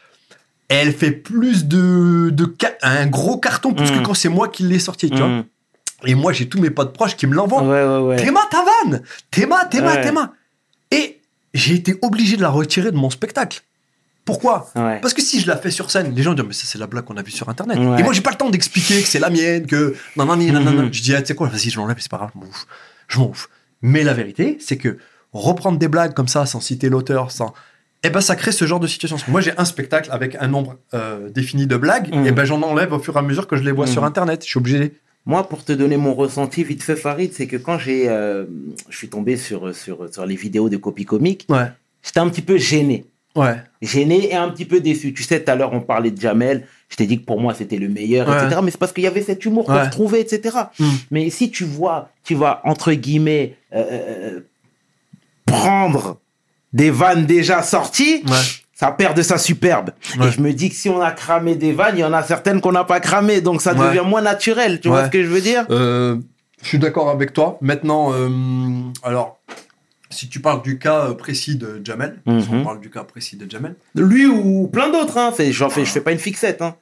elle 0.68 0.92
fait 0.92 1.10
plus 1.12 1.64
de, 1.66 2.30
de 2.30 2.54
un 2.82 3.06
gros 3.06 3.38
carton 3.38 3.72
plus 3.74 3.90
Mm. 3.90 3.98
que 4.00 4.04
quand 4.06 4.14
c'est 4.14 4.28
moi 4.28 4.48
qui 4.48 4.62
l'ai 4.64 4.78
sorti, 4.78 5.10
tu 5.10 5.16
vois. 5.16 5.28
Mhm. 5.28 5.44
Et 6.06 6.14
moi, 6.14 6.32
j'ai 6.32 6.48
tous 6.48 6.60
mes 6.60 6.70
potes 6.70 6.92
proches 6.92 7.16
qui 7.16 7.26
me 7.26 7.34
l'envoient. 7.34 7.62
Ouais, 7.62 7.82
ouais, 7.84 7.98
ouais. 8.08 8.16
Théma 8.16 8.40
ta 8.50 8.64
vanne 8.64 9.02
Théma, 9.30 9.64
Théma, 9.64 9.94
Ouais. 9.94 10.00
Théma 10.02 10.32
Et 10.92 11.20
j'ai 11.54 11.74
été 11.74 11.96
obligé 12.02 12.36
de 12.36 12.42
la 12.42 12.50
retirer 12.50 12.92
de 12.92 12.96
mon 12.96 13.10
spectacle. 13.10 13.62
Pourquoi? 14.24 14.70
Ouais. 14.76 15.00
Parce 15.00 15.14
que 15.14 15.22
si 15.22 15.40
je 15.40 15.46
la 15.48 15.56
fais 15.56 15.70
sur 15.70 15.90
scène, 15.90 16.14
les 16.14 16.22
gens 16.22 16.34
disent 16.34 16.44
mais 16.46 16.52
ça 16.52 16.66
c'est 16.66 16.76
la 16.78 16.86
blague 16.86 17.04
qu'on 17.04 17.16
a 17.16 17.22
vue 17.22 17.30
sur 17.30 17.48
internet. 17.48 17.78
Ouais. 17.78 17.98
Et 17.98 18.02
moi 18.02 18.12
j'ai 18.12 18.20
pas 18.20 18.30
le 18.30 18.36
temps 18.36 18.50
d'expliquer 18.50 19.00
que 19.00 19.08
c'est 19.08 19.18
la 19.18 19.30
mienne, 19.30 19.66
que 19.66 19.96
non 20.16 20.26
non 20.26 20.36
non 20.36 20.60
non 20.60 20.70
non. 20.70 20.88
Je 20.92 21.00
dis 21.02 21.14
ah, 21.14 21.22
tu 21.22 21.28
sais 21.28 21.34
quoi, 21.34 21.48
vas-y 21.48 21.70
je 21.70 21.78
l'enlève, 21.78 21.96
c'est 21.98 22.10
pas 22.10 22.18
grave, 22.18 22.30
je 22.34 22.38
m'en 22.38 22.44
ouf. 22.46 22.66
Je 23.08 23.18
m'en 23.18 23.30
ouf. 23.30 23.48
Mais 23.80 24.02
la 24.04 24.12
vérité, 24.12 24.58
c'est 24.60 24.76
que 24.76 24.98
reprendre 25.32 25.78
des 25.78 25.88
blagues 25.88 26.12
comme 26.12 26.28
ça 26.28 26.44
sans 26.44 26.60
citer 26.60 26.90
l'auteur, 26.90 27.30
sans 27.32 27.54
eh 28.04 28.10
ben 28.10 28.20
ça 28.20 28.36
crée 28.36 28.52
ce 28.52 28.64
genre 28.66 28.80
de 28.80 28.86
situation. 28.86 29.18
Moi 29.28 29.40
j'ai 29.40 29.52
un 29.58 29.64
spectacle 29.64 30.10
avec 30.12 30.36
un 30.40 30.46
nombre 30.48 30.76
euh, 30.94 31.28
défini 31.30 31.66
de 31.66 31.76
blagues, 31.76 32.14
Mhm. 32.14 32.26
et 32.26 32.32
ben 32.32 32.44
j'en 32.44 32.62
enlève 32.62 32.92
au 32.92 32.98
fur 32.98 33.16
et 33.16 33.18
à 33.18 33.22
mesure 33.22 33.46
que 33.46 33.56
je 33.56 33.62
les 33.62 33.72
vois 33.72 33.86
Mhm. 33.86 33.92
sur 33.92 34.04
internet. 34.04 34.42
Je 34.44 34.48
suis 34.48 34.58
obligé. 34.58 34.92
Moi, 35.26 35.46
pour 35.46 35.62
te 35.62 35.72
donner 35.72 35.98
mon 35.98 36.14
ressenti 36.14 36.64
vite 36.64 36.82
fait, 36.82 36.96
Farid, 36.96 37.32
c'est 37.34 37.46
que 37.46 37.56
quand 37.58 37.78
j'ai, 37.78 38.08
euh, 38.08 38.46
je 38.88 38.96
suis 38.96 39.08
tombé 39.10 39.36
sur, 39.36 39.74
sur, 39.74 40.08
sur 40.10 40.24
les 40.24 40.36
vidéos 40.36 40.70
de 40.70 40.78
copie 40.78 41.04
comique, 41.04 41.44
Ouais. 41.50 41.66
j'étais 42.02 42.20
un 42.20 42.28
petit 42.30 42.40
peu 42.40 42.56
gêné. 42.56 43.04
Ouais. 43.36 43.56
Gêné 43.82 44.30
et 44.32 44.34
un 44.36 44.48
petit 44.48 44.64
peu 44.64 44.80
déçu. 44.80 45.12
Tu 45.12 45.22
sais, 45.22 45.44
tout 45.44 45.50
à 45.50 45.54
l'heure, 45.54 45.74
on 45.74 45.80
parlait 45.80 46.10
de 46.10 46.18
Jamel. 46.18 46.66
Je 46.88 46.96
t'ai 46.96 47.04
dit 47.06 47.20
que 47.20 47.26
pour 47.26 47.40
moi, 47.40 47.52
c'était 47.52 47.76
le 47.76 47.88
meilleur, 47.88 48.26
Ouais. 48.26 48.42
etc. 48.42 48.60
Mais 48.64 48.70
c'est 48.70 48.78
parce 48.80 48.92
qu'il 48.92 49.04
y 49.04 49.06
avait 49.06 49.20
cet 49.20 49.44
humour 49.44 49.66
qu'on 49.66 49.74
Ouais. 49.74 49.82
retrouvait, 49.82 50.22
etc. 50.22 50.56
Mm. 50.78 50.84
Mais 51.10 51.28
si 51.30 51.50
tu 51.50 51.64
vois, 51.64 52.08
tu 52.24 52.34
vas, 52.34 52.62
entre 52.64 52.92
guillemets, 52.94 53.54
euh, 53.74 54.40
prendre 55.44 56.18
des 56.78 56.90
vannes 56.90 57.26
déjà 57.26 57.62
sorties, 57.62 58.22
Ouais. 58.26 58.36
ça 58.74 58.92
perd 58.92 59.16
de 59.16 59.22
sa 59.22 59.36
superbe. 59.36 59.90
Ouais. 60.18 60.28
Et 60.28 60.30
je 60.30 60.40
me 60.40 60.52
dis 60.52 60.70
que 60.70 60.76
si 60.76 60.88
on 60.88 61.00
a 61.00 61.10
cramé 61.10 61.56
des 61.56 61.72
vannes, 61.72 61.96
il 61.96 62.00
y 62.00 62.04
en 62.04 62.12
a 62.12 62.22
certaines 62.22 62.60
qu'on 62.60 62.72
n'a 62.72 62.84
pas 62.84 63.00
cramées. 63.00 63.40
Donc 63.40 63.60
ça 63.60 63.74
Ouais. 63.74 63.88
devient 63.88 64.04
moins 64.06 64.22
naturel. 64.22 64.80
Tu 64.80 64.88
vois 64.88 65.04
ce 65.06 65.10
que 65.10 65.22
je 65.22 65.28
veux 65.28 65.40
dire? 65.40 65.66
Euh, 65.70 66.16
je 66.62 66.68
suis 66.68 66.78
d'accord 66.78 67.10
avec 67.10 67.32
toi. 67.32 67.58
Maintenant, 67.60 68.12
euh, 68.12 68.28
alors, 69.02 69.38
si 70.10 70.28
tu 70.28 70.40
parles 70.40 70.62
du 70.62 70.78
cas 70.78 71.08
euh, 71.08 71.14
précis 71.14 71.56
de 71.56 71.80
Jamel, 71.84 72.20
si 72.26 72.32
Mhm. 72.32 72.60
on 72.60 72.64
parle 72.64 72.80
du 72.80 72.88
cas 72.90 73.02
précis 73.04 73.36
de 73.36 73.50
Jamel, 73.50 73.74
Lui 73.94 74.26
ou 74.26 74.68
plein 74.72 74.88
d'autres. 74.90 75.18
Hein. 75.18 75.32
J'en 75.50 75.68
fais, 75.70 75.84
je 75.84 75.90
fais 75.90 76.00
pas 76.00 76.12
une 76.12 76.18
fixette. 76.18 76.62
Hein. 76.62 76.74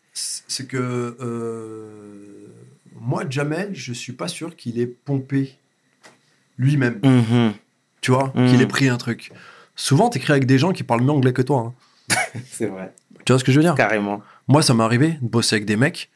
c'est 0.49 0.66
que 0.66 0.78
euh, 0.78 2.49
moi, 3.01 3.24
Jamel, 3.28 3.70
je 3.74 3.92
suis 3.92 4.12
pas 4.14 4.28
sûr 4.28 4.57
qu'il 4.57 4.78
ait 4.80 4.86
pompé 4.86 5.57
lui-même. 6.59 6.99
Mhm. 7.03 7.53
Tu 8.01 8.12
vois, 8.12 8.32
Mhm. 8.34 8.49
qu'il 8.51 8.62
ait 8.62 8.66
pris 8.66 8.88
un 8.88 8.97
truc. 8.97 9.30
Souvent, 9.77 10.09
t'écris 10.09 10.33
avec 10.33 10.47
des 10.47 10.59
gens 10.59 10.72
qui 10.72 10.83
parlent 10.83 11.03
mieux 11.03 11.11
anglais 11.11 11.33
que 11.33 11.43
toi. 11.43 11.72
hein. 12.11 12.16
C'est 12.51 12.66
vrai. 12.66 12.93
Tu 13.24 13.33
vois 13.33 13.39
ce 13.39 13.45
que 13.45 13.53
je 13.53 13.59
veux 13.59 13.62
dire? 13.64 13.74
Carrément. 13.74 14.22
Moi, 14.49 14.62
ça 14.62 14.74
m'est 14.74 14.83
arrivé 14.85 15.18
de 15.22 15.29
bosser 15.29 15.57
avec 15.57 15.66
des 15.66 15.77
mecs 15.77 16.11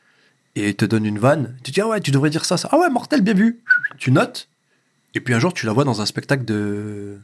et 0.56 0.68
ils 0.70 0.76
te 0.76 0.84
donnent 0.84 1.06
une 1.06 1.18
vanne. 1.18 1.56
Tu 1.62 1.70
dis, 1.70 1.80
ah 1.80 1.88
ouais, 1.88 2.00
tu 2.00 2.10
devrais 2.10 2.30
dire 2.30 2.44
ça, 2.44 2.56
ça. 2.56 2.68
Ah 2.72 2.78
ouais, 2.78 2.88
mortel, 2.90 3.20
bien 3.22 3.34
vu. 3.34 3.60
Tu 3.98 4.10
notes. 4.12 4.48
Et 5.14 5.20
puis 5.20 5.34
un 5.34 5.38
jour, 5.38 5.52
tu 5.52 5.66
la 5.66 5.72
vois 5.72 5.84
dans 5.84 6.00
un 6.00 6.06
spectacle 6.06 6.44
de 6.44 7.18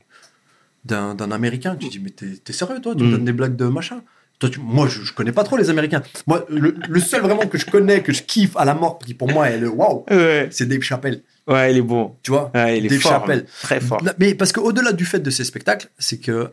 d'un 0.85 1.31
américain. 1.33 1.75
Tu 1.77 1.89
dis, 1.89 1.99
mais 1.99 2.11
t'es 2.11 2.53
sérieux, 2.53 2.81
toi? 2.81 2.95
Tu 2.95 3.03
me 3.03 3.09
Mm. 3.09 3.11
donnes 3.13 3.25
des 3.25 3.33
blagues 3.33 3.57
de 3.57 3.65
machin 3.67 4.03
toi, 4.39 4.51
tu- 4.51 4.61
Moi, 4.61 4.87
je, 4.87 5.01
je 5.03 5.15
connais 5.15 5.33
pas 5.33 5.45
trop 5.45 5.57
les 5.57 5.71
américains. 5.71 6.03
Moi, 6.27 6.45
le, 6.51 6.75
le 6.87 7.01
seul 7.01 7.23
vraiment 7.23 7.47
que 7.47 7.57
je 7.57 7.65
connais, 7.65 8.03
que 8.03 8.13
je 8.13 8.23
kiffe 8.23 8.55
à 8.59 8.67
la 8.67 8.75
mort, 8.75 8.99
qui 8.99 9.15
pour 9.15 9.31
moi 9.33 9.49
est 9.49 9.57
le 9.59 9.71
waouh, 9.71 10.05
Ouais. 10.11 10.49
c'est 10.51 10.67
Dave 10.67 10.83
Chappelle. 10.83 11.23
Ouais, 11.47 11.73
il 11.73 11.79
est 11.79 11.83
bon. 11.83 12.17
Tu 12.23 12.31
vois 12.33 12.51
Ouais, 12.55 12.79
il 12.79 12.87
est 12.87 12.89
Dave 12.89 12.99
fort. 13.01 13.13
Chappelle. 13.13 13.45
hein. 13.47 13.51
Très 13.63 13.81
fort. 13.81 14.03
Mais 14.19 14.35
parce 14.35 14.53
qu'au-delà 14.53 14.93
du 14.93 15.05
fait 15.05 15.21
de 15.21 15.31
ces 15.31 15.45
spectacles, 15.45 15.89
c'est 15.99 16.19
que 16.19 16.51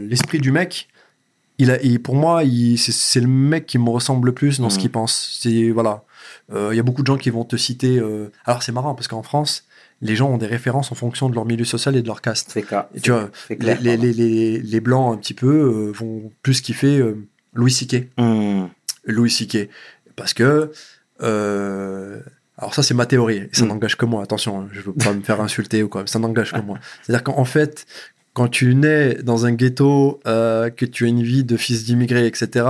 l'esprit 0.00 0.38
du 0.40 0.50
mec, 0.52 0.88
il 1.58 1.70
a, 1.70 1.80
il- 1.82 2.00
pour 2.02 2.14
moi, 2.14 2.42
c'est- 2.76 3.20
le 3.20 3.26
mec 3.28 3.66
qui 3.66 3.78
me 3.78 3.88
ressemble 3.88 4.26
le 4.26 4.32
plus 4.34 4.60
dans 4.60 4.68
ce 4.70 4.76
Mhm. 4.76 4.80
qu'il 4.82 4.90
pense. 4.90 5.38
C'est 5.40 5.70
voilà, 5.70 6.02
Euh, 6.52 6.70
il 6.72 6.76
y 6.76 6.80
a 6.80 6.82
beaucoup 6.82 7.00
de 7.02 7.06
gens 7.06 7.16
qui 7.16 7.30
vont 7.30 7.44
te 7.44 7.56
citer. 7.56 7.98
euh, 7.98 8.30
Alors 8.44 8.62
c'est 8.62 8.72
marrant 8.72 8.94
parce 8.94 9.08
qu'en 9.08 9.22
France, 9.22 9.64
les 10.02 10.14
gens 10.16 10.28
ont 10.30 10.36
des 10.36 10.46
références 10.46 10.92
en 10.92 10.94
fonction 10.94 11.30
de 11.30 11.34
leur 11.34 11.46
milieu 11.46 11.64
social 11.64 11.96
et 11.96 12.02
de 12.02 12.06
leur 12.06 12.20
caste. 12.20 12.50
C'est 12.52 12.60
Et 12.94 13.00
tu 13.00 13.10
vois, 13.12 13.30
les, 13.48 13.56
clair. 13.56 13.78
les, 13.80 13.96
les, 13.96 14.12
les- 14.12 14.58
les 14.60 14.80
blancs 14.80 15.14
un 15.14 15.16
petit 15.18 15.32
peu 15.32 15.46
euh, 15.48 15.92
vont 15.92 16.30
plus 16.42 16.60
kiffer 16.60 17.02
Louis 17.54 17.70
C.K. 17.72 18.08
Hum. 18.18 18.68
Louis 19.06 19.30
C.K. 19.30 19.70
Parce 20.16 20.34
que. 20.34 20.70
Alors, 22.58 22.74
ça, 22.74 22.82
c'est 22.82 22.94
ma 22.94 23.06
théorie. 23.06 23.38
Et 23.38 23.48
ça 23.52 23.64
Mm. 23.64 23.68
n'engage 23.68 23.96
que 23.96 24.04
moi. 24.04 24.22
Attention, 24.22 24.60
hein, 24.60 24.68
je 24.72 24.80
veux 24.80 24.92
pas 24.92 25.12
me 25.14 25.22
faire 25.22 25.40
insulter 25.40 25.82
ou 25.82 25.88
quoi. 25.88 26.04
Ça 26.06 26.18
n'engage 26.18 26.52
que 26.52 26.60
moi. 26.60 26.78
C'est-à-dire 27.02 27.24
qu'en 27.24 27.44
fait, 27.44 27.86
quand 28.32 28.48
tu 28.48 28.74
nais 28.74 29.14
dans 29.22 29.46
un 29.46 29.52
ghetto, 29.52 30.20
euh, 30.26 30.70
que 30.70 30.84
tu 30.84 31.04
as 31.04 31.08
une 31.08 31.22
vie 31.22 31.44
de 31.44 31.56
fils 31.56 31.84
d'immigrés, 31.84 32.26
etc., 32.26 32.66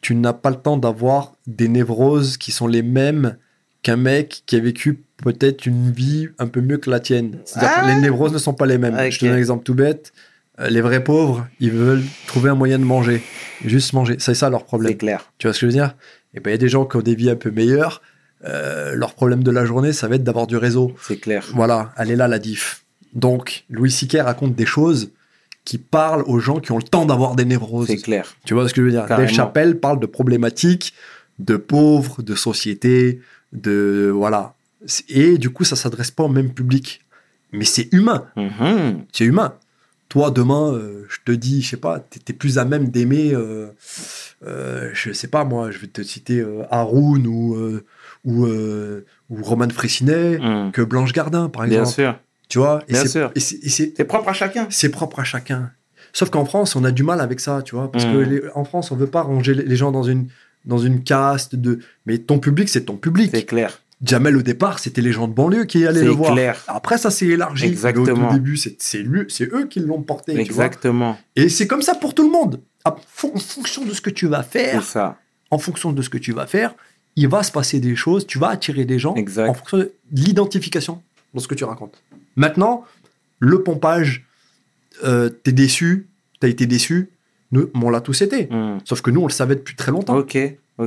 tu 0.00 0.14
n'as 0.14 0.32
pas 0.32 0.50
le 0.50 0.56
temps 0.56 0.76
d'avoir 0.76 1.32
des 1.46 1.68
névroses 1.68 2.36
qui 2.36 2.52
sont 2.52 2.66
les 2.66 2.82
mêmes 2.82 3.36
qu'un 3.82 3.96
mec 3.96 4.42
qui 4.46 4.56
a 4.56 4.60
vécu 4.60 5.00
peut-être 5.18 5.66
une 5.66 5.90
vie 5.92 6.28
un 6.38 6.46
peu 6.48 6.60
mieux 6.60 6.76
que 6.78 6.90
la 6.90 7.00
tienne. 7.00 7.38
C'est-à-dire 7.44 7.70
Ah. 7.76 7.82
que 7.82 7.86
les 7.94 8.00
névroses 8.00 8.32
ne 8.32 8.38
sont 8.38 8.54
pas 8.54 8.66
les 8.66 8.78
mêmes. 8.78 8.96
Je 9.10 9.18
te 9.18 9.24
donne 9.24 9.34
un 9.34 9.38
exemple 9.38 9.64
tout 9.64 9.74
bête. 9.74 10.12
Euh, 10.60 10.68
Les 10.68 10.80
vrais 10.80 11.02
pauvres, 11.04 11.46
ils 11.60 11.70
veulent 11.70 12.02
trouver 12.26 12.50
un 12.50 12.54
moyen 12.54 12.78
de 12.78 12.84
manger. 12.84 13.22
Juste 13.64 13.92
manger. 13.92 14.16
C'est 14.18 14.34
ça 14.34 14.50
leur 14.50 14.64
problème. 14.64 14.92
C'est 14.92 14.98
clair. 14.98 15.30
Tu 15.38 15.46
vois 15.46 15.54
ce 15.54 15.60
que 15.60 15.66
je 15.66 15.72
veux 15.72 15.72
dire? 15.78 15.94
Et 16.34 16.40
ben 16.40 16.50
il 16.50 16.52
y 16.52 16.54
a 16.54 16.58
des 16.58 16.68
gens 16.68 16.84
qui 16.84 16.96
ont 16.96 17.02
des 17.02 17.14
vies 17.14 17.30
un 17.30 17.36
peu 17.36 17.50
meilleures. 17.50 18.02
Euh, 18.44 18.94
leur 18.94 19.14
problème 19.14 19.42
de 19.42 19.50
la 19.50 19.64
journée, 19.64 19.92
ça 19.92 20.08
va 20.08 20.16
être 20.16 20.24
d'avoir 20.24 20.46
du 20.46 20.56
réseau. 20.56 20.92
C'est 21.00 21.16
clair. 21.16 21.46
Voilà, 21.54 21.92
elle 21.96 22.10
est 22.10 22.16
là 22.16 22.28
la 22.28 22.38
diff. 22.38 22.84
Donc, 23.14 23.64
Louis 23.70 23.90
C.K. 23.90 24.18
raconte 24.22 24.54
des 24.54 24.66
choses 24.66 25.10
qui 25.64 25.78
parlent 25.78 26.22
aux 26.26 26.38
gens 26.38 26.60
qui 26.60 26.70
ont 26.72 26.76
le 26.76 26.82
temps 26.82 27.06
d'avoir 27.06 27.34
des 27.34 27.44
névroses. 27.44 27.88
C'est 27.88 27.96
clair. 27.96 28.36
Tu 28.44 28.54
vois 28.54 28.68
ce 28.68 28.74
que 28.74 28.82
je 28.82 28.86
veux 28.86 28.92
dire? 28.92 29.06
Carrément. 29.06 29.26
Dave 29.26 29.34
Chappelle 29.34 29.80
parle 29.80 29.98
de 29.98 30.06
problématiques 30.06 30.92
de 31.38 31.56
pauvres, 31.56 32.22
de 32.22 32.34
société, 32.34 33.20
de 33.52 34.10
voilà. 34.14 34.54
Et 35.08 35.38
du 35.38 35.50
coup, 35.50 35.64
ça 35.64 35.76
s'adresse 35.76 36.10
pas 36.10 36.24
au 36.24 36.28
même 36.28 36.52
public. 36.52 37.02
Mais 37.52 37.64
c'est 37.64 37.88
humain. 37.92 38.26
Mhm. 38.36 39.04
C'est 39.12 39.24
humain. 39.24 39.54
Toi, 40.08 40.30
demain, 40.30 40.72
euh, 40.72 41.04
je 41.08 41.18
te 41.24 41.32
dis, 41.32 41.62
je 41.62 41.70
sais 41.70 41.76
pas, 41.76 41.98
t'es 41.98 42.20
es 42.28 42.32
plus 42.32 42.58
à 42.58 42.64
même 42.64 42.88
d'aimer, 42.88 43.34
euh, 43.34 43.66
euh, 44.46 44.90
je 44.92 45.12
sais 45.12 45.26
pas 45.26 45.44
moi, 45.44 45.72
je 45.72 45.78
vais 45.78 45.88
te 45.88 46.02
citer 46.02 46.38
euh, 46.38 46.62
Haroun 46.70 47.26
ou, 47.26 47.56
ou, 48.26 48.44
euh, 48.44 49.06
ou 49.30 49.42
Roman 49.42 49.68
Frécinet 49.70 50.38
Hum. 50.38 50.70
que 50.72 50.82
Blanche 50.82 51.12
Gardin, 51.14 51.48
par 51.48 51.62
Bien 51.64 51.80
exemple. 51.80 51.94
sûr. 51.94 52.18
Tu 52.48 52.58
vois 52.58 52.82
Et 52.88 52.92
Bien 52.92 53.02
c'est- 53.02 53.08
sûr. 53.08 53.30
C'est- 53.36 53.68
c'est 53.68 53.94
C'est 53.96 54.04
propre 54.04 54.28
à 54.28 54.32
chacun. 54.34 54.66
c'est 54.70 54.90
propre 54.90 55.20
à 55.20 55.24
chacun. 55.24 55.70
Sauf 56.12 56.30
qu'en 56.30 56.44
France, 56.44 56.76
on 56.76 56.84
a 56.84 56.90
du 56.90 57.02
mal 57.02 57.20
avec 57.20 57.40
ça, 57.40 57.62
tu 57.62 57.74
vois, 57.74 57.90
parce 57.90 58.04
Mm. 58.06 58.12
que 58.12 58.18
les- 58.18 58.42
en 58.54 58.64
France, 58.64 58.90
on 58.92 58.96
veut 58.96 59.06
pas 59.06 59.22
ranger 59.22 59.54
les 59.54 59.76
gens 59.76 59.90
dans 59.92 60.02
une 60.02 60.26
dans 60.64 60.78
une 60.78 61.04
caste 61.04 61.54
de. 61.54 61.78
Mais 62.06 62.18
ton 62.18 62.38
public, 62.40 62.68
c'est 62.68 62.82
ton 62.86 62.96
public. 62.96 63.30
C'est 63.32 63.44
clair. 63.44 63.80
Jamel 64.02 64.36
au 64.36 64.42
départ, 64.42 64.78
c'était 64.80 65.00
les 65.00 65.12
gens 65.12 65.28
de 65.28 65.32
banlieue 65.32 65.64
qui 65.64 65.86
allaient 65.86 66.00
C'est 66.00 66.04
le 66.04 66.10
voir. 66.10 66.32
clair. 66.34 66.60
Après, 66.66 66.98
ça 66.98 67.10
s'est 67.10 67.26
élargi. 67.26 67.64
Exactement. 67.66 68.30
Au, 68.30 68.32
début, 68.34 68.56
c'est 68.56 68.74
c'est 68.80 69.04
c'est 69.28 69.52
eux 69.54 69.66
qui 69.70 69.78
l'ont 69.80 70.02
porté. 70.02 70.32
tu 70.32 70.38
vois. 70.52 70.64
Exactement. 70.66 71.16
Et 71.36 71.48
c'est 71.48 71.66
comme 71.68 71.82
ça 71.82 71.94
pour 71.94 72.14
tout 72.14 72.24
le 72.24 72.30
monde. 72.32 72.60
En 72.84 72.96
fonction 73.08 73.84
de 73.84 73.92
ce 73.92 74.00
que 74.00 74.10
tu 74.10 74.26
vas 74.26 74.42
C'est 74.50 74.58
faire, 74.72 74.82
ça. 74.82 75.18
en 75.50 75.58
fonction 75.58 75.92
de 75.92 76.02
ce 76.02 76.08
que 76.10 76.18
tu 76.18 76.32
vas 76.32 76.46
faire, 76.46 76.74
il 77.16 77.28
va 77.28 77.42
se 77.42 77.50
passer 77.50 77.80
des 77.80 77.96
choses. 77.96 78.26
Tu 78.26 78.38
vas 78.38 78.48
attirer 78.48 78.84
des 78.84 78.98
gens 78.98 79.14
Exact. 79.14 79.48
en 79.48 79.54
fonction 79.54 79.78
de 79.78 79.92
l'identification 80.12 81.02
dans 81.34 81.40
ce 81.40 81.48
que 81.48 81.54
tu 81.54 81.64
racontes. 81.64 82.02
Maintenant, 82.36 82.84
le 83.38 83.62
pompage, 83.62 84.26
euh, 85.04 85.28
t'es 85.28 85.52
déçu, 85.52 86.08
t'as 86.40 86.48
été 86.48 86.66
déçu. 86.66 87.10
Nous, 87.52 87.70
on 87.74 87.90
l'a 87.90 88.00
tous 88.00 88.22
été. 88.22 88.48
Hum. 88.50 88.78
Sauf 88.84 89.00
que 89.00 89.10
nous, 89.10 89.22
on 89.22 89.26
le 89.26 89.32
savait 89.32 89.54
depuis 89.56 89.76
très 89.76 89.92
longtemps. 89.92 90.16
Ok. 90.16 90.36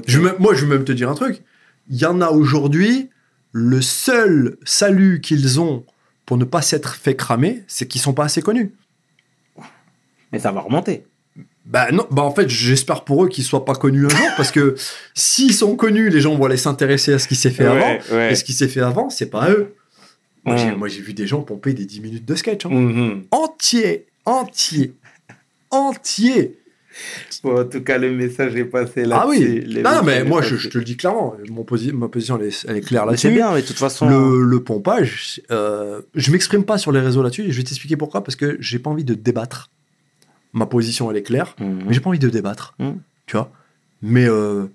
Je 0.06 0.20
moi, 0.40 0.54
je 0.54 0.66
vais 0.66 0.78
même 0.78 0.86
te 0.86 0.92
dire 0.92 1.10
un 1.10 1.16
truc. 1.16 1.42
Il 1.90 1.98
y 1.98 2.06
en 2.06 2.22
a 2.22 2.30
aujourd'hui, 2.30 3.10
le 3.52 3.82
seul 3.82 4.58
salut 4.64 5.22
qu'ils 5.22 5.60
ont 5.60 5.84
pour 6.28 6.38
ne 6.38 6.46
pas 6.46 6.62
s'être 6.62 6.94
fait 6.94 7.16
cramer, 7.16 7.64
c'est 7.68 7.88
qu'ils 7.88 8.02
sont 8.02 8.14
pas 8.14 8.26
assez 8.26 8.44
connus. 8.44 8.72
Mais 10.32 10.38
ça 10.38 10.52
va 10.52 10.62
remonter. 10.62 11.08
Bah 11.66 11.92
non, 11.92 12.08
bah 12.10 12.24
en 12.24 12.32
fait, 12.32 12.50
j'espère 12.50 13.04
pour 13.04 13.24
eux 13.26 13.30
qu'ils 13.30 13.44
soient 13.44 13.64
pas 13.66 13.76
connus 13.76 14.06
un 14.06 14.10
jour, 14.10 14.28
parce 14.38 14.52
que 14.52 14.76
s'ils 15.14 15.54
sont 15.54 15.76
connus, 15.76 16.10
les 16.10 16.20
gens 16.22 16.36
vont 16.36 16.46
aller 16.46 16.58
s'intéresser 16.58 17.14
à 17.14 17.20
ce 17.20 17.28
qui 17.28 17.36
s'est 17.36 17.52
fait 17.52 17.66
avant. 17.66 17.98
ouais. 18.12 18.32
Et 18.32 18.36
ce 18.36 18.44
qui 18.44 18.54
s'est 18.54 18.68
fait 18.68 18.82
avant, 18.82 19.10
c'est 19.10 19.30
pas 19.30 19.52
eux. 19.52 19.76
Moi, 20.46 20.56
j'ai- 20.56 20.72
Mm. 20.72 20.76
moi, 20.78 20.88
j'ai 20.88 21.02
vu 21.02 21.14
des 21.14 21.28
gens 21.28 21.42
pomper 21.42 21.74
des 21.74 21.86
10 21.86 22.00
minutes 22.00 22.26
de 22.26 22.34
sketch. 22.34 22.66
hein. 22.66 22.70
Mhm. 22.72 23.24
Entier, 23.32 24.08
entier, 24.26 24.94
entier. 25.70 26.56
Bon, 27.44 27.62
en 27.62 27.66
tout 27.66 27.82
cas, 27.82 27.98
le 27.98 28.12
message 28.12 28.56
est 28.56 28.66
passé 28.66 29.06
là. 29.06 29.22
Ah 29.24 29.28
oui. 29.28 29.64
Non, 29.84 30.02
mais 30.04 30.24
moi, 30.24 30.42
je, 30.42 30.56
je 30.56 30.70
te 30.70 30.78
le 30.78 30.84
dis 30.84 30.98
clairement. 30.98 31.36
Mon 31.50 31.64
posi- 31.64 31.92
ma 31.94 32.08
position, 32.08 32.38
elle 32.42 32.48
est, 32.48 32.66
elle 32.68 32.78
est 32.78 32.82
claire 32.82 33.04
C'est 33.04 33.10
là-dessus. 33.12 33.32
bien, 33.32 33.54
mais 33.54 33.62
de 33.62 33.68
toute 33.68 33.78
façon. 33.78 34.10
Le, 34.10 34.44
le 34.44 34.64
pompage, 34.64 35.40
euh, 35.52 36.02
je 36.16 36.32
m'exprime 36.32 36.64
pas 36.64 36.78
sur 36.78 36.92
les 36.92 37.00
réseaux 37.00 37.22
là-dessus 37.22 37.44
et 37.44 37.52
je 37.52 37.58
vais 37.58 37.64
t'expliquer 37.64 37.96
pourquoi 37.96 38.24
parce 38.24 38.36
que 38.36 38.58
j'ai 38.60 38.80
pas 38.80 38.90
envie 38.90 39.04
de 39.06 39.14
débattre. 39.14 39.70
Ma 40.54 40.66
position 40.66 41.10
elle 41.12 41.18
est 41.18 41.24
claire, 41.24 41.56
Mhm. 41.60 41.84
mais 41.88 41.94
j'ai 41.94 42.00
pas 42.00 42.10
envie 42.10 42.20
de 42.20 42.30
débattre. 42.30 42.74
Mm. 42.80 42.92
Tu 43.28 43.38
vois 43.38 43.52
Mais 44.02 44.28
euh, 44.28 44.66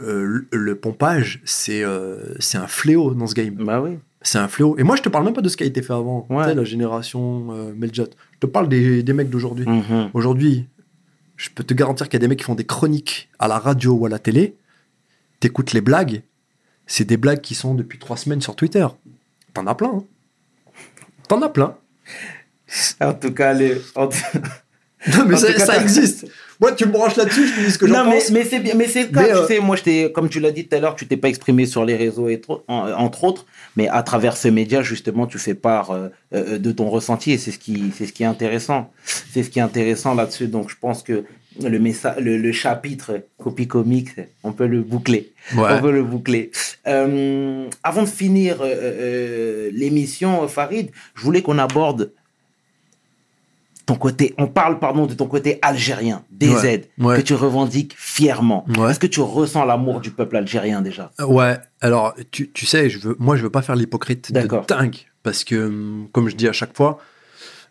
euh, 0.00 0.22
le, 0.24 0.46
le 0.52 0.74
pompage, 0.76 1.40
c'est 1.44 1.82
euh, 1.82 2.34
c'est 2.38 2.58
un 2.58 2.66
fléau 2.68 3.12
dans 3.14 3.26
ce 3.26 3.34
game. 3.34 3.54
Bah 3.54 3.80
oui. 3.80 3.98
C'est 4.22 4.38
un 4.38 4.48
fléau. 4.48 4.76
Et 4.78 4.82
moi, 4.82 4.96
je 4.96 5.02
te 5.02 5.08
parle 5.08 5.24
même 5.24 5.34
pas 5.34 5.40
de 5.42 5.48
ce 5.48 5.56
qui 5.56 5.62
a 5.62 5.66
été 5.66 5.82
fait 5.82 5.92
avant. 5.92 6.26
Ouais. 6.30 6.42
Tu 6.44 6.48
sais, 6.50 6.54
la 6.56 6.64
génération 6.64 7.72
Meljot. 7.76 8.06
Je 8.34 8.38
te 8.40 8.46
parle 8.46 8.68
des, 8.68 9.02
des 9.04 9.12
mecs 9.12 9.30
d'aujourd'hui. 9.30 9.66
Mhm. 9.66 10.10
Aujourd'hui, 10.14 10.66
je 11.36 11.48
peux 11.50 11.62
te 11.64 11.74
garantir 11.74 12.08
qu'il 12.08 12.14
y 12.14 12.16
a 12.16 12.20
des 12.20 12.28
mecs 12.28 12.38
qui 12.38 12.44
font 12.44 12.54
des 12.56 12.64
chroniques 12.64 13.28
à 13.38 13.46
la 13.48 13.58
radio 13.58 13.92
ou 13.94 14.06
à 14.06 14.08
la 14.08 14.18
télé. 14.18 14.56
T'écoutes 15.40 15.72
les 15.74 15.80
blagues. 15.80 16.22
C'est 16.86 17.04
des 17.04 17.16
blagues 17.16 17.40
qui 17.40 17.54
sont 17.54 17.74
depuis 17.74 17.98
trois 17.98 18.16
semaines 18.16 18.40
sur 18.40 18.56
Twitter. 18.56 18.86
T'en 19.54 19.66
as 19.66 19.74
plein. 19.74 19.90
hein. 19.94 20.04
T'en 21.28 21.40
as 21.42 21.48
plein. 21.48 21.76
En 23.00 23.12
tout 23.14 23.32
cas, 23.32 23.52
les... 23.52 23.80
Non, 25.12 25.24
mais 25.26 25.36
ça, 25.36 25.58
ça 25.58 25.80
existe. 25.80 26.26
Moi, 26.60 26.72
tu 26.72 26.86
me 26.86 26.90
branches 26.92 27.16
là-dessus, 27.16 27.46
je 27.48 27.54
te 27.54 27.60
dis 27.66 27.70
ce 27.70 27.78
que 27.78 27.86
j'en 27.86 28.04
non, 28.04 28.10
mais, 28.10 28.16
pense. 28.18 28.30
mais 28.30 28.44
c'est 28.44 28.60
bien, 28.60 28.74
mais 28.74 28.88
c'est 28.88 29.10
cas. 29.12 29.20
Mais, 29.20 29.28
tu 29.28 29.36
euh, 29.36 29.46
sais, 29.46 29.58
moi, 29.60 29.76
je 29.76 30.08
comme 30.08 30.28
tu 30.30 30.40
l'as 30.40 30.50
dit 30.52 30.66
tout 30.66 30.74
à 30.74 30.80
l'heure, 30.80 30.96
tu 30.96 31.06
t'es 31.06 31.18
pas 31.18 31.28
exprimé 31.28 31.66
sur 31.66 31.84
les 31.84 31.96
réseaux 31.96 32.28
et 32.28 32.40
trop- 32.40 32.62
en- 32.66 32.90
entre 32.92 33.24
autres, 33.24 33.44
mais 33.76 33.88
à 33.88 34.02
travers 34.02 34.36
ces 34.38 34.50
médias, 34.50 34.80
justement, 34.82 35.26
tu 35.26 35.38
fais 35.38 35.54
part 35.54 35.90
euh, 35.90 36.08
euh, 36.34 36.58
de 36.58 36.72
ton 36.72 36.88
ressenti 36.88 37.32
et 37.32 37.38
c'est 37.38 37.50
ce 37.50 37.58
qui, 37.58 37.92
c'est 37.96 38.06
ce 38.06 38.12
qui 38.14 38.22
est 38.22 38.26
intéressant. 38.26 38.90
C'est 39.04 39.42
ce 39.42 39.50
qui 39.50 39.58
est 39.58 39.62
intéressant 39.62 40.14
là-dessus. 40.14 40.46
Donc, 40.46 40.70
je 40.70 40.76
pense 40.80 41.02
que 41.02 41.24
le 41.62 41.78
message, 41.78 42.16
le, 42.20 42.36
le 42.38 42.52
chapitre 42.52 43.20
copie 43.38 43.66
comique, 43.66 44.08
on 44.42 44.52
peut 44.52 44.66
le 44.66 44.82
boucler. 44.82 45.32
On 45.56 45.80
peut 45.80 45.92
le 45.92 46.02
boucler. 46.04 46.50
Euh, 46.86 47.66
avant 47.82 48.02
de 48.02 48.08
finir 48.08 48.60
euh, 48.62 48.66
euh, 48.66 49.70
l'émission, 49.72 50.46
Farid, 50.48 50.90
je 51.14 51.22
voulais 51.22 51.42
qu'on 51.42 51.58
aborde 51.58 52.12
ton 53.86 53.94
côté, 53.94 54.34
on 54.36 54.48
parle 54.48 54.78
pardon 54.80 55.06
de 55.06 55.14
ton 55.14 55.26
côté 55.26 55.58
algérien, 55.62 56.24
Ouais, 56.42 56.82
ouais. 56.98 57.16
que 57.16 57.22
tu 57.22 57.34
revendiques 57.34 57.94
fièrement. 57.96 58.64
Ouais. 58.76 58.90
Est-ce 58.90 58.98
que 58.98 59.06
tu 59.06 59.20
ressens 59.20 59.64
l'amour 59.64 60.00
du 60.00 60.10
peuple 60.10 60.36
algérien 60.36 60.82
déjà? 60.82 61.12
Ouais, 61.20 61.56
alors 61.80 62.14
tu, 62.32 62.50
tu 62.50 62.66
sais, 62.66 62.90
je 62.90 62.98
veux, 62.98 63.16
moi 63.20 63.36
je 63.36 63.42
veux 63.42 63.50
pas 63.50 63.62
faire 63.62 63.76
l'hypocrite 63.76 64.32
de 64.32 64.40
dingue, 64.66 64.96
parce 65.22 65.44
que 65.44 65.66
hum, 65.66 66.08
comme 66.12 66.28
je 66.28 66.34
dis 66.34 66.48
à 66.48 66.52
chaque 66.52 66.76
fois, 66.76 66.98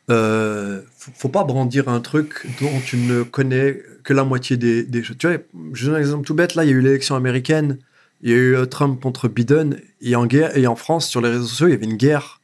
euh, 0.10 0.82
faut, 0.98 1.12
faut 1.16 1.30
pas 1.30 1.44
brandir 1.44 1.90
un 1.90 2.00
truc 2.00 2.46
dont 2.62 2.80
tu 2.86 2.98
ne 2.98 3.24
connais 3.24 3.78
que 4.04 4.14
la 4.14 4.24
moitié 4.24 4.56
des, 4.56 4.84
des 4.84 5.04
choses. 5.04 5.18
Tu 5.18 5.28
vois, 5.28 5.38
je 5.74 5.86
donne 5.88 5.96
un 5.96 6.00
exemple 6.00 6.26
tout 6.26 6.36
bête, 6.36 6.56
là 6.56 6.64
il 6.64 6.70
y 6.70 6.74
a 6.74 6.76
eu 6.76 6.82
l'élection 6.82 7.16
américaine, 7.16 7.80
il 8.22 8.30
y 8.30 8.34
a 8.34 8.38
eu 8.38 8.56
euh, 8.56 8.66
Trump 8.66 9.02
contre 9.02 9.28
Biden, 9.28 9.80
et 10.02 10.16
en, 10.16 10.26
guerre, 10.28 10.56
et 10.58 10.68
en 10.68 10.76
France, 10.76 11.08
sur 11.10 11.22
les 11.22 11.30
réseaux 11.30 11.48
sociaux, 11.48 11.68
il 11.68 11.72
y 11.72 11.74
avait 11.74 11.86
une 11.86 11.98
guerre, 11.98 12.40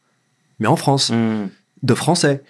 mais 0.60 0.68
en 0.68 0.76
France, 0.76 1.12
Hmm, 1.12 1.48
de 1.84 1.94
Français, 1.96 2.44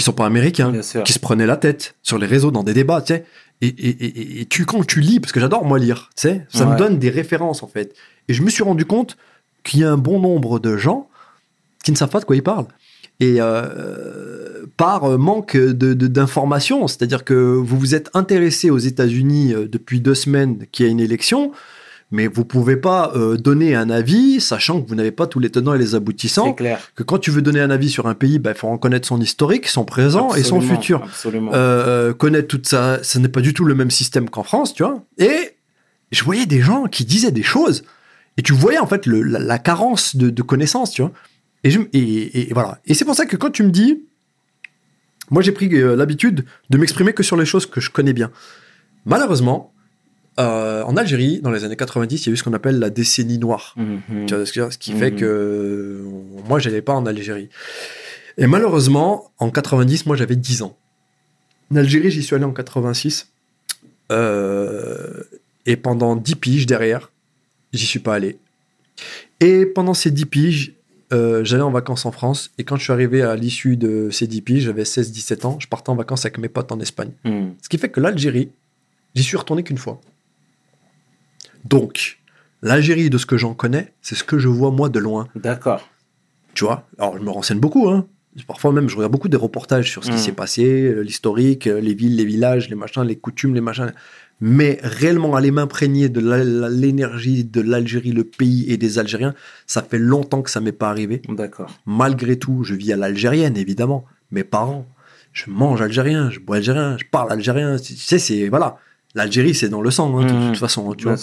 qui 0.00 0.04
sont 0.04 0.12
pas 0.14 0.24
américains, 0.24 0.72
qui 1.04 1.12
se 1.12 1.18
prenaient 1.18 1.44
la 1.46 1.58
tête 1.58 1.94
sur 2.02 2.16
les 2.16 2.26
réseaux 2.26 2.50
dans 2.50 2.62
des 2.62 2.72
débats, 2.72 3.02
tu 3.02 3.12
sais. 3.14 3.24
Et, 3.60 3.66
et, 3.66 3.88
et, 4.06 4.40
et 4.40 4.44
tu, 4.46 4.64
quand 4.64 4.82
tu 4.86 5.00
lis, 5.00 5.20
parce 5.20 5.32
que 5.32 5.40
j'adore 5.40 5.66
moi 5.66 5.78
lire, 5.78 6.08
tu 6.16 6.22
sais, 6.22 6.46
ça 6.48 6.64
Ouais. 6.64 6.72
me 6.72 6.78
donne 6.78 6.98
des 6.98 7.10
références 7.10 7.62
en 7.62 7.66
fait. 7.66 7.94
Et 8.28 8.32
je 8.32 8.42
me 8.42 8.48
suis 8.48 8.62
rendu 8.62 8.86
compte 8.86 9.18
qu'il 9.62 9.80
y 9.80 9.84
a 9.84 9.90
un 9.92 9.98
bon 9.98 10.18
nombre 10.18 10.58
de 10.58 10.78
gens 10.78 11.08
qui 11.84 11.92
ne 11.92 11.96
savent 11.98 12.08
pas 12.08 12.20
de 12.20 12.24
quoi 12.24 12.34
ils 12.36 12.42
parlent. 12.42 12.68
Et 13.20 13.36
euh, 13.40 14.64
par 14.78 15.18
manque 15.18 15.54
de- 15.56 15.92
de- 15.92 16.06
d'informations, 16.06 16.88
c'est-à-dire 16.88 17.22
que 17.24 17.34
vous 17.34 17.78
vous 17.78 17.94
êtes 17.94 18.08
intéressé 18.14 18.70
aux 18.70 18.78
États-Unis 18.78 19.52
euh, 19.52 19.68
depuis 19.68 20.00
deux 20.00 20.14
semaines 20.14 20.64
qu'il 20.72 20.86
y 20.86 20.88
a 20.88 20.92
une 20.92 21.00
élection, 21.00 21.52
mais 22.12 22.26
vous 22.26 22.44
pouvez 22.44 22.76
pas 22.76 23.12
euh, 23.14 23.36
donner 23.36 23.74
un 23.76 23.88
avis, 23.90 24.40
sachant 24.40 24.80
que 24.82 24.88
vous 24.88 24.94
n'avez 24.96 25.12
pas 25.12 25.26
tous 25.26 25.38
les 25.38 25.50
tenants 25.50 25.74
et 25.74 25.78
les 25.78 25.94
aboutissants 25.94 26.46
C'est 26.46 26.54
clair. 26.56 26.80
que 26.96 27.02
quand 27.04 27.18
tu 27.18 27.30
veux 27.30 27.42
donner 27.42 27.60
un 27.60 27.70
avis 27.70 27.88
sur 27.88 28.06
un 28.08 28.14
pays, 28.14 28.40
il 28.44 28.54
faut 28.54 28.68
en 28.68 28.78
connaître 28.78 29.06
son 29.06 29.20
historique, 29.20 29.68
son 29.68 29.84
présent 29.84 30.34
et 30.34 30.42
son 30.42 30.60
futur. 30.60 31.02
Absolument. 31.04 31.52
Euh, 31.54 32.12
connaître 32.12 32.48
tout 32.48 32.60
ça, 32.64 32.98
ce 33.02 33.18
n'est 33.18 33.28
pas 33.28 33.40
du 33.40 33.54
tout 33.54 33.64
le 33.64 33.74
même 33.74 33.90
système 33.90 34.28
qu'en 34.28 34.42
France, 34.42 34.74
tu 34.74 34.82
vois. 34.82 35.04
Et 35.18 35.56
je 36.10 36.24
voyais 36.24 36.46
des 36.46 36.60
gens 36.60 36.86
qui 36.86 37.04
disaient 37.04 37.30
des 37.30 37.42
choses, 37.44 37.84
et 38.36 38.42
tu 38.42 38.52
voyais 38.52 38.78
en 38.80 38.86
fait 38.88 39.06
le- 39.06 39.22
la, 39.22 39.38
la 39.38 39.58
carence 39.58 40.16
de, 40.16 40.30
de 40.30 40.42
connaissances, 40.42 40.90
tu 40.92 41.02
vois. 41.02 41.12
Et, 41.62 41.70
je, 41.70 41.80
et, 41.92 41.98
et- 41.98 42.50
et 42.50 42.54
voilà. 42.54 42.80
Et 42.86 42.94
c'est 42.94 43.04
pour 43.04 43.14
ça 43.14 43.26
que 43.26 43.36
quand 43.36 43.50
tu 43.50 43.62
me 43.62 43.70
dis, 43.70 44.00
moi 45.30 45.42
j'ai 45.42 45.52
pris 45.52 45.68
euh, 45.74 45.94
l'habitude 45.94 46.44
de 46.70 46.78
m'exprimer 46.78 47.12
que 47.12 47.22
sur 47.22 47.36
les 47.36 47.44
choses 47.46 47.66
que 47.66 47.80
je 47.80 47.90
connais 47.90 48.12
bien. 48.14 48.30
Malheureusement, 49.06 49.72
euh, 50.40 50.82
en 50.84 50.96
Algérie, 50.96 51.40
dans 51.42 51.50
les 51.50 51.64
années 51.64 51.76
90, 51.76 52.24
il 52.24 52.28
y 52.28 52.30
a 52.30 52.32
eu 52.32 52.36
ce 52.36 52.42
qu'on 52.42 52.52
appelle 52.52 52.78
la 52.78 52.90
décennie 52.90 53.38
noire. 53.38 53.74
Mhm. 53.76 54.26
Tu 54.26 54.34
vois 54.34 54.46
ce 54.46 54.52
que 54.52 54.56
je 54.56 54.60
veux 54.60 54.66
dire? 54.66 54.72
Ce 54.72 54.78
qui 54.78 54.92
fait 54.92 55.10
Mhm. 55.10 55.18
que 55.18 55.24
euh, 55.24 56.02
moi, 56.48 56.58
j'allais 56.58 56.82
pas 56.82 56.94
en 56.94 57.06
Algérie. 57.06 57.48
Et 58.38 58.46
malheureusement, 58.46 59.30
en 59.38 59.50
90, 59.50 60.06
moi, 60.06 60.16
j'avais 60.16 60.36
10 60.36 60.62
ans. 60.62 60.76
En 61.72 61.76
Algérie, 61.76 62.10
j'y 62.10 62.22
suis 62.22 62.34
allé 62.34 62.44
en 62.44 62.52
86. 62.52 63.28
Euh, 64.10 65.22
et 65.66 65.76
pendant 65.76 66.16
10 66.16 66.34
piges 66.36 66.66
derrière, 66.66 67.10
j'y 67.72 67.86
suis 67.86 67.98
pas 68.00 68.14
allé. 68.14 68.38
Et 69.40 69.66
pendant 69.66 69.94
ces 69.94 70.10
10 70.10 70.26
piges, 70.26 70.72
euh, 71.12 71.44
j'allais 71.44 71.62
en 71.62 71.70
vacances 71.70 72.06
en 72.06 72.12
France. 72.12 72.50
Et 72.58 72.64
quand 72.64 72.76
je 72.76 72.82
suis 72.84 72.92
arrivé 72.92 73.22
à 73.22 73.36
l'issue 73.36 73.76
de 73.76 74.10
ces 74.10 74.26
10 74.26 74.42
piges, 74.42 74.62
j'avais 74.64 74.84
16-17 74.84 75.44
ans, 75.46 75.58
je 75.60 75.68
partais 75.68 75.90
en 75.90 75.96
vacances 75.96 76.24
avec 76.24 76.38
mes 76.38 76.48
potes 76.48 76.72
en 76.72 76.80
Espagne. 76.80 77.10
Hmm. 77.24 77.50
Ce 77.62 77.68
qui 77.68 77.78
fait 77.78 77.88
que 77.88 78.00
l'Algérie, 78.00 78.50
j'y 79.14 79.22
suis 79.22 79.36
retourné 79.36 79.62
qu'une 79.62 79.78
fois. 79.78 80.00
Donc, 81.64 82.18
l'Algérie, 82.62 83.10
de 83.10 83.18
ce 83.18 83.26
que 83.26 83.36
j'en 83.36 83.54
connais, 83.54 83.92
c'est 84.02 84.14
ce 84.14 84.24
que 84.24 84.38
je 84.38 84.48
vois 84.48 84.70
moi 84.70 84.88
de 84.88 84.98
loin. 84.98 85.28
D'accord. 85.34 85.88
Tu 86.54 86.64
vois? 86.64 86.86
Alors, 86.98 87.16
je 87.18 87.22
me 87.22 87.30
renseigne 87.30 87.58
beaucoup. 87.60 87.88
Hein. 87.88 88.06
Parfois 88.46 88.72
même, 88.72 88.88
je 88.88 88.96
regarde 88.96 89.12
beaucoup 89.12 89.28
des 89.28 89.36
reportages 89.36 89.90
sur 89.90 90.04
ce 90.04 90.10
qui 90.10 90.16
Mm. 90.16 90.20
s'est 90.20 90.32
passé, 90.32 90.64
euh, 90.84 91.00
l'historique, 91.02 91.66
euh, 91.66 91.80
les 91.80 91.94
villes, 91.94 92.16
les 92.16 92.24
villages, 92.24 92.68
les 92.68 92.76
machins, 92.76 93.02
les 93.02 93.16
coutumes, 93.16 93.54
les 93.54 93.60
machins. 93.60 93.92
Mais 94.40 94.78
réellement 94.82 95.34
aller 95.36 95.50
m'imprégner 95.50 96.08
de 96.08 96.20
l'énergie 96.70 97.44
de 97.44 97.60
l'Algérie, 97.60 98.12
le 98.12 98.24
pays 98.24 98.70
et 98.72 98.76
des 98.78 98.98
Algériens, 98.98 99.34
ça 99.66 99.82
fait 99.82 99.98
longtemps 99.98 100.42
que 100.42 100.50
ça 100.50 100.60
m'est 100.60 100.72
pas 100.72 100.88
arrivé. 100.88 101.20
D'accord. 101.28 101.70
Malgré 101.86 102.36
tout, 102.38 102.64
je 102.64 102.74
vis 102.74 102.92
à 102.92 102.96
l'algérienne, 102.96 103.56
évidemment. 103.58 104.04
Mes 104.30 104.44
parents, 104.44 104.86
je 105.32 105.50
mange 105.50 105.82
algérien, 105.82 106.30
je 106.30 106.38
bois 106.40 106.56
algérien, 106.56 106.96
je 106.98 107.04
parle 107.10 107.30
algérien. 107.32 107.76
Tu 107.76 107.94
sais, 107.96 108.18
c'est 108.18 108.48
voilà. 108.48 108.78
L'Algérie, 109.14 109.54
c'est 109.54 109.68
dans 109.68 109.80
le 109.82 109.90
sang, 109.90 110.16
hein, 110.18 110.24
de 110.26 110.32
Mhm. 110.32 110.46
toute 110.48 110.58
façon. 110.58 110.94
Tu 110.94 111.04
vois. 111.04 111.16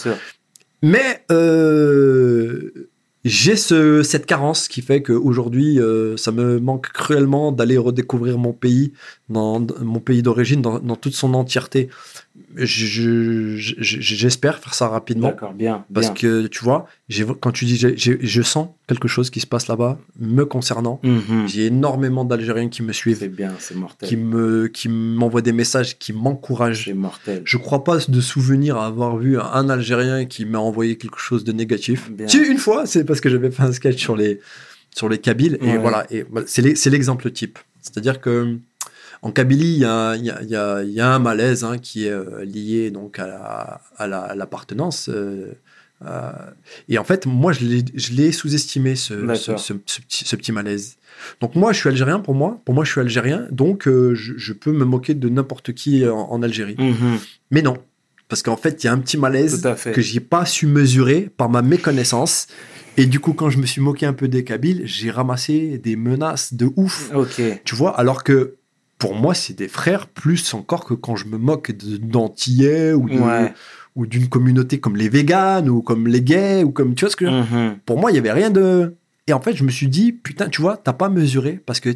Mais 0.83 1.23
euh, 1.31 2.89
j'ai 3.25 3.55
ce, 3.55 4.03
cette 4.03 4.25
carence 4.25 4.67
qui 4.67 4.81
fait 4.81 5.01
qu'aujourd'hui, 5.01 5.79
euh, 5.79 6.15
ça 6.17 6.31
me 6.31 6.59
manque 6.59 6.89
cruellement 6.91 7.51
d'aller 7.51 7.77
redécouvrir 7.77 8.37
mon 8.37 8.53
pays, 8.53 8.93
dans 9.29 9.65
mon 9.81 9.99
pays 9.99 10.21
d'origine, 10.21 10.61
dans, 10.61 10.79
dans 10.79 10.95
toute 10.95 11.15
son 11.15 11.33
entièreté. 11.33 11.89
Je- 12.65 12.85
je- 13.57 13.57
je- 13.57 13.99
J'espère 14.01 14.59
faire 14.59 14.73
ça 14.73 14.87
rapidement. 14.87 15.27
D'accord, 15.29 15.53
bien. 15.53 15.85
Parce 15.93 16.09
que 16.11 16.47
tu 16.47 16.63
vois, 16.63 16.87
quand 17.39 17.51
tu 17.51 17.65
dis 17.65 17.77
je 17.77 18.41
sens 18.41 18.69
quelque 18.87 19.07
chose 19.07 19.29
qui 19.29 19.39
se 19.39 19.47
passe 19.47 19.67
là-bas 19.67 19.99
me 20.19 20.43
concernant, 20.45 20.99
Mhm. 21.03 21.47
j'ai 21.47 21.65
énormément 21.67 22.25
d'Algériens 22.25 22.69
qui 22.69 22.83
me 22.83 22.93
suivent, 22.93 23.17
C'est 23.19 23.27
bien, 23.29 23.51
c'est 23.59 23.75
mortel. 23.75 24.07
qui 24.09 24.15
me 24.17 24.67
qui 24.67 24.89
m'envoient 24.89 25.41
des 25.41 25.51
messages, 25.51 25.97
qui 25.99 26.13
m'encouragent. 26.13 26.85
C'est 26.85 26.93
mortel. 26.93 27.41
Je 27.45 27.57
crois 27.57 27.83
pas 27.83 27.97
de 28.07 28.21
souvenir 28.21 28.77
avoir 28.77 29.17
vu 29.17 29.39
un 29.39 29.69
Algérien 29.69 30.25
qui 30.25 30.45
m'a 30.45 30.59
envoyé 30.59 30.97
quelque 30.97 31.19
chose 31.19 31.43
de 31.43 31.51
négatif. 31.51 32.09
Bien. 32.11 32.27
Si, 32.27 32.37
une 32.39 32.57
fois, 32.57 32.85
c'est 32.85 33.03
parce 33.05 33.21
que 33.21 33.29
j'avais 33.29 33.51
fait 33.51 33.63
un 33.63 33.71
sketch 33.71 33.97
sur 33.99 34.15
les, 34.15 34.39
sur 34.95 35.09
les 35.09 35.17
Kabyles. 35.19 35.57
Et 35.61 35.71
Ouais. 35.73 35.77
voilà, 35.77 36.05
et 36.11 36.25
l'e- 36.33 36.75
c'est 36.75 36.89
l'exemple 36.89 37.29
type. 37.31 37.59
C'est-à-dire 37.81 38.19
que 38.19 38.57
en 39.21 39.31
Kabylie, 39.31 39.73
il 39.73 39.79
y 39.79 39.85
a, 39.85 40.15
y 40.15 40.31
y 40.85 40.93
y 40.93 41.01
un 41.01 41.19
malaise 41.19 41.63
hein, 41.63 41.77
qui 41.77 42.05
est 42.05 42.11
euh, 42.11 42.43
lié 42.45 42.91
donc 42.91 43.19
à 43.19 43.27
la- 43.27 43.81
à 43.97 44.07
la- 44.07 44.21
à 44.21 44.35
l'appartenance. 44.35 45.09
euh, 45.09 45.53
euh, 46.05 46.31
et 46.89 46.97
en 46.99 47.03
fait, 47.03 47.25
moi, 47.25 47.51
je 47.53 47.65
l'ai- 48.13 48.31
sous-estimé, 48.31 48.95
ce, 48.95 49.15
ce, 49.15 49.25
D'accord. 49.25 49.59
ce- 49.59 49.73
ce 49.87 50.35
petit, 50.35 50.51
malaise. 50.51 50.97
Donc 51.41 51.55
moi, 51.55 51.73
je 51.73 51.79
suis 51.79 51.89
algérien 51.89 52.19
pour 52.19 52.35
moi. 52.35 52.61
Pour 52.65 52.75
moi, 52.75 52.83
je 52.85 52.91
suis 52.91 53.01
algérien. 53.01 53.47
Donc, 53.49 53.87
euh, 53.87 54.13
je, 54.13 54.33
je 54.37 54.53
peux 54.53 54.71
me 54.71 54.85
moquer 54.85 55.15
de 55.15 55.27
n'importe 55.29 55.73
qui 55.73 56.07
en, 56.07 56.15
en 56.15 56.43
Algérie. 56.43 56.75
Mhm. 56.77 57.17
Mais 57.49 57.63
non. 57.63 57.77
Parce 58.29 58.43
qu'en 58.43 58.57
fait, 58.57 58.83
il 58.83 58.87
y 58.87 58.89
a 58.89 58.93
un 58.93 58.99
petit 58.99 59.17
malaise 59.17 59.61
que 59.93 60.01
j'ai 60.01 60.19
pas 60.19 60.45
su 60.45 60.67
mesurer 60.67 61.31
par 61.35 61.49
ma 61.49 61.61
méconnaissance. 61.63 62.47
Et 62.97 63.05
du 63.05 63.19
coup, 63.19 63.33
quand 63.33 63.49
je 63.49 63.57
me 63.57 63.65
suis 63.65 63.81
moqué 63.81 64.05
un 64.05 64.13
peu 64.13 64.27
des 64.27 64.43
Kabyles, 64.43 64.81
j'ai 64.85 65.09
ramassé 65.09 65.77
des 65.79 65.95
menaces 65.95 66.53
de 66.53 66.69
ouf. 66.75 67.09
Tu 67.63 67.73
vois, 67.73 67.97
alors 67.97 68.23
que 68.23 68.55
pour 68.97 69.13
moi, 69.15 69.33
c'est 69.33 69.53
des 69.53 69.67
frères 69.67 70.07
plus 70.07 70.53
encore 70.53 70.83
que 70.85 70.93
quand 70.93 71.15
je 71.15 71.25
me 71.27 71.37
moque 71.37 71.71
de- 71.71 71.97
d'antillais 71.97 72.93
ou 72.93 73.07
de- 73.09 73.19
Ouais. 73.19 73.53
ou 73.95 74.05
d'une 74.05 74.27
communauté 74.27 74.79
comme 74.79 74.95
les 74.95 75.09
véganes 75.09 75.69
ou 75.69 75.81
comme 75.81 76.07
les 76.07 76.21
gays 76.21 76.63
ou 76.63 76.71
comme 76.71 76.95
tu 76.95 77.05
vois 77.05 77.11
ce 77.11 77.15
que 77.15 77.25
Mhm. 77.25 77.77
Pour 77.85 77.99
moi, 77.99 78.11
il 78.11 78.15
y 78.15 78.17
avait 78.17 78.31
rien 78.31 78.49
de. 78.49 78.95
Et 79.27 79.33
en 79.33 79.41
fait, 79.41 79.55
je 79.55 79.63
me 79.63 79.69
suis 79.71 79.87
dit 79.87 80.11
putain, 80.13 80.49
tu 80.49 80.61
vois, 80.61 80.77
t'as 80.77 80.93
pas 80.93 81.09
mesuré 81.09 81.59
parce 81.65 81.79
que 81.79 81.89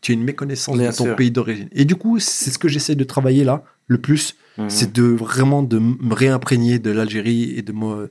tu 0.00 0.12
as 0.12 0.14
une 0.14 0.24
méconnaissance 0.24 0.76
Bien 0.76 0.90
de 0.90 0.96
ton 0.96 1.04
sûr. 1.04 1.16
pays 1.16 1.30
d'origine. 1.30 1.68
Et 1.72 1.84
du 1.84 1.94
coup, 1.94 2.18
c'est 2.18 2.50
ce 2.50 2.58
que 2.58 2.68
j'essaie 2.68 2.96
de 2.96 3.04
travailler 3.04 3.44
là 3.44 3.62
le 3.86 3.98
plus 3.98 4.34
Mhm. 4.58 4.68
c'est 4.68 4.92
de 4.92 5.02
vraiment 5.04 5.62
de 5.62 5.78
me 5.78 6.12
réimprégner 6.14 6.78
de 6.78 6.90
l'Algérie 6.90 7.54
et 7.56 7.62
de 7.62 7.72
moi 7.72 8.06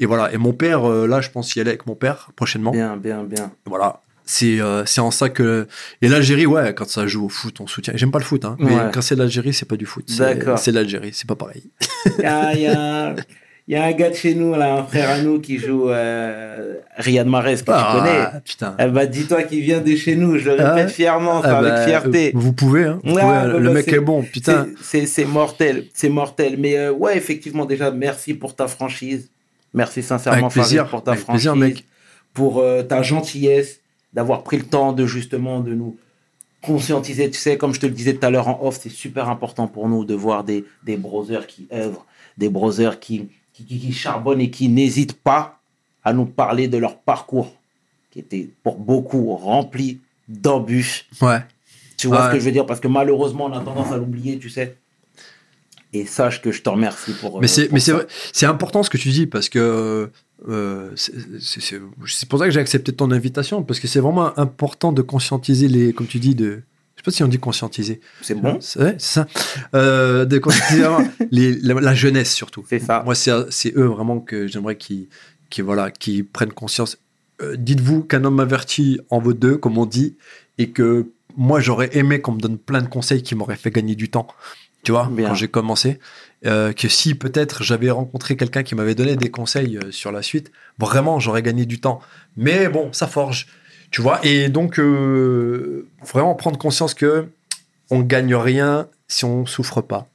et 0.00 0.06
voilà 0.06 0.32
et 0.32 0.36
mon 0.36 0.52
père 0.52 0.84
euh, 0.84 1.06
là 1.06 1.20
je 1.20 1.30
pense 1.30 1.54
y 1.54 1.60
aller 1.60 1.70
avec 1.70 1.86
mon 1.86 1.94
père 1.94 2.30
prochainement 2.34 2.72
Bien, 2.72 2.96
bien, 2.96 3.22
bien. 3.22 3.52
voilà 3.66 4.02
c'est 4.26 4.60
euh, 4.60 4.84
c'est 4.84 5.00
en 5.00 5.10
ça 5.10 5.28
que 5.28 5.66
et 6.02 6.08
l'Algérie 6.08 6.46
ouais 6.46 6.74
quand 6.74 6.88
ça 6.88 7.06
joue 7.06 7.26
au 7.26 7.28
foot 7.28 7.60
on 7.60 7.66
soutient 7.66 7.92
j'aime 7.96 8.10
pas 8.10 8.18
le 8.18 8.24
foot 8.24 8.44
hein, 8.44 8.56
mais 8.58 8.74
Ouais. 8.74 8.90
quand 8.92 9.00
c'est 9.00 9.14
l'Algérie 9.16 9.54
c'est 9.54 9.68
pas 9.68 9.76
du 9.76 9.86
foot 9.86 10.04
C'est- 10.08 10.72
l'Algérie 10.72 11.10
c'est 11.12 11.28
pas 11.28 11.36
pareil 11.36 11.62
Il 12.18 12.22
y 12.22 12.26
a, 12.26 12.52
il 12.54 12.60
y 12.62 12.66
a- 12.66 13.14
y 13.68 13.74
a 13.74 13.84
un 13.84 13.92
gars 13.92 14.10
de 14.10 14.14
chez 14.14 14.36
nous, 14.36 14.54
là, 14.54 14.76
un 14.76 14.84
frère 14.84 15.10
à 15.10 15.18
nous 15.18 15.40
qui 15.40 15.58
joue 15.58 15.90
euh, 15.90 16.74
Riyad 16.98 17.26
Mahrez, 17.26 17.54
que 17.56 17.58
tu 17.60 17.64
connais. 17.64 18.20
Ah, 18.20 18.40
putain 18.44 18.76
Eh 18.78 18.86
bah, 18.86 19.06
dis-toi 19.06 19.42
qu'il 19.42 19.60
vient 19.62 19.80
de 19.80 19.96
chez 19.96 20.14
nous, 20.14 20.38
je 20.38 20.50
le 20.50 20.60
Ah 20.60 20.74
répète 20.74 20.92
fièrement, 20.94 21.40
Ah 21.42 21.58
avec 21.58 21.72
bah, 21.72 21.84
fierté. 21.84 22.30
vous 22.34 22.52
pouvez 22.52 22.84
hein 22.84 23.00
vous 23.02 23.14
Ouais, 23.14 23.22
pouvez, 23.22 23.32
bah, 23.34 23.46
le 23.58 23.58
bah, 23.68 23.74
mec 23.74 23.92
est 23.92 23.98
bon 23.98 24.22
putain 24.22 24.68
C'est- 24.80 25.24
mortel, 25.24 25.86
c'est 25.94 26.08
mortel. 26.08 26.54
Mais 26.60 26.78
euh, 26.78 26.92
ouais, 26.92 27.16
effectivement, 27.16 27.64
déjà, 27.64 27.90
merci 27.90 28.34
pour 28.34 28.54
ta 28.54 28.68
franchise. 28.68 29.30
Merci 29.74 30.00
sincèrement, 30.02 30.48
Farid, 30.48 30.84
pour 30.88 31.02
ta 31.02 31.14
franchise. 31.14 31.26
plaisir, 31.50 31.56
mec. 31.56 31.84
Pour 32.34 32.60
euh, 32.60 32.84
ta 32.84 33.02
gentillesse, 33.02 33.80
d'avoir 34.16 34.42
pris 34.42 34.56
le 34.56 34.64
temps 34.64 34.92
de 34.92 35.06
justement 35.06 35.60
de 35.60 35.74
nous 35.74 35.96
conscientiser. 36.62 37.30
Tu 37.30 37.38
sais, 37.38 37.58
comme 37.58 37.74
je 37.74 37.80
te 37.80 37.86
le 37.86 37.92
disais 37.92 38.14
tout 38.14 38.26
à 38.26 38.30
l'heure 38.30 38.48
en 38.48 38.58
off, 38.66 38.78
c'est 38.80 38.88
super 38.88 39.28
important 39.28 39.68
pour 39.68 39.88
nous 39.88 40.04
de 40.06 40.14
voir 40.14 40.42
des, 40.42 40.64
des 40.84 40.96
brothers 40.96 41.46
qui 41.46 41.68
œuvrent, 41.72 42.06
des 42.38 42.48
brothers 42.48 42.98
qui, 42.98 43.28
qui, 43.52 43.92
charbonnent 43.92 44.40
et 44.40 44.50
qui 44.50 44.68
n'hésitent 44.70 45.20
pas 45.22 45.60
à 46.02 46.14
nous 46.14 46.24
parler 46.24 46.66
de 46.66 46.78
leur 46.78 46.98
parcours, 46.98 47.54
qui 48.10 48.20
était 48.20 48.48
pour 48.62 48.78
beaucoup 48.78 49.36
rempli 49.36 50.00
d'embûches. 50.28 51.06
ouais 51.20 51.44
Tu 51.98 52.06
vois 52.06 52.20
Ouais. 52.20 52.26
ce 52.28 52.32
que 52.32 52.40
je 52.40 52.44
veux 52.46 52.52
dire? 52.52 52.64
Parce 52.64 52.80
que 52.80 52.88
malheureusement, 52.88 53.44
on 53.44 53.52
a 53.52 53.60
tendance 53.60 53.92
à 53.92 53.98
l'oublier, 53.98 54.38
tu 54.38 54.48
sais. 54.48 54.76
Et 55.92 56.06
sache 56.06 56.40
que 56.40 56.52
je 56.52 56.62
te 56.62 56.68
remercie 56.70 57.12
pour. 57.20 57.40
Mais 57.40 57.46
euh, 57.46 57.68
c'est 58.32 58.46
mais 58.46 58.50
important 58.50 58.82
ce 58.82 58.90
que 58.90 58.98
tu 58.98 59.10
dis 59.10 59.26
parce 59.26 59.48
que 59.48 60.10
euh, 60.48 60.90
c'est 60.96 62.28
pour 62.28 62.38
ça 62.38 62.44
que 62.44 62.50
j'ai 62.50 62.60
accepté 62.60 62.92
ton 62.92 63.10
invitation 63.10 63.62
parce 63.62 63.80
que 63.80 63.88
c'est 63.88 64.00
vraiment 64.00 64.38
important 64.38 64.92
de 64.92 65.02
conscientiser 65.02 65.66
les 65.68 65.92
comme 65.94 66.06
tu 66.06 66.18
dis 66.18 66.34
de 66.34 66.62
Je 66.94 67.00
sais 67.00 67.04
pas 67.04 67.10
si 67.10 67.22
on 67.24 67.28
dit 67.28 67.38
conscientiser. 67.38 68.00
C'est 68.20 68.34
bon? 68.34 68.58
C'est 68.60 69.00
ça. 69.00 69.26
Euh, 69.74 70.24
de 70.26 70.38
conscientiser 70.38 70.84
les, 71.30 71.54
la, 71.60 71.74
la 71.74 71.94
jeunesse 71.94 72.32
surtout. 72.34 72.64
C'est 72.68 72.80
ça. 72.80 73.02
Moi, 73.04 73.14
c'est 73.14 73.32
c'est 73.50 73.74
eux 73.76 73.86
vraiment 73.86 74.20
que 74.20 74.46
j'aimerais 74.46 74.76
qu'ils 74.76 75.08
qui 75.48 75.62
voilà, 75.62 75.90
qui 75.90 76.22
prennent 76.22 76.52
conscience. 76.52 76.98
Euh, 77.42 77.56
Dites-vous 77.56 78.02
qu'un 78.02 78.24
homme 78.24 78.40
averti 78.40 79.00
en 79.10 79.20
vaut 79.20 79.32
deux, 79.34 79.56
comme 79.56 79.78
on 79.78 79.86
dit, 79.86 80.16
et 80.58 80.70
que 80.70 81.06
moi, 81.36 81.60
j'aurais 81.60 81.90
aimé 81.96 82.20
qu'on 82.20 82.32
me 82.32 82.40
donne 82.40 82.58
plein 82.58 82.80
de 82.82 82.88
conseils 82.88 83.22
qui 83.22 83.34
m'auraient 83.34 83.56
fait 83.56 83.70
gagner 83.70 83.94
du 83.94 84.08
temps. 84.10 84.26
Tu 84.84 84.92
vois, 84.92 85.08
Bien. 85.12 85.28
quand 85.28 85.34
j'ai 85.34 85.48
commencé, 85.48 85.98
Euh, 86.44 86.72
que 86.72 86.86
si 86.88 87.14
peut-être 87.14 87.62
j'avais 87.62 87.90
rencontré 87.90 88.36
quelqu'un 88.36 88.62
qui 88.62 88.74
m'avait 88.74 88.94
donné 88.94 89.16
des 89.16 89.30
conseils 89.30 89.78
euh, 89.78 89.90
sur 89.90 90.12
la 90.12 90.22
suite, 90.22 90.52
vraiment, 90.78 91.18
j'aurais 91.18 91.42
gagné 91.42 91.64
du 91.64 91.80
temps. 91.80 91.98
Mais 92.36 92.68
bon, 92.68 92.92
ça 92.92 93.06
forge, 93.06 93.46
tu 93.90 94.02
vois. 94.02 94.20
Et 94.22 94.48
donc, 94.50 94.78
euh, 94.78 95.86
vraiment 96.06 96.34
prendre 96.34 96.58
conscience 96.58 96.92
que 96.94 97.26
on 97.90 98.00
gagne 98.00 98.34
rien 98.34 98.86
si 99.08 99.24
on 99.24 99.46
souffre 99.46 99.80
pas. 99.80 100.08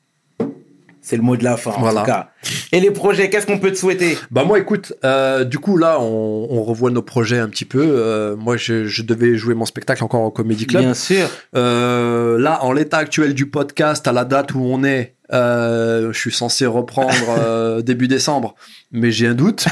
C'est 1.03 1.15
le 1.17 1.23
mot 1.23 1.35
de 1.35 1.43
la 1.43 1.57
fin, 1.57 1.71
en 1.71 1.79
Voilà. 1.79 2.01
tout 2.01 2.05
cas. 2.05 2.29
Et 2.71 2.79
les 2.79 2.91
projets, 2.91 3.29
qu'est-ce 3.31 3.47
qu'on 3.47 3.57
peut 3.57 3.71
te 3.71 3.77
souhaiter? 3.77 4.17
Bah 4.29 4.43
moi 4.43 4.59
écoute, 4.59 4.93
euh, 5.03 5.43
du 5.43 5.57
coup 5.57 5.75
là 5.75 5.99
on, 5.99 6.47
on 6.51 6.61
revoit 6.63 6.91
nos 6.91 7.01
projets 7.01 7.39
un 7.39 7.49
petit 7.49 7.65
peu. 7.65 7.81
Euh, 7.83 8.35
moi 8.35 8.55
je, 8.55 8.85
je 8.85 9.01
devais 9.01 9.35
jouer 9.35 9.55
mon 9.55 9.65
spectacle 9.65 10.03
encore 10.03 10.21
au 10.21 10.29
Comedy 10.29 10.67
Club. 10.67 10.83
Bien 10.83 10.93
sûr. 10.93 11.27
Euh, 11.55 12.37
là 12.37 12.63
en 12.63 12.71
l'état 12.71 12.97
actuel 12.99 13.33
du 13.33 13.47
podcast, 13.47 14.07
à 14.07 14.11
la 14.11 14.25
date 14.25 14.53
où 14.53 14.59
on 14.63 14.83
est, 14.83 15.15
euh, 15.33 16.11
je 16.11 16.19
suis 16.19 16.31
censé 16.31 16.65
reprendre 16.65 17.13
euh, 17.29 17.81
début 17.81 18.07
décembre, 18.07 18.55
mais 18.91 19.11
j'ai 19.11 19.27
un 19.27 19.33
doute, 19.33 19.65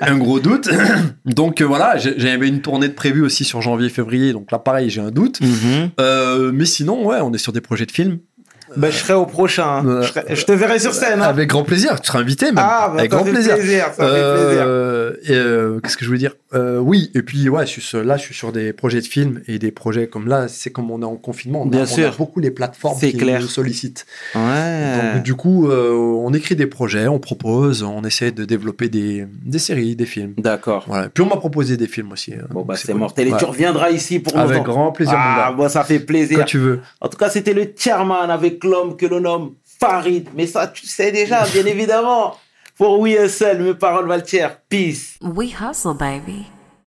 un 0.00 0.16
gros 0.16 0.40
doute. 0.40 0.68
donc 1.24 1.60
euh, 1.60 1.64
voilà, 1.64 1.96
j'avais 1.96 2.48
une 2.48 2.60
tournée 2.60 2.88
de 2.88 2.94
prévue 2.94 3.22
aussi 3.22 3.44
sur 3.44 3.62
janvier-février, 3.62 4.32
donc 4.32 4.50
là 4.52 4.58
pareil 4.58 4.90
j'ai 4.90 5.00
un 5.00 5.10
doute. 5.10 5.40
Mhm. 5.40 5.90
Euh, 6.00 6.50
mais 6.52 6.66
sinon 6.66 7.06
ouais, 7.06 7.18
on 7.20 7.32
est 7.32 7.38
sur 7.38 7.52
des 7.52 7.60
projets 7.60 7.86
de 7.86 7.92
films. 7.92 8.18
Ben, 8.76 8.90
je 8.90 8.96
serai 8.96 9.14
au 9.14 9.26
prochain. 9.26 9.66
hein. 9.78 9.86
Euh, 9.86 10.02
je, 10.02 10.08
serai- 10.08 10.36
je 10.36 10.44
te 10.44 10.52
verrai 10.52 10.78
sur 10.78 10.92
scène. 10.94 11.20
hein. 11.20 11.26
Avec 11.28 11.48
grand 11.48 11.62
plaisir, 11.64 12.00
tu 12.00 12.06
seras 12.08 12.20
invité 12.20 12.46
même. 12.46 12.54
ah, 12.58 12.88
bah, 12.92 12.98
avec 13.00 13.10
ça 13.10 13.16
grand 13.16 13.24
fait 13.24 13.32
plaisir. 13.32 13.50
ça 13.52 13.56
fait 13.56 13.64
plaisir. 13.64 13.96
Euh, 14.02 15.12
et, 15.24 15.32
euh, 15.32 15.80
Qu'est-ce 15.80 15.96
que 15.96 16.04
je 16.04 16.08
voulais 16.08 16.18
dire? 16.18 16.34
Euh, 16.54 16.78
Oui, 16.78 17.10
et 17.14 17.22
puis 17.22 17.48
ouais, 17.48 17.66
je 17.66 17.70
suis 17.70 17.82
sur- 17.82 18.02
là, 18.04 18.16
je 18.16 18.22
suis 18.22 18.34
sur 18.34 18.52
des 18.52 18.72
projets 18.72 19.00
de 19.00 19.06
films 19.06 19.40
et 19.48 19.58
des 19.58 19.70
projets 19.70 20.06
comme 20.06 20.28
là, 20.28 20.48
c'est 20.48 20.70
comme 20.70 20.90
on 20.90 21.00
est 21.02 21.04
en 21.04 21.16
confinement. 21.16 21.62
On 21.62 21.66
a- 21.68 21.70
Bien 21.70 21.82
on 21.82 21.86
sûr. 21.86 22.08
a 22.08 22.16
beaucoup 22.16 22.40
les 22.40 22.50
plateformes 22.50 22.98
qui 22.98 23.16
clair. 23.16 23.40
nous 23.40 23.46
sollicitent. 23.48 24.06
Ouais. 24.34 25.12
Donc 25.14 25.22
du 25.22 25.34
coup, 25.34 25.68
euh, 25.68 25.92
on 25.92 26.32
écrit 26.32 26.56
des 26.56 26.66
projets, 26.66 27.08
on 27.08 27.18
propose, 27.18 27.82
on 27.82 28.02
essaie 28.04 28.30
de 28.32 28.44
développer 28.44 28.88
des, 28.88 29.26
des 29.44 29.58
séries, 29.58 29.96
des 29.96 30.06
films. 30.06 30.34
D'accord. 30.38 30.84
Voilà. 30.88 31.08
Puis 31.08 31.22
on 31.22 31.28
m'a 31.28 31.36
proposé 31.36 31.76
des 31.76 31.86
films 31.86 32.12
aussi. 32.12 32.34
hein, 32.34 32.46
Bon, 32.50 32.62
bah, 32.62 32.74
c'est 32.76 32.92
cool. 32.92 33.00
mortel. 33.00 33.28
Et 33.28 33.32
Ouais. 33.32 33.38
tu 33.38 33.44
reviendras 33.44 33.90
ici 33.90 34.18
pour 34.18 34.34
nous 34.34 34.40
Avec 34.42 34.62
grand 34.62 34.92
plaisir, 34.92 35.14
Ah, 35.18 35.52
bon, 35.56 35.68
ça 35.68 35.84
fait 35.84 35.98
plaisir. 36.00 36.38
Quand 36.38 36.44
tu 36.44 36.58
veux. 36.58 36.80
En 37.00 37.08
tout 37.08 37.18
cas, 37.18 37.28
c'était 37.30 37.52
le 37.54 37.66
chairman 37.76 38.30
avec 38.30 38.57
l'homme 38.64 38.96
que 38.96 39.06
l'on 39.06 39.20
nomme 39.20 39.54
Farid. 39.80 40.28
Mais 40.34 40.46
ça, 40.46 40.66
tu 40.66 40.86
sais 40.86 41.12
déjà, 41.12 41.46
bien 41.46 41.66
évidemment. 41.66 42.36
Pour 42.76 43.00
We 43.00 43.14
Hustle, 43.18 43.58
mes 43.62 43.74
paroles 43.74 44.06
valent 44.06 44.24
cher. 44.24 44.60
Peace. 44.68 45.18
We 45.20 45.52
hustle, 45.60 45.94
baby. 45.94 46.46